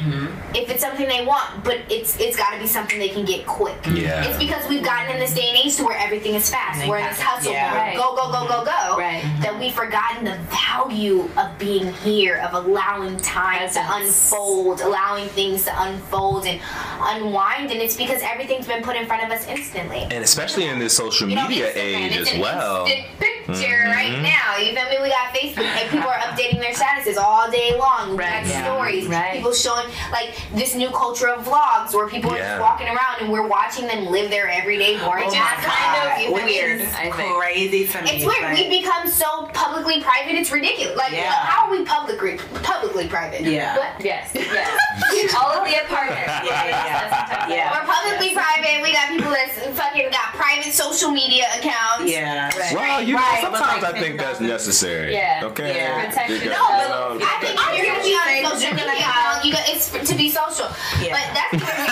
if 0.55 0.69
it's 0.69 0.81
something 0.81 1.07
they 1.07 1.25
want, 1.25 1.63
but 1.63 1.77
it's 1.89 2.19
it's 2.19 2.35
got 2.37 2.51
to 2.53 2.59
be 2.59 2.67
something 2.67 2.97
they 2.99 3.09
can 3.09 3.25
get 3.25 3.45
quick. 3.45 3.77
Yeah. 3.91 4.23
It's 4.25 4.37
because 4.37 4.67
we've 4.69 4.83
gotten 4.83 5.13
in 5.13 5.19
this 5.19 5.33
day 5.35 5.49
and 5.49 5.57
age 5.57 5.75
to 5.77 5.83
where 5.83 5.97
everything 5.97 6.33
is 6.35 6.49
fast. 6.49 6.87
We're 6.87 6.97
in 6.97 7.05
this 7.05 7.19
hustle 7.19 7.51
Yeah. 7.51 7.67
mode. 7.69 7.77
Right. 7.77 7.97
Go 7.97 8.15
go 8.15 8.31
go 8.31 8.47
go 8.47 8.65
go. 8.65 8.97
Right. 8.97 9.23
That 9.41 9.57
we've 9.59 9.73
forgotten 9.73 10.25
the 10.25 10.37
value 10.49 11.29
of 11.37 11.57
being 11.57 11.91
here, 11.93 12.37
of 12.37 12.53
allowing 12.65 13.17
time 13.17 13.67
to 13.69 13.79
Presence. 13.81 14.31
unfold, 14.31 14.81
allowing 14.81 15.27
things 15.29 15.65
to 15.65 15.81
unfold 15.83 16.45
and 16.45 16.59
unwind, 17.01 17.71
and 17.71 17.81
it's 17.81 17.95
because 17.95 18.21
everything's 18.23 18.67
been 18.67 18.83
put 18.83 18.95
in 18.95 19.05
front 19.05 19.23
of 19.23 19.29
us 19.31 19.47
instantly. 19.47 19.99
And 20.11 20.23
especially 20.23 20.65
in 20.67 20.79
this 20.79 20.95
social 20.95 21.27
You 21.29 21.35
know, 21.35 21.47
media 21.47 21.71
age 21.75 22.15
as 22.17 22.39
well. 22.39 22.85
instant 22.85 23.05
picture 23.53 23.83
right 23.85 24.11
mm-hmm. 24.11 24.23
now. 24.23 24.57
You 24.57 24.75
feel 24.75 24.89
me? 24.89 24.97
We 25.01 25.09
got 25.09 25.33
Facebook, 25.33 25.63
and 25.65 25.89
people 25.89 26.09
are 26.09 26.19
updating 26.19 26.59
their 26.59 26.73
statuses 26.73 27.17
all 27.17 27.49
day 27.49 27.77
long. 27.77 28.11
We 28.11 28.17
Right. 28.17 28.43
got 28.43 28.47
Yeah. 28.47 28.63
stories. 28.65 29.07
Right. 29.07 29.33
People 29.33 29.53
showing 29.53 29.87
like 30.11 30.35
this 30.53 30.75
new 30.75 30.89
culture 30.89 31.29
of 31.29 31.45
vlogs 31.45 31.93
where 31.93 32.07
people 32.07 32.31
are 32.31 32.37
just 32.37 32.59
walking 32.61 32.87
around 32.87 33.21
and 33.21 33.31
we're 33.31 33.47
watching 33.47 33.87
them 33.87 34.07
live 34.07 34.29
their 34.29 34.49
everyday 34.49 34.97
morning. 34.97 35.27
Oh 35.29 35.33
Just 35.33 35.63
kind 35.63 35.95
God. 35.95 36.17
of 36.17 36.21
you 36.21 36.33
Which 36.33 36.43
feel 36.45 36.65
is 36.65 36.93
I 36.93 37.11
think. 37.11 37.35
crazy 37.35 37.87
to 37.87 38.01
me. 38.01 38.09
It's 38.11 38.25
weird. 38.25 38.41
but- 38.41 38.53
We've 38.53 38.69
become 38.83 39.07
so 39.07 39.49
publicly 39.53 40.01
private. 40.01 40.35
It's 40.35 40.51
ridiculous. 40.51 40.97
Like, 40.97 41.13
Yeah. 41.13 41.31
how 41.31 41.65
are 41.67 41.71
we 41.71 41.83
publicly 41.85 42.37
publicly 42.63 43.07
private? 43.07 43.41
Yeah. 43.41 43.77
What? 43.77 44.03
Yes, 44.03 44.31
yes. 44.33 45.33
All 45.39 45.51
of 45.51 45.65
the 45.67 45.75
apartments. 45.83 46.27
Yeah, 46.27 46.65
yeah, 46.67 47.47
yeah. 47.49 47.71
We're 47.71 47.87
publicly 47.93 48.33
private. 48.33 48.81
We 48.83 48.91
got 48.93 49.09
people 49.09 49.31
that 49.31 49.49
fucking 49.75 50.09
got 50.11 50.33
private 50.33 50.73
social 50.73 51.11
media 51.11 51.45
accounts. 51.57 52.09
Yeah. 52.11 52.49
Well, 52.73 53.01
you 53.01 53.15
Right, 53.15 53.38
but 53.41 53.57
sometimes 53.57 53.83
like 53.83 53.95
I 53.95 53.99
think 53.99 54.19
that's 54.19 54.39
necessary. 54.39 55.13
Yeah. 55.13 55.41
Okay. 55.45 55.75
Yeah. 55.75 56.09
Protection. 56.09 56.49
No, 56.49 57.17
but 57.17 57.19
you 57.19 57.25
I 57.25 57.35
think 57.41 57.55
if 57.59 57.77
you're 57.77 57.85
gonna 57.87 58.03
be 58.03 58.13
on 58.15 58.25
You're 58.29 58.49
social 58.51 58.77
gonna 58.77 58.99
you 59.43 59.51
got, 59.53 59.69
it's 59.69 59.89
to 59.91 60.15
be 60.15 60.29
social. 60.29 60.67
Yeah. 61.01 61.15
But 61.15 61.25
that's 61.33 61.51
the 61.51 61.65
way 61.65 61.77
we. 61.79 61.87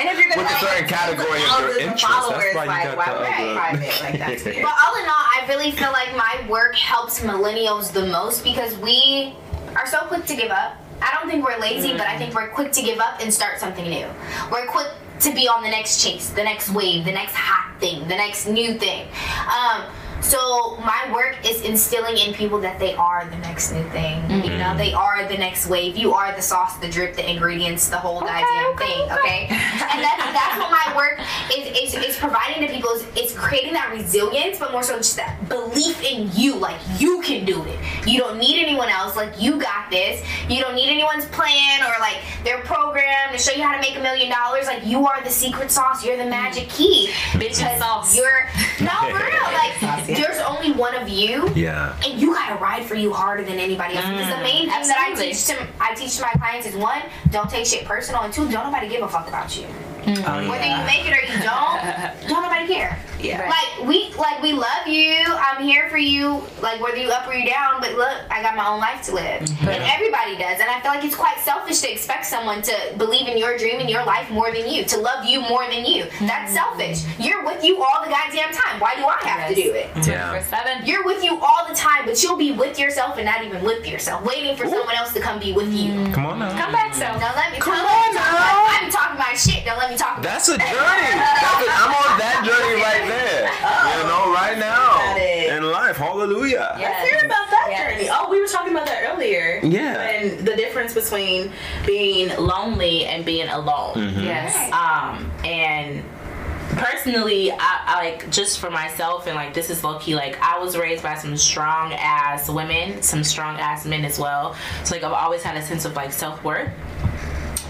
And 0.00 0.08
if 0.08 0.18
you're 0.18 0.28
gonna 0.30 0.42
With 0.42 0.62
a 0.62 0.66
certain 0.66 0.88
category 0.88 1.40
of 1.42 1.58
your 1.60 1.78
interests, 1.80 2.28
that's 2.28 2.54
why 2.54 2.64
you 2.64 2.68
like, 2.68 2.84
got 2.84 2.96
why 2.96 3.06
the 3.06 3.12
other- 3.12 3.54
private? 3.54 4.00
Like 4.02 4.18
that's 4.18 4.44
weird. 4.48 4.62
But 4.62 4.74
all 4.84 4.94
in 5.00 5.06
all, 5.08 5.24
I 5.36 5.44
really 5.48 5.70
feel 5.70 5.92
like 5.92 6.14
my 6.16 6.44
work 6.48 6.74
helps 6.76 7.20
millennials 7.20 7.92
the 7.92 8.06
most 8.06 8.44
because 8.44 8.76
we 8.78 9.34
are 9.76 9.86
so 9.86 10.00
quick 10.06 10.24
to 10.26 10.36
give 10.36 10.50
up. 10.50 10.76
I 11.02 11.14
don't 11.18 11.28
think 11.28 11.44
we're 11.46 11.58
lazy, 11.58 11.92
but 11.92 12.02
I 12.06 12.16
think 12.16 12.34
we're 12.34 12.48
quick 12.50 12.72
to 12.72 12.82
give 12.82 12.98
up 13.00 13.20
and 13.20 13.32
start 13.32 13.58
something 13.58 13.84
new. 13.88 14.06
We're 14.50 14.66
quick 14.66 14.88
to 15.20 15.34
be 15.34 15.48
on 15.48 15.62
the 15.62 15.68
next 15.70 16.02
chase, 16.02 16.30
the 16.30 16.42
next 16.44 16.70
wave, 16.70 17.04
the 17.04 17.12
next 17.12 17.34
hot 17.34 17.78
thing, 17.80 18.00
the 18.08 18.16
next 18.16 18.46
new 18.46 18.74
thing. 18.78 19.06
Um, 19.48 19.82
so 20.24 20.76
my 20.78 21.10
work 21.12 21.36
is 21.44 21.60
instilling 21.62 22.16
in 22.16 22.32
people 22.32 22.58
that 22.60 22.78
they 22.78 22.94
are 22.94 23.28
the 23.30 23.36
next 23.38 23.72
new 23.72 23.84
thing. 23.90 24.18
You 24.30 24.36
mm-hmm. 24.36 24.58
know, 24.58 24.76
they 24.76 24.92
are 24.94 25.28
the 25.28 25.36
next 25.36 25.68
wave. 25.68 25.96
You 25.96 26.14
are 26.14 26.34
the 26.34 26.42
sauce, 26.42 26.78
the 26.78 26.88
drip, 26.88 27.14
the 27.14 27.30
ingredients, 27.30 27.88
the 27.88 27.98
whole 27.98 28.20
goddamn 28.20 28.76
thing. 28.76 29.12
Okay, 29.12 29.46
and 29.48 30.02
that's 30.02 30.24
that's 30.32 30.58
what 30.58 30.70
my 30.70 30.96
work 30.96 31.20
is 31.54 31.94
is, 31.94 32.02
is 32.02 32.16
providing 32.16 32.66
to 32.66 32.72
people. 32.72 32.90
Is, 32.90 33.06
is 33.16 33.38
creating 33.38 33.74
that 33.74 33.92
resilience, 33.92 34.58
but 34.58 34.72
more 34.72 34.82
so 34.82 34.96
just 34.96 35.16
that 35.16 35.48
belief 35.48 36.02
in 36.02 36.30
you. 36.32 36.56
Like 36.56 36.80
you 36.98 37.20
can 37.20 37.44
do 37.44 37.62
it. 37.64 37.78
You 38.06 38.18
don't 38.18 38.38
need 38.38 38.62
anyone 38.62 38.88
else. 38.88 39.16
Like 39.16 39.40
you 39.40 39.60
got 39.60 39.90
this. 39.90 40.24
You 40.48 40.60
don't 40.62 40.74
need 40.74 40.88
anyone's 40.88 41.26
plan 41.26 41.82
or 41.82 42.00
like 42.00 42.16
their 42.44 42.60
program 42.62 43.30
to 43.32 43.38
show 43.38 43.52
you 43.52 43.62
how 43.62 43.74
to 43.74 43.80
make 43.80 43.96
a 43.96 44.02
million 44.02 44.30
dollars. 44.30 44.66
Like 44.66 44.86
you 44.86 45.06
are 45.06 45.22
the 45.22 45.30
secret 45.30 45.70
sauce. 45.70 46.04
You're 46.04 46.16
the 46.16 46.22
mm-hmm. 46.22 46.30
magic 46.30 46.68
key. 46.70 47.10
Bitch 47.32 47.56
sauce. 47.78 48.16
You're 48.16 48.48
no 48.80 48.90
for 49.10 49.24
real. 49.24 49.44
Like 49.54 49.74
Sauce, 49.78 50.08
yeah. 50.08 50.13
There's 50.16 50.40
only 50.40 50.72
one 50.72 50.94
of 50.94 51.08
you. 51.08 51.48
Yeah. 51.54 51.98
And 52.04 52.20
you 52.20 52.34
gotta 52.34 52.60
ride 52.62 52.84
for 52.84 52.94
you 52.94 53.12
harder 53.12 53.44
than 53.44 53.58
anybody 53.58 53.94
else. 53.96 54.06
Because 54.06 54.28
the 54.28 54.34
mm, 54.34 54.42
main 54.42 54.70
thing 54.70 54.88
that 54.88 54.98
I 54.98 55.20
teach 55.20 55.44
to 55.46 55.66
I 55.80 55.94
teach 55.94 56.16
to 56.16 56.22
my 56.22 56.32
clients 56.32 56.66
is 56.66 56.74
one, 56.74 57.02
don't 57.30 57.48
take 57.50 57.66
shit 57.66 57.84
personal, 57.84 58.22
and 58.22 58.32
two, 58.32 58.50
don't 58.50 58.64
nobody 58.64 58.88
give 58.88 59.02
a 59.02 59.08
fuck 59.08 59.28
about 59.28 59.56
you. 59.56 59.66
Mm. 60.04 60.22
Oh, 60.26 60.50
Whether 60.50 60.66
you 60.66 60.84
make 60.84 61.06
it 61.06 61.16
or 61.16 61.22
you 61.22 61.42
don't, 61.42 62.28
don't 62.28 62.42
nobody 62.42 62.66
care. 62.66 62.98
Yeah. 63.24 63.48
Like 63.48 63.88
we 63.88 64.12
like 64.14 64.42
we 64.42 64.52
love 64.52 64.86
you. 64.86 65.24
I'm 65.26 65.62
here 65.62 65.88
for 65.88 65.98
you. 65.98 66.42
Like 66.60 66.80
whether 66.80 66.96
you 66.96 67.10
up 67.10 67.26
or 67.26 67.34
you 67.34 67.48
down. 67.48 67.80
But 67.80 67.94
look, 67.94 68.16
I 68.30 68.42
got 68.42 68.56
my 68.56 68.66
own 68.68 68.80
life 68.80 69.02
to 69.06 69.14
live, 69.14 69.42
mm-hmm. 69.42 69.68
and 69.68 69.82
everybody 69.84 70.36
does. 70.36 70.60
And 70.60 70.68
I 70.68 70.80
feel 70.80 70.90
like 70.90 71.04
it's 71.04 71.16
quite 71.16 71.38
selfish 71.40 71.80
to 71.80 71.90
expect 71.90 72.26
someone 72.26 72.62
to 72.62 72.74
believe 72.98 73.28
in 73.28 73.38
your 73.38 73.56
dream 73.56 73.80
and 73.80 73.88
your 73.88 74.04
life 74.04 74.30
more 74.30 74.52
than 74.52 74.68
you, 74.68 74.84
to 74.84 74.98
love 74.98 75.24
you 75.24 75.40
more 75.40 75.66
than 75.66 75.84
you. 75.84 76.04
Mm-hmm. 76.04 76.26
That's 76.26 76.52
selfish. 76.52 77.04
You're 77.18 77.44
with 77.44 77.64
you 77.64 77.82
all 77.82 78.04
the 78.04 78.10
goddamn 78.10 78.52
time. 78.52 78.80
Why 78.80 78.94
do 78.96 79.04
I 79.04 79.18
have 79.24 79.48
to 79.48 79.54
do 79.54 79.72
it? 79.72 79.88
Yeah. 80.06 80.42
Seven. 80.44 80.86
You're 80.86 81.04
with 81.04 81.24
you 81.24 81.38
all 81.40 81.66
the 81.68 81.74
time, 81.74 82.04
but 82.04 82.22
you'll 82.22 82.36
be 82.36 82.52
with 82.52 82.78
yourself 82.78 83.16
and 83.16 83.26
not 83.26 83.42
even 83.44 83.62
with 83.64 83.86
yourself, 83.86 84.24
waiting 84.24 84.56
for 84.56 84.66
someone 84.68 84.94
else 84.94 85.12
to 85.14 85.20
come 85.20 85.40
be 85.40 85.52
with 85.52 85.72
you. 85.72 85.92
Mm. 85.92 86.14
Come 86.14 86.26
on 86.26 86.38
now. 86.38 86.50
Come 86.58 86.72
back, 86.72 86.94
so. 86.94 87.04
Now 87.18 87.32
let 87.34 87.52
me 87.52 87.58
Come 87.58 87.74
tell 87.74 87.86
on 87.86 88.08
me, 88.10 88.20
now. 88.20 88.68
I'm 88.68 88.90
talking 88.90 89.16
about 89.16 89.36
shit. 89.38 89.64
Now 89.64 89.78
let 89.78 89.90
me 89.90 89.96
talk 89.96 90.18
about 90.18 90.22
That's 90.22 90.48
a 90.48 90.58
journey. 90.58 90.70
That's 90.74 91.64
a, 91.64 91.70
I'm 91.72 91.92
on 91.94 92.18
that 92.20 92.44
journey 92.44 92.74
right 92.82 93.13
there. 93.18 93.44
You 93.98 94.04
know, 94.08 94.32
right 94.34 94.56
now 94.58 95.16
in 95.56 95.62
life. 95.70 95.96
Hallelujah. 95.96 96.76
Yes. 96.78 97.08
Hear 97.08 97.18
about 97.26 97.50
that 97.50 97.66
Yes. 97.70 97.92
journey. 97.92 98.08
Oh, 98.12 98.28
we 98.30 98.40
were 98.40 98.46
talking 98.46 98.72
about 98.72 98.86
that 98.86 99.12
earlier. 99.12 99.60
Yeah. 99.62 100.00
And 100.00 100.46
the 100.46 100.54
difference 100.56 100.92
between 100.94 101.52
being 101.86 102.28
lonely 102.36 103.06
and 103.06 103.24
being 103.24 103.48
alone. 103.48 104.12
Yes. 104.18 104.54
Um, 104.72 105.30
and 105.44 106.02
personally, 106.76 107.52
I, 107.52 107.56
I 107.86 107.94
like 108.04 108.30
just 108.30 108.58
for 108.58 108.70
myself, 108.70 109.26
and 109.26 109.36
like 109.36 109.54
this 109.54 109.70
is 109.70 109.84
low 109.84 109.98
key. 109.98 110.14
Like 110.14 110.38
I 110.42 110.58
was 110.58 110.76
raised 110.76 111.02
by 111.02 111.14
some 111.14 111.36
strong 111.36 111.92
ass 111.94 112.48
women, 112.50 113.02
some 113.02 113.22
strong 113.24 113.58
ass 113.60 113.86
men 113.86 114.04
as 114.04 114.18
well. 114.18 114.56
So 114.84 114.94
like 114.94 115.04
I've 115.04 115.12
always 115.12 115.42
had 115.42 115.56
a 115.56 115.62
sense 115.62 115.84
of 115.84 115.94
like 115.94 116.12
self 116.12 116.42
worth. 116.44 116.70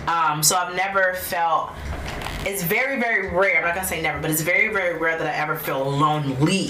Um, 0.06 0.42
so 0.42 0.56
I've 0.56 0.74
never 0.76 1.14
felt 1.14 1.70
it's 2.46 2.62
very 2.62 2.98
very 3.00 3.28
rare. 3.30 3.58
I'm 3.58 3.64
not 3.64 3.74
gonna 3.74 3.86
say 3.86 4.00
never, 4.02 4.18
but 4.20 4.30
it's 4.30 4.40
very 4.42 4.68
very 4.72 4.96
rare 4.98 5.16
that 5.18 5.26
I 5.26 5.32
ever 5.36 5.56
feel 5.56 5.82
lonely. 5.84 6.68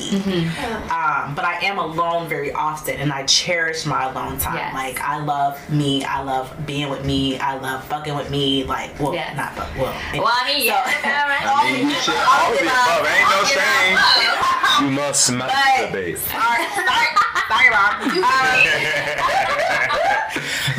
Um, 0.90 1.34
but 1.34 1.44
I 1.44 1.58
am 1.62 1.78
alone 1.78 2.28
very 2.28 2.52
often, 2.52 2.96
and 2.96 3.12
I 3.12 3.24
cherish 3.24 3.84
my 3.86 4.04
alone 4.10 4.38
time. 4.38 4.56
Yes. 4.56 4.74
Like 4.74 5.00
I 5.00 5.18
love 5.22 5.58
me. 5.70 6.04
I 6.04 6.22
love 6.22 6.54
being 6.66 6.88
with 6.90 7.04
me. 7.04 7.38
I 7.38 7.56
love 7.58 7.84
fucking 7.84 8.14
with 8.14 8.30
me. 8.30 8.64
Like 8.64 8.98
well, 9.00 9.14
Yes. 9.14 9.34
not 9.36 9.54
fuck. 9.54 9.68
Well, 9.76 9.94
Well, 10.14 10.28
I 10.32 10.46
mean, 10.54 10.64
yeah, 10.66 10.82
I 10.86 11.72
mean, 11.72 11.88
you 11.88 11.94
should 11.96 12.14
all 12.14 12.52
be 12.52 12.58
above. 12.66 13.06
Ain't 13.06 13.28
no 13.30 13.44
shame. 13.44 13.98
You 14.84 14.90
must 14.90 15.30
masturbate. 15.30 16.18
Sorry, 16.18 16.64
sorry, 16.74 17.08
sorry, 17.48 17.70
mom. 17.70 18.24
Um, 18.24 18.30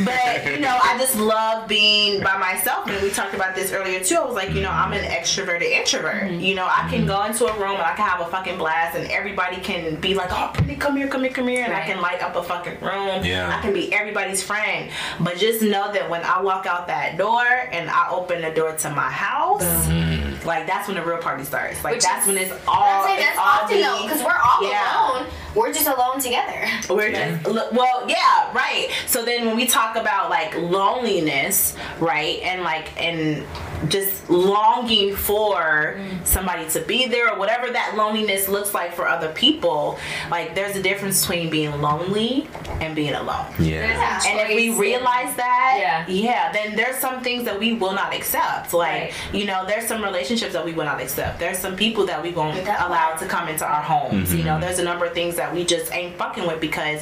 but 0.05 0.45
you 0.45 0.59
know, 0.59 0.77
I 0.84 0.97
just 0.99 1.15
love 1.15 1.67
being 1.67 2.22
by 2.23 2.38
myself. 2.38 2.88
And 2.89 3.01
we 3.01 3.09
talked 3.11 3.34
about 3.34 3.55
this 3.55 3.72
earlier 3.72 3.99
too. 4.03 4.15
I 4.15 4.26
was 4.26 4.35
like, 4.35 4.51
you 4.53 4.61
know, 4.61 4.69
I'm 4.86 4.94
an 4.94 5.03
extroverted 5.03 5.64
introvert. 5.64 6.24
Mm-hmm. 6.24 6.40
You 6.40 6.56
know, 6.56 6.66
I 6.66 6.88
can 6.90 6.99
mm-hmm. 6.99 7.07
go 7.07 7.24
into 7.24 7.45
a 7.45 7.53
room 7.53 7.74
and 7.74 7.82
I 7.82 7.95
can 7.95 8.07
have 8.07 8.22
a 8.22 8.30
fucking 8.30 8.57
blast, 8.57 8.95
and 8.95 9.10
everybody 9.10 9.57
can 9.57 9.95
be 9.99 10.14
like, 10.14 10.30
oh, 10.32 10.52
pretty, 10.53 10.76
come 10.76 10.95
here, 10.95 11.07
come 11.07 11.24
here, 11.24 11.32
come 11.32 11.48
here, 11.48 11.64
and 11.64 11.74
I 11.74 11.86
can 11.86 12.02
light 12.02 12.22
up 12.22 12.36
a 12.36 12.44
fucking 12.44 12.80
room. 12.82 13.24
Yeah. 13.26 13.56
I 13.56 13.62
can 13.62 13.74
be 13.74 13.91
everybody's 13.94 14.44
friend. 14.44 14.91
But 15.20 15.38
just 15.38 15.62
know 15.62 15.91
that 15.91 16.10
when 16.10 16.24
I 16.24 16.41
walk 16.41 16.66
out 16.66 16.88
that 16.88 17.18
door 17.18 17.45
and 17.45 17.90
I 17.90 18.10
open 18.12 18.41
the 18.41 18.52
door 18.52 18.74
to 18.74 18.90
my 18.91 19.10
house, 19.10 19.64
mm-hmm. 19.64 20.48
like 20.48 20.68
that's 20.68 20.88
when 20.88 20.98
the 20.98 21.03
real 21.03 21.18
party 21.18 21.44
starts. 21.44 21.84
Like 21.84 21.95
Which 21.95 22.03
that's 22.03 22.28
is- 22.28 22.34
when 22.34 22.38
it's 22.38 22.52
all. 22.68 22.84
I'd 22.84 23.06
say 23.06 23.16
it's 23.16 23.26
that's 23.26 23.40
all 23.40 23.64
often 23.64 23.78
me. 23.78 23.84
though, 23.84 24.03
because 24.03 24.24
we're 24.24 24.32
all 24.32 24.70
Yeah. 24.70 25.10
alone. 25.10 25.28
We're 25.56 25.72
just 25.72 25.88
alone 25.88 26.20
together. 26.20 26.68
We're 26.90 27.12
just, 27.12 27.48
look, 27.48 27.72
well, 27.72 28.03
yeah, 28.10 28.52
right. 28.53 28.90
So 29.07 29.24
then 29.24 29.45
when 29.45 29.56
we 29.56 29.66
talk 29.66 29.95
about 29.95 30.30
like 30.30 30.53
loneliness, 30.57 31.78
right, 31.99 32.41
and 32.44 32.62
like 32.62 32.91
and 33.02 33.45
just 33.90 34.30
longing 34.76 35.15
for 35.15 35.99
somebody 36.23 36.68
to 36.69 36.80
be 36.81 37.07
there 37.07 37.31
or 37.31 37.38
whatever 37.39 37.72
that 37.72 37.95
loneliness 37.95 38.47
looks 38.47 38.73
like 38.73 38.93
for 38.93 39.07
other 39.07 39.31
people, 39.34 39.97
like 40.30 40.56
there's 40.56 40.76
a 40.76 40.81
difference 40.81 41.22
between 41.22 41.49
being 41.49 41.81
lonely 41.81 42.47
and 42.81 42.95
being 42.95 43.14
alone. 43.14 43.45
Yeah. 43.60 44.22
And 44.27 44.39
if 44.39 44.56
we 44.56 44.69
realize 44.69 45.35
that, 45.35 45.77
Yeah. 45.80 46.06
yeah, 46.07 46.52
then 46.52 46.76
there's 46.76 46.97
some 46.97 47.22
things 47.22 47.45
that 47.45 47.60
we 47.60 47.73
will 47.73 47.93
not 47.93 48.14
accept. 48.14 48.73
Like, 48.73 48.91
Right. 48.91 49.14
you 49.34 49.45
know, 49.45 49.65
there's 49.65 49.88
some 49.88 50.03
relationships 50.03 50.53
that 50.53 50.65
we 50.65 50.73
will 50.73 50.85
not 50.85 51.02
accept. 51.02 51.39
There's 51.39 51.57
some 51.60 51.76
people 51.76 52.06
that 52.07 52.22
we 52.22 52.31
won't 52.31 52.64
That 52.65 52.81
allow 52.88 53.10
part. 53.10 53.19
to 53.19 53.26
come 53.27 53.47
into 53.47 53.65
our 53.65 53.81
homes. 53.81 54.34
You 54.34 54.43
know, 54.43 54.52
mm-hmm. 54.53 54.61
there's 54.61 54.80
a 54.80 54.84
number 54.84 55.06
of 55.06 55.14
things 55.14 55.35
that 55.35 55.53
we 55.53 55.64
just 55.65 55.93
ain't 55.93 56.18
fucking 56.18 56.45
with 56.47 56.60
because 56.60 57.02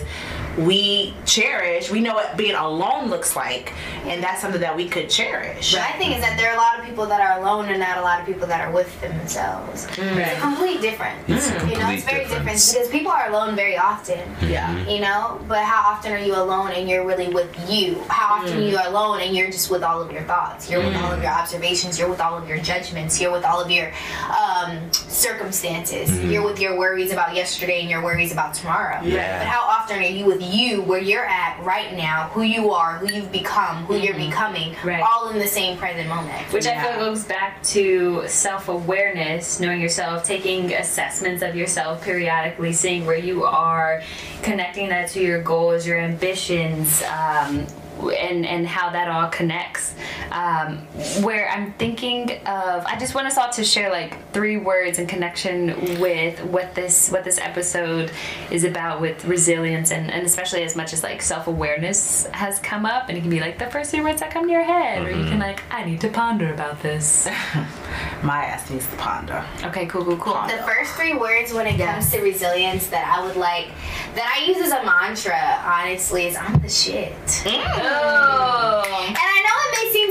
we 0.58 1.14
cherish, 1.26 1.90
we 1.90 2.00
know 2.00 2.14
what 2.14 2.38
being 2.38 2.54
alone 2.56 3.10
looks 3.10 3.36
like, 3.36 3.74
and 4.06 4.22
that's 4.24 4.42
something 4.42 4.62
that 4.62 4.76
we 4.76 4.88
could 4.88 5.10
cherish. 5.10 5.74
My 5.74 5.92
thing 5.94 6.12
is 6.12 6.22
that 6.22 6.38
there 6.38 6.52
are 6.52 6.56
a 6.56 6.58
lot 6.58 6.80
of 6.80 6.86
people 6.86 7.08
that 7.08 7.20
are 7.22 7.40
alone 7.42 7.63
and 7.70 7.80
not 7.80 7.98
a 7.98 8.02
lot 8.02 8.20
of 8.20 8.26
people 8.26 8.48
that 8.48 8.62
are 8.62 8.72
with 8.72 8.90
themselves. 9.02 9.88
It's 9.98 10.38
a 10.38 10.42
complete 10.42 10.82
difference. 10.82 11.24
It's 11.28 11.50
a 11.50 11.70
you 11.70 11.78
know, 11.78 11.90
it's 11.90 12.04
very 12.04 12.24
different 12.24 12.46
because 12.46 12.90
people 12.90 13.12
are 13.12 13.30
alone 13.30 13.56
very 13.56 13.78
often. 13.78 14.20
Yeah. 14.42 14.74
Mm-hmm. 14.74 14.90
You 14.90 15.02
know, 15.02 15.42
but 15.48 15.64
how 15.64 15.92
often 15.92 16.12
are 16.12 16.18
you 16.18 16.36
alone 16.36 16.72
and 16.72 16.90
you're 16.90 17.06
really 17.06 17.30
with 17.30 17.52
you? 17.70 18.02
How 18.10 18.36
often 18.36 18.58
are 18.58 18.62
you 18.62 18.78
mm. 18.78 18.88
alone 18.88 19.22
and 19.22 19.36
you're 19.36 19.52
just 19.52 19.70
with 19.70 19.84
all 19.84 20.02
of 20.02 20.12
your 20.12 20.24
thoughts? 20.24 20.70
You're 20.70 20.84
with 20.84 20.96
all 20.96 21.12
of 21.12 21.20
mm. 21.20 21.24
your 21.24 21.32
observations. 21.32 21.98
You're 21.98 22.10
with 22.10 22.22
all 22.22 22.38
of 22.38 22.48
your 22.48 22.58
judgments. 22.58 23.20
You're 23.20 23.32
with 23.32 23.46
all 23.46 23.62
of 23.62 23.72
your 23.72 23.92
um, 24.30 24.92
circumstances. 24.92 26.10
Mm-hmm. 26.10 26.32
You're 26.32 26.44
with 26.44 26.60
your 26.60 26.78
worries 26.78 27.12
about 27.12 27.36
yesterday 27.36 27.82
and 27.82 27.90
your 27.90 28.04
worries 28.04 28.32
about 28.32 28.54
tomorrow. 28.54 29.02
Yeah. 29.04 29.40
But 29.40 29.48
how 29.48 29.62
often 29.62 30.00
are 30.00 30.02
you 30.02 30.26
with 30.26 30.42
you, 30.42 30.82
where 30.82 31.02
you're 31.02 31.26
at 31.26 31.62
right 31.64 31.94
now, 31.94 32.30
who 32.30 32.42
you 32.42 32.72
are, 32.72 32.98
who 32.98 33.14
you've 33.14 33.32
become, 33.32 33.86
who 33.86 33.96
you're 33.96 34.14
mm-hmm. 34.14 34.30
becoming, 34.30 34.76
Right. 34.84 35.02
all 35.02 35.30
in 35.30 35.40
the 35.40 35.48
same 35.48 35.78
present 35.78 36.10
moment? 36.10 36.52
Which 36.54 36.66
I 36.66 36.82
feel 36.82 37.00
goes 37.00 37.24
back 37.24 37.53
to 37.64 38.28
self 38.28 38.68
awareness, 38.70 39.60
knowing 39.60 39.80
yourself, 39.82 40.26
taking 40.26 40.74
assessments 40.74 41.44
of 41.44 41.56
yourself 41.56 42.02
periodically, 42.02 42.74
seeing 42.74 43.06
where 43.06 43.18
you 43.18 43.44
are, 43.44 44.02
connecting 44.42 44.90
that 44.90 45.10
to 45.10 45.22
your 45.22 45.42
goals, 45.42 45.86
your 45.86 46.00
ambitions, 46.00 47.04
um, 47.04 47.66
and, 48.02 48.46
and 48.46 48.68
how 48.68 48.90
that 48.92 49.08
all 49.10 49.30
connects. 49.30 49.96
Um, 50.32 50.78
where 51.24 51.50
I'm 51.50 51.74
thinking 51.74 52.32
of, 52.46 52.86
I 52.86 52.98
just 53.00 53.16
want 53.16 53.28
us 53.28 53.38
all 53.38 53.50
to 53.52 53.64
share 53.64 53.90
like 53.90 54.32
three 54.32 54.58
words 54.58 55.00
in 55.00 55.08
connection 55.08 56.00
with 56.00 56.44
what 56.46 56.74
this 56.76 57.10
what 57.12 57.24
this 57.24 57.38
episode 57.38 58.12
is 58.52 58.64
about 58.64 59.02
with 59.02 59.26
resilience 59.26 59.92
and, 59.92 60.12
and 60.12 60.26
especially 60.26 60.64
as 60.64 60.76
much 60.76 60.94
as 60.94 61.04
like 61.04 61.22
self 61.22 61.48
awareness 61.48 62.26
has 62.28 62.60
come 62.60 62.86
up 62.86 63.10
and 63.10 63.18
it 63.18 63.22
can 63.22 63.30
be 63.30 63.40
like 63.40 63.60
the 63.60 63.68
first 63.68 63.92
three 63.92 64.02
words 64.02 64.20
that 64.22 64.32
come 64.32 64.46
to 64.46 64.52
your 64.52 64.64
head 64.64 65.06
or 65.06 65.12
you 65.12 65.26
can 65.26 65.40
like 65.40 65.62
I 65.72 65.84
need 65.84 66.02
to 66.02 66.10
ponder 66.10 66.54
about 66.54 66.82
this. 66.82 67.28
My 68.24 68.46
ass 68.46 68.70
needs 68.70 68.88
to 68.88 68.96
ponder. 68.98 69.46
Okay, 69.64 69.86
cool, 69.86 70.04
cool, 70.06 70.18
cool. 70.18 70.42
The 70.48 70.64
first 70.64 70.94
three 70.94 71.14
words 71.14 71.54
when 71.54 71.68
it 71.68 71.78
comes 71.78 72.12
to 72.12 72.22
resilience 72.22 72.88
that 72.88 73.06
I 73.06 73.26
would 73.26 73.36
like, 73.36 73.68
that 74.16 74.34
I 74.36 74.46
use 74.46 74.58
as 74.58 74.72
a 74.72 74.84
mantra, 74.86 75.62
honestly, 75.64 76.28
is 76.28 76.36
I'm 76.36 76.60
the 76.62 76.70
shit. 76.70 77.14
Oh. 77.46 78.84
And 79.08 79.18
I 79.18 79.38
know 79.44 79.56
it 79.66 79.72
may 79.78 79.92
seem 79.92 80.04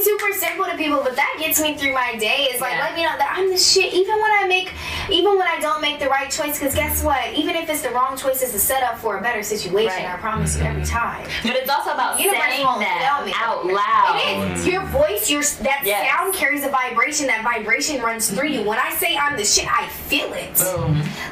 to 0.73 0.79
people, 0.79 1.01
but 1.03 1.15
that 1.17 1.37
gets 1.39 1.61
me 1.61 1.77
through 1.77 1.93
my 1.95 2.17
day. 2.17 2.49
It's 2.51 2.61
like, 2.61 2.73
Yeah. 2.75 2.85
let 2.85 2.95
me 2.95 3.03
know 3.05 3.17
that 3.17 3.35
I'm 3.37 3.49
the 3.51 3.57
shit, 3.59 3.93
even 3.93 4.21
when 4.21 4.31
I 4.33 4.45
make, 4.49 4.73
even 5.11 5.37
when 5.39 5.47
I 5.47 5.59
don't 5.61 5.81
make 5.81 5.99
the 6.01 6.09
right 6.09 6.31
choice. 6.31 6.59
Because 6.59 6.75
guess 6.75 7.03
what? 7.03 7.33
Even 7.35 7.57
if 7.57 7.69
it's 7.71 7.83
the 7.83 7.91
wrong 7.91 8.17
choice, 8.17 8.43
it's 8.43 8.55
a 8.55 8.59
setup 8.59 8.99
for 8.99 9.19
a 9.19 9.23
better 9.23 9.43
situation. 9.43 9.93
Right. 10.05 10.15
I 10.15 10.17
promise 10.17 10.57
you 10.59 10.65
every 10.65 10.85
time. 10.85 11.27
But 11.43 11.57
it's 11.57 11.71
also 11.71 11.93
about 11.93 12.19
saying 12.19 12.33
that 12.33 13.35
out 13.43 13.67
loud. 13.67 14.21
It 14.23 14.59
is. 14.59 14.67
Your 14.67 14.83
voice, 14.87 15.31
your 15.31 15.43
that 15.63 15.83
Yes. 15.85 16.09
sound 16.11 16.35
carries 16.35 16.65
a 16.65 16.69
vibration. 16.69 17.27
That 17.27 17.43
vibration 17.45 18.01
runs 18.03 18.31
through 18.31 18.49
you. 18.49 18.63
When 18.63 18.79
I 18.79 18.91
say 18.95 19.17
I'm 19.17 19.37
the 19.37 19.45
shit, 19.45 19.67
I 19.71 19.87
feel 19.89 20.33
it. 20.33 20.51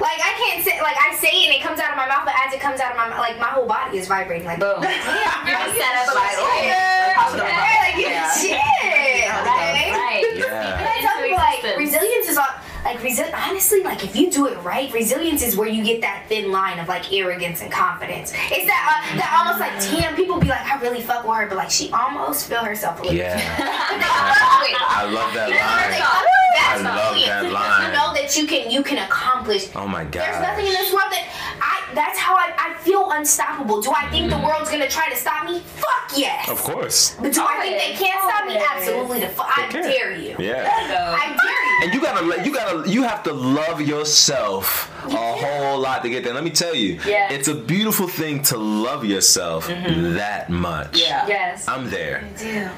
Like 0.01 0.21
I 0.21 0.33
can't 0.39 0.65
say 0.65 0.81
like 0.83 0.97
I 0.99 1.15
say 1.17 1.29
it 1.31 1.47
and 1.47 1.55
it 1.55 1.63
comes 1.63 1.79
out 1.81 1.91
of 1.91 1.97
my 1.97 2.07
mouth, 2.07 2.25
but 2.25 2.35
as 2.47 2.53
it 2.55 2.61
comes 2.61 2.81
out 2.81 2.91
of 2.93 2.97
my 2.97 3.09
mouth, 3.09 3.19
like 3.19 3.39
my 3.39 3.47
whole 3.47 3.67
body 3.67 3.99
is 3.99 4.09
vibrating. 4.09 4.47
Like 4.47 4.59
Boom. 4.61 4.81
damn, 4.83 4.93
You're 5.47 5.57
girl, 5.57 5.65
just 5.67 5.77
you 5.77 5.83
set 5.83 6.09
up 6.09 6.15
like, 6.15 6.37
oh, 6.39 6.61
Yeah, 6.65 7.37
yeah. 7.37 7.85
like 7.85 7.97
you 7.97 8.09
Yeah. 8.09 8.33
shit. 8.35 9.30
Right? 9.39 9.93
Right. 9.95 10.25
Yeah. 10.37 10.79
And 10.79 10.89
I 10.89 10.97
tell 11.01 11.23
people 11.23 11.39
like 11.39 11.77
resilience 11.79 12.29
is 12.29 12.37
on 12.39 12.49
like 12.85 12.99
resi- 12.99 13.33
honestly 13.35 13.83
like 13.83 14.05
if 14.05 14.17
you 14.17 14.31
do 14.31 14.47
it 14.47 14.57
right, 14.63 14.93
resilience 14.93 15.43
is 15.43 15.57
where 15.57 15.69
you 15.69 15.85
get 15.85 16.01
that 16.01 16.25
thin 16.29 16.51
line 16.51 16.79
of 16.79 16.89
like 16.89 17.13
arrogance 17.13 17.61
and 17.63 17.71
confidence. 17.71 18.33
It's 18.51 18.67
that 18.67 18.83
uh, 19.13 19.17
that 19.17 19.31
almost 19.39 19.61
like 19.61 19.75
damn 20.01 20.17
people 20.17 20.39
be 20.41 20.49
like 20.49 20.65
I 20.65 20.81
really 20.81 21.01
fuck 21.03 21.27
with 21.27 21.37
her, 21.37 21.47
but 21.49 21.57
like 21.57 21.71
she 21.71 21.91
almost 21.93 22.49
feel 22.49 22.65
herself 22.65 22.99
a 23.01 23.03
little. 23.03 23.17
Yeah. 23.19 23.37
But 23.37 23.99
they 23.99 24.05
fuck 24.05 24.61
with 24.63 24.77
her. 24.79 24.87
I 24.89 25.05
love 25.11 25.35
that 25.35 25.49
You 25.49 25.57
line. 25.61 26.01
oh, 26.03 26.27
that's 26.55 26.81
I 26.81 26.83
love 26.83 27.15
that 27.15 27.43
Because 27.43 27.53
line. 27.53 27.83
You 27.87 27.93
know 27.97 28.15
that 28.15 28.37
you 28.37 28.47
can 28.47 28.71
you 28.71 28.83
can 28.83 28.99
accomplish. 28.99 29.69
Oh 29.77 29.87
my 29.87 30.05
god. 30.05 30.13
There's 30.25 30.43
nothing 30.43 30.67
in 30.67 30.73
this 30.73 30.93
world 30.93 31.11
that 31.13 31.27
I. 31.61 31.77
That's 31.93 32.17
how 32.21 32.37
I, 32.37 32.55
I 32.57 32.75
feel 32.85 33.11
unstoppable. 33.11 33.83
Do 33.83 33.91
I 33.91 34.09
think 34.11 34.31
the 34.31 34.39
world's 34.39 34.71
gonna 34.71 34.89
try 34.89 35.09
to 35.11 35.17
stop 35.17 35.45
me? 35.51 35.59
Fuck 35.59 36.13
yes. 36.17 36.49
Of 36.49 36.63
course. 36.63 37.17
But 37.21 37.33
do 37.33 37.43
I 37.43 37.59
think 37.63 37.83
they 37.83 37.93
can't 38.05 38.23
stop 38.23 38.47
me? 38.47 38.55
Always. 38.55 38.71
Absolutely. 38.71 39.21
The 39.21 39.27
fuck. 39.29 39.59
I 39.59 39.67
can. 39.67 39.83
dare 39.83 40.17
you. 40.17 40.37
Yeah. 40.39 40.71
I 40.71 41.35
dare 41.35 41.65
you. 41.67 41.81
And 41.83 41.93
you 41.95 42.01
gotta, 42.01 42.25
let- 42.25 42.47
you 42.47 42.55
gotta, 42.55 42.70
you 42.87 43.03
have 43.03 43.23
to 43.25 43.33
love 43.33 43.81
yourself 43.81 44.91
a 45.05 45.17
whole 45.17 45.79
lot 45.79 46.03
to 46.03 46.11
get 46.11 46.25
there. 46.25 46.35
Let 46.35 46.45
me 46.45 46.51
tell 46.51 46.75
you, 46.75 47.01
Yeah. 47.07 47.33
it's 47.33 47.49
a 47.49 47.55
beautiful 47.55 48.09
thing 48.09 48.43
to 48.45 48.57
love 48.57 49.05
yourself 49.05 49.69
mm-hmm. 49.69 50.15
that 50.15 50.51
much. 50.51 51.01
Yeah. 51.01 51.27
Yes. 51.27 51.67
I'm 51.69 51.91
there. 51.91 52.29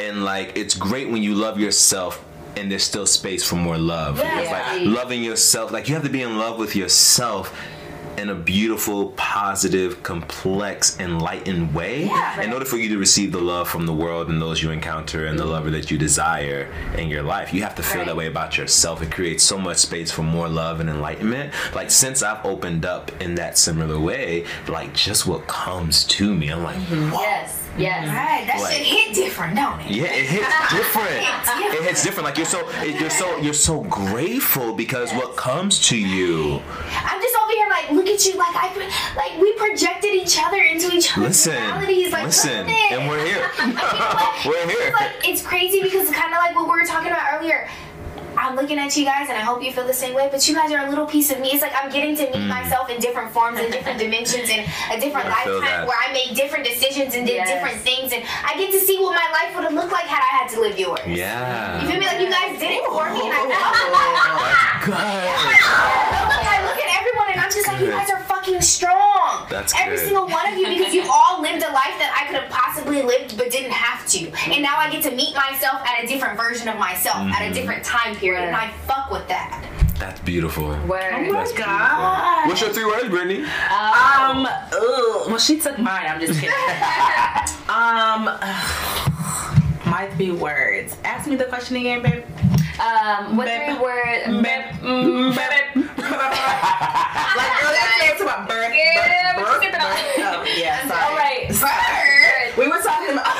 And 0.00 0.24
like, 0.24 0.56
it's 0.56 0.74
great 0.74 1.10
when 1.10 1.22
you 1.22 1.34
love 1.34 1.58
yourself 1.58 2.24
and 2.56 2.70
there's 2.70 2.84
still 2.84 3.06
space 3.06 3.44
for 3.44 3.56
more 3.56 3.78
love. 3.78 4.18
Yeah. 4.18 4.40
It's 4.40 4.50
like 4.50 4.86
loving 4.86 5.22
yourself. 5.22 5.70
Like 5.72 5.88
you 5.88 5.94
have 5.94 6.04
to 6.04 6.10
be 6.10 6.22
in 6.22 6.38
love 6.38 6.58
with 6.58 6.76
yourself 6.76 7.56
in 8.18 8.28
a 8.30 8.34
beautiful, 8.34 9.10
positive, 9.16 10.02
complex, 10.02 10.98
enlightened 11.00 11.74
way. 11.74 12.04
Yeah. 12.06 12.42
In 12.42 12.52
order 12.52 12.64
for 12.64 12.76
you 12.76 12.88
to 12.90 12.98
receive 12.98 13.32
the 13.32 13.40
love 13.40 13.68
from 13.68 13.86
the 13.86 13.92
world 13.92 14.28
and 14.28 14.40
those 14.40 14.62
you 14.62 14.70
encounter 14.70 15.26
and 15.26 15.38
the 15.38 15.44
lover 15.46 15.70
that 15.70 15.90
you 15.90 15.98
desire 15.98 16.68
in 16.96 17.08
your 17.08 17.22
life, 17.22 17.52
you 17.52 17.62
have 17.62 17.74
to 17.76 17.82
feel 17.82 17.98
Right. 17.98 18.06
that 18.08 18.16
way 18.16 18.26
about 18.26 18.56
yourself. 18.58 19.02
It 19.02 19.10
creates 19.12 19.42
so 19.44 19.58
much 19.58 19.78
space 19.78 20.10
for 20.10 20.22
more 20.22 20.48
love 20.48 20.80
and 20.80 20.88
enlightenment. 20.90 21.52
Like 21.74 21.90
since 21.90 22.22
I've 22.22 22.44
opened 22.44 22.84
up 22.84 23.10
in 23.22 23.34
that 23.36 23.58
similar 23.58 23.98
way, 23.98 24.44
like 24.68 24.94
just 24.94 25.26
what 25.26 25.46
comes 25.46 26.04
to 26.04 26.34
me, 26.34 26.48
I'm 26.48 26.62
like, 26.62 26.76
mm-hmm. 26.76 27.10
whoa. 27.10 27.20
Yes. 27.22 27.61
Yes. 27.78 28.06
Right. 28.08 28.46
That 28.46 28.60
Like- 28.60 28.72
shit 28.74 28.86
hit 28.86 29.14
different, 29.14 29.56
don't 29.56 29.80
it? 29.80 29.90
Yeah, 29.90 30.04
it 30.12 30.26
hits 30.26 30.48
different. 30.72 31.74
It 31.74 31.82
hits 31.84 32.02
different. 32.02 32.24
Like 32.26 32.36
you're 32.36 32.46
so 32.46 32.68
it- 32.82 33.00
you're 33.00 33.10
so 33.10 33.36
you're 33.38 33.54
so 33.54 33.80
grateful 33.82 34.74
because 34.74 35.12
what 35.12 35.36
comes 35.36 35.78
to 35.88 35.96
you. 35.96 36.60
I'm 37.04 37.20
just 37.20 37.36
over 37.42 37.52
here 37.52 37.68
like, 37.70 37.90
look 37.90 38.06
at 38.08 38.24
you, 38.26 38.34
like 38.36 38.54
I, 38.54 38.68
pro- 38.68 39.16
like 39.22 39.40
we 39.40 39.52
projected 39.54 40.12
each 40.14 40.38
other 40.42 40.58
into 40.62 40.92
each 40.94 41.16
other's 41.16 41.46
Listen, 41.46 41.52
realities. 41.54 42.12
Like, 42.12 42.24
listen, 42.24 42.66
and 42.68 43.08
we're 43.08 43.24
here. 43.24 43.50
Like, 43.58 43.66
you 43.66 43.72
know? 43.74 44.32
We're 44.46 44.66
here. 44.68 44.88
It's 44.88 45.00
like 45.00 45.12
it's 45.28 45.42
crazy 45.42 45.82
because 45.82 46.10
kind 46.10 46.32
of 46.34 46.38
like 46.38 46.54
what 46.54 46.64
we 46.64 46.70
were 46.80 46.84
talking 46.86 47.08
about 47.10 47.32
earlier. 47.40 47.68
I'm 48.42 48.56
looking 48.56 48.78
at 48.78 48.96
you 48.96 49.04
guys, 49.04 49.28
and 49.30 49.38
I 49.38 49.42
hope 49.42 49.62
you 49.62 49.70
feel 49.70 49.86
the 49.86 49.94
same 49.94 50.14
way. 50.14 50.28
But 50.30 50.46
you 50.48 50.54
guys 50.54 50.72
are 50.72 50.84
a 50.84 50.90
little 50.90 51.06
piece 51.06 51.30
of 51.30 51.38
me. 51.38 51.50
It's 51.54 51.62
like 51.62 51.72
I'm 51.78 51.90
getting 51.92 52.16
to 52.16 52.24
meet 52.24 52.42
hmm. 52.42 52.48
myself 52.48 52.90
in 52.90 53.00
different 53.00 53.30
forms 53.30 53.60
and 53.60 53.70
different 53.72 53.98
dimensions 54.04 54.50
and 54.50 54.66
a 54.90 54.98
different 54.98 55.26
I 55.30 55.46
lifetime 55.46 55.60
that. 55.62 55.86
where 55.86 55.96
I 55.96 56.12
made 56.12 56.34
different 56.34 56.64
decisions 56.64 57.14
and 57.14 57.24
did 57.24 57.38
Yes. 57.42 57.48
different 57.48 57.80
things, 57.80 58.12
and 58.12 58.22
I 58.44 58.58
get 58.58 58.72
to 58.72 58.80
see 58.80 58.98
what 58.98 59.14
my 59.14 59.28
life 59.32 59.54
would 59.54 59.64
have 59.64 59.72
looked 59.72 59.92
like 59.92 60.04
had 60.04 60.20
I 60.20 60.42
had 60.42 60.48
to 60.52 60.60
live 60.60 60.78
yours. 60.78 61.00
Yeah. 61.06 61.80
You 61.80 61.88
feel 61.88 62.00
me? 62.00 62.06
Like 62.06 62.20
you 62.20 62.28
guys 62.28 62.58
did 62.58 62.72
it 62.76 62.84
for 62.84 63.06
me, 63.14 63.30
and 63.30 63.32
I 63.32 63.40
oh. 63.46 64.52
That's 64.52 64.84
good. 64.84 65.22
Look, 66.34 66.44
I 66.52 66.58
look 66.66 66.78
at 66.82 66.90
everyone 66.98 67.28
and 67.32 67.40
I'm 67.40 67.50
just 67.50 67.66
like, 67.66 67.80
you 67.80 67.88
guys 67.88 68.10
are 68.10 68.20
fucking 68.42 68.60
strong. 68.60 69.46
That's 69.48 69.72
Every 69.78 69.96
good. 69.96 70.06
single 70.06 70.26
one 70.28 70.52
of 70.52 70.58
you 70.58 70.66
because 70.68 70.92
you 70.94 71.02
all 71.08 71.40
lived 71.40 71.62
a 71.62 71.70
life 71.72 71.94
that 71.98 72.12
I 72.20 72.26
could 72.30 72.40
have 72.42 72.50
possibly 72.50 73.02
lived 73.02 73.36
but 73.36 73.50
didn't 73.50 73.72
have 73.72 74.06
to. 74.08 74.30
And 74.52 74.62
now 74.62 74.76
I 74.76 74.90
get 74.90 75.02
to 75.04 75.10
meet 75.14 75.34
myself 75.34 75.82
at 75.86 76.02
a 76.04 76.06
different 76.06 76.38
version 76.38 76.68
of 76.68 76.78
myself 76.78 77.16
at 77.16 77.42
Mm-hmm. 77.42 77.50
a 77.50 77.54
different 77.54 77.84
time 77.84 78.14
period. 78.16 78.42
And 78.44 78.54
I 78.56 78.70
fuck 78.86 79.10
with 79.10 79.26
that. 79.28 79.68
That's 79.98 80.20
beautiful. 80.20 80.68
Word. 80.86 81.12
Oh 81.14 81.20
my 81.20 81.32
That's 81.32 81.52
god. 81.52 82.48
What's 82.48 82.60
your 82.60 82.70
three 82.72 82.84
words, 82.84 83.08
Brittany? 83.08 83.40
Um. 83.44 84.46
Ugh. 84.46 85.28
Well, 85.28 85.38
she 85.38 85.58
took 85.60 85.78
mine. 85.78 86.06
I'm 86.06 86.20
just 86.20 86.40
kidding. 86.40 86.54
um. 87.68 88.24
My 89.90 90.08
three 90.16 90.30
words. 90.32 90.96
Ask 91.04 91.28
me 91.28 91.36
the 91.36 91.44
question 91.44 91.76
again, 91.76 92.02
babe. 92.02 92.24
Um, 92.80 93.36
what 93.36 93.44
Bep. 93.46 93.76
three 93.76 93.82
words? 93.84 94.42
Bep. 94.42 94.72
Mm, 94.80 95.91
Like 97.32 97.64
earlier 97.64 97.88
today, 97.96 98.12
it's 98.12 98.20
about 98.20 98.46
birth. 98.46 98.74
Yeah, 98.76 99.32
birth, 99.36 99.62
said 99.62 99.72
that 99.72 99.80
birth. 99.80 100.20
Oh, 100.20 100.44
yeah, 100.52 100.86
sorry. 100.86 101.00
All 101.00 101.16
right. 101.16 101.48
Birth. 101.48 102.58
We 102.58 102.68
were 102.68 102.82
talking 102.82 103.14
about. 103.16 103.31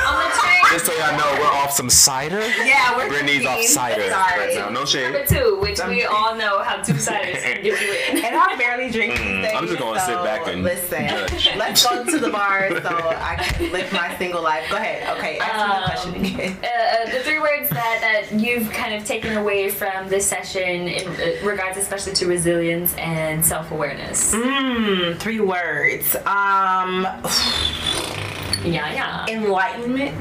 On 0.88 0.98
the 0.98 1.02
train. 1.02 1.02
Just 1.02 1.02
so 1.02 1.06
y'all 1.06 1.16
know, 1.18 1.40
we're 1.40 1.46
off 1.58 1.72
some 1.72 1.90
cider. 1.90 2.40
Yeah, 2.64 2.96
we're 2.96 3.08
Brittany's 3.08 3.46
off 3.46 3.62
cider 3.62 4.10
Sorry. 4.10 4.46
right 4.46 4.54
now. 4.54 4.68
No 4.70 4.84
shame. 4.84 5.12
Number 5.12 5.26
two, 5.26 5.58
which 5.60 5.80
I'm 5.80 5.90
we 5.90 5.96
kidding. 5.96 6.10
all 6.14 6.34
know 6.36 6.62
how 6.62 6.82
two 6.82 6.96
siders 6.98 7.42
can 7.42 7.62
get 7.62 7.80
you 7.80 8.18
in. 8.18 8.24
And 8.24 8.36
I 8.36 8.56
barely 8.56 8.90
drink 8.90 9.12
these 9.14 9.20
days. 9.20 9.52
Mm, 9.52 9.56
I'm 9.56 9.66
just 9.66 9.78
gonna 9.78 10.00
sit 10.00 10.16
back 10.22 10.46
and 10.48 10.62
listen. 10.62 11.08
judge. 11.08 11.50
Let's 11.56 11.86
go 11.86 12.04
to 12.04 12.18
the 12.18 12.30
bar 12.30 12.68
so 12.70 12.88
I 12.88 13.36
can 13.36 13.72
live 13.72 13.92
my 13.92 14.16
single 14.18 14.42
life. 14.42 14.68
Go 14.70 14.76
ahead. 14.76 15.16
Okay, 15.18 15.38
ask 15.38 16.12
me 16.12 16.20
the 16.20 16.30
question 16.30 16.36
again. 16.40 16.58
Uh, 16.62 16.66
uh, 16.66 17.12
the 17.12 17.20
three 17.20 17.38
words 17.38 17.68
that, 17.70 17.98
that 18.30 18.38
you've 18.40 18.70
kind 18.70 18.94
of 18.94 19.04
taken 19.04 19.36
away 19.36 19.68
from 19.70 20.08
this 20.08 20.26
session 20.26 20.88
in 20.88 21.08
uh, 21.08 21.46
regards 21.46 21.76
especially 21.78 22.12
to 22.14 22.26
resilience 22.26 22.94
and 22.96 23.44
self-awareness. 23.44 24.34
Mmm, 24.34 25.18
three 25.18 25.40
words. 25.40 26.16
Um, 26.26 27.06
Yeah, 28.64 28.92
yeah. 28.92 29.26
enlightenment 29.28 30.14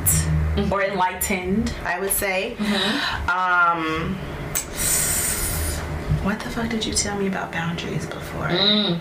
Mm-hmm. 0.56 0.74
or 0.74 0.84
enlightened, 0.84 1.74
I 1.86 2.00
would 2.00 2.12
say. 2.12 2.56
Mm-hmm. 2.58 3.30
Um, 3.30 4.16
what 6.24 6.40
the 6.40 6.50
fuck 6.50 6.70
did 6.70 6.86
you 6.86 6.94
tell 6.94 7.18
me 7.18 7.28
about 7.28 7.52
boundaries 7.52 8.06
before? 8.06 8.48
Mm. 8.50 9.00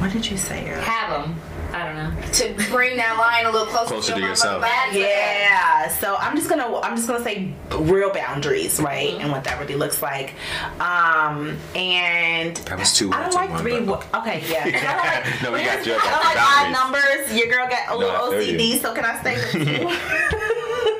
What 0.00 0.12
did 0.12 0.30
you 0.30 0.36
say 0.36 0.62
earlier? 0.62 0.80
Have 0.80 1.26
them. 1.26 1.40
I 1.74 1.84
don't 1.86 1.96
know. 1.96 2.22
To 2.32 2.70
bring 2.70 2.96
that 2.98 3.16
line 3.18 3.46
a 3.46 3.50
little 3.50 3.66
closer, 3.66 3.94
Closer 3.94 4.08
to, 4.08 4.14
to 4.14 4.20
your 4.20 4.28
yourself. 4.30 4.64
Yeah, 4.92 5.88
so 5.88 6.16
I'm 6.16 6.36
just 6.36 6.48
gonna 6.48 6.78
I'm 6.80 6.96
just 6.96 7.08
gonna 7.08 7.22
say 7.24 7.52
real 7.78 8.12
boundaries, 8.12 8.78
right, 8.80 9.14
and 9.20 9.30
what 9.32 9.44
that 9.44 9.58
really 9.60 9.74
looks 9.74 10.02
like. 10.02 10.34
Um, 10.80 11.56
and 11.74 12.56
That 12.56 12.78
was 12.78 12.92
two 12.96 13.10
I 13.12 13.22
don't 13.22 13.34
like 13.34 13.50
one, 13.50 13.60
three. 13.62 13.80
but- 13.80 13.86
wo- 14.12 14.20
Okay, 14.20 14.42
yeah. 14.48 14.64
I 14.66 15.22
don't 15.22 15.32
like, 15.32 15.42
No, 15.42 15.52
we 15.52 15.64
got 15.64 15.86
you. 15.86 15.94
I 15.94 15.98
I 15.98 16.10
don't 16.10 16.24
like 16.24 16.38
odd 16.38 16.72
numbers. 16.92 17.32
Your 17.38 17.48
girl 17.48 17.68
got 17.68 17.88
a 17.94 17.96
little 17.96 18.14
I 18.14 18.38
feel 18.40 18.54
OCD, 18.58 18.80
so 18.80 18.94
can 18.94 19.04
I 19.04 19.20
stay 19.20 19.34
with 19.36 19.52
two? 19.52 19.88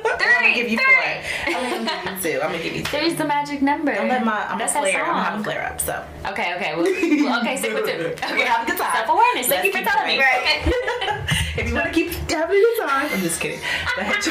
I'm 0.05 0.41
gonna 0.41 0.55
give 0.55 0.69
you 0.69 0.77
Three. 0.77 0.85
four. 0.95 1.55
I'm 1.55 1.69
gonna 1.69 1.85
give 1.85 2.23
you 2.25 2.31
two. 2.31 2.41
I'm 2.41 2.51
gonna 2.51 2.63
give 2.63 2.75
you 2.75 2.83
two. 2.83 2.91
There's 2.91 3.15
the 3.15 3.25
magic 3.25 3.61
number. 3.61 3.93
Don't 3.93 4.07
let 4.09 4.23
my 4.25 4.45
I'm 4.47 4.57
That's 4.57 4.71
a 4.71 4.75
that 4.75 4.81
flare. 4.83 5.03
I'm 5.05 5.11
gonna 5.13 5.23
have 5.23 5.39
a 5.39 5.43
flare 5.43 5.65
up. 5.67 5.81
So 5.81 6.03
Okay, 6.31 6.53
okay. 6.55 6.75
Well, 6.75 6.83
well, 6.83 7.41
okay, 7.41 7.57
stick 7.57 7.73
with 7.73 7.85
two. 7.85 7.91
Okay. 8.23 8.35
We'll 8.35 8.45
have 8.45 8.67
a 8.67 8.71
good 8.71 8.77
time. 8.79 8.93
Self-awareness. 8.95 9.47
Thank 9.47 9.65
you 9.65 9.71
for 9.71 9.77
keep 9.79 9.87
telling 9.87 10.07
me. 10.07 10.15
drinking. 10.23 10.62
if 11.57 11.67
you 11.67 11.73
want 11.75 11.87
to 11.87 11.91
keep 11.93 12.11
having 12.29 12.57
a 12.57 12.59
good 12.59 12.77
time, 12.87 13.09
I'm 13.11 13.19
just 13.21 13.39
kidding. 13.41 13.59
Go 13.95 14.01
ahead, 14.01 14.23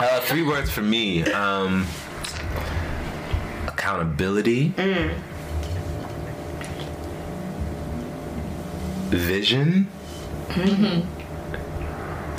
Uh, 0.00 0.20
three 0.20 0.42
words 0.42 0.70
for 0.70 0.82
me. 0.82 1.24
Um, 1.32 1.86
accountability. 3.66 4.72
Vision. 9.10 9.88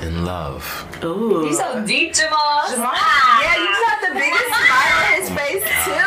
And 0.01 0.25
love. 0.25 0.87
Ooh. 1.03 1.43
You're 1.45 1.53
so 1.53 1.85
deep, 1.85 2.13
Jamal. 2.13 2.63
Jamal. 2.69 2.93
Yeah, 3.41 3.55
you 3.57 3.67
just 3.67 3.85
have 3.89 4.01
the 4.13 4.19
biggest 4.19 4.45
smile 4.47 4.97
on 4.97 5.21
his 5.21 5.29
face 5.29 5.63
too. 5.85 5.91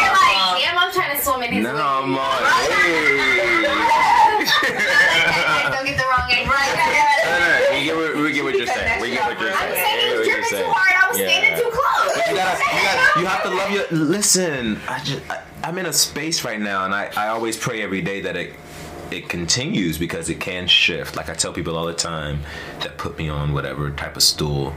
You're 0.00 0.14
like, 0.16 0.62
damn, 0.62 0.78
I'm 0.78 0.92
trying 0.92 1.16
to 1.16 1.22
swim 1.22 1.42
in 1.42 1.52
his 1.52 1.64
No, 1.64 1.72
wave. 1.72 1.80
I'm 1.82 2.16
on. 2.16 2.20
Hey. 2.80 3.59
Don't 6.20 6.28
get 6.28 6.44
the 6.44 6.50
wrong 6.50 6.68
egg 6.68 6.76
right. 6.76 7.20
No, 7.24 7.38
no, 7.40 7.78
we 7.78 7.84
get 7.84 7.96
what, 7.96 8.16
we 8.16 8.32
get 8.32 8.44
what 8.44 8.54
you're 8.56 8.66
saying. 8.66 9.00
We 9.00 9.10
get 9.10 9.22
what 9.24 9.40
you're 9.40 9.50
I'm 9.52 9.72
saying. 9.72 9.74
saying 9.74 10.12
he 10.12 10.18
We 10.18 10.24
get 10.26 10.40
what 10.40 10.48
dripping 10.50 10.58
you're 10.58 10.66
too 10.66 10.72
hard. 10.72 10.94
I 11.04 11.08
was 11.10 11.18
Yeah. 11.18 11.28
standing 11.28 11.54
too 11.62 11.70
close. 11.70 12.16
you 12.28 12.34
gotta, 12.36 12.76
you 12.76 12.82
gotta, 12.82 13.20
you 13.20 13.26
have 13.26 13.42
to 13.44 13.50
love 13.50 13.70
your. 13.70 13.86
Listen, 13.90 14.78
I 14.88 14.98
just, 15.02 15.22
I, 15.30 15.42
I'm 15.64 15.78
in 15.78 15.86
a 15.86 15.92
space 15.92 16.44
right 16.44 16.60
now, 16.60 16.84
and 16.84 16.94
I, 16.94 17.10
I 17.16 17.28
always 17.28 17.56
pray 17.56 17.82
every 17.82 18.02
day 18.02 18.20
that 18.22 18.36
it, 18.36 18.54
it 19.10 19.28
continues 19.28 19.98
because 19.98 20.28
it 20.30 20.40
can 20.40 20.66
shift. 20.68 21.16
Like 21.16 21.28
I 21.28 21.34
tell 21.34 21.52
people 21.52 21.76
all 21.76 21.86
the 21.86 21.92
time 21.94 22.40
that 22.80 22.96
put 22.96 23.18
me 23.18 23.28
on 23.28 23.52
whatever 23.52 23.90
type 23.90 24.16
of 24.16 24.22
stool. 24.22 24.74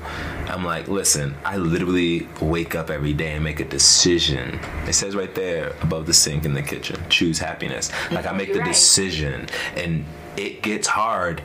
I'm 0.48 0.66
like, 0.66 0.88
listen, 0.88 1.36
I 1.46 1.58
literally 1.58 2.28
wake 2.42 2.74
up 2.76 2.90
every 2.90 3.14
day 3.14 3.34
and 3.34 3.44
make 3.44 3.60
a 3.60 3.66
decision. 3.66 4.60
It 4.88 4.94
says 4.94 5.16
right 5.16 5.34
there 5.36 5.74
above 5.82 6.06
the 6.08 6.14
sink 6.14 6.46
in 6.46 6.54
the 6.54 6.64
kitchen, 6.64 7.00
choose 7.10 7.38
happiness. 7.40 7.92
Like 8.12 8.26
I 8.26 8.32
make 8.34 8.54
the 8.54 8.60
right. 8.60 8.68
decision, 8.68 9.48
and 9.76 10.04
it 10.38 10.62
gets 10.62 10.88
hard. 10.88 11.42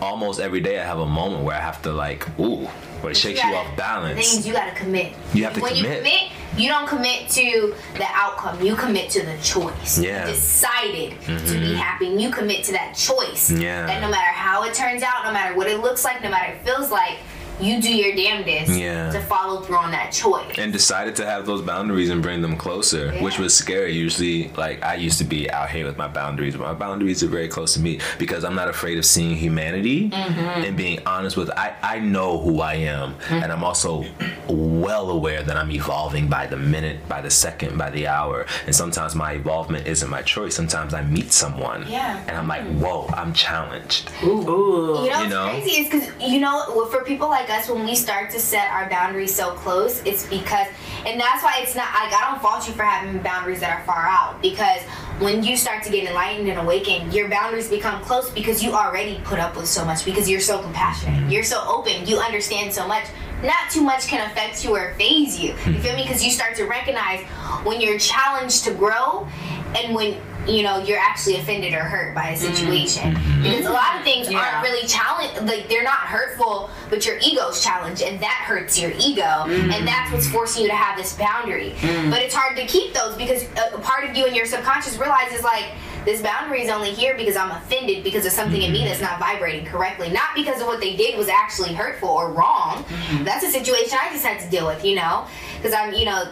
Almost 0.00 0.40
every 0.40 0.60
day, 0.60 0.80
I 0.80 0.84
have 0.84 0.98
a 0.98 1.06
moment 1.06 1.44
where 1.44 1.56
I 1.56 1.60
have 1.60 1.80
to 1.82 1.92
like, 1.92 2.26
ooh, 2.40 2.66
where 3.02 3.12
it 3.12 3.16
shakes 3.16 3.42
you, 3.42 3.50
gotta- 3.50 3.68
off 3.68 3.76
balance. 3.76 4.16
The 4.16 4.22
thing 4.22 4.38
is, 4.40 4.46
you 4.46 4.52
gotta 4.52 4.74
commit. 4.74 5.12
You 5.32 5.44
have 5.44 5.54
to 5.54 5.60
when 5.60 5.74
commit. 5.74 5.90
you 5.90 5.96
commit, 5.98 6.22
you 6.56 6.68
don't 6.68 6.88
commit 6.88 7.28
to 7.30 7.74
the 7.94 8.06
outcome. 8.08 8.60
You 8.62 8.74
commit 8.74 9.10
to 9.10 9.24
the 9.24 9.36
choice. 9.42 9.98
Yeah. 9.98 10.26
You 10.26 10.34
decided 10.34 11.20
to 11.22 11.26
be 11.26 11.32
mm-hmm. 11.34 11.74
happy, 11.76 12.08
and 12.08 12.20
you 12.20 12.30
commit 12.30 12.64
to 12.64 12.72
that 12.72 12.94
choice. 12.94 13.50
Yeah. 13.50 13.86
That 13.86 14.00
no 14.00 14.10
matter 14.10 14.32
how 14.32 14.64
it 14.64 14.74
turns 14.74 15.02
out, 15.02 15.24
no 15.24 15.32
matter 15.32 15.56
what 15.56 15.68
it 15.68 15.80
looks 15.80 16.04
like, 16.04 16.22
no 16.22 16.30
matter 16.30 16.52
what 16.52 16.60
it 16.60 16.64
feels 16.64 16.90
like, 16.90 17.18
you 17.60 17.80
do 17.80 17.94
your 17.94 18.14
damnedest 18.14 18.72
Yeah. 18.72 19.10
to 19.12 19.20
follow 19.20 19.60
through 19.62 19.76
on 19.76 19.90
that 19.92 20.10
choice. 20.12 20.58
and 20.58 20.72
decided 20.72 21.14
to 21.16 21.26
have 21.26 21.46
those 21.46 21.62
boundaries 21.62 22.10
and 22.10 22.22
bring 22.22 22.42
them 22.42 22.56
closer, 22.56 23.12
which 23.20 23.38
was 23.38 23.54
scary. 23.54 23.92
Usually, 23.94 24.48
like 24.56 24.82
I 24.82 24.94
used 24.94 25.18
to 25.18 25.24
be 25.24 25.50
out 25.50 25.70
here 25.70 25.86
with 25.86 25.96
my 25.96 26.08
boundaries, 26.08 26.56
but 26.56 26.62
my 26.66 26.74
boundaries 26.74 27.22
are 27.22 27.28
very 27.28 27.48
close 27.48 27.74
to 27.74 27.80
me 27.80 28.00
because 28.18 28.44
I'm 28.44 28.54
not 28.54 28.68
afraid 28.68 28.98
of 28.98 29.04
seeing 29.04 29.36
humanity 29.36 30.10
mm-hmm. 30.10 30.64
and 30.64 30.76
being 30.76 31.00
honest 31.06 31.36
with. 31.36 31.50
I 31.50 31.74
I 31.82 31.98
know 31.98 32.38
who 32.38 32.60
I 32.60 32.74
am, 32.74 33.14
mm-hmm. 33.14 33.34
and 33.34 33.52
I'm 33.52 33.64
also 33.64 34.04
well 34.48 35.10
aware 35.10 35.42
that 35.42 35.56
I'm 35.56 35.70
evolving 35.70 36.28
by 36.28 36.46
the 36.46 36.56
minute, 36.56 37.06
by 37.08 37.20
the 37.20 37.30
second, 37.30 37.78
by 37.78 37.90
the 37.90 38.06
hour. 38.06 38.46
And 38.66 38.74
sometimes 38.74 39.14
my 39.14 39.32
evolvement 39.32 39.86
isn't 39.86 40.08
my 40.08 40.22
choice. 40.22 40.54
Sometimes 40.54 40.94
I 40.94 41.02
meet 41.02 41.32
someone, 41.32 41.86
Yeah. 41.88 42.22
and 42.26 42.36
I'm 42.36 42.48
like, 42.48 42.62
mm-hmm. 42.62 42.80
whoa, 42.80 43.06
I'm 43.14 43.32
challenged. 43.32 44.10
Ooh. 44.24 45.02
You 45.04 45.10
know, 45.10 45.22
You 45.22 45.28
know? 45.28 45.46
what's 45.46 45.64
crazy 45.64 45.80
is 45.82 45.88
because 45.88 46.08
you 46.20 46.40
know, 46.40 46.86
for 46.90 47.04
people 47.04 47.28
like 47.28 47.48
us, 47.52 47.68
when 47.68 47.84
we 47.84 47.94
start 47.94 48.30
to 48.30 48.40
set 48.40 48.70
our 48.70 48.88
boundaries 48.88 49.34
so 49.34 49.52
close, 49.52 50.02
it's 50.04 50.26
because, 50.26 50.66
and 51.06 51.20
that's 51.20 51.42
why 51.42 51.60
it's 51.60 51.76
not 51.76 51.92
like 51.94 52.12
I 52.12 52.30
don't 52.30 52.42
fault 52.42 52.66
you 52.66 52.74
for 52.74 52.82
having 52.82 53.20
boundaries 53.22 53.60
that 53.60 53.78
are 53.78 53.84
far 53.84 54.06
out 54.06 54.40
because 54.42 54.82
when 55.20 55.44
you 55.44 55.56
start 55.56 55.82
to 55.84 55.90
get 55.90 56.08
enlightened 56.08 56.48
and 56.48 56.58
awakened, 56.58 57.14
your 57.14 57.28
boundaries 57.28 57.68
become 57.68 58.02
close 58.02 58.30
because 58.30 58.62
you 58.62 58.72
already 58.72 59.20
put 59.24 59.38
up 59.38 59.56
with 59.56 59.68
so 59.68 59.84
much 59.84 60.04
because 60.04 60.28
you're 60.28 60.40
so 60.40 60.60
compassionate, 60.62 61.20
mm-hmm. 61.20 61.30
you're 61.30 61.44
so 61.44 61.62
open, 61.68 62.06
you 62.06 62.18
understand 62.18 62.72
so 62.72 62.86
much. 62.86 63.04
Not 63.42 63.70
too 63.70 63.82
much 63.82 64.06
can 64.06 64.28
affect 64.30 64.64
you 64.64 64.74
or 64.74 64.94
phase 64.94 65.38
you. 65.38 65.50
You 65.50 65.54
feel 65.56 65.72
me? 65.72 65.78
Mm-hmm. 65.78 66.02
Because 66.02 66.24
you 66.24 66.30
start 66.30 66.54
to 66.56 66.64
recognize 66.64 67.20
when 67.64 67.80
you're 67.80 67.98
challenged 67.98 68.64
to 68.64 68.74
grow 68.74 69.26
and 69.74 69.94
when 69.94 70.16
you 70.46 70.62
know 70.62 70.78
you're 70.78 70.98
actually 70.98 71.36
offended 71.36 71.72
or 71.74 71.80
hurt 71.80 72.14
by 72.14 72.30
a 72.30 72.36
mm-hmm. 72.36 72.54
situation. 72.54 73.14
Mm-hmm. 73.14 73.42
Because 73.42 73.66
a 73.66 73.72
lot 73.72 73.96
of 73.96 74.04
things 74.04 74.30
Yeah. 74.30 74.38
aren't 74.38 74.66
really 74.66 74.86
challenge 74.86 75.32
like 75.42 75.68
they're 75.68 75.84
not 75.84 76.06
hurtful 76.06 76.70
but 76.90 77.06
your 77.06 77.16
ego's 77.18 77.62
challenged 77.62 78.02
and 78.02 78.20
that 78.20 78.44
hurts 78.46 78.78
your 78.78 78.90
ego 78.98 79.22
mm. 79.22 79.72
and 79.72 79.88
that's 79.88 80.12
what's 80.12 80.28
forcing 80.28 80.62
you 80.62 80.68
to 80.68 80.74
have 80.74 80.96
this 80.96 81.16
boundary. 81.16 81.70
Mm. 81.78 82.10
But 82.10 82.20
it's 82.20 82.34
hard 82.34 82.54
to 82.56 82.66
keep 82.66 82.92
those 82.92 83.16
because 83.16 83.44
a, 83.56 83.76
a 83.76 83.80
part 83.80 84.08
of 84.08 84.14
you 84.14 84.26
and 84.26 84.36
your 84.36 84.44
subconscious 84.44 84.98
realizes 84.98 85.42
like 85.42 85.72
this 86.04 86.20
boundary 86.20 86.62
is 86.62 86.70
only 86.70 86.90
here 86.90 87.16
because 87.16 87.36
I'm 87.36 87.50
offended 87.50 88.04
because 88.04 88.26
of 88.26 88.32
something 88.32 88.60
in 88.60 88.72
me 88.72 88.80
mm-hmm. 88.80 88.88
that's 88.88 89.00
not 89.00 89.18
vibrating 89.18 89.64
correctly. 89.64 90.10
Not 90.10 90.34
because 90.34 90.60
of 90.60 90.66
what 90.66 90.80
they 90.80 90.96
did 90.96 91.16
was 91.16 91.28
actually 91.28 91.72
hurtful 91.72 92.08
or 92.08 92.32
wrong. 92.32 92.84
That's 93.22 93.44
a 93.44 93.50
situation 93.50 93.98
I 94.00 94.10
just 94.10 94.24
had 94.24 94.40
to 94.40 94.50
deal 94.50 94.66
with 94.66 94.84
you 94.84 94.96
know? 94.96 95.26
Because 95.56 95.72
I'm 95.72 95.94
you 95.94 96.04
know 96.04 96.30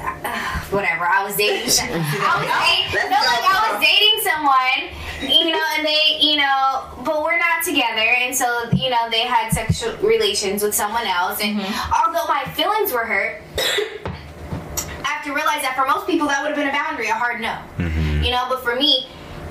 whatever. 0.70 1.06
I 1.06 1.22
was 1.24 1.36
dating. 1.36 1.60
I 1.66 2.34
was 2.40 2.48
dating. 2.48 3.10
No, 3.10 3.18
like 3.20 3.44
I 3.44 3.72
was 3.72 3.78
dating 3.84 4.16
someone, 4.24 4.80
you 5.20 5.52
know, 5.52 5.64
and 5.76 5.86
they, 5.86 6.18
you 6.20 6.36
know, 6.36 6.88
but 7.04 7.22
we're 7.22 7.38
not 7.38 7.64
together, 7.64 8.08
and 8.20 8.34
so 8.34 8.70
you 8.72 8.90
know 8.90 9.10
they 9.10 9.22
had 9.22 9.52
sexual 9.52 9.96
relations 9.98 10.62
with 10.62 10.74
someone 10.74 11.06
else, 11.06 11.40
and 11.40 11.60
although 11.92 12.26
my 12.26 12.44
feelings 12.54 12.92
were 12.92 13.04
hurt. 13.04 13.42
I 15.02 15.14
have 15.14 15.24
to 15.24 15.34
realize 15.34 15.62
that 15.62 15.74
for 15.76 15.86
most 15.86 16.06
people 16.06 16.28
that 16.28 16.40
would 16.40 16.48
have 16.48 16.56
been 16.56 16.68
a 16.68 16.72
boundary, 16.72 17.08
a 17.08 17.14
hard 17.14 17.40
no. 17.40 17.58
Mm-hmm. 17.78 18.22
You 18.22 18.30
know, 18.30 18.46
but 18.48 18.62
for 18.62 18.76
me, 18.76 19.08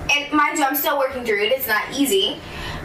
and 0.10 0.32
mind 0.32 0.58
you, 0.58 0.64
I'm 0.64 0.76
still 0.76 0.98
working 0.98 1.26
through 1.26 1.42
it. 1.44 1.52
It's 1.52 1.68
not 1.68 1.84
easy, 1.94 2.40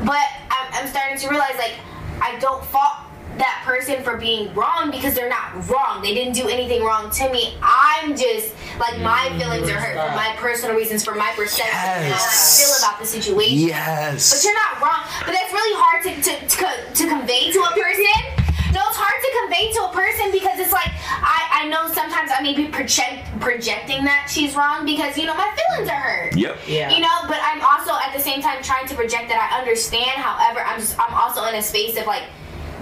but 0.05 0.27
I'm, 0.51 0.67
I'm 0.73 0.89
starting 0.89 1.19
to 1.19 1.29
realize 1.29 1.57
like 1.57 1.75
I 2.21 2.39
don't 2.41 2.65
fault 2.65 3.04
that 3.39 3.63
person 3.65 4.03
for 4.03 4.17
being 4.17 4.53
wrong 4.55 4.91
because 4.91 5.15
they're 5.15 5.29
not 5.29 5.69
wrong. 5.69 6.03
They 6.03 6.15
didn't 6.15 6.35
do 6.35 6.49
anything 6.49 6.85
wrong 6.85 7.11
to 7.11 7.33
me. 7.33 7.57
I'm 7.63 8.17
just 8.17 8.55
like 8.79 9.01
my 9.01 9.29
mm, 9.31 9.39
feelings 9.39 9.69
are 9.69 9.79
hurt 9.79 9.95
for 9.95 10.15
my 10.15 10.35
personal 10.37 10.77
reasons, 10.77 11.05
for 11.05 11.15
my 11.15 11.33
perception, 11.37 11.67
of 11.67 12.13
how 12.13 12.25
I 12.25 12.57
feel 12.59 12.75
about 12.79 13.01
the 13.01 13.07
situation. 13.07 13.69
Yes. 13.69 14.33
But 14.33 14.45
you're 14.45 14.55
not 14.55 14.83
wrong. 14.83 15.03
But 15.21 15.33
that's 15.33 15.53
really 15.53 15.77
hard 15.79 16.03
to, 16.05 16.13
to, 16.23 16.33
to, 16.47 16.67
to 16.95 17.09
convey 17.09 17.51
to 17.53 17.61
a 17.61 17.71
person. 17.75 18.45
No, 18.75 18.83
it's 18.91 18.99
hard 18.99 19.19
to 19.23 19.31
convey 19.47 19.71
to 19.71 19.81
a 19.87 19.93
person 19.95 20.35
because 20.35 20.59
it's 20.59 20.73
like 20.73 20.91
I, 21.07 21.63
I 21.63 21.69
know 21.71 21.87
sometimes 21.87 22.31
I 22.35 22.43
may 22.43 22.55
be 22.55 22.67
project, 22.67 23.23
projecting 23.39 24.03
that 24.03 24.27
she's 24.27 24.57
wrong 24.57 24.85
because 24.85 25.17
you 25.17 25.27
know 25.27 25.35
my 25.35 25.47
feelings 25.55 25.89
are 25.89 25.95
hurt. 25.95 26.37
Yep. 26.37 26.59
Yeah. 26.67 26.91
You 26.91 26.99
know, 26.99 27.31
but 27.31 27.39
I'm 27.39 27.63
also 27.63 27.95
at 27.95 28.11
the 28.13 28.19
same 28.19 28.43
time 28.43 28.63
trying 28.63 28.87
to 28.89 28.95
project 28.95 29.31
that 29.31 29.39
I 29.39 29.59
understand. 29.63 30.19
However, 30.19 30.67
I'm 30.67 30.81
just 30.81 30.99
I'm 30.99 31.15
also 31.15 31.47
in 31.47 31.55
a 31.55 31.63
space 31.63 31.97
of 31.97 32.07
like 32.07 32.25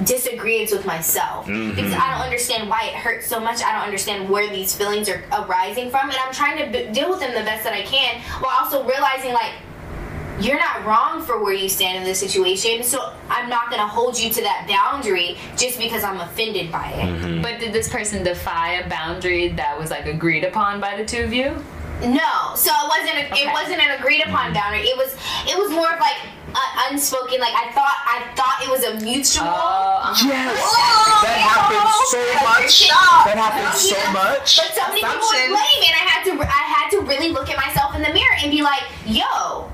disagreements 0.04 0.72
with 0.72 0.86
myself 0.86 1.46
mm-hmm. 1.46 1.70
because 1.70 1.92
I 1.92 2.10
don't 2.12 2.24
understand 2.24 2.68
why 2.68 2.86
it 2.86 2.94
hurts 2.94 3.26
so 3.26 3.40
much. 3.40 3.62
I 3.62 3.72
don't 3.72 3.84
understand 3.84 4.28
where 4.28 4.48
these 4.48 4.74
feelings 4.74 5.08
are 5.08 5.22
arising 5.32 5.90
from, 5.90 6.08
and 6.08 6.18
I'm 6.18 6.32
trying 6.32 6.58
to 6.58 6.70
b- 6.70 6.92
deal 6.92 7.10
with 7.10 7.20
them 7.20 7.34
the 7.34 7.42
best 7.42 7.64
that 7.64 7.72
I 7.72 7.82
can 7.82 8.20
while 8.40 8.56
also 8.58 8.84
realizing 8.84 9.32
like 9.32 9.52
you're 10.40 10.58
not 10.58 10.84
wrong 10.84 11.22
for 11.22 11.42
where 11.42 11.52
you 11.52 11.68
stand 11.68 11.98
in 11.98 12.04
this 12.04 12.18
situation. 12.18 12.82
So 12.82 13.12
I'm 13.28 13.48
not 13.48 13.70
gonna 13.70 13.86
hold 13.86 14.18
you 14.18 14.30
to 14.30 14.42
that 14.42 14.66
boundary 14.68 15.36
just 15.56 15.78
because 15.78 16.02
I'm 16.02 16.20
offended 16.20 16.72
by 16.72 16.90
it. 16.90 17.04
Mm-hmm. 17.04 17.42
But 17.42 17.60
did 17.60 17.72
this 17.72 17.88
person 17.88 18.24
defy 18.24 18.74
a 18.74 18.88
boundary 18.88 19.48
that 19.48 19.78
was 19.78 19.90
like 19.90 20.06
agreed 20.06 20.44
upon 20.44 20.80
by 20.80 20.96
the 20.96 21.04
two 21.04 21.22
of 21.22 21.32
you? 21.32 21.62
No, 22.02 22.54
so 22.56 22.70
it 22.74 22.88
wasn't. 22.88 23.16
A, 23.18 23.22
Okay. 23.32 23.46
It 23.46 23.52
wasn't 23.52 23.80
an 23.80 23.98
agreed 23.98 24.22
upon 24.26 24.52
boundary. 24.52 24.82
It 24.90 24.96
was. 24.98 25.14
It 25.46 25.56
was 25.56 25.70
more 25.70 25.90
of 25.92 26.00
like 26.00 26.18
uh, 26.54 26.88
unspoken. 26.90 27.40
Like 27.40 27.54
I 27.54 27.70
thought. 27.72 27.96
I 28.04 28.26
thought 28.34 28.60
it 28.62 28.68
was 28.70 28.84
a 28.84 28.98
mutual. 29.00 29.46
Oh, 29.46 30.10
uh-huh. 30.10 30.28
Yes. 30.28 30.58
Oh, 30.60 31.20
That 31.22 31.32
okay. 31.32 31.40
happens 31.40 31.94
so 32.12 32.22
much. 32.44 32.74
That 33.24 33.38
happens 33.38 33.80
so 33.88 33.96
Yeah. 33.96 34.12
much. 34.12 34.56
But 34.58 34.74
so 34.74 34.82
many 34.88 35.00
people 35.00 35.14
would 35.14 35.22
Assumption. 35.22 35.48
blame 35.56 35.78
me, 35.80 35.86
and 35.88 35.96
I 35.96 36.04
had 36.04 36.20
to. 36.28 36.32
I 36.42 36.64
had 36.68 36.86
to 36.92 36.98
really 37.08 37.30
look 37.30 37.48
at 37.48 37.56
myself 37.56 37.94
in 37.96 38.02
the 38.02 38.12
mirror 38.12 38.36
and 38.42 38.50
be 38.50 38.60
like, 38.62 38.82
"Yo." 39.06 39.71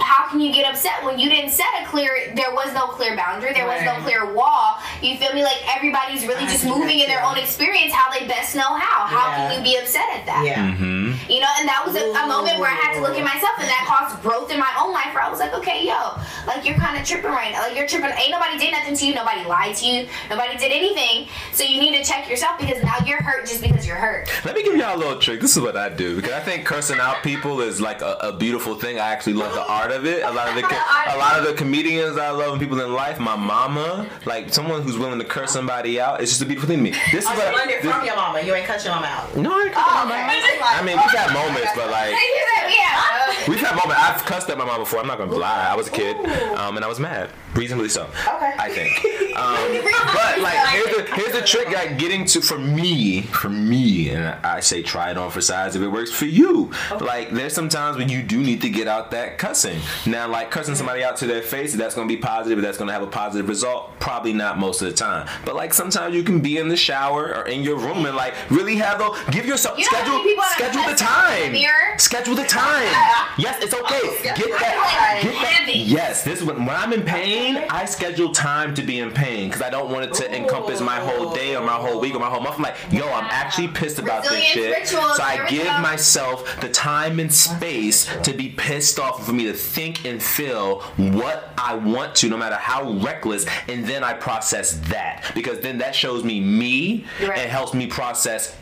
How 0.00 0.28
can 0.28 0.40
you 0.40 0.52
get 0.52 0.70
upset 0.70 1.04
when 1.04 1.18
you 1.18 1.28
didn't 1.28 1.50
set 1.50 1.68
a 1.80 1.86
clear? 1.86 2.32
There 2.34 2.52
was 2.52 2.72
no 2.74 2.88
clear 2.88 3.16
boundary. 3.16 3.52
There 3.52 3.66
was 3.66 3.82
no 3.84 3.96
clear 4.02 4.32
wall. 4.32 4.76
You 5.02 5.16
feel 5.16 5.32
me? 5.32 5.42
Like 5.42 5.60
everybody's 5.76 6.26
really 6.26 6.44
I 6.44 6.50
just 6.50 6.64
moving 6.64 7.00
in 7.00 7.08
their 7.08 7.22
own 7.22 7.38
experience, 7.38 7.92
how 7.92 8.10
they 8.10 8.26
best 8.26 8.54
know 8.54 8.74
how. 8.74 9.06
How 9.06 9.34
can 9.36 9.56
you 9.56 9.62
be 9.62 9.76
upset 9.76 10.08
at 10.14 10.26
that? 10.26 10.44
Yeah. 10.44 10.70
Mm-hmm. 10.70 11.30
You 11.30 11.40
know, 11.40 11.52
and 11.58 11.68
that 11.68 11.82
was 11.84 11.94
a, 11.96 12.04
a 12.04 12.26
moment 12.26 12.58
where 12.58 12.70
I 12.70 12.74
had 12.74 12.94
to 12.94 13.00
look 13.00 13.16
at 13.16 13.24
myself, 13.24 13.54
and 13.58 13.68
that 13.68 13.84
caused 13.86 14.22
growth 14.22 14.50
in 14.50 14.58
my 14.58 14.72
own 14.80 14.92
life. 14.92 15.14
Where 15.14 15.22
I 15.22 15.30
was 15.30 15.40
like, 15.40 15.54
okay, 15.54 15.86
yo, 15.86 16.16
like 16.46 16.64
you're 16.64 16.78
kind 16.78 16.98
of 16.98 17.06
tripping 17.06 17.30
right 17.30 17.52
now. 17.52 17.62
Like 17.62 17.76
you're 17.76 17.86
tripping. 17.86 18.10
Ain't 18.10 18.30
nobody 18.30 18.58
did 18.58 18.72
nothing 18.72 18.96
to 18.96 19.06
you. 19.06 19.14
Nobody 19.14 19.44
lied 19.44 19.76
to 19.76 19.86
you. 19.86 20.08
Nobody 20.30 20.56
did 20.56 20.72
anything. 20.72 21.28
So 21.52 21.64
you 21.64 21.80
need 21.80 21.96
to 21.96 22.04
check 22.04 22.28
yourself 22.28 22.58
because 22.58 22.82
now 22.82 22.96
you're 23.04 23.22
hurt 23.22 23.46
just 23.46 23.62
because 23.62 23.86
you're 23.86 23.96
hurt. 23.96 24.28
Let 24.44 24.54
me 24.54 24.62
give 24.62 24.76
y'all 24.76 24.96
a 24.96 24.98
little 24.98 25.18
trick. 25.18 25.40
This 25.40 25.56
is 25.56 25.62
what 25.62 25.76
I 25.76 25.88
do 25.88 26.16
because 26.16 26.32
I 26.32 26.40
think 26.40 26.64
cursing 26.64 26.98
out 26.98 27.22
people 27.22 27.60
is 27.60 27.80
like 27.80 28.02
a, 28.02 28.16
a 28.20 28.32
beautiful 28.32 28.74
thing. 28.74 28.98
I 28.98 29.10
actually 29.10 29.34
love 29.34 29.54
the 29.54 29.66
art 29.66 29.87
of 29.92 30.06
it. 30.06 30.22
A 30.22 30.30
lot 30.30 30.48
of 30.48 30.54
the 30.54 30.62
a 31.14 31.16
lot 31.18 31.38
of 31.38 31.44
the 31.46 31.54
comedians 31.54 32.16
I 32.16 32.30
love 32.30 32.52
and 32.52 32.60
people 32.60 32.80
in 32.80 32.92
life. 32.92 33.18
My 33.18 33.36
mama, 33.36 34.06
like 34.26 34.52
someone 34.52 34.82
who's 34.82 34.98
willing 34.98 35.18
to 35.18 35.24
curse 35.24 35.50
somebody 35.52 36.00
out, 36.00 36.20
it's 36.20 36.30
just 36.30 36.42
a 36.42 36.46
beautiful 36.46 36.68
thing 36.68 36.78
to 36.78 36.82
me. 36.84 36.90
This 37.12 37.26
Oh, 37.26 37.32
is 37.32 37.38
you 37.38 37.44
what 37.44 37.56
learned 37.56 37.70
it 37.70 37.80
from 37.82 38.04
your 38.04 38.16
mama. 38.16 38.40
You 38.40 38.54
ain't 38.54 38.66
cut 38.66 38.84
your 38.84 38.94
mama 38.94 39.06
out. 39.06 39.36
No, 39.36 39.50
I 39.52 39.64
ain't 39.64 39.72
cussing 39.72 39.92
my 39.92 40.04
mama. 40.04 40.32
Oh, 40.32 40.78
I 40.78 40.82
mean, 40.84 40.96
we've 40.96 41.10
had 41.10 41.32
moments, 41.32 41.70
but 41.74 41.90
like 41.90 42.10
yeah. 42.68 43.17
We've 43.46 43.60
had 43.60 43.76
moments. 43.76 44.02
I've 44.02 44.24
cussed 44.24 44.48
at 44.50 44.58
my 44.58 44.64
mom 44.64 44.80
before. 44.80 45.00
I'm 45.00 45.06
not 45.06 45.18
gonna 45.18 45.32
lie. 45.36 45.68
I 45.68 45.74
was 45.76 45.88
a 45.88 45.90
kid, 45.90 46.16
um, 46.56 46.76
and 46.76 46.84
I 46.84 46.88
was 46.88 46.98
mad, 46.98 47.30
reasonably 47.54 47.88
so. 47.88 48.04
Okay. 48.04 48.54
I 48.58 48.68
think. 48.70 49.04
Um, 49.38 49.54
but 49.84 50.40
like, 50.40 50.58
here's 50.70 50.96
the 50.96 51.14
here's 51.14 51.32
the 51.32 51.42
trick. 51.42 51.70
Like 51.70 51.96
getting 51.96 52.24
to 52.24 52.40
for 52.40 52.58
me, 52.58 53.22
for 53.22 53.48
me, 53.48 54.10
and 54.10 54.24
I 54.44 54.58
say 54.58 54.82
try 54.82 55.12
it 55.12 55.16
on 55.16 55.30
for 55.30 55.40
size 55.40 55.76
if 55.76 55.82
it 55.82 55.86
works 55.86 56.10
for 56.10 56.24
you. 56.24 56.72
Like 57.00 57.30
there's 57.30 57.52
some 57.52 57.68
times 57.68 57.96
when 57.96 58.08
you 58.08 58.24
do 58.24 58.38
need 58.38 58.60
to 58.62 58.68
get 58.68 58.88
out 58.88 59.12
that 59.12 59.38
cussing. 59.38 59.78
Now, 60.06 60.26
like 60.26 60.50
cussing 60.50 60.74
somebody 60.74 61.04
out 61.04 61.18
to 61.18 61.28
their 61.28 61.40
face, 61.42 61.72
that's 61.72 61.94
gonna 61.94 62.08
be 62.08 62.16
positive. 62.16 62.60
That's 62.60 62.78
gonna 62.78 62.92
have 62.92 63.02
a 63.02 63.06
positive 63.06 63.48
result. 63.48 63.96
Probably 64.00 64.32
not 64.32 64.58
most 64.58 64.82
of 64.82 64.88
the 64.88 64.94
time, 64.94 65.28
but 65.44 65.54
like 65.54 65.72
sometimes 65.72 66.16
you 66.16 66.24
can 66.24 66.40
be 66.40 66.56
in 66.58 66.66
the 66.68 66.76
shower 66.76 67.32
or 67.36 67.46
in 67.46 67.62
your 67.62 67.76
room 67.76 68.06
and 68.06 68.16
like 68.16 68.34
really 68.50 68.74
have 68.76 68.98
the 68.98 69.16
give 69.30 69.46
yourself 69.46 69.78
You 69.78 69.84
schedule 69.84 70.14
many 70.14 70.30
people 70.30 70.42
have 70.42 70.52
schedule 70.54 70.82
the 70.82 70.90
the 70.90 70.96
time. 70.96 71.52
mirror? 71.52 71.96
Schedule 71.98 72.34
the 72.34 72.44
time. 72.44 72.88
Yes, 73.36 73.62
it's 73.62 73.74
okay. 73.74 74.18
Get 74.22 74.36
that. 74.36 75.20
Get 75.22 75.32
that. 75.32 75.72
Yes, 75.74 76.24
this 76.24 76.40
is 76.40 76.44
when 76.44 76.64
when 76.64 76.74
I'm 76.76 76.92
in 76.92 77.02
pain, 77.02 77.56
I 77.70 77.84
schedule 77.84 78.32
time 78.32 78.74
to 78.74 78.82
be 78.82 78.98
in 79.00 79.10
pain 79.10 79.48
because 79.48 79.62
I 79.62 79.70
don't 79.70 79.90
want 79.90 80.04
it 80.06 80.14
to 80.14 80.34
encompass 80.34 80.80
my 80.80 80.96
whole 80.98 81.34
day 81.34 81.54
or 81.56 81.62
my 81.64 81.72
whole 81.74 82.00
week 82.00 82.14
or 82.14 82.20
my 82.20 82.28
whole 82.28 82.40
month. 82.40 82.56
I'm 82.56 82.62
like, 82.62 82.76
yo, 82.90 83.06
I'm 83.08 83.26
actually 83.30 83.68
pissed 83.68 83.98
about 83.98 84.22
this 84.24 84.42
shit. 84.42 84.70
rituals, 84.76 85.16
So 85.16 85.22
I 85.22 85.46
give 85.48 85.64
go. 85.66 85.78
myself 85.80 86.60
the 86.60 86.68
time 86.70 87.20
and 87.20 87.32
space 87.32 88.06
to 88.22 88.32
be 88.32 88.48
pissed 88.50 88.98
off 88.98 89.18
and 89.18 89.26
for 89.26 89.32
me 89.32 89.44
to 89.44 89.52
think 89.52 90.04
and 90.04 90.22
feel 90.22 90.80
what 90.96 91.52
I 91.58 91.74
want 91.74 92.14
to, 92.16 92.28
no 92.28 92.36
matter 92.36 92.56
how 92.56 92.90
reckless, 92.92 93.46
and 93.68 93.84
then 93.86 94.02
I 94.04 94.14
process 94.14 94.72
that 94.88 95.30
because 95.34 95.60
then 95.60 95.78
that 95.78 95.94
shows 95.94 96.24
me 96.24 96.40
me 96.40 97.04
Right. 97.20 97.38
and 97.38 97.50
helps 97.50 97.74
me 97.74 97.86
process 97.86 98.56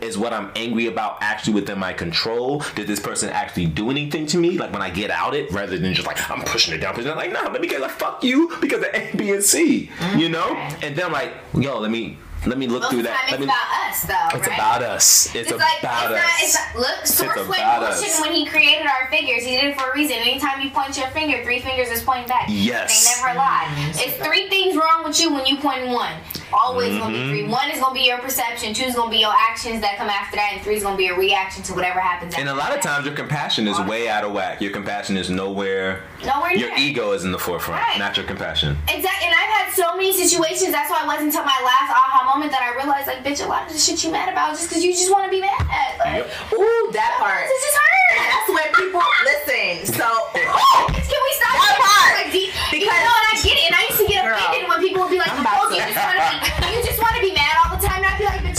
is 0.00 0.16
what 0.16 0.32
I'm 0.32 0.50
angry 0.56 0.86
about 0.86 1.18
actually 1.20 1.54
within 1.54 1.78
my 1.78 1.92
control? 1.92 2.62
Did 2.74 2.86
this 2.86 3.00
person 3.00 3.30
actually 3.30 3.66
do 3.66 3.90
anything 3.90 4.26
to 4.26 4.38
me? 4.38 4.58
Like 4.58 4.72
when 4.72 4.82
I 4.82 4.90
get 4.90 5.10
out 5.10 5.34
it, 5.34 5.50
rather 5.50 5.78
than 5.78 5.94
just 5.94 6.06
like 6.06 6.30
I'm 6.30 6.42
pushing 6.42 6.74
it 6.74 6.78
down, 6.78 6.94
pushing 6.94 7.10
it, 7.10 7.16
like 7.16 7.32
nah, 7.32 7.48
let 7.50 7.60
me 7.60 7.68
get 7.68 7.80
like 7.80 7.90
fuck 7.90 8.22
you 8.22 8.54
because 8.60 8.82
of 8.82 8.88
A, 8.94 9.12
B, 9.16 9.32
and 9.32 9.42
C, 9.42 9.80
you 9.80 9.86
mm-hmm. 9.88 10.32
know? 10.32 10.54
And 10.82 10.96
then 10.96 11.06
I'm 11.06 11.12
like, 11.12 11.32
yo, 11.54 11.78
let 11.78 11.90
me 11.90 12.18
let 12.46 12.58
me 12.58 12.68
look 12.68 12.82
Most 12.82 12.92
through 12.92 13.02
that. 13.02 13.26
Let 13.26 13.34
it's 13.34 13.40
me. 13.40 13.46
about 13.46 13.70
us, 13.90 13.98
though. 14.06 14.38
It's 14.38 14.46
right? 14.46 14.58
about 14.58 14.82
us. 14.82 15.26
It's, 15.26 15.34
It's 15.34 15.50
about 15.50 15.66
like 15.66 15.82
it's 15.82 15.84
us. 15.84 16.10
not. 16.14 16.36
It's 16.38 16.54
not. 16.54 16.68
Look, 16.78 17.06
Source 17.06 17.48
went 17.48 17.66
bullshit 17.80 18.20
when 18.20 18.32
he 18.32 18.46
created 18.46 18.86
our 18.86 19.10
figures. 19.10 19.42
He 19.42 19.58
did 19.58 19.74
it 19.74 19.78
for 19.78 19.90
a 19.90 19.94
reason. 19.94 20.16
Anytime 20.16 20.60
you 20.60 20.70
point 20.70 20.96
your 20.96 21.08
finger, 21.08 21.42
three 21.42 21.58
fingers 21.58 21.88
is 21.88 22.02
pointing 22.02 22.28
back. 22.28 22.46
Yes. 22.48 22.86
They 22.92 23.02
never 23.18 23.38
lie. 23.38 23.66
Mm-hmm. 23.66 23.98
It's 23.98 24.16
three 24.24 24.48
things 24.48 24.76
wrong 24.76 25.02
with 25.02 25.18
you 25.18 25.34
when 25.34 25.46
you 25.46 25.56
point 25.56 25.88
one. 25.88 26.14
Always 26.56 26.96
gonna 26.98 27.12
be 27.12 27.28
three. 27.28 27.42
Mm-hmm. 27.42 27.50
One 27.50 27.70
is 27.70 27.78
gonna 27.80 27.94
be 27.94 28.06
your 28.06 28.18
perception. 28.18 28.72
Two 28.72 28.84
is 28.84 28.94
gonna 28.94 29.10
be 29.10 29.18
your 29.18 29.34
actions 29.36 29.80
that 29.82 29.98
come 29.98 30.08
after 30.08 30.36
that, 30.36 30.52
and 30.54 30.62
three 30.62 30.76
is 30.76 30.82
gonna 30.82 30.96
be 30.96 31.04
your 31.04 31.18
reaction 31.18 31.62
to 31.64 31.74
whatever 31.74 32.00
happens. 32.00 32.34
and 32.34 32.48
a 32.48 32.54
lot 32.54 32.74
of 32.74 32.80
times 32.80 33.04
your 33.04 33.14
compassion 33.14 33.68
is 33.68 33.78
way 33.80 34.08
out 34.08 34.24
of 34.24 34.32
whack. 34.32 34.60
Your 34.60 34.72
compassion 34.72 35.16
is 35.16 35.28
nowhere. 35.28 36.02
Nowhere 36.24 36.54
Your 36.54 36.72
ego 36.76 37.12
is 37.12 37.24
in 37.24 37.32
the 37.32 37.38
forefront, 37.38 37.82
Right. 37.82 37.98
not 37.98 38.16
your 38.16 38.24
compassion. 38.26 38.78
Exactly, 38.88 39.26
and 39.26 39.34
I've 39.34 39.52
had 39.66 39.72
so 39.74 39.96
many 39.96 40.12
situations. 40.12 40.70
That's 40.72 40.90
why 40.90 41.02
it 41.02 41.06
wasn't 41.06 41.28
until 41.34 41.44
my 41.44 41.58
last 41.64 41.90
aha 41.90 42.24
moment 42.32 42.50
that 42.52 42.62
I 42.62 42.74
realized, 42.76 43.06
like, 43.06 43.22
bitch, 43.24 43.44
a 43.44 43.48
lot 43.48 43.66
of 43.66 43.72
the 43.72 43.78
shit 43.78 44.02
you 44.04 44.10
mad 44.10 44.28
about 44.32 44.56
just 44.56 44.68
because 44.68 44.84
you 44.84 44.92
just 44.92 45.10
want 45.10 45.24
to 45.26 45.30
be 45.30 45.40
mad. 45.40 45.60
Like, 46.00 46.24
Ooh, 46.54 46.88
that 46.92 47.16
part. 47.20 47.44
This 47.48 47.60
just 47.62 47.76
And 47.76 48.22
hurt. 48.22 48.28
that's 48.30 48.48
when 48.54 48.68
people 48.78 49.02
listen. 49.26 49.94
So 49.94 50.06
Can 50.36 51.20
we 51.22 51.32
stop 51.38 51.52
That 51.54 51.66
getting 51.66 51.84
part. 51.84 52.12
Like, 52.22 52.30
deep? 52.32 52.50
Because- 52.70 52.86
you 52.86 53.04
know, 53.06 53.16
and 53.16 53.28
I 53.30 53.34
get 53.42 53.56
it. 53.58 53.64
And 53.70 53.74
I 53.76 53.82
used 53.90 54.00
to 54.00 54.06
get 54.06 54.22
Girl. 54.24 54.36
offended 54.38 54.68
when 54.68 54.78
people 54.80 55.02
would 55.06 55.12
be 55.14 55.18
like, 55.20 55.32
I'm 55.32 55.44
"Oh, 55.46 55.68
you 55.70 55.80
just 55.82 55.96
want 56.06 56.16
to 56.18 56.26
be, 56.32 56.76
you 56.76 56.80
just 56.86 57.00
want 57.02 57.14
to 57.16 57.22
be 57.22 57.32
mad 57.34 57.54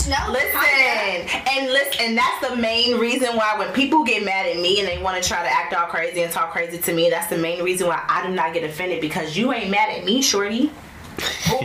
no." 0.08 0.32
Listen, 0.32 1.28
and 1.48 1.72
listen, 1.72 2.00
and 2.00 2.18
that's 2.18 2.48
the 2.48 2.56
main 2.56 2.98
reason 2.98 3.36
why 3.36 3.58
when 3.58 3.72
people 3.72 4.04
get 4.04 4.24
mad 4.24 4.46
at 4.46 4.56
me 4.56 4.80
and 4.80 4.88
they 4.88 4.98
want 5.02 5.22
to 5.22 5.28
try 5.28 5.42
to 5.42 5.50
act 5.50 5.74
all 5.74 5.86
crazy 5.86 6.22
and 6.22 6.32
talk 6.32 6.50
crazy 6.50 6.78
to 6.78 6.92
me, 6.92 7.10
that's 7.10 7.28
the 7.28 7.38
main 7.38 7.62
reason 7.62 7.86
why 7.86 8.04
I 8.08 8.26
do 8.26 8.32
not 8.32 8.54
get 8.54 8.64
offended 8.64 9.00
because 9.00 9.36
you 9.36 9.52
ain't 9.52 9.70
mad 9.70 9.90
at 9.90 10.04
me, 10.04 10.22
shorty. 10.22 10.70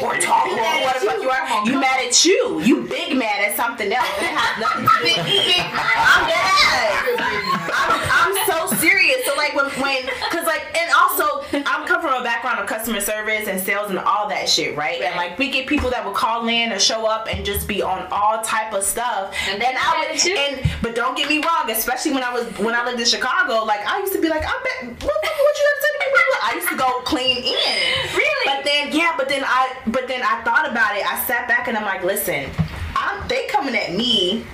Or 0.01 0.17
talk 0.17 0.47
or 0.47 0.55
mad 0.55 0.81
at 0.81 0.85
what 0.85 0.99
the 0.99 1.05
fuck 1.07 1.17
you. 1.17 1.23
you 1.23 1.29
are. 1.29 1.65
You 1.65 1.79
mad 1.79 1.99
at 2.05 2.25
you. 2.25 2.61
You 2.61 2.81
big 2.83 3.17
mad 3.17 3.41
at 3.45 3.55
something 3.55 3.91
else. 3.91 4.07
It 4.17 4.33
has 4.33 4.59
nothing 4.59 4.83
to 4.83 4.97
do 4.97 5.03
Big, 5.03 5.17
with 5.17 5.27
big, 5.27 5.65
I'm 5.73 6.23
dead. 6.29 7.33
I'm, 7.73 7.91
I'm 8.11 8.33
so 8.47 8.75
serious. 8.77 9.25
So 9.25 9.35
like 9.35 9.55
when 9.55 9.69
when 9.81 10.07
cause 10.31 10.45
like 10.45 10.65
and 10.77 10.91
also 10.95 11.43
I'm 11.53 11.85
come 11.87 12.01
from 12.01 12.13
a 12.19 12.23
background 12.23 12.59
of 12.59 12.67
customer 12.67 12.99
service 13.01 13.47
and 13.47 13.59
sales 13.61 13.89
and 13.89 13.99
all 13.99 14.27
that 14.29 14.49
shit, 14.49 14.75
right? 14.75 15.01
And 15.01 15.15
like 15.15 15.37
we 15.37 15.49
get 15.49 15.67
people 15.67 15.89
that 15.91 16.03
will 16.05 16.13
call 16.13 16.47
in 16.47 16.71
or 16.71 16.79
show 16.79 17.05
up 17.05 17.27
and 17.29 17.45
just 17.45 17.67
be 17.67 17.81
on 17.81 18.07
all 18.11 18.41
type 18.41 18.73
of 18.73 18.83
stuff. 18.83 19.35
And 19.49 19.61
then 19.61 19.75
I 19.77 20.07
would 20.09 20.37
and 20.37 20.71
but 20.81 20.95
don't 20.95 21.15
get 21.17 21.29
me 21.29 21.43
wrong, 21.43 21.69
especially 21.69 22.13
when 22.13 22.23
I 22.23 22.33
was 22.33 22.45
when 22.57 22.73
I 22.75 22.83
lived 22.85 22.99
in 22.99 23.05
Chicago, 23.05 23.63
like 23.65 23.85
I 23.85 23.99
used 23.99 24.13
to 24.13 24.21
be 24.21 24.29
like, 24.29 24.43
I 24.45 24.53
bet 24.63 24.89
what, 25.03 25.13
what, 25.13 25.21
what 25.21 25.55
you 25.59 25.65
have 25.69 25.77
to 25.77 25.81
say 25.81 25.91
to 25.93 25.99
me? 25.99 26.13
I 26.43 26.53
used 26.55 26.69
to 26.69 26.75
go 26.77 27.01
clean 27.05 27.37
in. 27.37 28.15
Really? 28.15 28.45
But 28.45 28.63
then 28.65 28.91
yeah, 28.91 29.13
but 29.17 29.29
then 29.29 29.42
I 29.45 29.75
but 29.87 30.07
then 30.07 30.21
I 30.23 30.41
thought 30.43 30.69
about 30.69 30.95
it. 30.95 31.05
I 31.05 31.23
sat 31.25 31.47
back 31.47 31.67
and 31.67 31.77
I'm 31.77 31.85
like, 31.85 32.03
listen, 32.03 32.49
I'm 32.95 33.27
they 33.27 33.47
coming 33.47 33.75
at 33.75 33.93
me. 33.93 34.45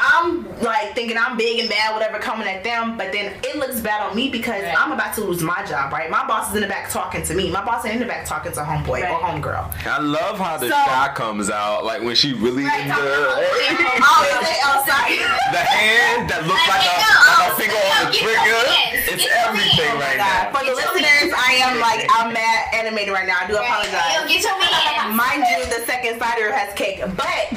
I'm 0.00 0.46
like 0.60 0.94
thinking 0.94 1.18
I'm 1.18 1.36
big 1.36 1.58
and 1.60 1.68
bad, 1.68 1.92
whatever, 1.94 2.18
coming 2.18 2.46
at 2.46 2.62
them, 2.62 2.96
but 2.96 3.10
then 3.12 3.34
it 3.42 3.56
looks 3.56 3.80
bad 3.80 4.00
on 4.08 4.14
me 4.16 4.28
because 4.30 4.62
Right. 4.62 4.74
I'm 4.78 4.92
about 4.92 5.14
to 5.16 5.20
lose 5.22 5.42
my 5.42 5.64
job, 5.66 5.92
right? 5.92 6.08
My 6.10 6.26
boss 6.26 6.50
is 6.50 6.54
in 6.56 6.62
the 6.62 6.68
back 6.68 6.90
talking 6.90 7.22
to 7.24 7.34
me. 7.34 7.50
My 7.50 7.64
boss 7.64 7.84
ain't 7.84 7.94
in 7.94 8.00
the 8.00 8.06
back 8.06 8.24
talking 8.24 8.52
to 8.52 8.60
homeboy 8.60 9.02
Right. 9.02 9.10
or 9.10 9.18
homegirl. 9.18 9.74
I 9.86 9.98
love 9.98 10.38
how 10.38 10.56
the 10.56 10.68
So- 10.68 10.74
shot 10.86 11.14
comes 11.14 11.50
out, 11.50 11.84
like 11.84 12.02
when 12.02 12.14
she 12.14 12.32
really 12.32 12.64
Right, 12.64 12.80
in 12.82 12.88
talking 12.88 13.04
the 13.10 13.18
about 13.18 13.38
homeboy. 13.38 14.02
Oh, 14.02 14.40
is 14.42 14.48
it? 14.48 14.58
Oh, 14.64 14.84
sorry. 14.86 15.16
the 15.52 15.58
hand 15.66 16.30
that 16.30 16.46
looks 16.46 16.68
like 16.68 16.82
a, 16.82 16.94
Like, 16.94 17.38
like 17.38 17.52
a 17.52 17.56
finger 17.58 17.74
on 17.98 18.06
the 18.06 18.18
trigger. 18.18 18.38
hands, 18.38 19.08
It's 19.08 19.26
everything 19.26 19.84
hands. 19.84 20.00
right 20.00 20.16
God. 20.18 20.52
now. 20.52 20.58
For 20.58 20.64
the 20.64 20.74
Get 20.78 20.94
listeners. 20.94 21.34
I 21.36 21.52
am 21.66 21.80
like 21.80 22.06
I'm 22.14 22.32
mad 22.32 22.74
animated 22.74 23.12
right 23.12 23.26
now. 23.26 23.38
I 23.42 23.46
do 23.46 23.54
Yo, 23.54 23.60
apologize. 23.60 24.28
get 24.28 24.42
your. 24.42 24.54
Mind 25.08 25.42
you, 25.50 25.64
the 25.66 25.84
second 25.86 26.18
cider 26.20 26.52
has 26.52 26.72
cake, 26.74 27.00
but 27.00 27.48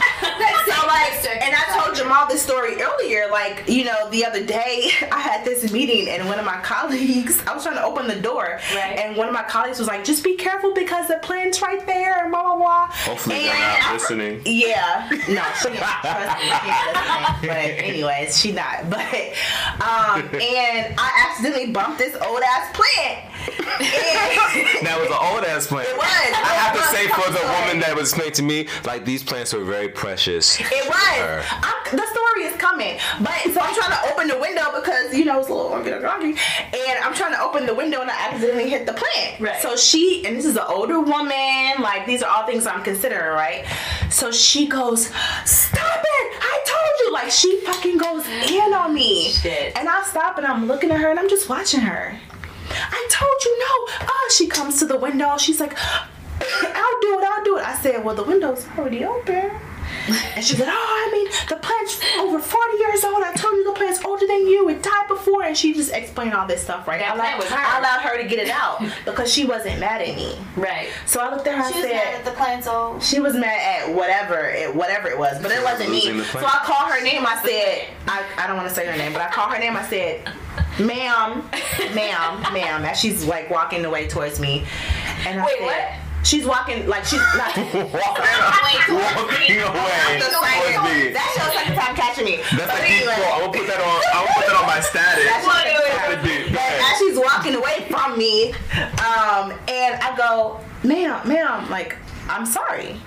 so 0.65 0.88
like, 0.88 1.19
and 1.43 1.53
I 1.53 1.63
told 1.77 1.95
Jamal 1.95 2.26
this 2.31 2.41
story 2.41 2.81
earlier. 2.81 3.27
Like, 3.31 3.63
you 3.67 3.83
know, 3.83 4.09
the 4.09 4.25
other 4.25 4.43
day 4.45 4.89
I 5.11 5.19
had 5.19 5.45
this 5.45 5.71
meeting, 5.71 6.07
and 6.09 6.27
one 6.27 6.39
of 6.39 6.45
my 6.45 6.59
colleagues, 6.63 7.41
I 7.45 7.53
was 7.53 7.63
trying 7.63 7.75
to 7.75 7.83
open 7.83 8.07
the 8.07 8.19
door, 8.19 8.59
Right. 8.73 8.97
and 8.99 9.15
one 9.17 9.27
of 9.27 9.33
my 9.33 9.43
colleagues 9.43 9.79
was 9.79 9.87
like, 9.87 10.03
"Just 10.03 10.23
be 10.23 10.35
careful 10.35 10.73
because 10.73 11.07
the 11.07 11.17
plant's 11.21 11.61
right 11.61 11.85
there," 11.85 12.21
and 12.23 12.31
blah 12.31 12.41
blah 12.43 12.55
blah. 12.55 12.87
Hopefully 12.87 13.35
and 13.35 13.45
they're 13.45 13.59
not 13.59 13.83
I- 13.89 13.93
listening. 13.93 14.41
Yeah, 14.61 15.07
no, 15.11 15.43
she 15.61 15.69
not. 15.79 16.01
Trust 16.01 16.37
me, 16.39 16.49
she 16.49 16.69
ain't. 16.69 17.41
But 17.41 17.85
anyways, 17.85 18.39
she 18.39 18.51
not. 18.51 18.89
But 18.89 19.05
um, 19.81 20.21
and 20.33 20.95
I 20.97 21.27
accidentally 21.29 21.71
bumped 21.71 21.97
this 21.99 22.15
old 22.21 22.41
ass 22.41 22.75
plant. 22.75 23.30
And- 23.47 23.61
That 24.85 24.97
was 24.99 25.07
an 25.09 25.18
old 25.22 25.43
ass 25.45 25.68
plant. 25.68 25.88
It 25.88 25.95
was. 25.95 26.05
I 26.05 26.53
have 26.59 26.76
to 26.76 26.84
say 26.95 27.07
for 27.07 27.31
the 27.31 27.38
Sorry. 27.39 27.61
woman 27.61 27.80
that 27.81 27.95
was 27.95 28.09
explaining 28.09 28.34
to 28.34 28.43
me, 28.43 28.68
like 28.84 29.05
these 29.05 29.23
plants 29.23 29.53
were 29.53 29.63
very 29.63 29.88
precious. 29.89 30.59
It 30.59 30.85
was. 30.88 31.45
I'm, 31.63 31.95
the 31.95 32.05
story 32.07 32.43
is 32.43 32.55
coming, 32.57 32.99
but 33.22 33.39
so 33.53 33.59
I'm 33.61 33.73
trying 33.76 33.91
to 33.91 34.11
open 34.11 34.27
the 34.27 34.38
window 34.39 34.72
because 34.76 35.13
you 35.15 35.26
know 35.26 35.39
it's 35.39 35.49
a 35.49 35.53
little 35.53 35.73
I'm 35.73 35.84
getting 35.84 35.99
groggy, 36.01 36.35
and 36.73 37.03
I'm 37.03 37.13
trying 37.13 37.34
to 37.34 37.41
open 37.41 37.65
the 37.65 37.73
window 37.76 38.01
and 38.01 38.09
I 38.11 38.30
accidentally 38.30 38.69
hit 38.69 38.85
the 38.85 38.93
plant. 38.93 39.39
Right. 39.39 39.61
So 39.61 39.76
she 39.76 40.26
and 40.26 40.35
this 40.35 40.45
is 40.45 40.57
an 40.57 40.65
older 40.68 40.99
woman. 40.99 41.81
Like 41.81 42.05
these 42.05 42.22
are 42.23 42.30
all 42.35 42.45
things 42.45 42.65
I'm 42.68 42.84
considering, 42.84 43.34
right? 43.34 43.65
So 44.09 44.31
she 44.31 44.68
goes, 44.68 45.07
"Stop 45.45 45.99
it! 46.03 46.34
I 46.41 46.59
told 46.65 46.99
you!" 46.99 47.13
Like 47.13 47.31
she 47.31 47.61
fucking 47.61 47.97
goes 47.97 48.27
in 48.27 48.73
on 48.73 48.93
me. 48.93 49.30
Shit. 49.30 49.77
And 49.77 49.88
I 49.88 50.03
stop 50.03 50.38
and 50.38 50.45
I'm 50.45 50.68
looking 50.68 50.91
at 50.91 50.99
her 50.99 51.09
and 51.09 51.19
I'm 51.19 51.30
just 51.30 51.47
watching 51.49 51.81
her. 51.81 52.18
I 52.73 53.07
told 53.10 53.43
you 53.45 53.60
no. 53.60 54.07
Oh, 54.07 54.31
she 54.35 54.48
comes 54.48 54.80
to 54.80 54.85
the 54.85 54.98
window. 54.98 55.38
She's 55.38 55.60
like, 55.60 55.77
I'll 55.77 56.99
do 57.02 57.19
it. 57.19 57.23
I'll 57.23 57.43
do 57.43 57.57
it. 57.57 57.65
I 57.65 57.77
said, 57.81 58.03
well, 58.03 58.15
the 58.15 58.23
window's 58.23 58.68
already 58.77 59.06
open. 59.06 59.52
And 60.35 60.43
she 60.43 60.55
said, 60.55 60.67
oh, 60.69 61.07
I 61.07 61.11
mean, 61.11 61.27
the 61.49 61.55
plant's 61.57 61.99
over 62.19 62.39
40 62.39 62.77
years 62.77 63.03
old. 63.03 63.21
I 63.23 63.33
told 63.33 63.53
you 63.55 63.63
the 63.65 63.73
plant's 63.77 64.03
older 64.03 64.25
than 64.25 64.47
you. 64.47 64.67
It 64.69 64.81
died 64.81 65.07
before. 65.07 65.43
And 65.43 65.55
she 65.57 65.73
just 65.73 65.91
explained 65.91 66.33
all 66.33 66.47
this 66.47 66.61
stuff, 66.63 66.87
right? 66.87 66.99
That 66.99 67.13
I, 67.13 67.15
plant 67.15 67.35
allowed, 67.35 67.43
was 67.43 67.49
her. 67.49 67.57
I 67.57 67.79
allowed 67.79 67.99
her 68.01 68.21
to 68.21 68.27
get 68.27 68.39
it 68.39 68.49
out 68.49 68.81
because 69.05 69.31
she 69.31 69.45
wasn't 69.45 69.79
mad 69.79 70.01
at 70.01 70.15
me. 70.15 70.37
Right. 70.55 70.89
So 71.05 71.19
I 71.21 71.33
looked 71.33 71.47
at 71.47 71.55
her 71.57 71.63
and 71.63 71.73
She 71.73 71.81
was 71.81 71.89
said, 71.89 71.95
mad 71.95 72.13
at 72.19 72.25
the 72.25 72.31
plant's 72.31 72.67
old. 72.67 73.03
she 73.03 73.19
was 73.19 73.35
mad 73.35 73.87
at 73.89 73.95
whatever 73.95 74.49
it 74.49 74.73
whatever 74.75 75.07
it 75.09 75.17
was, 75.17 75.41
but 75.41 75.51
it 75.51 75.63
wasn't 75.63 75.91
me. 75.91 76.01
So. 76.23 76.39
I 76.39 76.59
called 76.63 76.91
her 76.91 77.03
name. 77.03 77.25
I 77.25 77.35
said, 77.43 77.87
I, 78.07 78.23
I 78.37 78.47
don't 78.47 78.57
want 78.57 78.69
to 78.69 78.73
say 78.75 78.85
her 78.87 78.97
name, 78.97 79.13
but 79.13 79.21
I 79.21 79.29
called 79.29 79.51
her 79.53 79.59
name. 79.59 79.75
I 79.75 79.83
said, 79.87 80.25
ma'am, 80.79 81.43
ma'am, 81.93 82.53
ma'am, 82.53 82.85
as 82.85 82.99
she's 82.99 83.25
like 83.25 83.49
walking 83.49 83.85
away 83.85 84.07
towards 84.07 84.39
me. 84.39 84.65
And 85.27 85.39
I 85.39 85.45
Wait, 85.45 85.55
said, 85.59 85.65
what? 85.65 86.00
She's 86.23 86.45
walking 86.45 86.88
like 86.88 87.03
she's 87.06 87.19
not. 87.35 87.56
walking, 87.57 87.73
Wait, 87.81 87.91
walking 88.93 89.61
away. 89.61 91.11
That's. 91.14 91.35
That's 91.35 91.35
your 91.38 91.52
second 91.53 91.76
time 91.76 91.95
catching 91.95 92.26
me. 92.26 92.38
That's 92.56 92.72
But 92.72 92.80
a 92.80 92.88
deep 92.88 92.91
anyway, 93.02 93.14
quote. 93.15 93.34
I'm 93.34 93.39
gonna 93.41 93.57
put 93.57 93.68
that 93.68 93.81
on. 93.81 94.02
I'm 94.14 94.26
gonna 94.26 94.35
put 94.35 94.45
that 94.48 94.56
on 94.61 94.68
my 94.68 94.80
status. 94.80 95.26
That's 95.26 95.45
your 95.45 95.81
second 95.88 96.22
That's 96.22 96.27
deep. 96.27 96.52
But 96.53 96.72
as 96.91 96.98
she's 96.99 97.18
walking 97.18 97.56
away 97.56 97.88
from 97.89 98.18
me, 98.18 98.52
um, 99.02 99.53
and 99.68 99.95
I 100.02 100.14
go, 100.18 100.60
ma'am, 100.84 101.27
ma'am, 101.27 101.69
like, 101.69 101.95
I'm 102.30 102.45
sorry. 102.45 102.98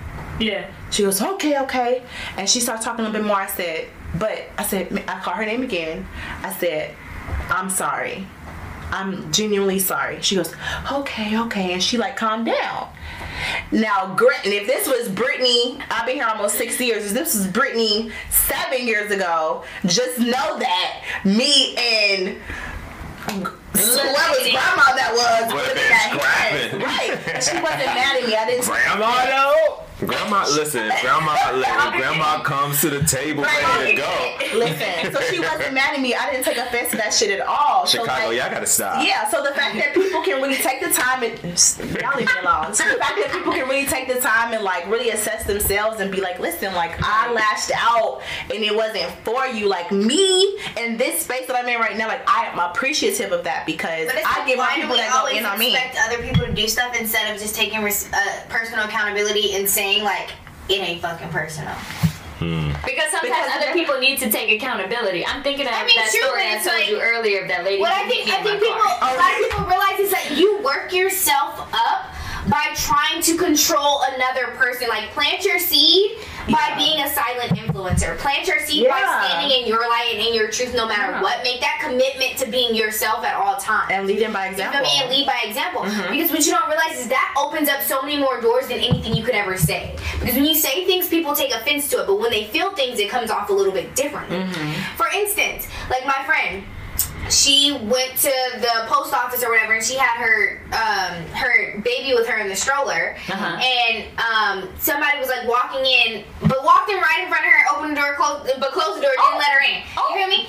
Yeah. 0.41 0.69
She 0.91 1.03
goes, 1.03 1.23
okay, 1.23 1.61
okay. 1.63 2.03
And 2.37 2.49
she 2.49 2.61
starts 2.61 2.85
talking 2.85 3.05
a 3.05 3.09
little 3.09 3.21
bit 3.23 3.27
more. 3.27 3.37
I 3.37 3.47
said, 3.47 3.89
but 4.19 4.43
I 4.59 4.65
said, 4.65 4.93
I 5.09 5.21
called 5.21 5.37
her 5.37 5.47
name 5.47 5.63
again. 5.63 6.07
I 6.43 6.53
said, 6.53 6.95
I'm 7.49 7.71
sorry. 7.71 8.27
I'm 8.91 9.33
genuinely 9.33 9.79
sorry. 9.79 10.21
She 10.23 10.37
goes, 10.37 10.55
okay, 10.91 11.39
okay. 11.41 11.73
And 11.73 11.83
she 11.83 11.97
like 11.99 12.17
calmed 12.17 12.47
down. 12.47 12.89
Now, 13.73 14.15
granted, 14.15 14.53
if 14.53 14.67
this 14.67 14.87
was 14.87 15.09
Brittany, 15.09 15.79
I've 15.91 16.07
been 16.07 16.17
here 16.17 16.27
almost 16.27 16.57
six 16.57 16.81
years. 16.81 17.07
If 17.07 17.13
this 17.13 17.35
was 17.35 17.47
Brittany 17.47 18.11
seven 18.31 18.87
years 18.87 19.11
ago, 19.11 19.65
just 19.87 20.19
know 20.19 20.59
that 20.59 21.05
me 21.25 21.77
and 21.77 22.37
whoever's 23.75 24.51
grandma 24.51 24.87
that 24.95 25.11
was 25.15 25.53
Would've 25.53 25.59
would've 25.59 25.75
been 25.75 25.91
got 25.91 26.11
scrapping. 26.15 26.81
hands. 26.81 26.85
Right. 26.85 27.43
She 27.43 27.57
wasn't 27.63 27.93
mad 27.95 28.17
at 28.23 28.27
me. 28.27 28.35
I 28.37 28.47
didn't 28.47 28.65
Grandma 28.65 29.27
though. 29.27 29.81
Grandma, 30.07 30.43
listen. 30.43 30.91
Grandma, 31.01 31.33
like, 31.55 31.97
grandma 31.97 32.43
comes 32.43 32.81
to 32.81 32.91
the 32.91 33.05
table 33.05 33.45
ready 33.45 33.95
to 33.95 34.03
go. 34.03 34.39
Listen, 34.59 35.13
so 35.13 35.21
she 35.31 35.39
wasn't 35.39 35.73
mad 35.73 35.95
at 35.95 36.01
me. 36.01 36.15
I 36.15 36.33
didn't 36.33 36.45
take 36.45 36.59
offense 36.59 36.91
to 36.91 36.97
that 36.97 37.15
shit 37.15 37.31
at 37.31 37.47
all. 37.47 37.87
So, 37.87 38.01
Chicago, 38.01 38.29
like, 38.29 38.37
y'all 38.39 38.51
gotta 38.51 38.67
stop. 38.67 39.07
Yeah, 39.07 39.29
so 39.29 39.43
the 39.43 39.53
fact 39.53 39.77
that 39.77 39.95
people 39.95 40.21
can 40.23 40.43
really 40.43 40.57
take 40.57 40.81
the 40.81 40.91
time 40.91 41.23
and 41.23 41.39
y'all 42.03 42.17
leave 42.17 42.27
me 42.27 42.33
alone. 42.43 42.75
So 42.75 42.85
the 42.89 42.97
fact 42.97 43.17
that 43.23 43.31
people 43.33 43.53
can 43.53 43.69
really 43.69 43.87
take 43.87 44.09
the 44.13 44.21
time 44.21 44.53
and 44.53 44.65
like 44.65 44.87
really 44.89 45.11
assess 45.11 45.45
themselves 45.47 46.01
and 46.01 46.11
be 46.11 46.21
like, 46.21 46.41
listen, 46.41 46.75
like 46.75 46.93
I 47.01 47.33
lashed 47.33 47.71
out 47.75 48.21
and 48.53 48.63
it 48.65 48.75
wasn't 48.75 49.11
for 49.25 49.47
you. 49.47 49.69
Like 49.69 49.93
me 49.93 50.59
in 50.77 50.97
this 50.97 51.23
space 51.23 51.47
that 51.47 51.57
I'm 51.57 51.69
in 51.69 51.81
right 51.81 51.97
now, 51.97 52.09
like 52.09 52.29
I 52.29 52.47
am 52.47 52.59
appreciative 52.59 53.31
of 53.33 53.45
that 53.45 53.64
because 53.67 54.09
I 54.11 54.39
like, 54.39 54.47
give 54.47 54.59
my 54.59 54.65
why 54.69 54.75
people 54.77 54.91
we 54.91 54.97
that 54.99 55.13
go 55.13 55.19
always 55.19 55.37
in 55.39 55.45
on 55.47 55.59
me. 55.59 55.73
expect 55.75 55.97
other 56.07 56.23
people 56.23 56.45
to 56.47 56.53
do 56.53 56.69
stuff 56.69 56.95
instead 56.99 57.33
of 57.35 57.41
just 57.41 57.55
taking 57.55 57.83
res- 57.83 58.11
uh, 58.13 58.45
personal 58.49 58.85
accountability 58.85 59.55
and 59.57 59.69
saying 59.69 60.03
like 60.05 60.31
it 60.69 60.81
ain't 60.81 61.01
fucking 61.03 61.29
personal? 61.31 61.75
Because 62.41 63.09
sometimes 63.11 63.23
Because 63.23 63.57
other 63.57 63.73
people 63.73 63.99
need 64.01 64.19
to 64.19 64.31
take 64.31 64.51
accountability. 64.61 65.25
I'm 65.25 65.43
thinking 65.43 65.67
of 65.67 65.73
I 65.73 65.87
mean, 65.87 65.97
that 65.97 66.11
true, 66.11 66.21
story 66.21 66.43
I 66.45 66.57
told 66.59 66.77
like- 66.79 66.89
you 66.91 67.01
earlier 67.01 67.43
of 67.43 67.49
that 67.49 67.65
lady. 67.65 67.81
What 67.81 67.93
I 67.93 68.07
think 68.09 68.29
I 68.29 68.43
think 68.43 68.61
people 68.61 68.77
car. 68.77 68.99
a 69.01 69.17
lot 69.17 69.33
of 69.33 69.39
people 69.49 69.65
realize 69.67 69.99
is 70.01 70.11
that 70.11 70.37
you 70.37 70.59
work 70.63 70.93
yourself 70.93 71.61
up 71.73 72.14
by 72.49 72.73
trying 72.77 73.23
to 73.23 73.37
control 73.37 74.03
another 74.15 74.49
person. 74.57 74.89
Like 74.89 75.11
plant 75.13 75.45
your 75.45 75.59
seed 75.59 76.19
by 76.49 76.59
Yeah. 76.69 76.77
being 76.77 77.01
a 77.01 77.09
silent 77.09 77.53
influencer. 77.59 78.19
Plant 78.19 78.47
your 78.47 78.61
seed 78.61 78.87
by 78.89 78.99
standing 79.01 79.63
in 79.63 79.67
your 79.67 79.81
light 79.89 80.11
and 80.13 80.21
in 80.27 80.35
your 80.35 80.49
truth 80.51 80.75
no 80.75 80.87
matter 80.87 81.13
Yeah. 81.13 81.23
what. 81.23 81.43
Make 81.43 81.61
that 81.61 81.79
commitment 81.83 82.37
to 82.39 82.47
being 82.47 82.75
yourself 82.75 83.25
at 83.25 83.35
all 83.35 83.57
times. 83.57 83.91
And 83.91 84.07
leading 84.07 84.33
by 84.33 84.47
You 84.47 84.51
example. 84.53 84.81
me? 84.83 84.89
And 85.01 85.11
lead 85.11 85.27
by 85.27 85.41
example. 85.45 85.83
Mm-hmm. 85.83 86.13
Because 86.13 86.31
what 86.31 86.45
you 86.45 86.53
don't 86.53 86.69
realize 86.69 86.99
is 87.01 87.09
that 87.09 87.35
opens 87.37 87.69
up 87.71 87.81
so 87.83 88.03
many 88.03 88.19
more 88.19 88.41
doors 88.41 88.67
than 88.69 88.79
anything 88.79 89.15
you 89.15 89.23
could 89.25 89.35
ever 89.35 89.57
say. 89.57 89.97
Because 90.21 90.35
when 90.35 90.45
you 90.45 90.55
say 90.55 90.85
things, 90.85 91.09
people 91.09 91.35
take 91.35 91.53
offense 91.55 91.89
to 91.91 92.01
it. 92.03 92.07
But 92.07 92.17
when 92.21 92.31
they 92.31 92.45
feel 92.45 92.73
things, 92.75 92.99
it 92.99 93.09
comes 93.09 93.31
off 93.31 93.49
a 93.49 93.53
little 93.53 93.73
bit 93.73 93.95
differently. 93.97 94.37
Mm-hmm. 94.39 94.97
For 94.97 95.07
instance, 95.15 95.67
like 95.89 96.05
my 96.07 96.23
friend, 96.27 96.65
she 97.31 97.73
went 97.73 98.17
to 98.19 98.33
the 98.61 98.85
post 98.87 99.13
office 99.15 99.43
or 99.43 99.51
whatever, 99.51 99.75
and 99.75 99.85
she 99.85 99.97
had 99.97 100.17
her 100.19 100.61
um, 100.73 101.25
her 101.33 101.81
baby 101.81 102.15
with 102.15 102.27
her 102.29 102.39
in 102.39 102.49
the 102.49 102.57
stroller, 102.57 103.17
Uh-huh. 103.29 103.57
and 103.61 104.05
um, 104.19 104.69
somebody 104.79 105.19
was 105.19 105.29
like 105.29 105.47
walking 105.49 105.85
in, 105.85 106.25
but 106.43 106.63
walked 106.65 106.91
in 106.91 106.97
right 106.97 107.21
in 107.25 107.29
front 107.29 107.45
of 107.45 107.51
her, 107.53 107.77
opened 107.77 107.97
the 107.97 108.01
door, 108.01 108.15
closed, 108.17 108.51
but 108.61 108.73
closed 108.73 108.99
the 108.99 109.03
door, 109.03 109.13
didn't 109.13 109.35
Oh. 109.35 109.39
let 109.39 109.49
her 109.53 109.63
in. 109.65 109.83
You 109.83 110.17
feel 110.17 110.29
me? 110.29 110.49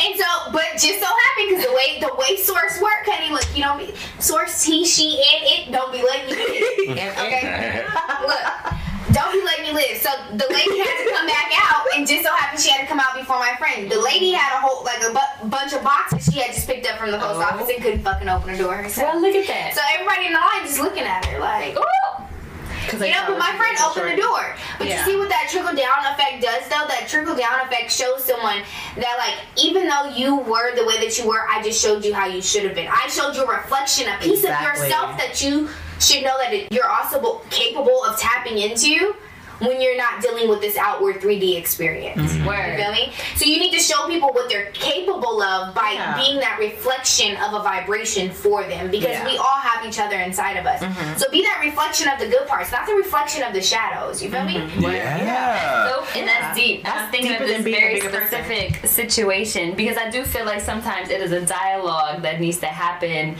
And 0.00 0.18
so, 0.18 0.24
but 0.52 0.64
just 0.72 0.98
so 1.00 1.06
happened 1.06 1.48
because 1.50 1.64
the 1.66 1.72
way 1.74 2.00
the 2.00 2.14
way 2.16 2.36
source 2.36 2.80
work, 2.80 3.04
honey, 3.04 3.30
look, 3.32 3.46
you 3.56 3.62
don't 3.62 3.78
be 3.78 3.94
source 4.18 4.62
he, 4.62 4.84
she, 4.86 5.22
and 5.34 5.44
it 5.68 5.70
don't 5.72 5.92
be 5.92 6.02
letting 6.02 6.30
you. 6.30 6.92
Okay, 6.92 7.84
look. 8.26 8.72
Don't 9.10 9.32
be 9.32 9.42
letting 9.44 9.64
me 9.66 9.72
live. 9.72 9.98
So 9.98 10.10
the 10.32 10.46
lady 10.48 10.78
had 10.78 11.04
to 11.04 11.10
come 11.12 11.26
back 11.26 11.50
out, 11.56 11.84
and 11.96 12.06
just 12.06 12.22
so 12.24 12.32
happened 12.32 12.60
she 12.62 12.70
had 12.70 12.82
to 12.82 12.86
come 12.86 13.00
out 13.00 13.14
before 13.16 13.38
my 13.38 13.54
friend. 13.58 13.90
The 13.90 13.98
lady 14.00 14.30
had 14.30 14.56
a 14.56 14.60
whole 14.60 14.84
like 14.84 15.02
a 15.02 15.10
bu- 15.12 15.48
bunch 15.48 15.72
of 15.72 15.82
boxes 15.82 16.32
she 16.32 16.38
had 16.40 16.54
just 16.54 16.66
picked 16.68 16.86
up 16.86 16.98
from 16.98 17.10
the 17.10 17.18
post 17.18 17.40
Oh. 17.40 17.42
office 17.42 17.68
and 17.68 17.82
couldn't 17.82 18.02
fucking 18.02 18.28
open 18.28 18.52
the 18.52 18.58
door 18.62 18.74
herself. 18.76 19.12
Well, 19.14 19.20
look 19.20 19.34
at 19.34 19.46
that. 19.48 19.74
So 19.74 19.80
everybody 19.92 20.26
in 20.26 20.32
the 20.32 20.38
line 20.38 20.62
just 20.66 20.78
looking 20.78 21.02
at 21.02 21.24
her 21.26 21.38
like, 21.40 21.76
Ooh. 21.76 22.92
you 23.04 23.10
know, 23.10 23.24
but 23.26 23.38
my 23.38 23.52
friend 23.56 23.76
opened 23.84 24.16
the 24.16 24.22
door. 24.22 24.54
But 24.78 24.86
Yeah. 24.86 25.04
you 25.04 25.12
see 25.12 25.18
what 25.18 25.28
that 25.30 25.48
trickle 25.50 25.74
down 25.74 25.98
effect 26.12 26.40
does 26.42 26.62
though? 26.68 26.86
That 26.88 27.06
trickle 27.08 27.34
down 27.34 27.60
effect 27.66 27.90
shows 27.90 28.24
someone 28.24 28.62
that 28.96 29.16
like 29.18 29.34
even 29.62 29.88
though 29.88 30.04
you 30.14 30.36
were 30.36 30.74
the 30.76 30.84
way 30.86 30.98
that 31.04 31.18
you 31.18 31.26
were, 31.26 31.46
I 31.48 31.60
just 31.62 31.82
showed 31.82 32.04
you 32.04 32.14
how 32.14 32.26
you 32.26 32.40
should 32.40 32.64
have 32.64 32.74
been. 32.74 32.88
I 32.88 33.08
showed 33.08 33.34
you 33.34 33.44
a 33.44 33.50
reflection, 33.56 34.08
a 34.08 34.16
piece 34.18 34.40
Exactly. 34.44 34.68
of 34.82 34.88
yourself 34.88 35.18
that 35.18 35.42
you 35.42 35.68
should 36.02 36.22
know 36.24 36.36
that 36.38 36.52
it- 36.52 36.72
you're 36.72 36.88
also 36.90 37.40
capable 37.50 38.04
of 38.04 38.18
tapping 38.18 38.58
into 38.58 39.14
when 39.60 39.80
you're 39.80 39.96
not 39.96 40.20
dealing 40.20 40.48
with 40.48 40.60
this 40.60 40.76
outward 40.76 41.20
3D 41.20 41.56
experience. 41.56 42.20
Mm-hmm. 42.32 42.42
You 42.42 42.48
Word. 42.48 42.76
feel 42.80 42.90
me? 42.90 43.12
So 43.36 43.44
you 43.44 43.60
need 43.60 43.70
to 43.70 43.78
show 43.78 44.08
people 44.08 44.30
what 44.32 44.48
they're 44.48 44.72
capable 44.72 45.40
of 45.40 45.72
by 45.72 45.92
Yeah. 45.92 46.16
being 46.16 46.40
that 46.40 46.58
reflection 46.58 47.36
of 47.36 47.54
a 47.54 47.62
vibration 47.62 48.32
for 48.32 48.64
them 48.64 48.90
because 48.90 49.10
Yeah. 49.10 49.24
we 49.24 49.36
all 49.38 49.60
have 49.68 49.86
each 49.86 50.00
other 50.00 50.16
inside 50.18 50.56
of 50.56 50.66
us. 50.66 50.80
Mm-hmm. 50.82 51.16
So 51.16 51.30
be 51.30 51.42
that 51.42 51.60
reflection 51.64 52.08
of 52.08 52.18
the 52.18 52.26
good 52.26 52.48
parts, 52.48 52.72
not 52.72 52.86
the 52.88 52.94
reflection 52.94 53.44
of 53.44 53.52
the 53.54 53.62
shadows. 53.62 54.20
You 54.20 54.30
feel 54.32 54.42
me? 54.42 54.54
Mm-hmm. 54.56 54.82
Yeah. 54.82 55.88
So, 55.90 56.18
and 56.18 56.26
that's 56.26 56.56
deep. 56.58 56.82
That's 56.82 56.98
I'm 57.02 57.10
thinking 57.12 57.32
of 57.34 57.38
this 57.46 57.52
than 57.52 57.62
being 57.62 57.76
a 57.76 57.80
very 57.80 57.94
bigger 58.00 58.10
person. 58.10 58.26
specific 58.44 58.84
situation 58.88 59.74
because 59.76 59.96
I 59.96 60.10
do 60.10 60.24
feel 60.24 60.44
like 60.44 60.60
sometimes 60.60 61.08
it 61.08 61.20
is 61.20 61.30
a 61.30 61.40
dialogue 61.42 62.22
that 62.22 62.40
needs 62.40 62.58
to 62.58 62.66
happen. 62.66 63.36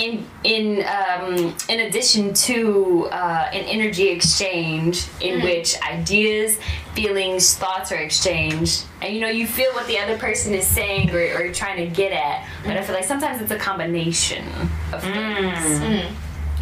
In 0.00 0.24
in 0.44 0.82
um, 0.86 1.54
in 1.68 1.80
addition 1.80 2.32
to 2.48 3.06
uh, 3.12 3.50
an 3.52 3.64
energy 3.66 4.08
exchange 4.08 5.04
in 5.20 5.42
which 5.42 5.78
ideas, 5.82 6.58
feelings, 6.94 7.54
thoughts 7.56 7.92
are 7.92 7.96
exchanged, 7.98 8.84
and 9.02 9.14
you 9.14 9.20
know 9.20 9.28
you 9.28 9.46
feel 9.46 9.70
what 9.74 9.86
the 9.88 9.98
other 9.98 10.16
person 10.16 10.54
is 10.54 10.66
saying 10.66 11.10
or, 11.10 11.20
or 11.38 11.52
trying 11.52 11.76
to 11.86 11.94
get 11.94 12.12
at. 12.12 12.48
But 12.64 12.78
I 12.78 12.82
feel 12.82 12.94
like 12.94 13.04
sometimes 13.04 13.42
it's 13.42 13.50
a 13.50 13.58
combination 13.58 14.46
of 14.94 15.02
things. 15.02 16.10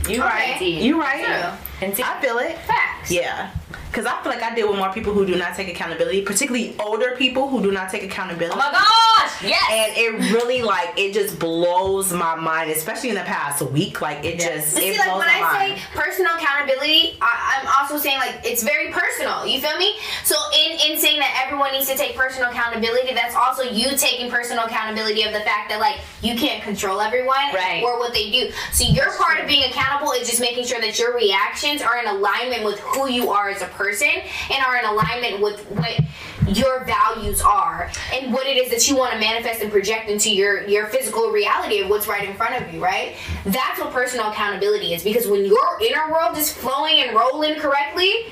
You 0.09 0.21
right. 0.23 0.57
Deep. 0.59 0.83
You 0.83 1.01
right. 1.01 1.25
True. 1.25 1.87
And 1.87 1.95
see- 1.97 2.03
I 2.03 2.21
feel 2.21 2.39
it. 2.39 2.59
Facts. 2.59 3.13
Yeah. 3.13 3.51
Because 3.91 4.07
I 4.07 4.23
feel 4.23 4.31
like 4.33 4.43
I 4.43 4.55
deal 4.55 4.69
with 4.69 4.79
more 4.79 4.93
people 4.93 5.13
who 5.13 5.27
do 5.27 5.37
not 5.37 5.55
take 5.57 5.69
accountability, 5.69 6.23
particularly 6.23 6.77
older 6.79 7.17
people 7.17 7.49
who 7.49 7.63
do 7.63 7.73
not 7.73 7.91
take 7.91 8.03
accountability. 8.05 8.53
oh 8.55 8.59
my 8.59 8.71
gosh! 8.71 9.43
Yes. 9.43 9.63
and 9.71 9.93
it 9.97 10.33
really 10.35 10.63
like 10.63 10.93
it 10.97 11.13
just 11.15 11.39
blows 11.39 12.13
my 12.13 12.35
mind, 12.35 12.71
especially 12.71 13.09
in 13.09 13.15
the 13.15 13.23
past 13.23 13.63
week. 13.63 14.01
Like 14.01 14.25
it 14.25 14.39
Yes. 14.39 14.65
just 14.65 14.75
But 14.75 14.85
it 14.85 14.95
see, 14.95 14.99
like 14.99 15.09
when 15.17 15.27
my 15.27 15.35
I 15.35 15.41
mind. 15.69 15.79
say 15.79 15.85
personal 15.95 16.35
accountability, 16.37 17.17
I, 17.21 17.61
I'm 17.63 17.69
also 17.81 17.99
saying 17.99 18.19
like 18.19 18.41
it's 18.45 18.63
very 18.63 18.93
personal. 18.93 19.47
You 19.47 19.61
feel 19.61 19.77
me? 19.79 19.95
So 20.25 20.37
in 20.55 20.93
in 20.93 20.99
saying 20.99 21.19
that 21.21 21.43
everyone 21.45 21.73
needs 21.73 21.89
to 21.89 21.97
take 21.97 22.15
personal 22.17 22.51
accountability, 22.51 23.15
that's 23.15 23.35
also 23.35 23.63
you 23.63 23.97
taking 23.97 24.31
personal 24.31 24.65
accountability 24.67 25.23
of 25.23 25.33
the 25.33 25.41
fact 25.41 25.71
that 25.71 25.81
like 25.81 25.97
you 26.21 26.37
can't 26.37 26.63
control 26.63 27.01
everyone 27.01 27.37
Right. 27.55 27.83
or 27.83 27.99
what 27.99 28.13
they 28.13 28.31
do. 28.31 28.51
So 28.73 28.85
your 28.85 29.11
part 29.17 29.41
of 29.41 29.47
being 29.49 29.65
accountable 29.71 30.13
is 30.13 30.29
just 30.29 30.41
making 30.41 30.65
sure 30.67 30.81
that 30.81 30.99
your 30.99 31.15
reactions 31.17 31.81
are 31.81 31.99
in 31.99 32.07
alignment 32.07 32.65
with 32.65 32.79
who 32.81 33.09
you 33.09 33.31
are 33.31 33.49
as 33.49 33.63
a 33.63 33.67
person 33.67 33.78
and 33.81 34.65
are 34.65 34.77
in 34.77 34.85
alignment 34.85 35.41
with 35.41 35.61
what 35.71 36.01
your 36.49 36.85
values 36.85 37.41
are 37.41 37.91
and 38.13 38.33
what 38.33 38.47
it 38.47 38.57
is 38.57 38.71
that 38.71 38.89
you 38.89 38.97
want 38.97 39.13
to 39.13 39.19
manifest 39.19 39.61
and 39.61 39.71
project 39.71 40.09
into 40.09 40.35
your 40.35 40.67
your 40.67 40.87
physical 40.87 41.31
reality 41.31 41.81
of 41.81 41.89
what's 41.89 42.07
right 42.07 42.29
in 42.29 42.35
front 42.37 42.61
of 42.61 42.73
you 42.73 42.83
right? 42.83 43.17
That's 43.45 43.81
what 43.81 43.93
personal 43.93 44.31
accountability 44.31 44.95
is 44.95 45.05
because 45.05 45.27
when 45.27 45.45
your 45.45 45.81
inner 45.81 46.11
world 46.11 46.37
is 46.37 46.53
flowing 46.53 47.01
and 47.01 47.17
rolling 47.17 47.57
correctly 47.57 48.27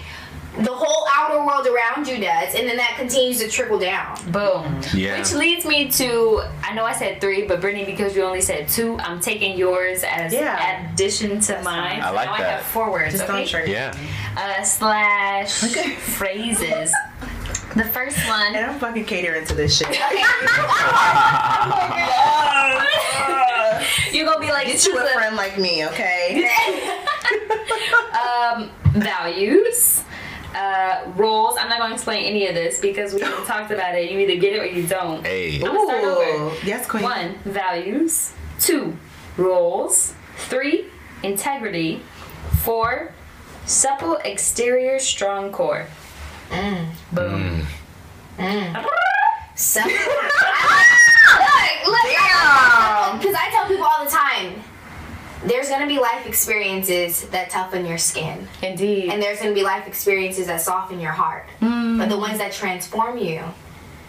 the 0.59 0.73
whole 0.73 1.07
outer 1.15 1.45
world 1.45 1.67
around 1.67 2.07
you 2.09 2.19
does 2.19 2.55
and 2.55 2.67
then 2.69 2.77
that 2.79 2.95
continues 2.97 3.39
to 3.39 3.49
trickle 3.49 3.79
down 3.79 4.15
Boom. 4.33 4.81
Yeah. 4.95 5.19
Which 5.19 5.33
leads 5.35 5.65
me 5.67 5.91
to 5.93 6.43
I 6.63 6.73
know 6.75 6.85
I 6.85 6.93
said 6.95 7.21
three, 7.21 7.47
but 7.47 7.61
Brittany, 7.61 7.85
because 7.85 8.17
you 8.17 8.23
only 8.23 8.41
said 8.41 8.69
two, 8.69 8.99
I'm 9.01 9.21
taking 9.21 9.57
yours 9.59 10.03
as 10.05 10.33
Yeah. 10.33 10.91
addition 10.93 11.41
to 11.41 11.61
mine. 11.63 12.01
I 12.01 12.11
like 12.11 12.27
now 12.27 12.35
I 12.35 12.39
that. 12.41 12.51
have 12.59 12.63
four 12.67 12.91
words. 12.91 13.13
Just 13.13 13.25
okay? 13.29 13.45
don't. 13.45 13.69
Yeah. 13.69 13.95
Uh, 14.37 14.63
slash 14.63 15.63
Okay. 15.65 15.91
phrases. 15.95 16.93
The 17.75 17.85
first 17.85 18.17
one. 18.27 18.55
And 18.55 18.67
I'm 18.71 18.79
fucking 18.79 19.05
catering 19.05 19.45
to 19.47 19.55
this 19.55 19.77
shit. 19.77 19.89
You're 24.13 24.27
gonna 24.27 24.41
be 24.41 24.51
like 24.51 24.67
Get 24.67 24.85
you 24.87 24.99
a 24.99 25.07
friend 25.09 25.37
like 25.37 25.59
me, 25.59 25.87
okay? 25.87 26.49
um, 28.15 28.71
values. 28.95 30.03
Uh, 30.57 31.13
roles. 31.17 31.57
I'm 31.59 31.69
not 31.69 31.79
going 31.79 31.91
to 31.91 31.95
explain 31.95 32.25
any 32.25 32.47
of 32.47 32.55
this 32.55 32.81
because 32.81 33.13
we 33.13 33.21
talked 33.21 33.71
about 33.71 33.95
it. 33.95 34.11
You 34.11 34.19
either 34.21 34.41
get 34.41 34.55
it 34.55 34.59
or 34.61 34.65
you 34.65 34.87
don't. 34.87 35.23
Hey. 35.23 35.57
I'm 35.57 35.75
gonna 35.75 35.85
start 35.85 36.05
over. 36.05 36.57
yes, 36.65 36.87
queen. 36.87 37.03
One, 37.03 37.35
values. 37.45 38.33
Two, 38.59 38.97
roles. 39.37 40.15
Three, 40.49 40.87
integrity. 41.23 42.01
Four, 42.63 43.13
supple 43.67 44.17
exterior, 44.25 44.99
strong 44.99 45.53
core. 45.53 45.87
Boom. 47.13 47.67
so, 49.57 49.81
look 49.81 49.97
look 51.87 52.03
because 53.19 53.35
I 53.35 53.49
tell 53.51 53.67
people 53.67 53.85
all 53.85 54.05
the 54.05 54.11
time 54.11 54.63
there's 55.45 55.69
gonna 55.69 55.87
be 55.87 55.99
life 55.99 56.27
experiences 56.27 57.29
that 57.29 57.51
toughen 57.51 57.85
your 57.85 57.99
skin 57.99 58.49
Indeed. 58.63 59.11
and 59.11 59.23
there's 59.23 59.39
gonna 59.41 59.55
be 59.55 59.63
life 59.63 59.87
experiences 59.87 60.47
that 60.47 60.61
soften 60.61 60.99
your 61.01 61.13
heart 61.13 61.47
mm. 61.61 61.99
but 61.99 62.09
the 62.09 62.17
ones 62.19 62.39
that 62.39 62.53
transform 62.53 63.19
you 63.19 63.43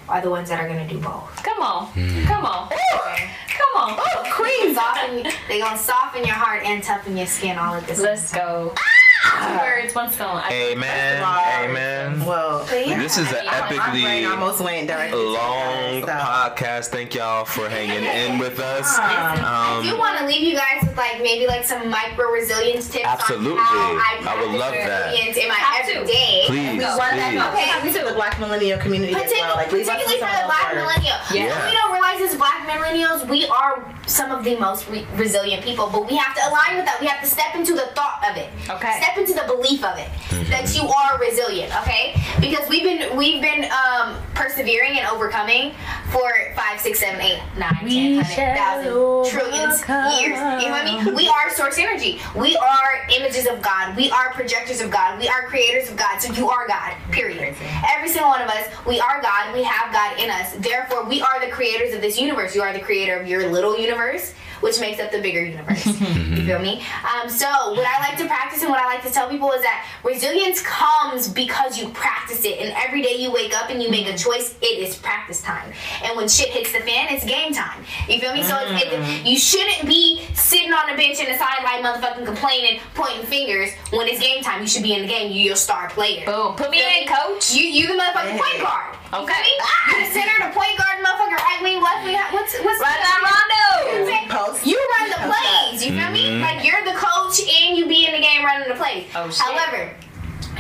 are 0.10 0.22
the 0.22 0.30
ones 0.30 0.48
that 0.50 0.60
are 0.60 0.68
gonna 0.68 0.88
do 0.88 0.98
both 1.00 1.44
Come 1.44 1.62
on. 1.62 1.88
Mm. 1.94 2.26
Come 2.26 2.46
on. 2.46 2.70
Come 2.70 3.76
on. 3.76 4.00
Oh, 4.00 4.24
queen 4.34 4.74
soften 4.76 5.24
they 5.50 5.60
gonna 5.60 5.78
soften 5.78 6.24
your 6.24 6.36
heart 6.36 6.64
and 6.66 6.82
toughen 6.84 7.18
your 7.18 7.26
skin 7.28 7.58
all 7.58 7.76
at 7.76 7.86
the 7.88 7.96
same 7.96 8.06
Let's 8.06 8.32
go. 8.32 8.74
Two 8.76 9.34
ah! 9.34 9.60
words, 9.62 9.94
one 9.96 10.10
stone. 10.12 10.38
I- 10.38 10.54
Amen. 10.72 11.24
Amen. 11.24 12.26
Well, 12.26 12.66
Yeah. 12.72 12.98
This 13.00 13.18
is 13.18 13.30
an 13.34 13.48
I 13.50 13.70
mean, 13.70 13.80
my 13.80 13.90
brain 13.90 14.24
epically 14.24 14.30
almost 14.32 14.62
went 14.62 14.88
directly 14.88 15.20
to 15.20 15.30
long 15.30 16.02
that, 16.06 16.56
podcast. 16.56 16.88
Thank 16.88 17.14
y'all 17.16 17.44
for 17.44 17.68
hanging 17.68 18.04
in 18.06 18.38
with 18.40 18.60
us. 18.60 18.86
Ah. 18.98 19.34
Um, 19.34 19.82
I 19.82 19.84
do 19.84 19.94
Um, 19.94 20.00
want 20.00 20.18
to 20.20 20.26
leave 20.26 20.42
you 20.48 20.56
guys 20.56 20.82
with 20.84 20.87
like 20.98 21.22
maybe 21.22 21.48
like 21.48 21.64
some 21.64 21.90
micro 21.90 22.30
resilience 22.32 22.90
tips 22.90 23.06
Absolutely. 23.06 23.52
on 23.52 23.58
how 23.58 23.94
I, 23.96 24.18
I 24.28 24.36
would 24.42 24.50
practice 24.50 24.60
love 24.60 24.74
that. 24.74 25.12
resilience 25.12 25.38
in 25.38 25.48
my 25.48 25.54
Have 25.56 25.86
to. 25.86 25.94
everyday. 25.96 26.44
please, 26.48 26.80
Go. 26.82 26.98
please. 26.98 27.38
Okay, 27.38 27.92
so. 27.94 28.00
to 28.00 28.06
the 28.10 28.16
Black 28.16 28.40
millennial 28.40 28.80
community 28.80 29.14
as 29.14 29.22
Particularly, 29.24 29.48
well. 29.48 29.58
Like, 29.58 29.70
particularly 29.70 30.20
for 30.20 30.32
the 30.34 30.46
black 30.50 30.68
words. 30.74 30.82
millennial. 30.82 31.18
Yeah. 31.32 31.54
What 31.54 31.66
we 31.70 31.74
don't 31.78 31.92
realize 31.94 32.20
is 32.22 32.36
black 32.36 32.68
millennials, 32.68 33.28
we 33.30 33.46
are 33.48 33.86
some 34.08 34.32
of 34.32 34.44
the 34.44 34.58
most 34.58 34.88
re- 34.90 35.06
resilient 35.16 35.64
people, 35.64 35.90
but 35.92 36.08
we 36.08 36.16
have 36.16 36.34
to 36.36 36.42
align 36.50 36.76
with 36.78 36.86
that. 36.86 36.98
We 37.02 37.08
have 37.08 37.22
to 37.22 37.28
step 37.30 37.54
into 37.56 37.74
the 37.74 37.88
thought 37.94 38.24
of 38.30 38.38
it. 38.38 38.50
Okay. 38.70 39.00
Step 39.02 39.18
into 39.18 39.34
the 39.34 39.44
belief 39.46 39.84
of 39.84 39.98
it 40.00 40.10
that 40.50 40.74
you 40.76 40.88
are 40.88 41.20
resilient. 41.20 41.70
Okay, 41.84 42.16
because 42.40 42.68
we've 42.70 42.84
been 42.84 43.16
we've 43.18 43.42
been 43.42 43.68
um, 43.72 44.16
persevering 44.34 44.98
and 44.98 45.08
overcoming 45.08 45.74
for 46.12 46.24
five, 46.56 46.80
six, 46.80 47.00
seven, 47.00 47.20
eight, 47.22 47.42
nine, 47.58 47.78
We 47.84 48.22
ten, 48.24 48.24
hundred, 48.24 48.56
thousand, 48.58 48.92
shall 48.94 49.26
trillions 49.26 49.74
overcome. 49.84 50.12
years. 50.20 50.40
You 50.40 50.72
know 50.72 50.72
what 50.72 50.82
I 50.82 50.86
mean? 50.86 50.87
We 51.16 51.28
are 51.28 51.50
source 51.50 51.78
energy. 51.78 52.20
We 52.36 52.56
are 52.56 53.08
images 53.16 53.48
of 53.48 53.62
God. 53.62 53.96
We 53.98 54.10
are 54.12 54.32
projectors 54.32 54.82
of 54.82 54.90
God. 54.90 55.20
We 55.20 55.28
are 55.28 55.44
creators 55.44 55.90
of 55.90 55.98
God. 55.98 56.20
So 56.20 56.32
you 56.34 56.50
are 56.50 56.68
God. 56.68 56.94
Period. 57.12 57.56
Every 57.96 58.10
single 58.10 58.30
one 58.30 58.42
of 58.42 58.50
us, 58.50 58.68
we 58.86 59.00
are 59.00 59.22
God. 59.22 59.54
We 59.54 59.64
have 59.64 59.92
God 59.92 60.20
in 60.20 60.30
us. 60.30 60.54
Therefore, 60.56 61.06
we 61.06 61.22
are 61.22 61.40
the 61.46 61.52
creators 61.52 61.94
of 61.94 62.02
this 62.02 62.20
universe. 62.20 62.56
You 62.56 62.62
are 62.62 62.74
the 62.74 62.80
creator 62.80 63.20
of 63.20 63.28
your 63.28 63.48
little 63.52 63.78
universe, 63.78 64.34
which 64.62 64.80
makes 64.80 65.00
up 65.00 65.12
the 65.12 65.22
bigger 65.22 65.44
universe. 65.44 65.86
you 65.86 66.46
feel 66.46 66.60
me? 66.60 66.84
Um, 67.04 67.30
so 67.30 67.48
what 67.48 67.86
I 67.86 68.00
like 68.00 68.18
to 68.20 68.26
practice 68.26 68.62
and 68.62 68.70
what 68.72 68.80
I 68.80 68.86
like 68.86 69.04
to 69.04 69.12
tell 69.12 69.30
people 69.30 69.52
is 69.52 69.62
that 69.62 69.86
resilience 70.04 70.62
comes 70.62 71.28
because 71.28 71.78
you 71.78 71.90
practice 71.90 72.46
it, 72.46 72.60
and 72.60 72.74
every 72.78 73.02
day 73.02 73.16
you 73.16 73.32
wake 73.32 73.56
up 73.56 73.70
and 73.70 73.82
you 73.82 73.90
make 73.90 74.08
a 74.08 74.18
choice. 74.18 74.56
It 74.62 74.80
is 74.80 74.96
practice 74.98 75.42
time, 75.42 75.72
and 76.04 76.16
when 76.16 76.28
shit 76.28 76.50
hits 76.50 76.72
the 76.72 76.80
fan, 76.80 77.08
it's 77.10 77.26
game 77.26 77.54
time. 77.54 77.84
You 78.08 78.20
feel 78.20 78.34
me? 78.34 78.44
So 78.44 78.58
it's, 78.62 78.84
it, 78.84 79.26
you 79.26 79.38
shouldn't 79.38 79.88
be 79.88 80.26
sitting 80.34 80.72
on 80.74 80.90
the 80.90 80.96
bench 80.96 81.20
in 81.20 81.32
the 81.32 81.38
sideline, 81.38 81.84
motherfucking 81.84 82.26
complaining, 82.26 82.80
pointing 82.96 83.26
fingers. 83.26 83.72
When 83.92 84.08
it's 84.08 84.20
game 84.20 84.44
time, 84.44 84.62
you 84.62 84.68
should 84.68 84.84
be 84.84 84.94
in 84.94 85.02
the 85.02 85.08
game. 85.08 85.32
You're 85.32 85.48
your 85.48 85.56
star 85.56 85.90
player. 85.90 86.26
Boom. 86.26 86.56
Put 86.56 86.72
me 86.72 86.80
in, 86.80 87.08
coach. 87.08 87.54
You 87.54 87.64
you 87.64 87.88
the 87.88 87.94
motherfucking 87.94 88.38
point 88.38 88.62
guard. 88.62 88.98
You 89.14 89.20
Okay. 89.20 89.34
feel 89.34 89.44
me? 89.44 89.56
You 89.88 90.06
the 90.06 90.12
center, 90.12 90.36
the 90.48 90.54
point 90.54 90.78
guard, 90.78 91.00
motherfucker, 91.00 91.38
right 91.40 91.60
wing, 91.64 91.82
left 91.82 92.04
wing. 92.04 92.16
What's 92.32 92.54
what's 92.60 92.80
Run 92.82 92.92
that 92.92 93.20
Rondo. 93.24 94.28
Post. 94.30 94.66
you 94.66 94.78
run 95.00 95.10
the 95.10 95.34
plays. 95.34 95.86
You 95.86 95.92
feel 95.98 96.12
me? 96.12 96.28
Mm-hmm. 96.28 96.42
Like 96.42 96.66
you're 96.66 96.84
the 96.84 96.98
coach 97.00 97.40
and 97.40 97.78
you 97.78 97.88
be 97.88 98.06
in 98.06 98.12
the 98.12 98.20
game 98.20 98.44
running 98.44 98.68
the 98.68 98.76
plays. 98.76 99.06
Oh, 99.16 99.30
shit. 99.30 99.40
However, 99.40 99.96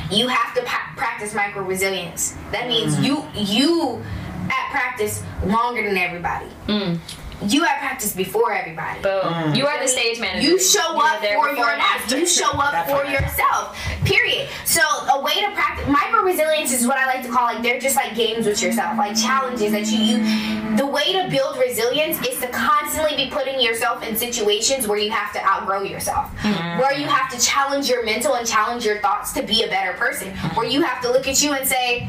you 0.10 0.28
have 0.30 0.56
to 0.56 0.61
pa- 0.64 0.94
practice 0.95 1.34
micro 1.34 1.64
resilience. 1.64 2.38
That 2.52 2.68
means 2.68 2.95
mm. 2.95 3.03
you 3.03 3.26
you 3.36 4.02
at 4.49 4.72
practice 4.72 5.24
longer 5.45 5.84
than 5.84 5.98
everybody. 5.98 6.48
Mm. 6.68 6.99
You 7.45 7.65
at 7.65 7.80
practice 7.80 8.14
before 8.14 8.51
everybody. 8.51 9.01
Boom. 9.01 9.53
You 9.53 9.68
are 9.68 9.80
the 9.80 9.88
stage 9.88 10.19
manager. 10.19 10.47
You 10.47 10.59
show 10.59 10.93
You're 10.93 11.03
up 11.03 11.22
there 11.22 11.38
for 11.38 11.51
your 11.51 11.69
and 11.69 12.11
you 12.11 12.26
show 12.26 12.49
up 12.49 12.72
That 12.72 12.89
for 12.89 13.05
yourself. 13.05 13.77
Period. 14.05 14.49
So 14.65 14.81
a 14.81 15.22
way 15.22 15.34
to 15.41 15.51
practice 15.51 15.88
micro 15.88 16.22
resilience 16.22 16.73
is 16.73 16.88
what 16.88 16.97
I 16.97 17.05
like 17.05 17.23
to 17.23 17.30
call 17.30 17.43
like 17.43 17.61
they're 17.61 17.80
just 17.80 17.95
like 17.95 18.15
games 18.15 18.45
with 18.45 18.61
yourself, 18.61 18.97
like 18.97 19.15
challenges 19.15 19.72
that 19.72 19.85
you 19.91 19.97
you. 19.97 20.77
The 20.77 20.85
way 20.85 21.14
to 21.14 21.30
build 21.30 21.57
resilience 21.57 22.19
is 22.26 22.39
to 22.39 22.47
constantly 22.47 23.15
be 23.15 23.30
putting 23.30 23.61
yourself 23.61 24.03
in 24.03 24.15
situations 24.15 24.88
where 24.88 24.97
you 24.97 25.11
have 25.11 25.34
to 25.34 25.45
outgrow 25.45 25.84
yourself, 25.84 26.31
where 26.43 26.93
you 26.93 27.05
have 27.07 27.30
to 27.31 27.39
challenge 27.45 27.89
your 27.89 28.03
mental 28.03 28.35
and 28.35 28.47
challenge 28.47 28.85
your 28.85 28.99
thoughts 28.99 29.31
to 29.34 29.43
be 29.43 29.64
a 29.64 29.68
better 29.68 29.93
person, 29.93 30.35
where 30.55 30.68
you 30.68 30.81
have 30.81 31.01
to 31.01 31.11
look 31.11 31.27
at 31.27 31.41
you 31.41 31.53
and 31.53 31.68
say. 31.68 32.07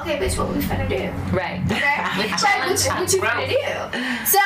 Okay, 0.00 0.18
bitch, 0.18 0.38
what 0.38 0.48
we 0.54 0.62
finna 0.62 0.88
do? 0.88 1.10
Right. 1.36 1.60
Okay? 1.66 1.80
Like, 2.12 2.30
what, 2.68 2.84
you- 2.84 2.90
what 2.92 3.12
you 3.12 3.20
finna 3.20 3.48
do? 3.48 4.26
So, 4.26 4.38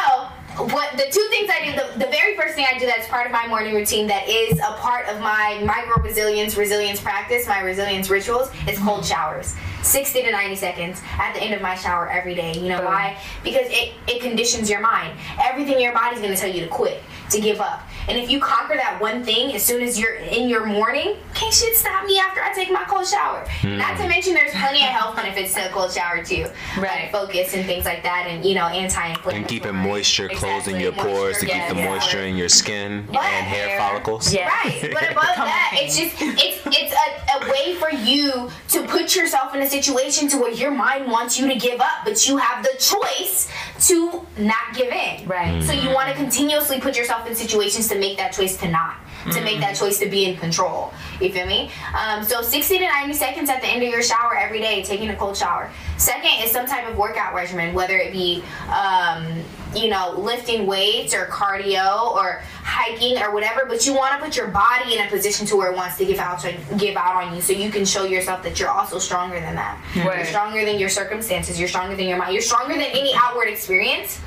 what 0.73 0.93
the 0.97 1.05
two 1.11 1.27
things 1.31 1.51
I 1.53 1.67
do, 1.67 1.73
the, 1.73 2.07
the 2.07 2.11
very 2.11 2.35
first 2.37 2.55
thing 2.55 2.65
I 2.73 2.79
do 2.79 2.87
that's 2.87 3.07
part 3.09 3.27
of 3.27 3.33
my 3.33 3.47
morning 3.47 3.75
routine 3.75 4.07
that 4.07 4.27
is 4.27 4.59
a 4.59 4.73
part 4.79 5.07
of 5.09 5.21
my 5.21 5.61
micro 5.67 6.03
resilience 6.03 6.57
resilience 6.57 6.99
practice, 7.01 7.47
my 7.47 7.61
resilience 7.61 8.09
rituals, 8.09 8.51
is 8.67 8.79
cold 8.79 9.05
showers. 9.05 9.55
60 9.83 10.23
to 10.23 10.31
90 10.33 10.57
seconds 10.57 11.03
at 11.19 11.35
the 11.35 11.43
end 11.43 11.53
of 11.55 11.61
my 11.61 11.75
shower 11.75 12.09
every 12.09 12.35
day. 12.35 12.55
You 12.55 12.69
know 12.71 12.79
Boom. 12.79 12.87
why? 12.87 13.19
Because 13.45 13.67
it, 13.69 13.93
it 14.09 14.23
conditions 14.23 14.71
your 14.71 14.81
mind. 14.81 15.13
Everything 15.43 15.79
your 15.79 15.93
body's 15.93 16.21
gonna 16.21 16.37
tell 16.37 16.51
you 16.51 16.63
to 16.63 16.69
quit, 16.69 17.03
to 17.31 17.41
give 17.41 17.61
up. 17.61 17.83
And 18.09 18.19
if 18.19 18.31
you 18.31 18.39
conquer 18.41 18.75
that 18.77 19.01
one 19.01 19.25
thing 19.25 19.55
as 19.55 19.65
soon 19.65 19.83
as 19.83 19.99
you're 19.99 20.15
in 20.15 20.49
your 20.49 20.65
morning, 20.65 21.17
can't 21.35 21.53
shit 21.53 21.75
stop 21.77 22.07
me 22.07 22.19
after 22.19 22.41
I 22.43 22.53
take 22.53 22.71
my 22.71 22.85
cold 22.85 23.07
shower. 23.07 23.45
Hmm. 23.61 23.79
Not 23.79 23.97
to 23.99 24.09
mention 24.09 24.35
there's 24.35 24.53
plenty 24.53 24.79
of 24.83 24.91
health 24.91 25.17
benefits 25.17 25.55
to 25.55 25.67
a 25.67 25.71
cold 25.71 25.93
shower 25.93 26.23
too. 26.25 26.47
Right. 26.79 27.03
Like 27.05 27.13
focus 27.13 27.55
and 27.55 27.67
things 27.67 27.85
like 27.85 28.03
that 28.05 28.27
and 28.29 28.45
you 28.45 28.55
know, 28.55 28.67
anti-inflammatory. 28.67 29.37
And 29.37 29.49
keeping 29.49 29.75
moisture 29.75 30.29
closing 30.29 30.77
Exactly, 30.77 30.83
your 30.83 30.93
pores 30.93 31.39
to 31.39 31.47
moisture, 31.47 31.59
keep 31.59 31.69
the 31.69 31.77
yes. 31.77 31.91
moisture 31.91 32.21
in 32.23 32.37
your 32.37 32.49
skin 32.49 33.07
But- 33.13 33.25
and 33.25 33.47
hair 33.47 33.79
follicles. 33.79 34.33
Yeah. 34.33 34.49
Right, 34.49 34.81
but 34.93 35.11
above 35.11 35.37
that, 35.37 35.73
it's 35.75 35.97
just 35.99 36.15
it's 36.21 36.61
it's 36.67 36.93
a, 36.95 37.45
a 37.47 37.51
way 37.51 37.75
for 37.75 37.91
you 37.91 38.51
to 38.69 38.83
put 38.87 39.17
yourself 39.17 39.55
in 39.55 39.63
a 39.63 39.69
situation 39.69 40.29
to 40.29 40.39
where 40.39 40.53
your 40.53 40.71
mind 40.71 41.11
wants 41.11 41.39
you 41.39 41.49
to 41.49 41.57
give 41.57 41.81
up, 41.81 42.05
but 42.05 42.27
you 42.29 42.37
have 42.37 42.63
the 42.65 42.77
choice 42.79 43.51
to 43.81 44.27
not 44.39 44.75
give 44.75 44.93
in. 44.93 45.27
Right. 45.27 45.63
So 45.63 45.73
you 45.73 45.89
mm. 45.91 45.95
want 45.95 46.09
to 46.09 46.15
continuously 46.15 46.81
put 46.81 46.97
yourself 46.97 47.27
in 47.27 47.35
situations 47.35 47.89
to 47.89 47.99
make 47.99 48.17
that 48.19 48.33
choice 48.33 48.57
to 48.59 48.69
not, 48.69 48.97
to 49.33 49.41
make 49.43 49.61
that 49.61 49.77
choice 49.77 49.99
to 49.99 50.09
be 50.09 50.25
in 50.25 50.37
control. 50.37 50.93
You 51.21 51.33
feel 51.33 51.47
me? 51.47 51.71
Um, 51.99 52.25
so 52.25 52.43
60 52.43 52.79
to 52.79 52.85
90 52.85 53.15
seconds 53.15 53.51
at 53.51 53.61
the 53.61 53.69
end 53.69 53.83
of 53.83 53.89
your 53.89 54.03
shower 54.03 54.37
every 54.37 54.61
day, 54.61 54.83
taking 54.83 55.09
a 55.11 55.17
cold 55.17 55.37
shower. 55.37 55.71
Second 55.97 56.45
is 56.45 56.51
some 56.51 56.67
type 56.67 56.89
of 56.89 56.97
workout 56.97 57.35
regimen, 57.35 57.75
whether 57.75 57.97
it 57.97 58.13
be, 58.13 58.43
um, 58.69 59.43
you 59.75 59.89
know, 59.89 60.15
lifting 60.19 60.67
weights 60.67 61.15
or 61.15 61.27
cardio 61.27 62.15
or 62.15 62.43
hiking 62.63 63.19
or 63.23 63.33
whatever. 63.33 63.65
But 63.67 63.87
you 63.87 63.95
want 63.95 64.19
to 64.19 64.25
put 64.25 64.37
your 64.37 64.49
body 64.49 64.97
in 64.97 65.07
a 65.07 65.11
position 65.11 65.47
to 65.47 65.57
where 65.57 65.73
it 65.73 65.77
wants 65.77 65.97
to 65.99 66.05
give 66.05 66.19
out 66.19 66.41
to 66.41 66.55
give 66.77 66.97
out 66.97 67.17
on 67.17 67.35
you, 67.35 67.41
so 67.41 67.53
you 67.53 67.71
can 67.71 67.85
show 67.85 68.05
yourself 68.05 68.43
that 68.43 68.61
you're 68.61 68.71
also 68.71 68.99
stronger 68.99 69.41
than 69.41 69.55
that. 69.55 69.83
Right. 69.97 70.19
You're 70.19 70.27
stronger 70.27 70.65
than 70.65 70.79
your 70.79 70.89
circumstances. 70.89 71.59
You're 71.59 71.69
stronger 71.69 71.97
than 71.97 72.07
your 72.07 72.19
mind. 72.19 72.33
You're 72.33 72.43
stronger 72.43 72.75
than 72.75 72.91
any 72.93 73.13
outward 73.15 73.49
experience. 73.49 74.19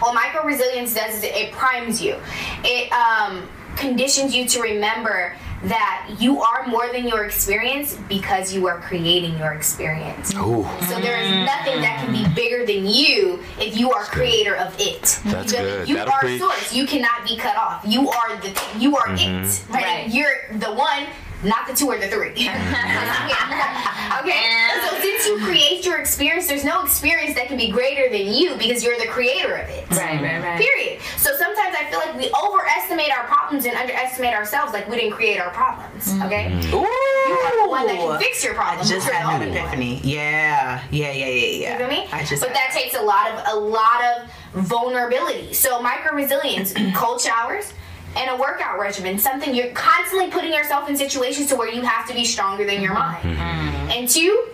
What 0.00 0.14
micro 0.14 0.44
resilience 0.44 0.94
does 0.94 1.16
is 1.16 1.22
it, 1.22 1.34
it 1.36 1.52
primes 1.52 2.02
you. 2.02 2.16
It 2.64 2.90
um, 2.92 3.48
conditions 3.76 4.34
you 4.34 4.46
to 4.48 4.60
remember 4.62 5.34
that 5.64 6.08
you 6.18 6.42
are 6.42 6.66
more 6.66 6.88
than 6.92 7.06
your 7.06 7.24
experience 7.24 7.94
because 8.08 8.52
you 8.52 8.66
are 8.66 8.80
creating 8.80 9.38
your 9.38 9.52
experience. 9.52 10.34
Ooh. 10.34 10.66
So 10.88 10.98
there 11.00 11.20
is 11.20 11.30
nothing 11.46 11.80
that 11.82 12.02
can 12.04 12.12
be 12.12 12.26
bigger 12.34 12.66
than 12.66 12.84
you 12.84 13.38
if 13.60 13.76
you 13.78 13.92
are 13.92 14.02
creator 14.02 14.56
of 14.56 14.74
it. 14.80 15.20
That's 15.26 15.52
you, 15.52 15.58
good. 15.58 15.88
You 15.88 15.94
That'll 15.96 16.14
are 16.14 16.18
preach. 16.20 16.40
source. 16.40 16.74
You 16.74 16.84
cannot 16.84 17.24
be 17.28 17.36
cut 17.36 17.56
off. 17.56 17.84
You 17.86 18.08
are 18.10 18.36
the 18.40 18.48
you 18.78 18.96
are 18.96 19.06
Mm-hmm. 19.06 19.44
it. 19.44 19.74
Right? 19.74 19.84
Right. 19.84 20.10
You're 20.12 20.58
the 20.58 20.72
one, 20.74 21.06
not 21.42 21.66
the 21.66 21.74
two 21.74 21.86
or 21.88 21.98
the 21.98 22.08
three. 22.08 22.30
okay. 24.20 24.46
So 24.88 25.00
since 25.00 25.26
you 25.26 25.38
create 25.40 25.84
your 25.84 25.98
experience, 25.98 26.46
there's 26.46 26.64
no 26.64 26.84
experience 26.84 27.34
that 27.34 27.48
can 27.48 27.56
be 27.56 27.70
greater 27.70 28.08
than 28.08 28.26
you 28.32 28.56
because 28.56 28.84
you're 28.84 28.98
the 28.98 29.06
creator 29.08 29.54
of 29.56 29.68
it. 29.68 29.88
Right, 29.90 30.20
right, 30.22 30.42
right. 30.42 30.60
Period. 30.60 31.00
So 31.16 31.36
sometimes 31.36 31.76
I 31.78 31.88
feel 31.90 31.98
like 31.98 32.16
we 32.16 32.30
overestimate 32.32 33.10
our 33.10 33.24
problems 33.24 33.64
and 33.66 33.74
underestimate 33.76 34.34
ourselves, 34.34 34.72
like 34.72 34.88
we 34.88 34.96
didn't 34.96 35.12
create 35.12 35.40
our 35.40 35.50
problems. 35.50 36.08
Okay. 36.22 36.50
Mm-hmm. 36.50 36.74
Ooh. 36.74 36.86
You 37.28 37.34
are 37.38 37.64
the 37.64 37.70
one 37.70 37.86
that 37.86 37.96
can 37.96 38.18
fix 38.20 38.44
your 38.44 38.54
problems. 38.54 38.90
I 38.90 38.94
just 38.94 39.08
had 39.08 39.24
an 39.24 39.34
only 39.34 39.48
one. 39.48 39.56
epiphany. 39.56 40.00
Yeah, 40.02 40.82
yeah, 40.90 41.12
yeah, 41.12 41.26
yeah, 41.26 41.46
yeah. 41.46 41.72
You 41.72 41.78
feel 41.78 41.88
me? 41.88 42.08
I 42.12 42.24
just 42.24 42.42
but 42.42 42.52
that 42.52 42.70
takes 42.72 42.94
a 42.96 43.02
lot 43.02 43.30
of 43.30 43.56
a 43.56 43.58
lot 43.58 44.02
of 44.04 44.64
vulnerability. 44.64 45.52
So 45.54 45.80
micro 45.80 46.14
resilience, 46.14 46.74
cold 46.94 47.20
showers, 47.28 47.72
and 48.16 48.30
a 48.30 48.36
workout 48.36 48.78
regimen. 48.78 49.18
Something 49.18 49.54
you're 49.54 49.72
constantly 49.72 50.30
putting 50.30 50.52
yourself 50.52 50.88
in 50.88 50.96
situations 50.96 51.48
to 51.48 51.56
where 51.56 51.72
you 51.72 51.82
have 51.82 52.06
to 52.08 52.14
be 52.14 52.24
stronger 52.24 52.64
than 52.64 52.82
your 52.82 52.94
mind. 52.94 53.22
Mm-hmm. 53.22 53.40
Mm-hmm. 53.40 53.90
And 53.90 54.08
two, 54.08 54.48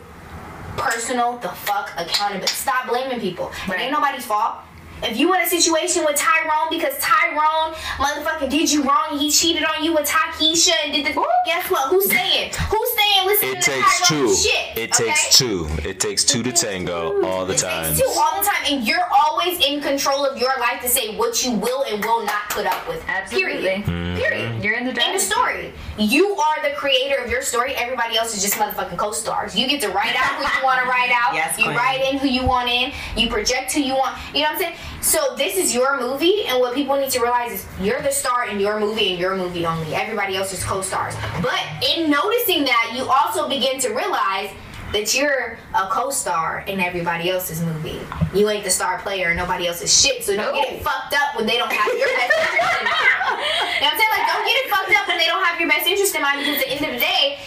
personal 0.76 1.38
the 1.38 1.48
fuck 1.48 1.92
accountability. 1.96 2.52
Stop 2.52 2.88
blaming 2.88 3.20
people. 3.20 3.52
It 3.68 3.80
ain't 3.80 3.92
nobody's 3.92 4.26
fault. 4.26 4.56
If 5.02 5.16
you 5.16 5.32
in 5.34 5.40
a 5.42 5.46
situation 5.48 6.04
with 6.04 6.16
Tyrone 6.16 6.68
because 6.70 6.94
Tyrone 6.98 7.74
motherfucker 7.98 8.50
did 8.50 8.70
you 8.70 8.82
wrong, 8.82 9.18
he 9.18 9.30
cheated 9.30 9.64
on 9.64 9.82
you 9.84 9.94
with 9.94 10.08
Takesha 10.08 10.72
and 10.84 10.92
did 10.92 11.06
the 11.06 11.24
guess 11.44 11.70
what? 11.70 11.88
Who's 11.90 12.10
saying? 12.10 12.52
Who's 12.70 12.88
saying 12.96 13.26
listen 13.26 13.48
It 13.48 13.62
to 13.62 13.70
takes 13.70 14.08
Tyrone 14.08 14.28
two. 14.28 14.34
shit? 14.34 14.76
It 14.78 14.94
okay? 14.94 15.04
takes 15.06 15.38
two. 15.38 15.68
It 15.84 16.00
takes 16.00 16.24
two 16.24 16.42
to 16.42 16.52
tango 16.52 17.22
all 17.24 17.46
the 17.46 17.54
It 17.54 17.58
time. 17.58 17.94
takes 17.94 18.00
two 18.00 18.20
all 18.20 18.40
the 18.40 18.46
time, 18.46 18.64
and 18.74 18.86
you're 18.86 19.06
always 19.24 19.64
in 19.64 19.80
control 19.80 20.24
of 20.26 20.36
your 20.38 20.52
life 20.58 20.80
to 20.82 20.88
say 20.88 21.16
what 21.16 21.44
you 21.44 21.52
will 21.52 21.84
and 21.84 22.04
will 22.04 22.24
not 22.24 22.48
put 22.50 22.66
up 22.66 22.86
with. 22.88 23.02
Absolutely. 23.08 23.60
Period. 23.62 23.84
Mm-hmm. 23.84 24.16
Period. 24.16 24.64
You're 24.64 24.74
in 24.74 24.84
the 24.84 24.90
End 24.90 24.96
driver's 24.98 25.22
of 25.22 25.28
story. 25.32 25.72
You 25.98 26.36
are 26.36 26.62
the 26.62 26.76
creator 26.76 27.16
of 27.16 27.28
your 27.28 27.42
story. 27.42 27.74
Everybody 27.74 28.16
else 28.16 28.32
is 28.32 28.40
just 28.40 28.54
motherfucking 28.54 28.96
co-stars. 28.96 29.56
You 29.56 29.66
get 29.66 29.80
to 29.80 29.88
write 29.88 30.14
out 30.14 30.36
who 30.36 30.42
you 30.42 30.64
want 30.64 30.80
to 30.80 30.88
write 30.88 31.10
out. 31.10 31.34
Yes, 31.34 31.58
you 31.58 31.64
queen. 31.64 31.76
write 31.76 32.00
in 32.12 32.18
who 32.18 32.28
you 32.28 32.46
want 32.46 32.68
in. 32.68 32.92
You 33.16 33.28
project 33.28 33.72
who 33.72 33.80
you 33.80 33.94
want. 33.94 34.16
You 34.32 34.42
know 34.42 34.50
what 34.50 34.52
I'm 34.52 34.58
saying? 34.60 34.76
So 35.00 35.34
this 35.36 35.56
is 35.56 35.74
your 35.74 35.98
movie, 35.98 36.44
and 36.46 36.60
what 36.60 36.74
people 36.74 36.96
need 36.96 37.10
to 37.10 37.20
realize 37.20 37.52
is 37.52 37.66
you're 37.80 38.00
the 38.00 38.12
star 38.12 38.46
in 38.46 38.60
your 38.60 38.78
movie 38.78 39.10
and 39.10 39.18
your 39.18 39.36
movie 39.36 39.66
only. 39.66 39.92
Everybody 39.92 40.36
else 40.36 40.52
is 40.52 40.62
co-stars. 40.62 41.14
But 41.42 41.60
in 41.82 42.08
noticing 42.08 42.64
that, 42.64 42.92
you 42.94 43.04
also 43.10 43.48
begin 43.48 43.80
to 43.80 43.88
realize 43.88 44.50
that 44.92 45.14
you're 45.14 45.58
a 45.74 45.86
co-star 45.90 46.64
in 46.66 46.80
everybody 46.80 47.30
else's 47.30 47.60
movie. 47.60 48.00
You 48.34 48.48
ain't 48.48 48.64
the 48.64 48.70
star 48.70 48.98
player 48.98 49.28
and 49.28 49.36
nobody 49.36 49.66
else's 49.66 49.92
shit. 49.92 50.24
So 50.24 50.34
don't 50.34 50.54
get 50.54 50.72
it 50.72 50.82
fucked 50.82 51.14
up 51.14 51.36
when 51.36 51.46
they 51.46 51.58
don't 51.58 51.72
have 51.72 51.92
your 51.98 52.08
best 52.08 52.32
interest 52.32 52.78
in 52.80 52.84
mind. 52.84 52.94
You 53.78 53.84
know 53.84 53.90
what 53.90 53.94
I'm 53.94 53.98
saying? 53.98 54.10
Like 54.10 54.26
don't 54.26 54.46
get 54.46 54.56
it 54.56 54.70
fucked 54.70 54.94
up 54.98 55.08
when 55.08 55.18
they 55.18 55.26
don't 55.26 55.44
have 55.44 55.60
your 55.60 55.68
best 55.68 55.86
interest 55.86 56.14
in 56.14 56.22
mind 56.22 56.40
because 56.40 56.62
at 56.62 56.64
the 56.64 56.72
end 56.72 56.84
of 56.86 56.92
the 56.92 56.98
day, 56.98 57.38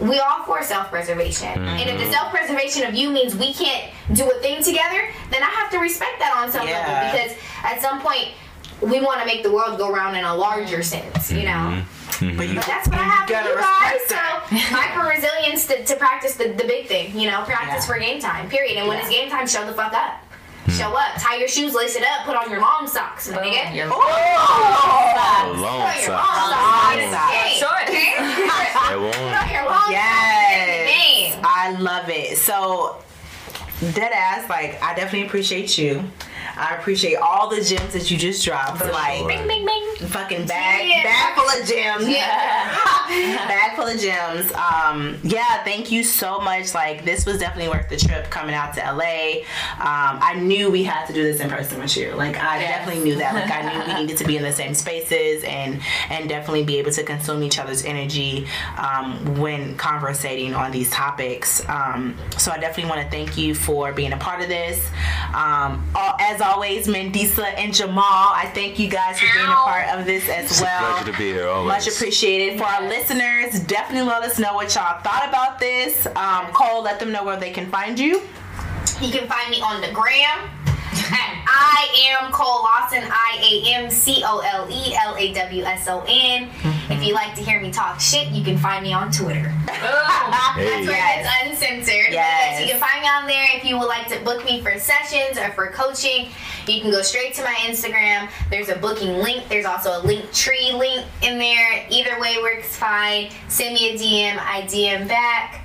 we 0.00 0.18
all 0.18 0.44
for 0.44 0.62
self-preservation. 0.62 1.64
And 1.66 1.88
if 1.88 1.96
the 1.96 2.04
mm-hmm. 2.04 2.12
self-preservation 2.12 2.84
of 2.84 2.94
you 2.94 3.10
means 3.10 3.34
we 3.34 3.52
can't 3.52 3.92
do 4.12 4.30
a 4.30 4.34
thing 4.40 4.62
together, 4.62 5.08
then 5.30 5.42
I 5.42 5.50
have 5.50 5.70
to 5.70 5.78
respect 5.78 6.18
that 6.18 6.34
on 6.36 6.50
some 6.50 6.66
Yeah. 6.66 6.86
level 6.86 7.18
because 7.18 7.36
at 7.64 7.80
some 7.80 8.00
point 8.00 8.28
we 8.84 9.00
want 9.00 9.20
to 9.20 9.26
make 9.26 9.42
the 9.42 9.50
world 9.52 9.78
go 9.78 9.90
round 9.92 10.16
in 10.16 10.24
a 10.24 10.34
larger 10.34 10.82
sense, 10.82 11.30
you 11.32 11.44
know. 11.44 11.82
But, 12.20 12.48
you, 12.48 12.54
But 12.54 12.64
that's 12.66 12.88
what 12.88 12.98
I 12.98 13.02
have 13.02 13.26
for 13.26 13.32
gotta 13.32 13.48
you 13.50 13.54
guys. 13.56 13.92
respect 14.00 14.08
that. 14.10 14.40
So 14.70 14.76
micro 14.76 15.10
resilience 15.10 15.66
to, 15.66 15.84
to 15.84 15.96
practice 15.96 16.36
the, 16.36 16.48
the 16.48 16.64
big 16.64 16.86
thing, 16.86 17.18
you 17.18 17.28
know, 17.30 17.42
practice 17.42 17.86
Yeah. 17.88 17.94
for 17.94 17.98
game 17.98 18.20
time. 18.20 18.48
Period. 18.48 18.76
And 18.78 18.86
when 18.88 18.98
it's 18.98 19.08
game 19.08 19.28
time, 19.30 19.46
show 19.46 19.66
the 19.66 19.72
fuck 19.72 19.92
up. 19.94 20.20
Show 20.68 20.94
up. 20.94 21.16
Tie 21.18 21.36
your 21.36 21.48
shoes, 21.48 21.74
lace 21.74 21.94
it 21.96 22.02
up, 22.04 22.24
put 22.24 22.36
on 22.36 22.48
your 22.50 22.60
long 22.60 22.86
socks, 22.86 23.28
my 23.30 23.38
nigga. 23.38 23.74
You're- 23.74 23.90
Oh, 23.92 25.54
long 25.56 25.56
Put 25.58 25.60
on 25.60 25.60
your 25.60 25.60
long 25.60 25.80
socks. 25.90 26.06
socks. 26.06 26.50
Long 26.54 27.12
socks. 27.12 27.32
Hey, 27.34 27.58
Short. 27.58 27.84
It 27.88 28.16
Put 29.12 29.42
on 29.42 29.50
your 29.52 29.64
long 29.70 29.90
Yes. 29.90 31.34
socks. 31.34 31.46
I 31.46 31.70
love 31.78 32.08
it. 32.08 32.38
So, 32.38 32.96
dead 33.92 34.12
ass, 34.12 34.48
like, 34.48 34.80
I 34.82 34.94
definitely 34.94 35.26
appreciate 35.26 35.76
you. 35.76 36.04
I 36.56 36.76
appreciate 36.76 37.16
all 37.16 37.48
the 37.48 37.62
gems 37.62 37.92
that 37.92 38.10
you 38.10 38.16
just 38.18 38.44
dropped. 38.44 38.80
like, 38.80 39.18
sure. 39.18 39.28
Bing, 39.28 39.46
bing, 39.48 39.64
bing. 39.66 40.08
fucking 40.08 40.46
bag, 40.46 40.88
Yeah. 40.88 41.02
bag 41.02 41.34
full 41.36 41.48
of 41.48 41.66
gems. 41.66 42.08
Yeah. 42.08 42.74
bag 43.48 43.76
full 43.76 43.86
of 43.86 43.98
gems. 43.98 44.52
Um, 44.52 45.18
yeah, 45.22 45.62
thank 45.64 45.90
you 45.90 46.04
so 46.04 46.40
much. 46.40 46.74
Like, 46.74 47.04
this 47.04 47.26
was 47.26 47.38
definitely 47.38 47.68
worth 47.70 47.88
the 47.88 47.96
trip 47.96 48.30
coming 48.30 48.54
out 48.54 48.74
to 48.74 48.80
LA. 48.80 49.42
Um, 49.78 50.18
I 50.22 50.34
knew 50.40 50.70
we 50.70 50.84
had 50.84 51.06
to 51.06 51.12
do 51.12 51.22
this 51.22 51.40
in 51.40 51.48
person 51.48 51.80
with 51.80 51.96
you. 51.96 52.12
Like, 52.14 52.36
I 52.38 52.60
Yes. 52.60 52.78
definitely 52.78 53.04
knew 53.04 53.16
that. 53.16 53.34
Like, 53.34 53.50
I 53.50 53.62
knew 53.72 53.94
we 53.94 54.00
needed 54.02 54.18
to 54.18 54.24
be 54.24 54.36
in 54.36 54.42
the 54.42 54.52
same 54.52 54.74
spaces 54.74 55.42
and 55.44 55.80
and 56.10 56.28
definitely 56.28 56.64
be 56.64 56.78
able 56.78 56.90
to 56.92 57.02
consume 57.02 57.42
each 57.42 57.58
other's 57.58 57.84
energy 57.84 58.46
um, 58.76 59.38
when 59.38 59.76
conversating 59.76 60.54
on 60.54 60.70
these 60.70 60.90
topics. 60.90 61.66
Um, 61.68 62.16
so 62.38 62.50
I 62.52 62.58
definitely 62.58 62.90
want 62.90 63.02
to 63.02 63.10
thank 63.10 63.36
you 63.36 63.54
for 63.54 63.92
being 63.92 64.12
a 64.12 64.16
part 64.18 64.40
of 64.42 64.48
this. 64.48 64.86
Um, 65.34 65.84
as 66.20 66.40
always, 66.44 66.86
Mandisa 66.86 67.44
and 67.56 67.72
Jamal, 67.74 68.02
I 68.04 68.50
thank 68.54 68.78
you 68.78 68.88
guys 68.88 69.18
for 69.18 69.26
being 69.34 69.46
a 69.46 69.54
part 69.54 69.88
of 69.88 70.04
this 70.06 70.28
as 70.28 70.50
It's 70.50 70.60
a 70.60 70.64
well. 70.64 70.92
pleasure 70.92 71.12
to 71.12 71.18
be 71.18 71.32
here 71.32 71.48
always. 71.48 71.68
Much 71.68 71.88
appreciated. 71.94 72.58
For 72.58 72.64
our 72.66 72.86
listeners, 72.88 73.60
definitely 73.60 74.08
let 74.08 74.22
us 74.22 74.38
know 74.38 74.54
what 74.54 74.74
y'all 74.74 75.00
thought 75.02 75.26
about 75.28 75.58
this. 75.58 76.06
Um, 76.16 76.46
Cole, 76.52 76.82
let 76.82 76.98
them 77.00 77.10
know 77.12 77.24
where 77.24 77.38
they 77.38 77.50
can 77.50 77.66
find 77.70 77.98
you. 77.98 78.20
You 79.00 79.10
can 79.10 79.26
find 79.28 79.50
me 79.50 79.60
on 79.60 79.80
the 79.80 79.90
gram 79.92 80.50
at 80.66 80.73
I 81.10 82.16
am 82.22 82.32
Cole 82.32 82.62
Lawson, 82.62 83.02
I 83.10 83.38
A 83.42 83.74
M 83.74 83.90
C 83.90 84.22
O 84.26 84.38
L 84.40 84.66
E 84.70 84.94
L 84.94 85.14
A 85.16 85.32
W 85.34 85.62
S 85.64 85.88
O 85.88 86.04
N. 86.08 86.48
Mm-hmm. 86.48 86.92
If 86.92 87.04
you 87.04 87.14
like 87.14 87.34
to 87.36 87.42
hear 87.42 87.60
me 87.60 87.70
talk 87.70 88.00
shit, 88.00 88.28
you 88.28 88.42
can 88.44 88.58
find 88.58 88.82
me 88.82 88.92
on 88.92 89.10
Twitter. 89.10 89.52
Oh. 89.68 90.54
That's 90.56 90.56
Hey. 90.56 90.86
where 90.86 90.96
Yes. 90.96 91.26
it's 91.52 91.62
uncensored. 91.62 92.12
Yes. 92.12 92.60
you 92.60 92.66
can 92.72 92.80
find 92.80 93.00
me 93.02 93.08
on 93.08 93.26
there 93.26 93.46
if 93.56 93.64
you 93.64 93.78
would 93.78 93.86
like 93.88 94.06
to 94.08 94.18
book 94.24 94.44
me 94.44 94.60
for 94.62 94.78
sessions 94.78 95.38
or 95.38 95.50
for 95.52 95.68
coaching. 95.68 96.28
You 96.66 96.80
can 96.80 96.90
go 96.90 97.02
straight 97.02 97.34
to 97.34 97.42
my 97.42 97.54
Instagram. 97.62 98.28
There's 98.50 98.68
a 98.70 98.76
booking 98.76 99.18
link. 99.18 99.48
There's 99.48 99.66
also 99.66 99.90
a 100.00 100.02
Linktree 100.02 100.76
link 100.78 101.04
in 101.22 101.38
there. 101.38 101.86
Either 101.90 102.18
way 102.20 102.36
works 102.42 102.76
fine. 102.76 103.30
Send 103.48 103.74
me 103.74 103.90
a 103.90 103.94
DM. 103.98 104.38
I 104.38 104.62
DM 104.62 105.06
back. 105.08 105.62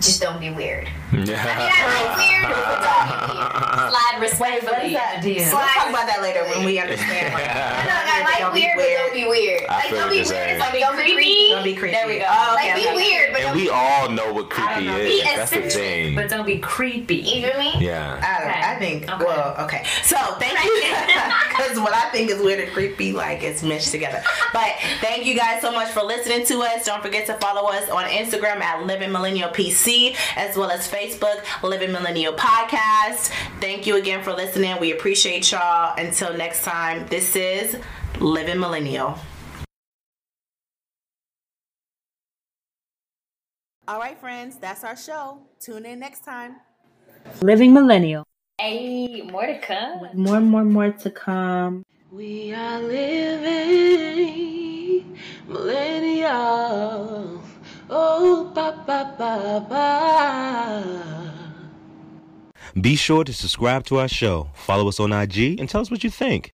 Just 0.00 0.22
don't 0.22 0.40
be 0.40 0.50
weird. 0.50 0.88
I 1.14 1.24
mean, 1.24 1.70
I 1.70 1.84
like 1.94 2.16
weird, 2.18 2.42
but 2.44 2.54
don't 2.54 2.74
be 2.74 3.34
weird. 3.34 3.90
Slide 3.90 4.18
respectfully. 4.20 4.92
that? 4.94 5.22
Yeah. 5.24 5.50
We'll 5.50 5.60
talk 5.62 5.88
about 5.90 6.06
that 6.06 6.22
later 6.22 6.44
when 6.50 6.64
we 6.64 6.78
understand. 6.78 7.34
Like, 7.34 7.46
No, 7.46 7.94
no, 7.94 8.12
I 8.14 8.22
like 8.24 8.38
Don't 8.38 8.54
be 8.54 8.60
weird, 8.60 8.76
but 8.76 8.86
don't 8.86 9.12
be 9.14 9.24
weird. 9.28 9.62
I 9.68 9.74
Like, 9.76 9.90
don't 9.90 10.10
be 10.10 10.16
weird. 10.16 10.26
saying. 10.26 10.50
It's 10.56 10.60
like, 10.60 10.78
don't 10.80 10.96
be 10.96 11.12
creepy. 11.14 11.48
don't 11.50 11.64
be 11.64 11.74
creepy. 11.74 11.94
There 11.94 12.06
we 12.06 12.18
go. 12.18 12.26
Oh, 12.28 12.54
okay, 12.56 12.72
Like, 12.72 12.82
be 12.82 12.86
okay. 12.88 12.94
weird, 12.94 13.28
but 13.32 13.40
And 13.40 13.46
don't 13.48 13.56
we 13.56 13.62
be 13.64 13.70
all 13.70 14.10
know 14.10 14.32
what 14.32 14.50
creepy 14.50 14.84
know. 14.86 14.96
is. 14.96 15.08
Be 15.20 15.22
That's 15.24 15.50
the 15.50 15.62
thing. 15.70 16.14
But 16.14 16.28
don't 16.30 16.46
be 16.46 16.58
creepy. 16.58 17.16
You 17.16 17.46
feel 17.50 17.58
me? 17.58 17.72
Yeah. 17.78 18.18
I. 18.22 18.42
Okay. 18.44 18.60
I 18.64 18.78
think. 18.78 19.10
Okay. 19.10 19.24
Well, 19.24 19.54
okay. 19.64 19.82
So 20.02 20.16
thank 20.38 20.58
you, 20.64 20.74
because 21.50 21.78
what 21.80 21.92
I 21.94 22.10
think 22.10 22.30
is 22.30 22.40
weird 22.42 22.60
and 22.60 22.72
creepy, 22.72 23.12
like 23.12 23.42
it's 23.42 23.62
meshed 23.62 23.90
together. 23.90 24.22
But 24.52 24.72
thank 25.00 25.24
you 25.26 25.34
guys 25.34 25.60
so 25.60 25.72
much 25.72 25.88
for 25.90 26.02
listening 26.02 26.44
to 26.46 26.62
us. 26.62 26.84
Don't 26.86 27.02
forget 27.02 27.26
to 27.26 27.34
follow 27.34 27.68
us 27.70 27.88
on 27.90 28.04
Instagram 28.06 28.60
at 28.60 28.84
Living 28.86 29.10
Millennial 29.12 29.50
PC, 29.50 30.16
as 30.36 30.56
well 30.56 30.70
as 30.70 30.86
Facebook 31.04 31.44
Living 31.62 31.92
Millennial 31.92 32.32
Podcast. 32.32 33.30
Thank 33.60 33.86
you 33.86 33.96
again 33.96 34.22
for 34.22 34.32
listening. 34.32 34.80
We 34.80 34.92
appreciate 34.92 35.52
y'all. 35.52 35.94
Until 35.98 36.34
next 36.34 36.64
time, 36.64 37.06
this 37.08 37.36
is 37.36 37.76
Living 38.20 38.58
Millennial. 38.58 39.18
All 43.86 43.98
right, 43.98 44.18
friends, 44.18 44.56
that's 44.56 44.82
our 44.82 44.96
show. 44.96 45.42
Tune 45.60 45.84
in 45.84 45.98
next 45.98 46.24
time. 46.24 46.56
Living 47.42 47.74
Millennial. 47.74 48.24
Hey, 48.58 49.20
more 49.30 49.44
to 49.44 49.58
come. 49.58 50.08
More, 50.14 50.40
more, 50.40 50.64
more 50.64 50.90
to 50.90 51.10
come. 51.10 51.82
We 52.10 52.54
are 52.54 52.80
living 52.80 54.24
millennial. 55.46 57.42
Oh, 57.90 58.50
ba 58.54 58.74
ba 58.86 59.14
ba 59.18 59.60
ba. 59.68 61.32
Be 62.80 62.96
sure 62.96 63.24
to 63.24 63.32
subscribe 63.32 63.84
to 63.86 63.98
our 63.98 64.08
show, 64.08 64.48
follow 64.54 64.88
us 64.88 64.98
on 64.98 65.12
IG, 65.12 65.60
and 65.60 65.68
tell 65.68 65.80
us 65.80 65.90
what 65.90 66.02
you 66.02 66.10
think. 66.10 66.52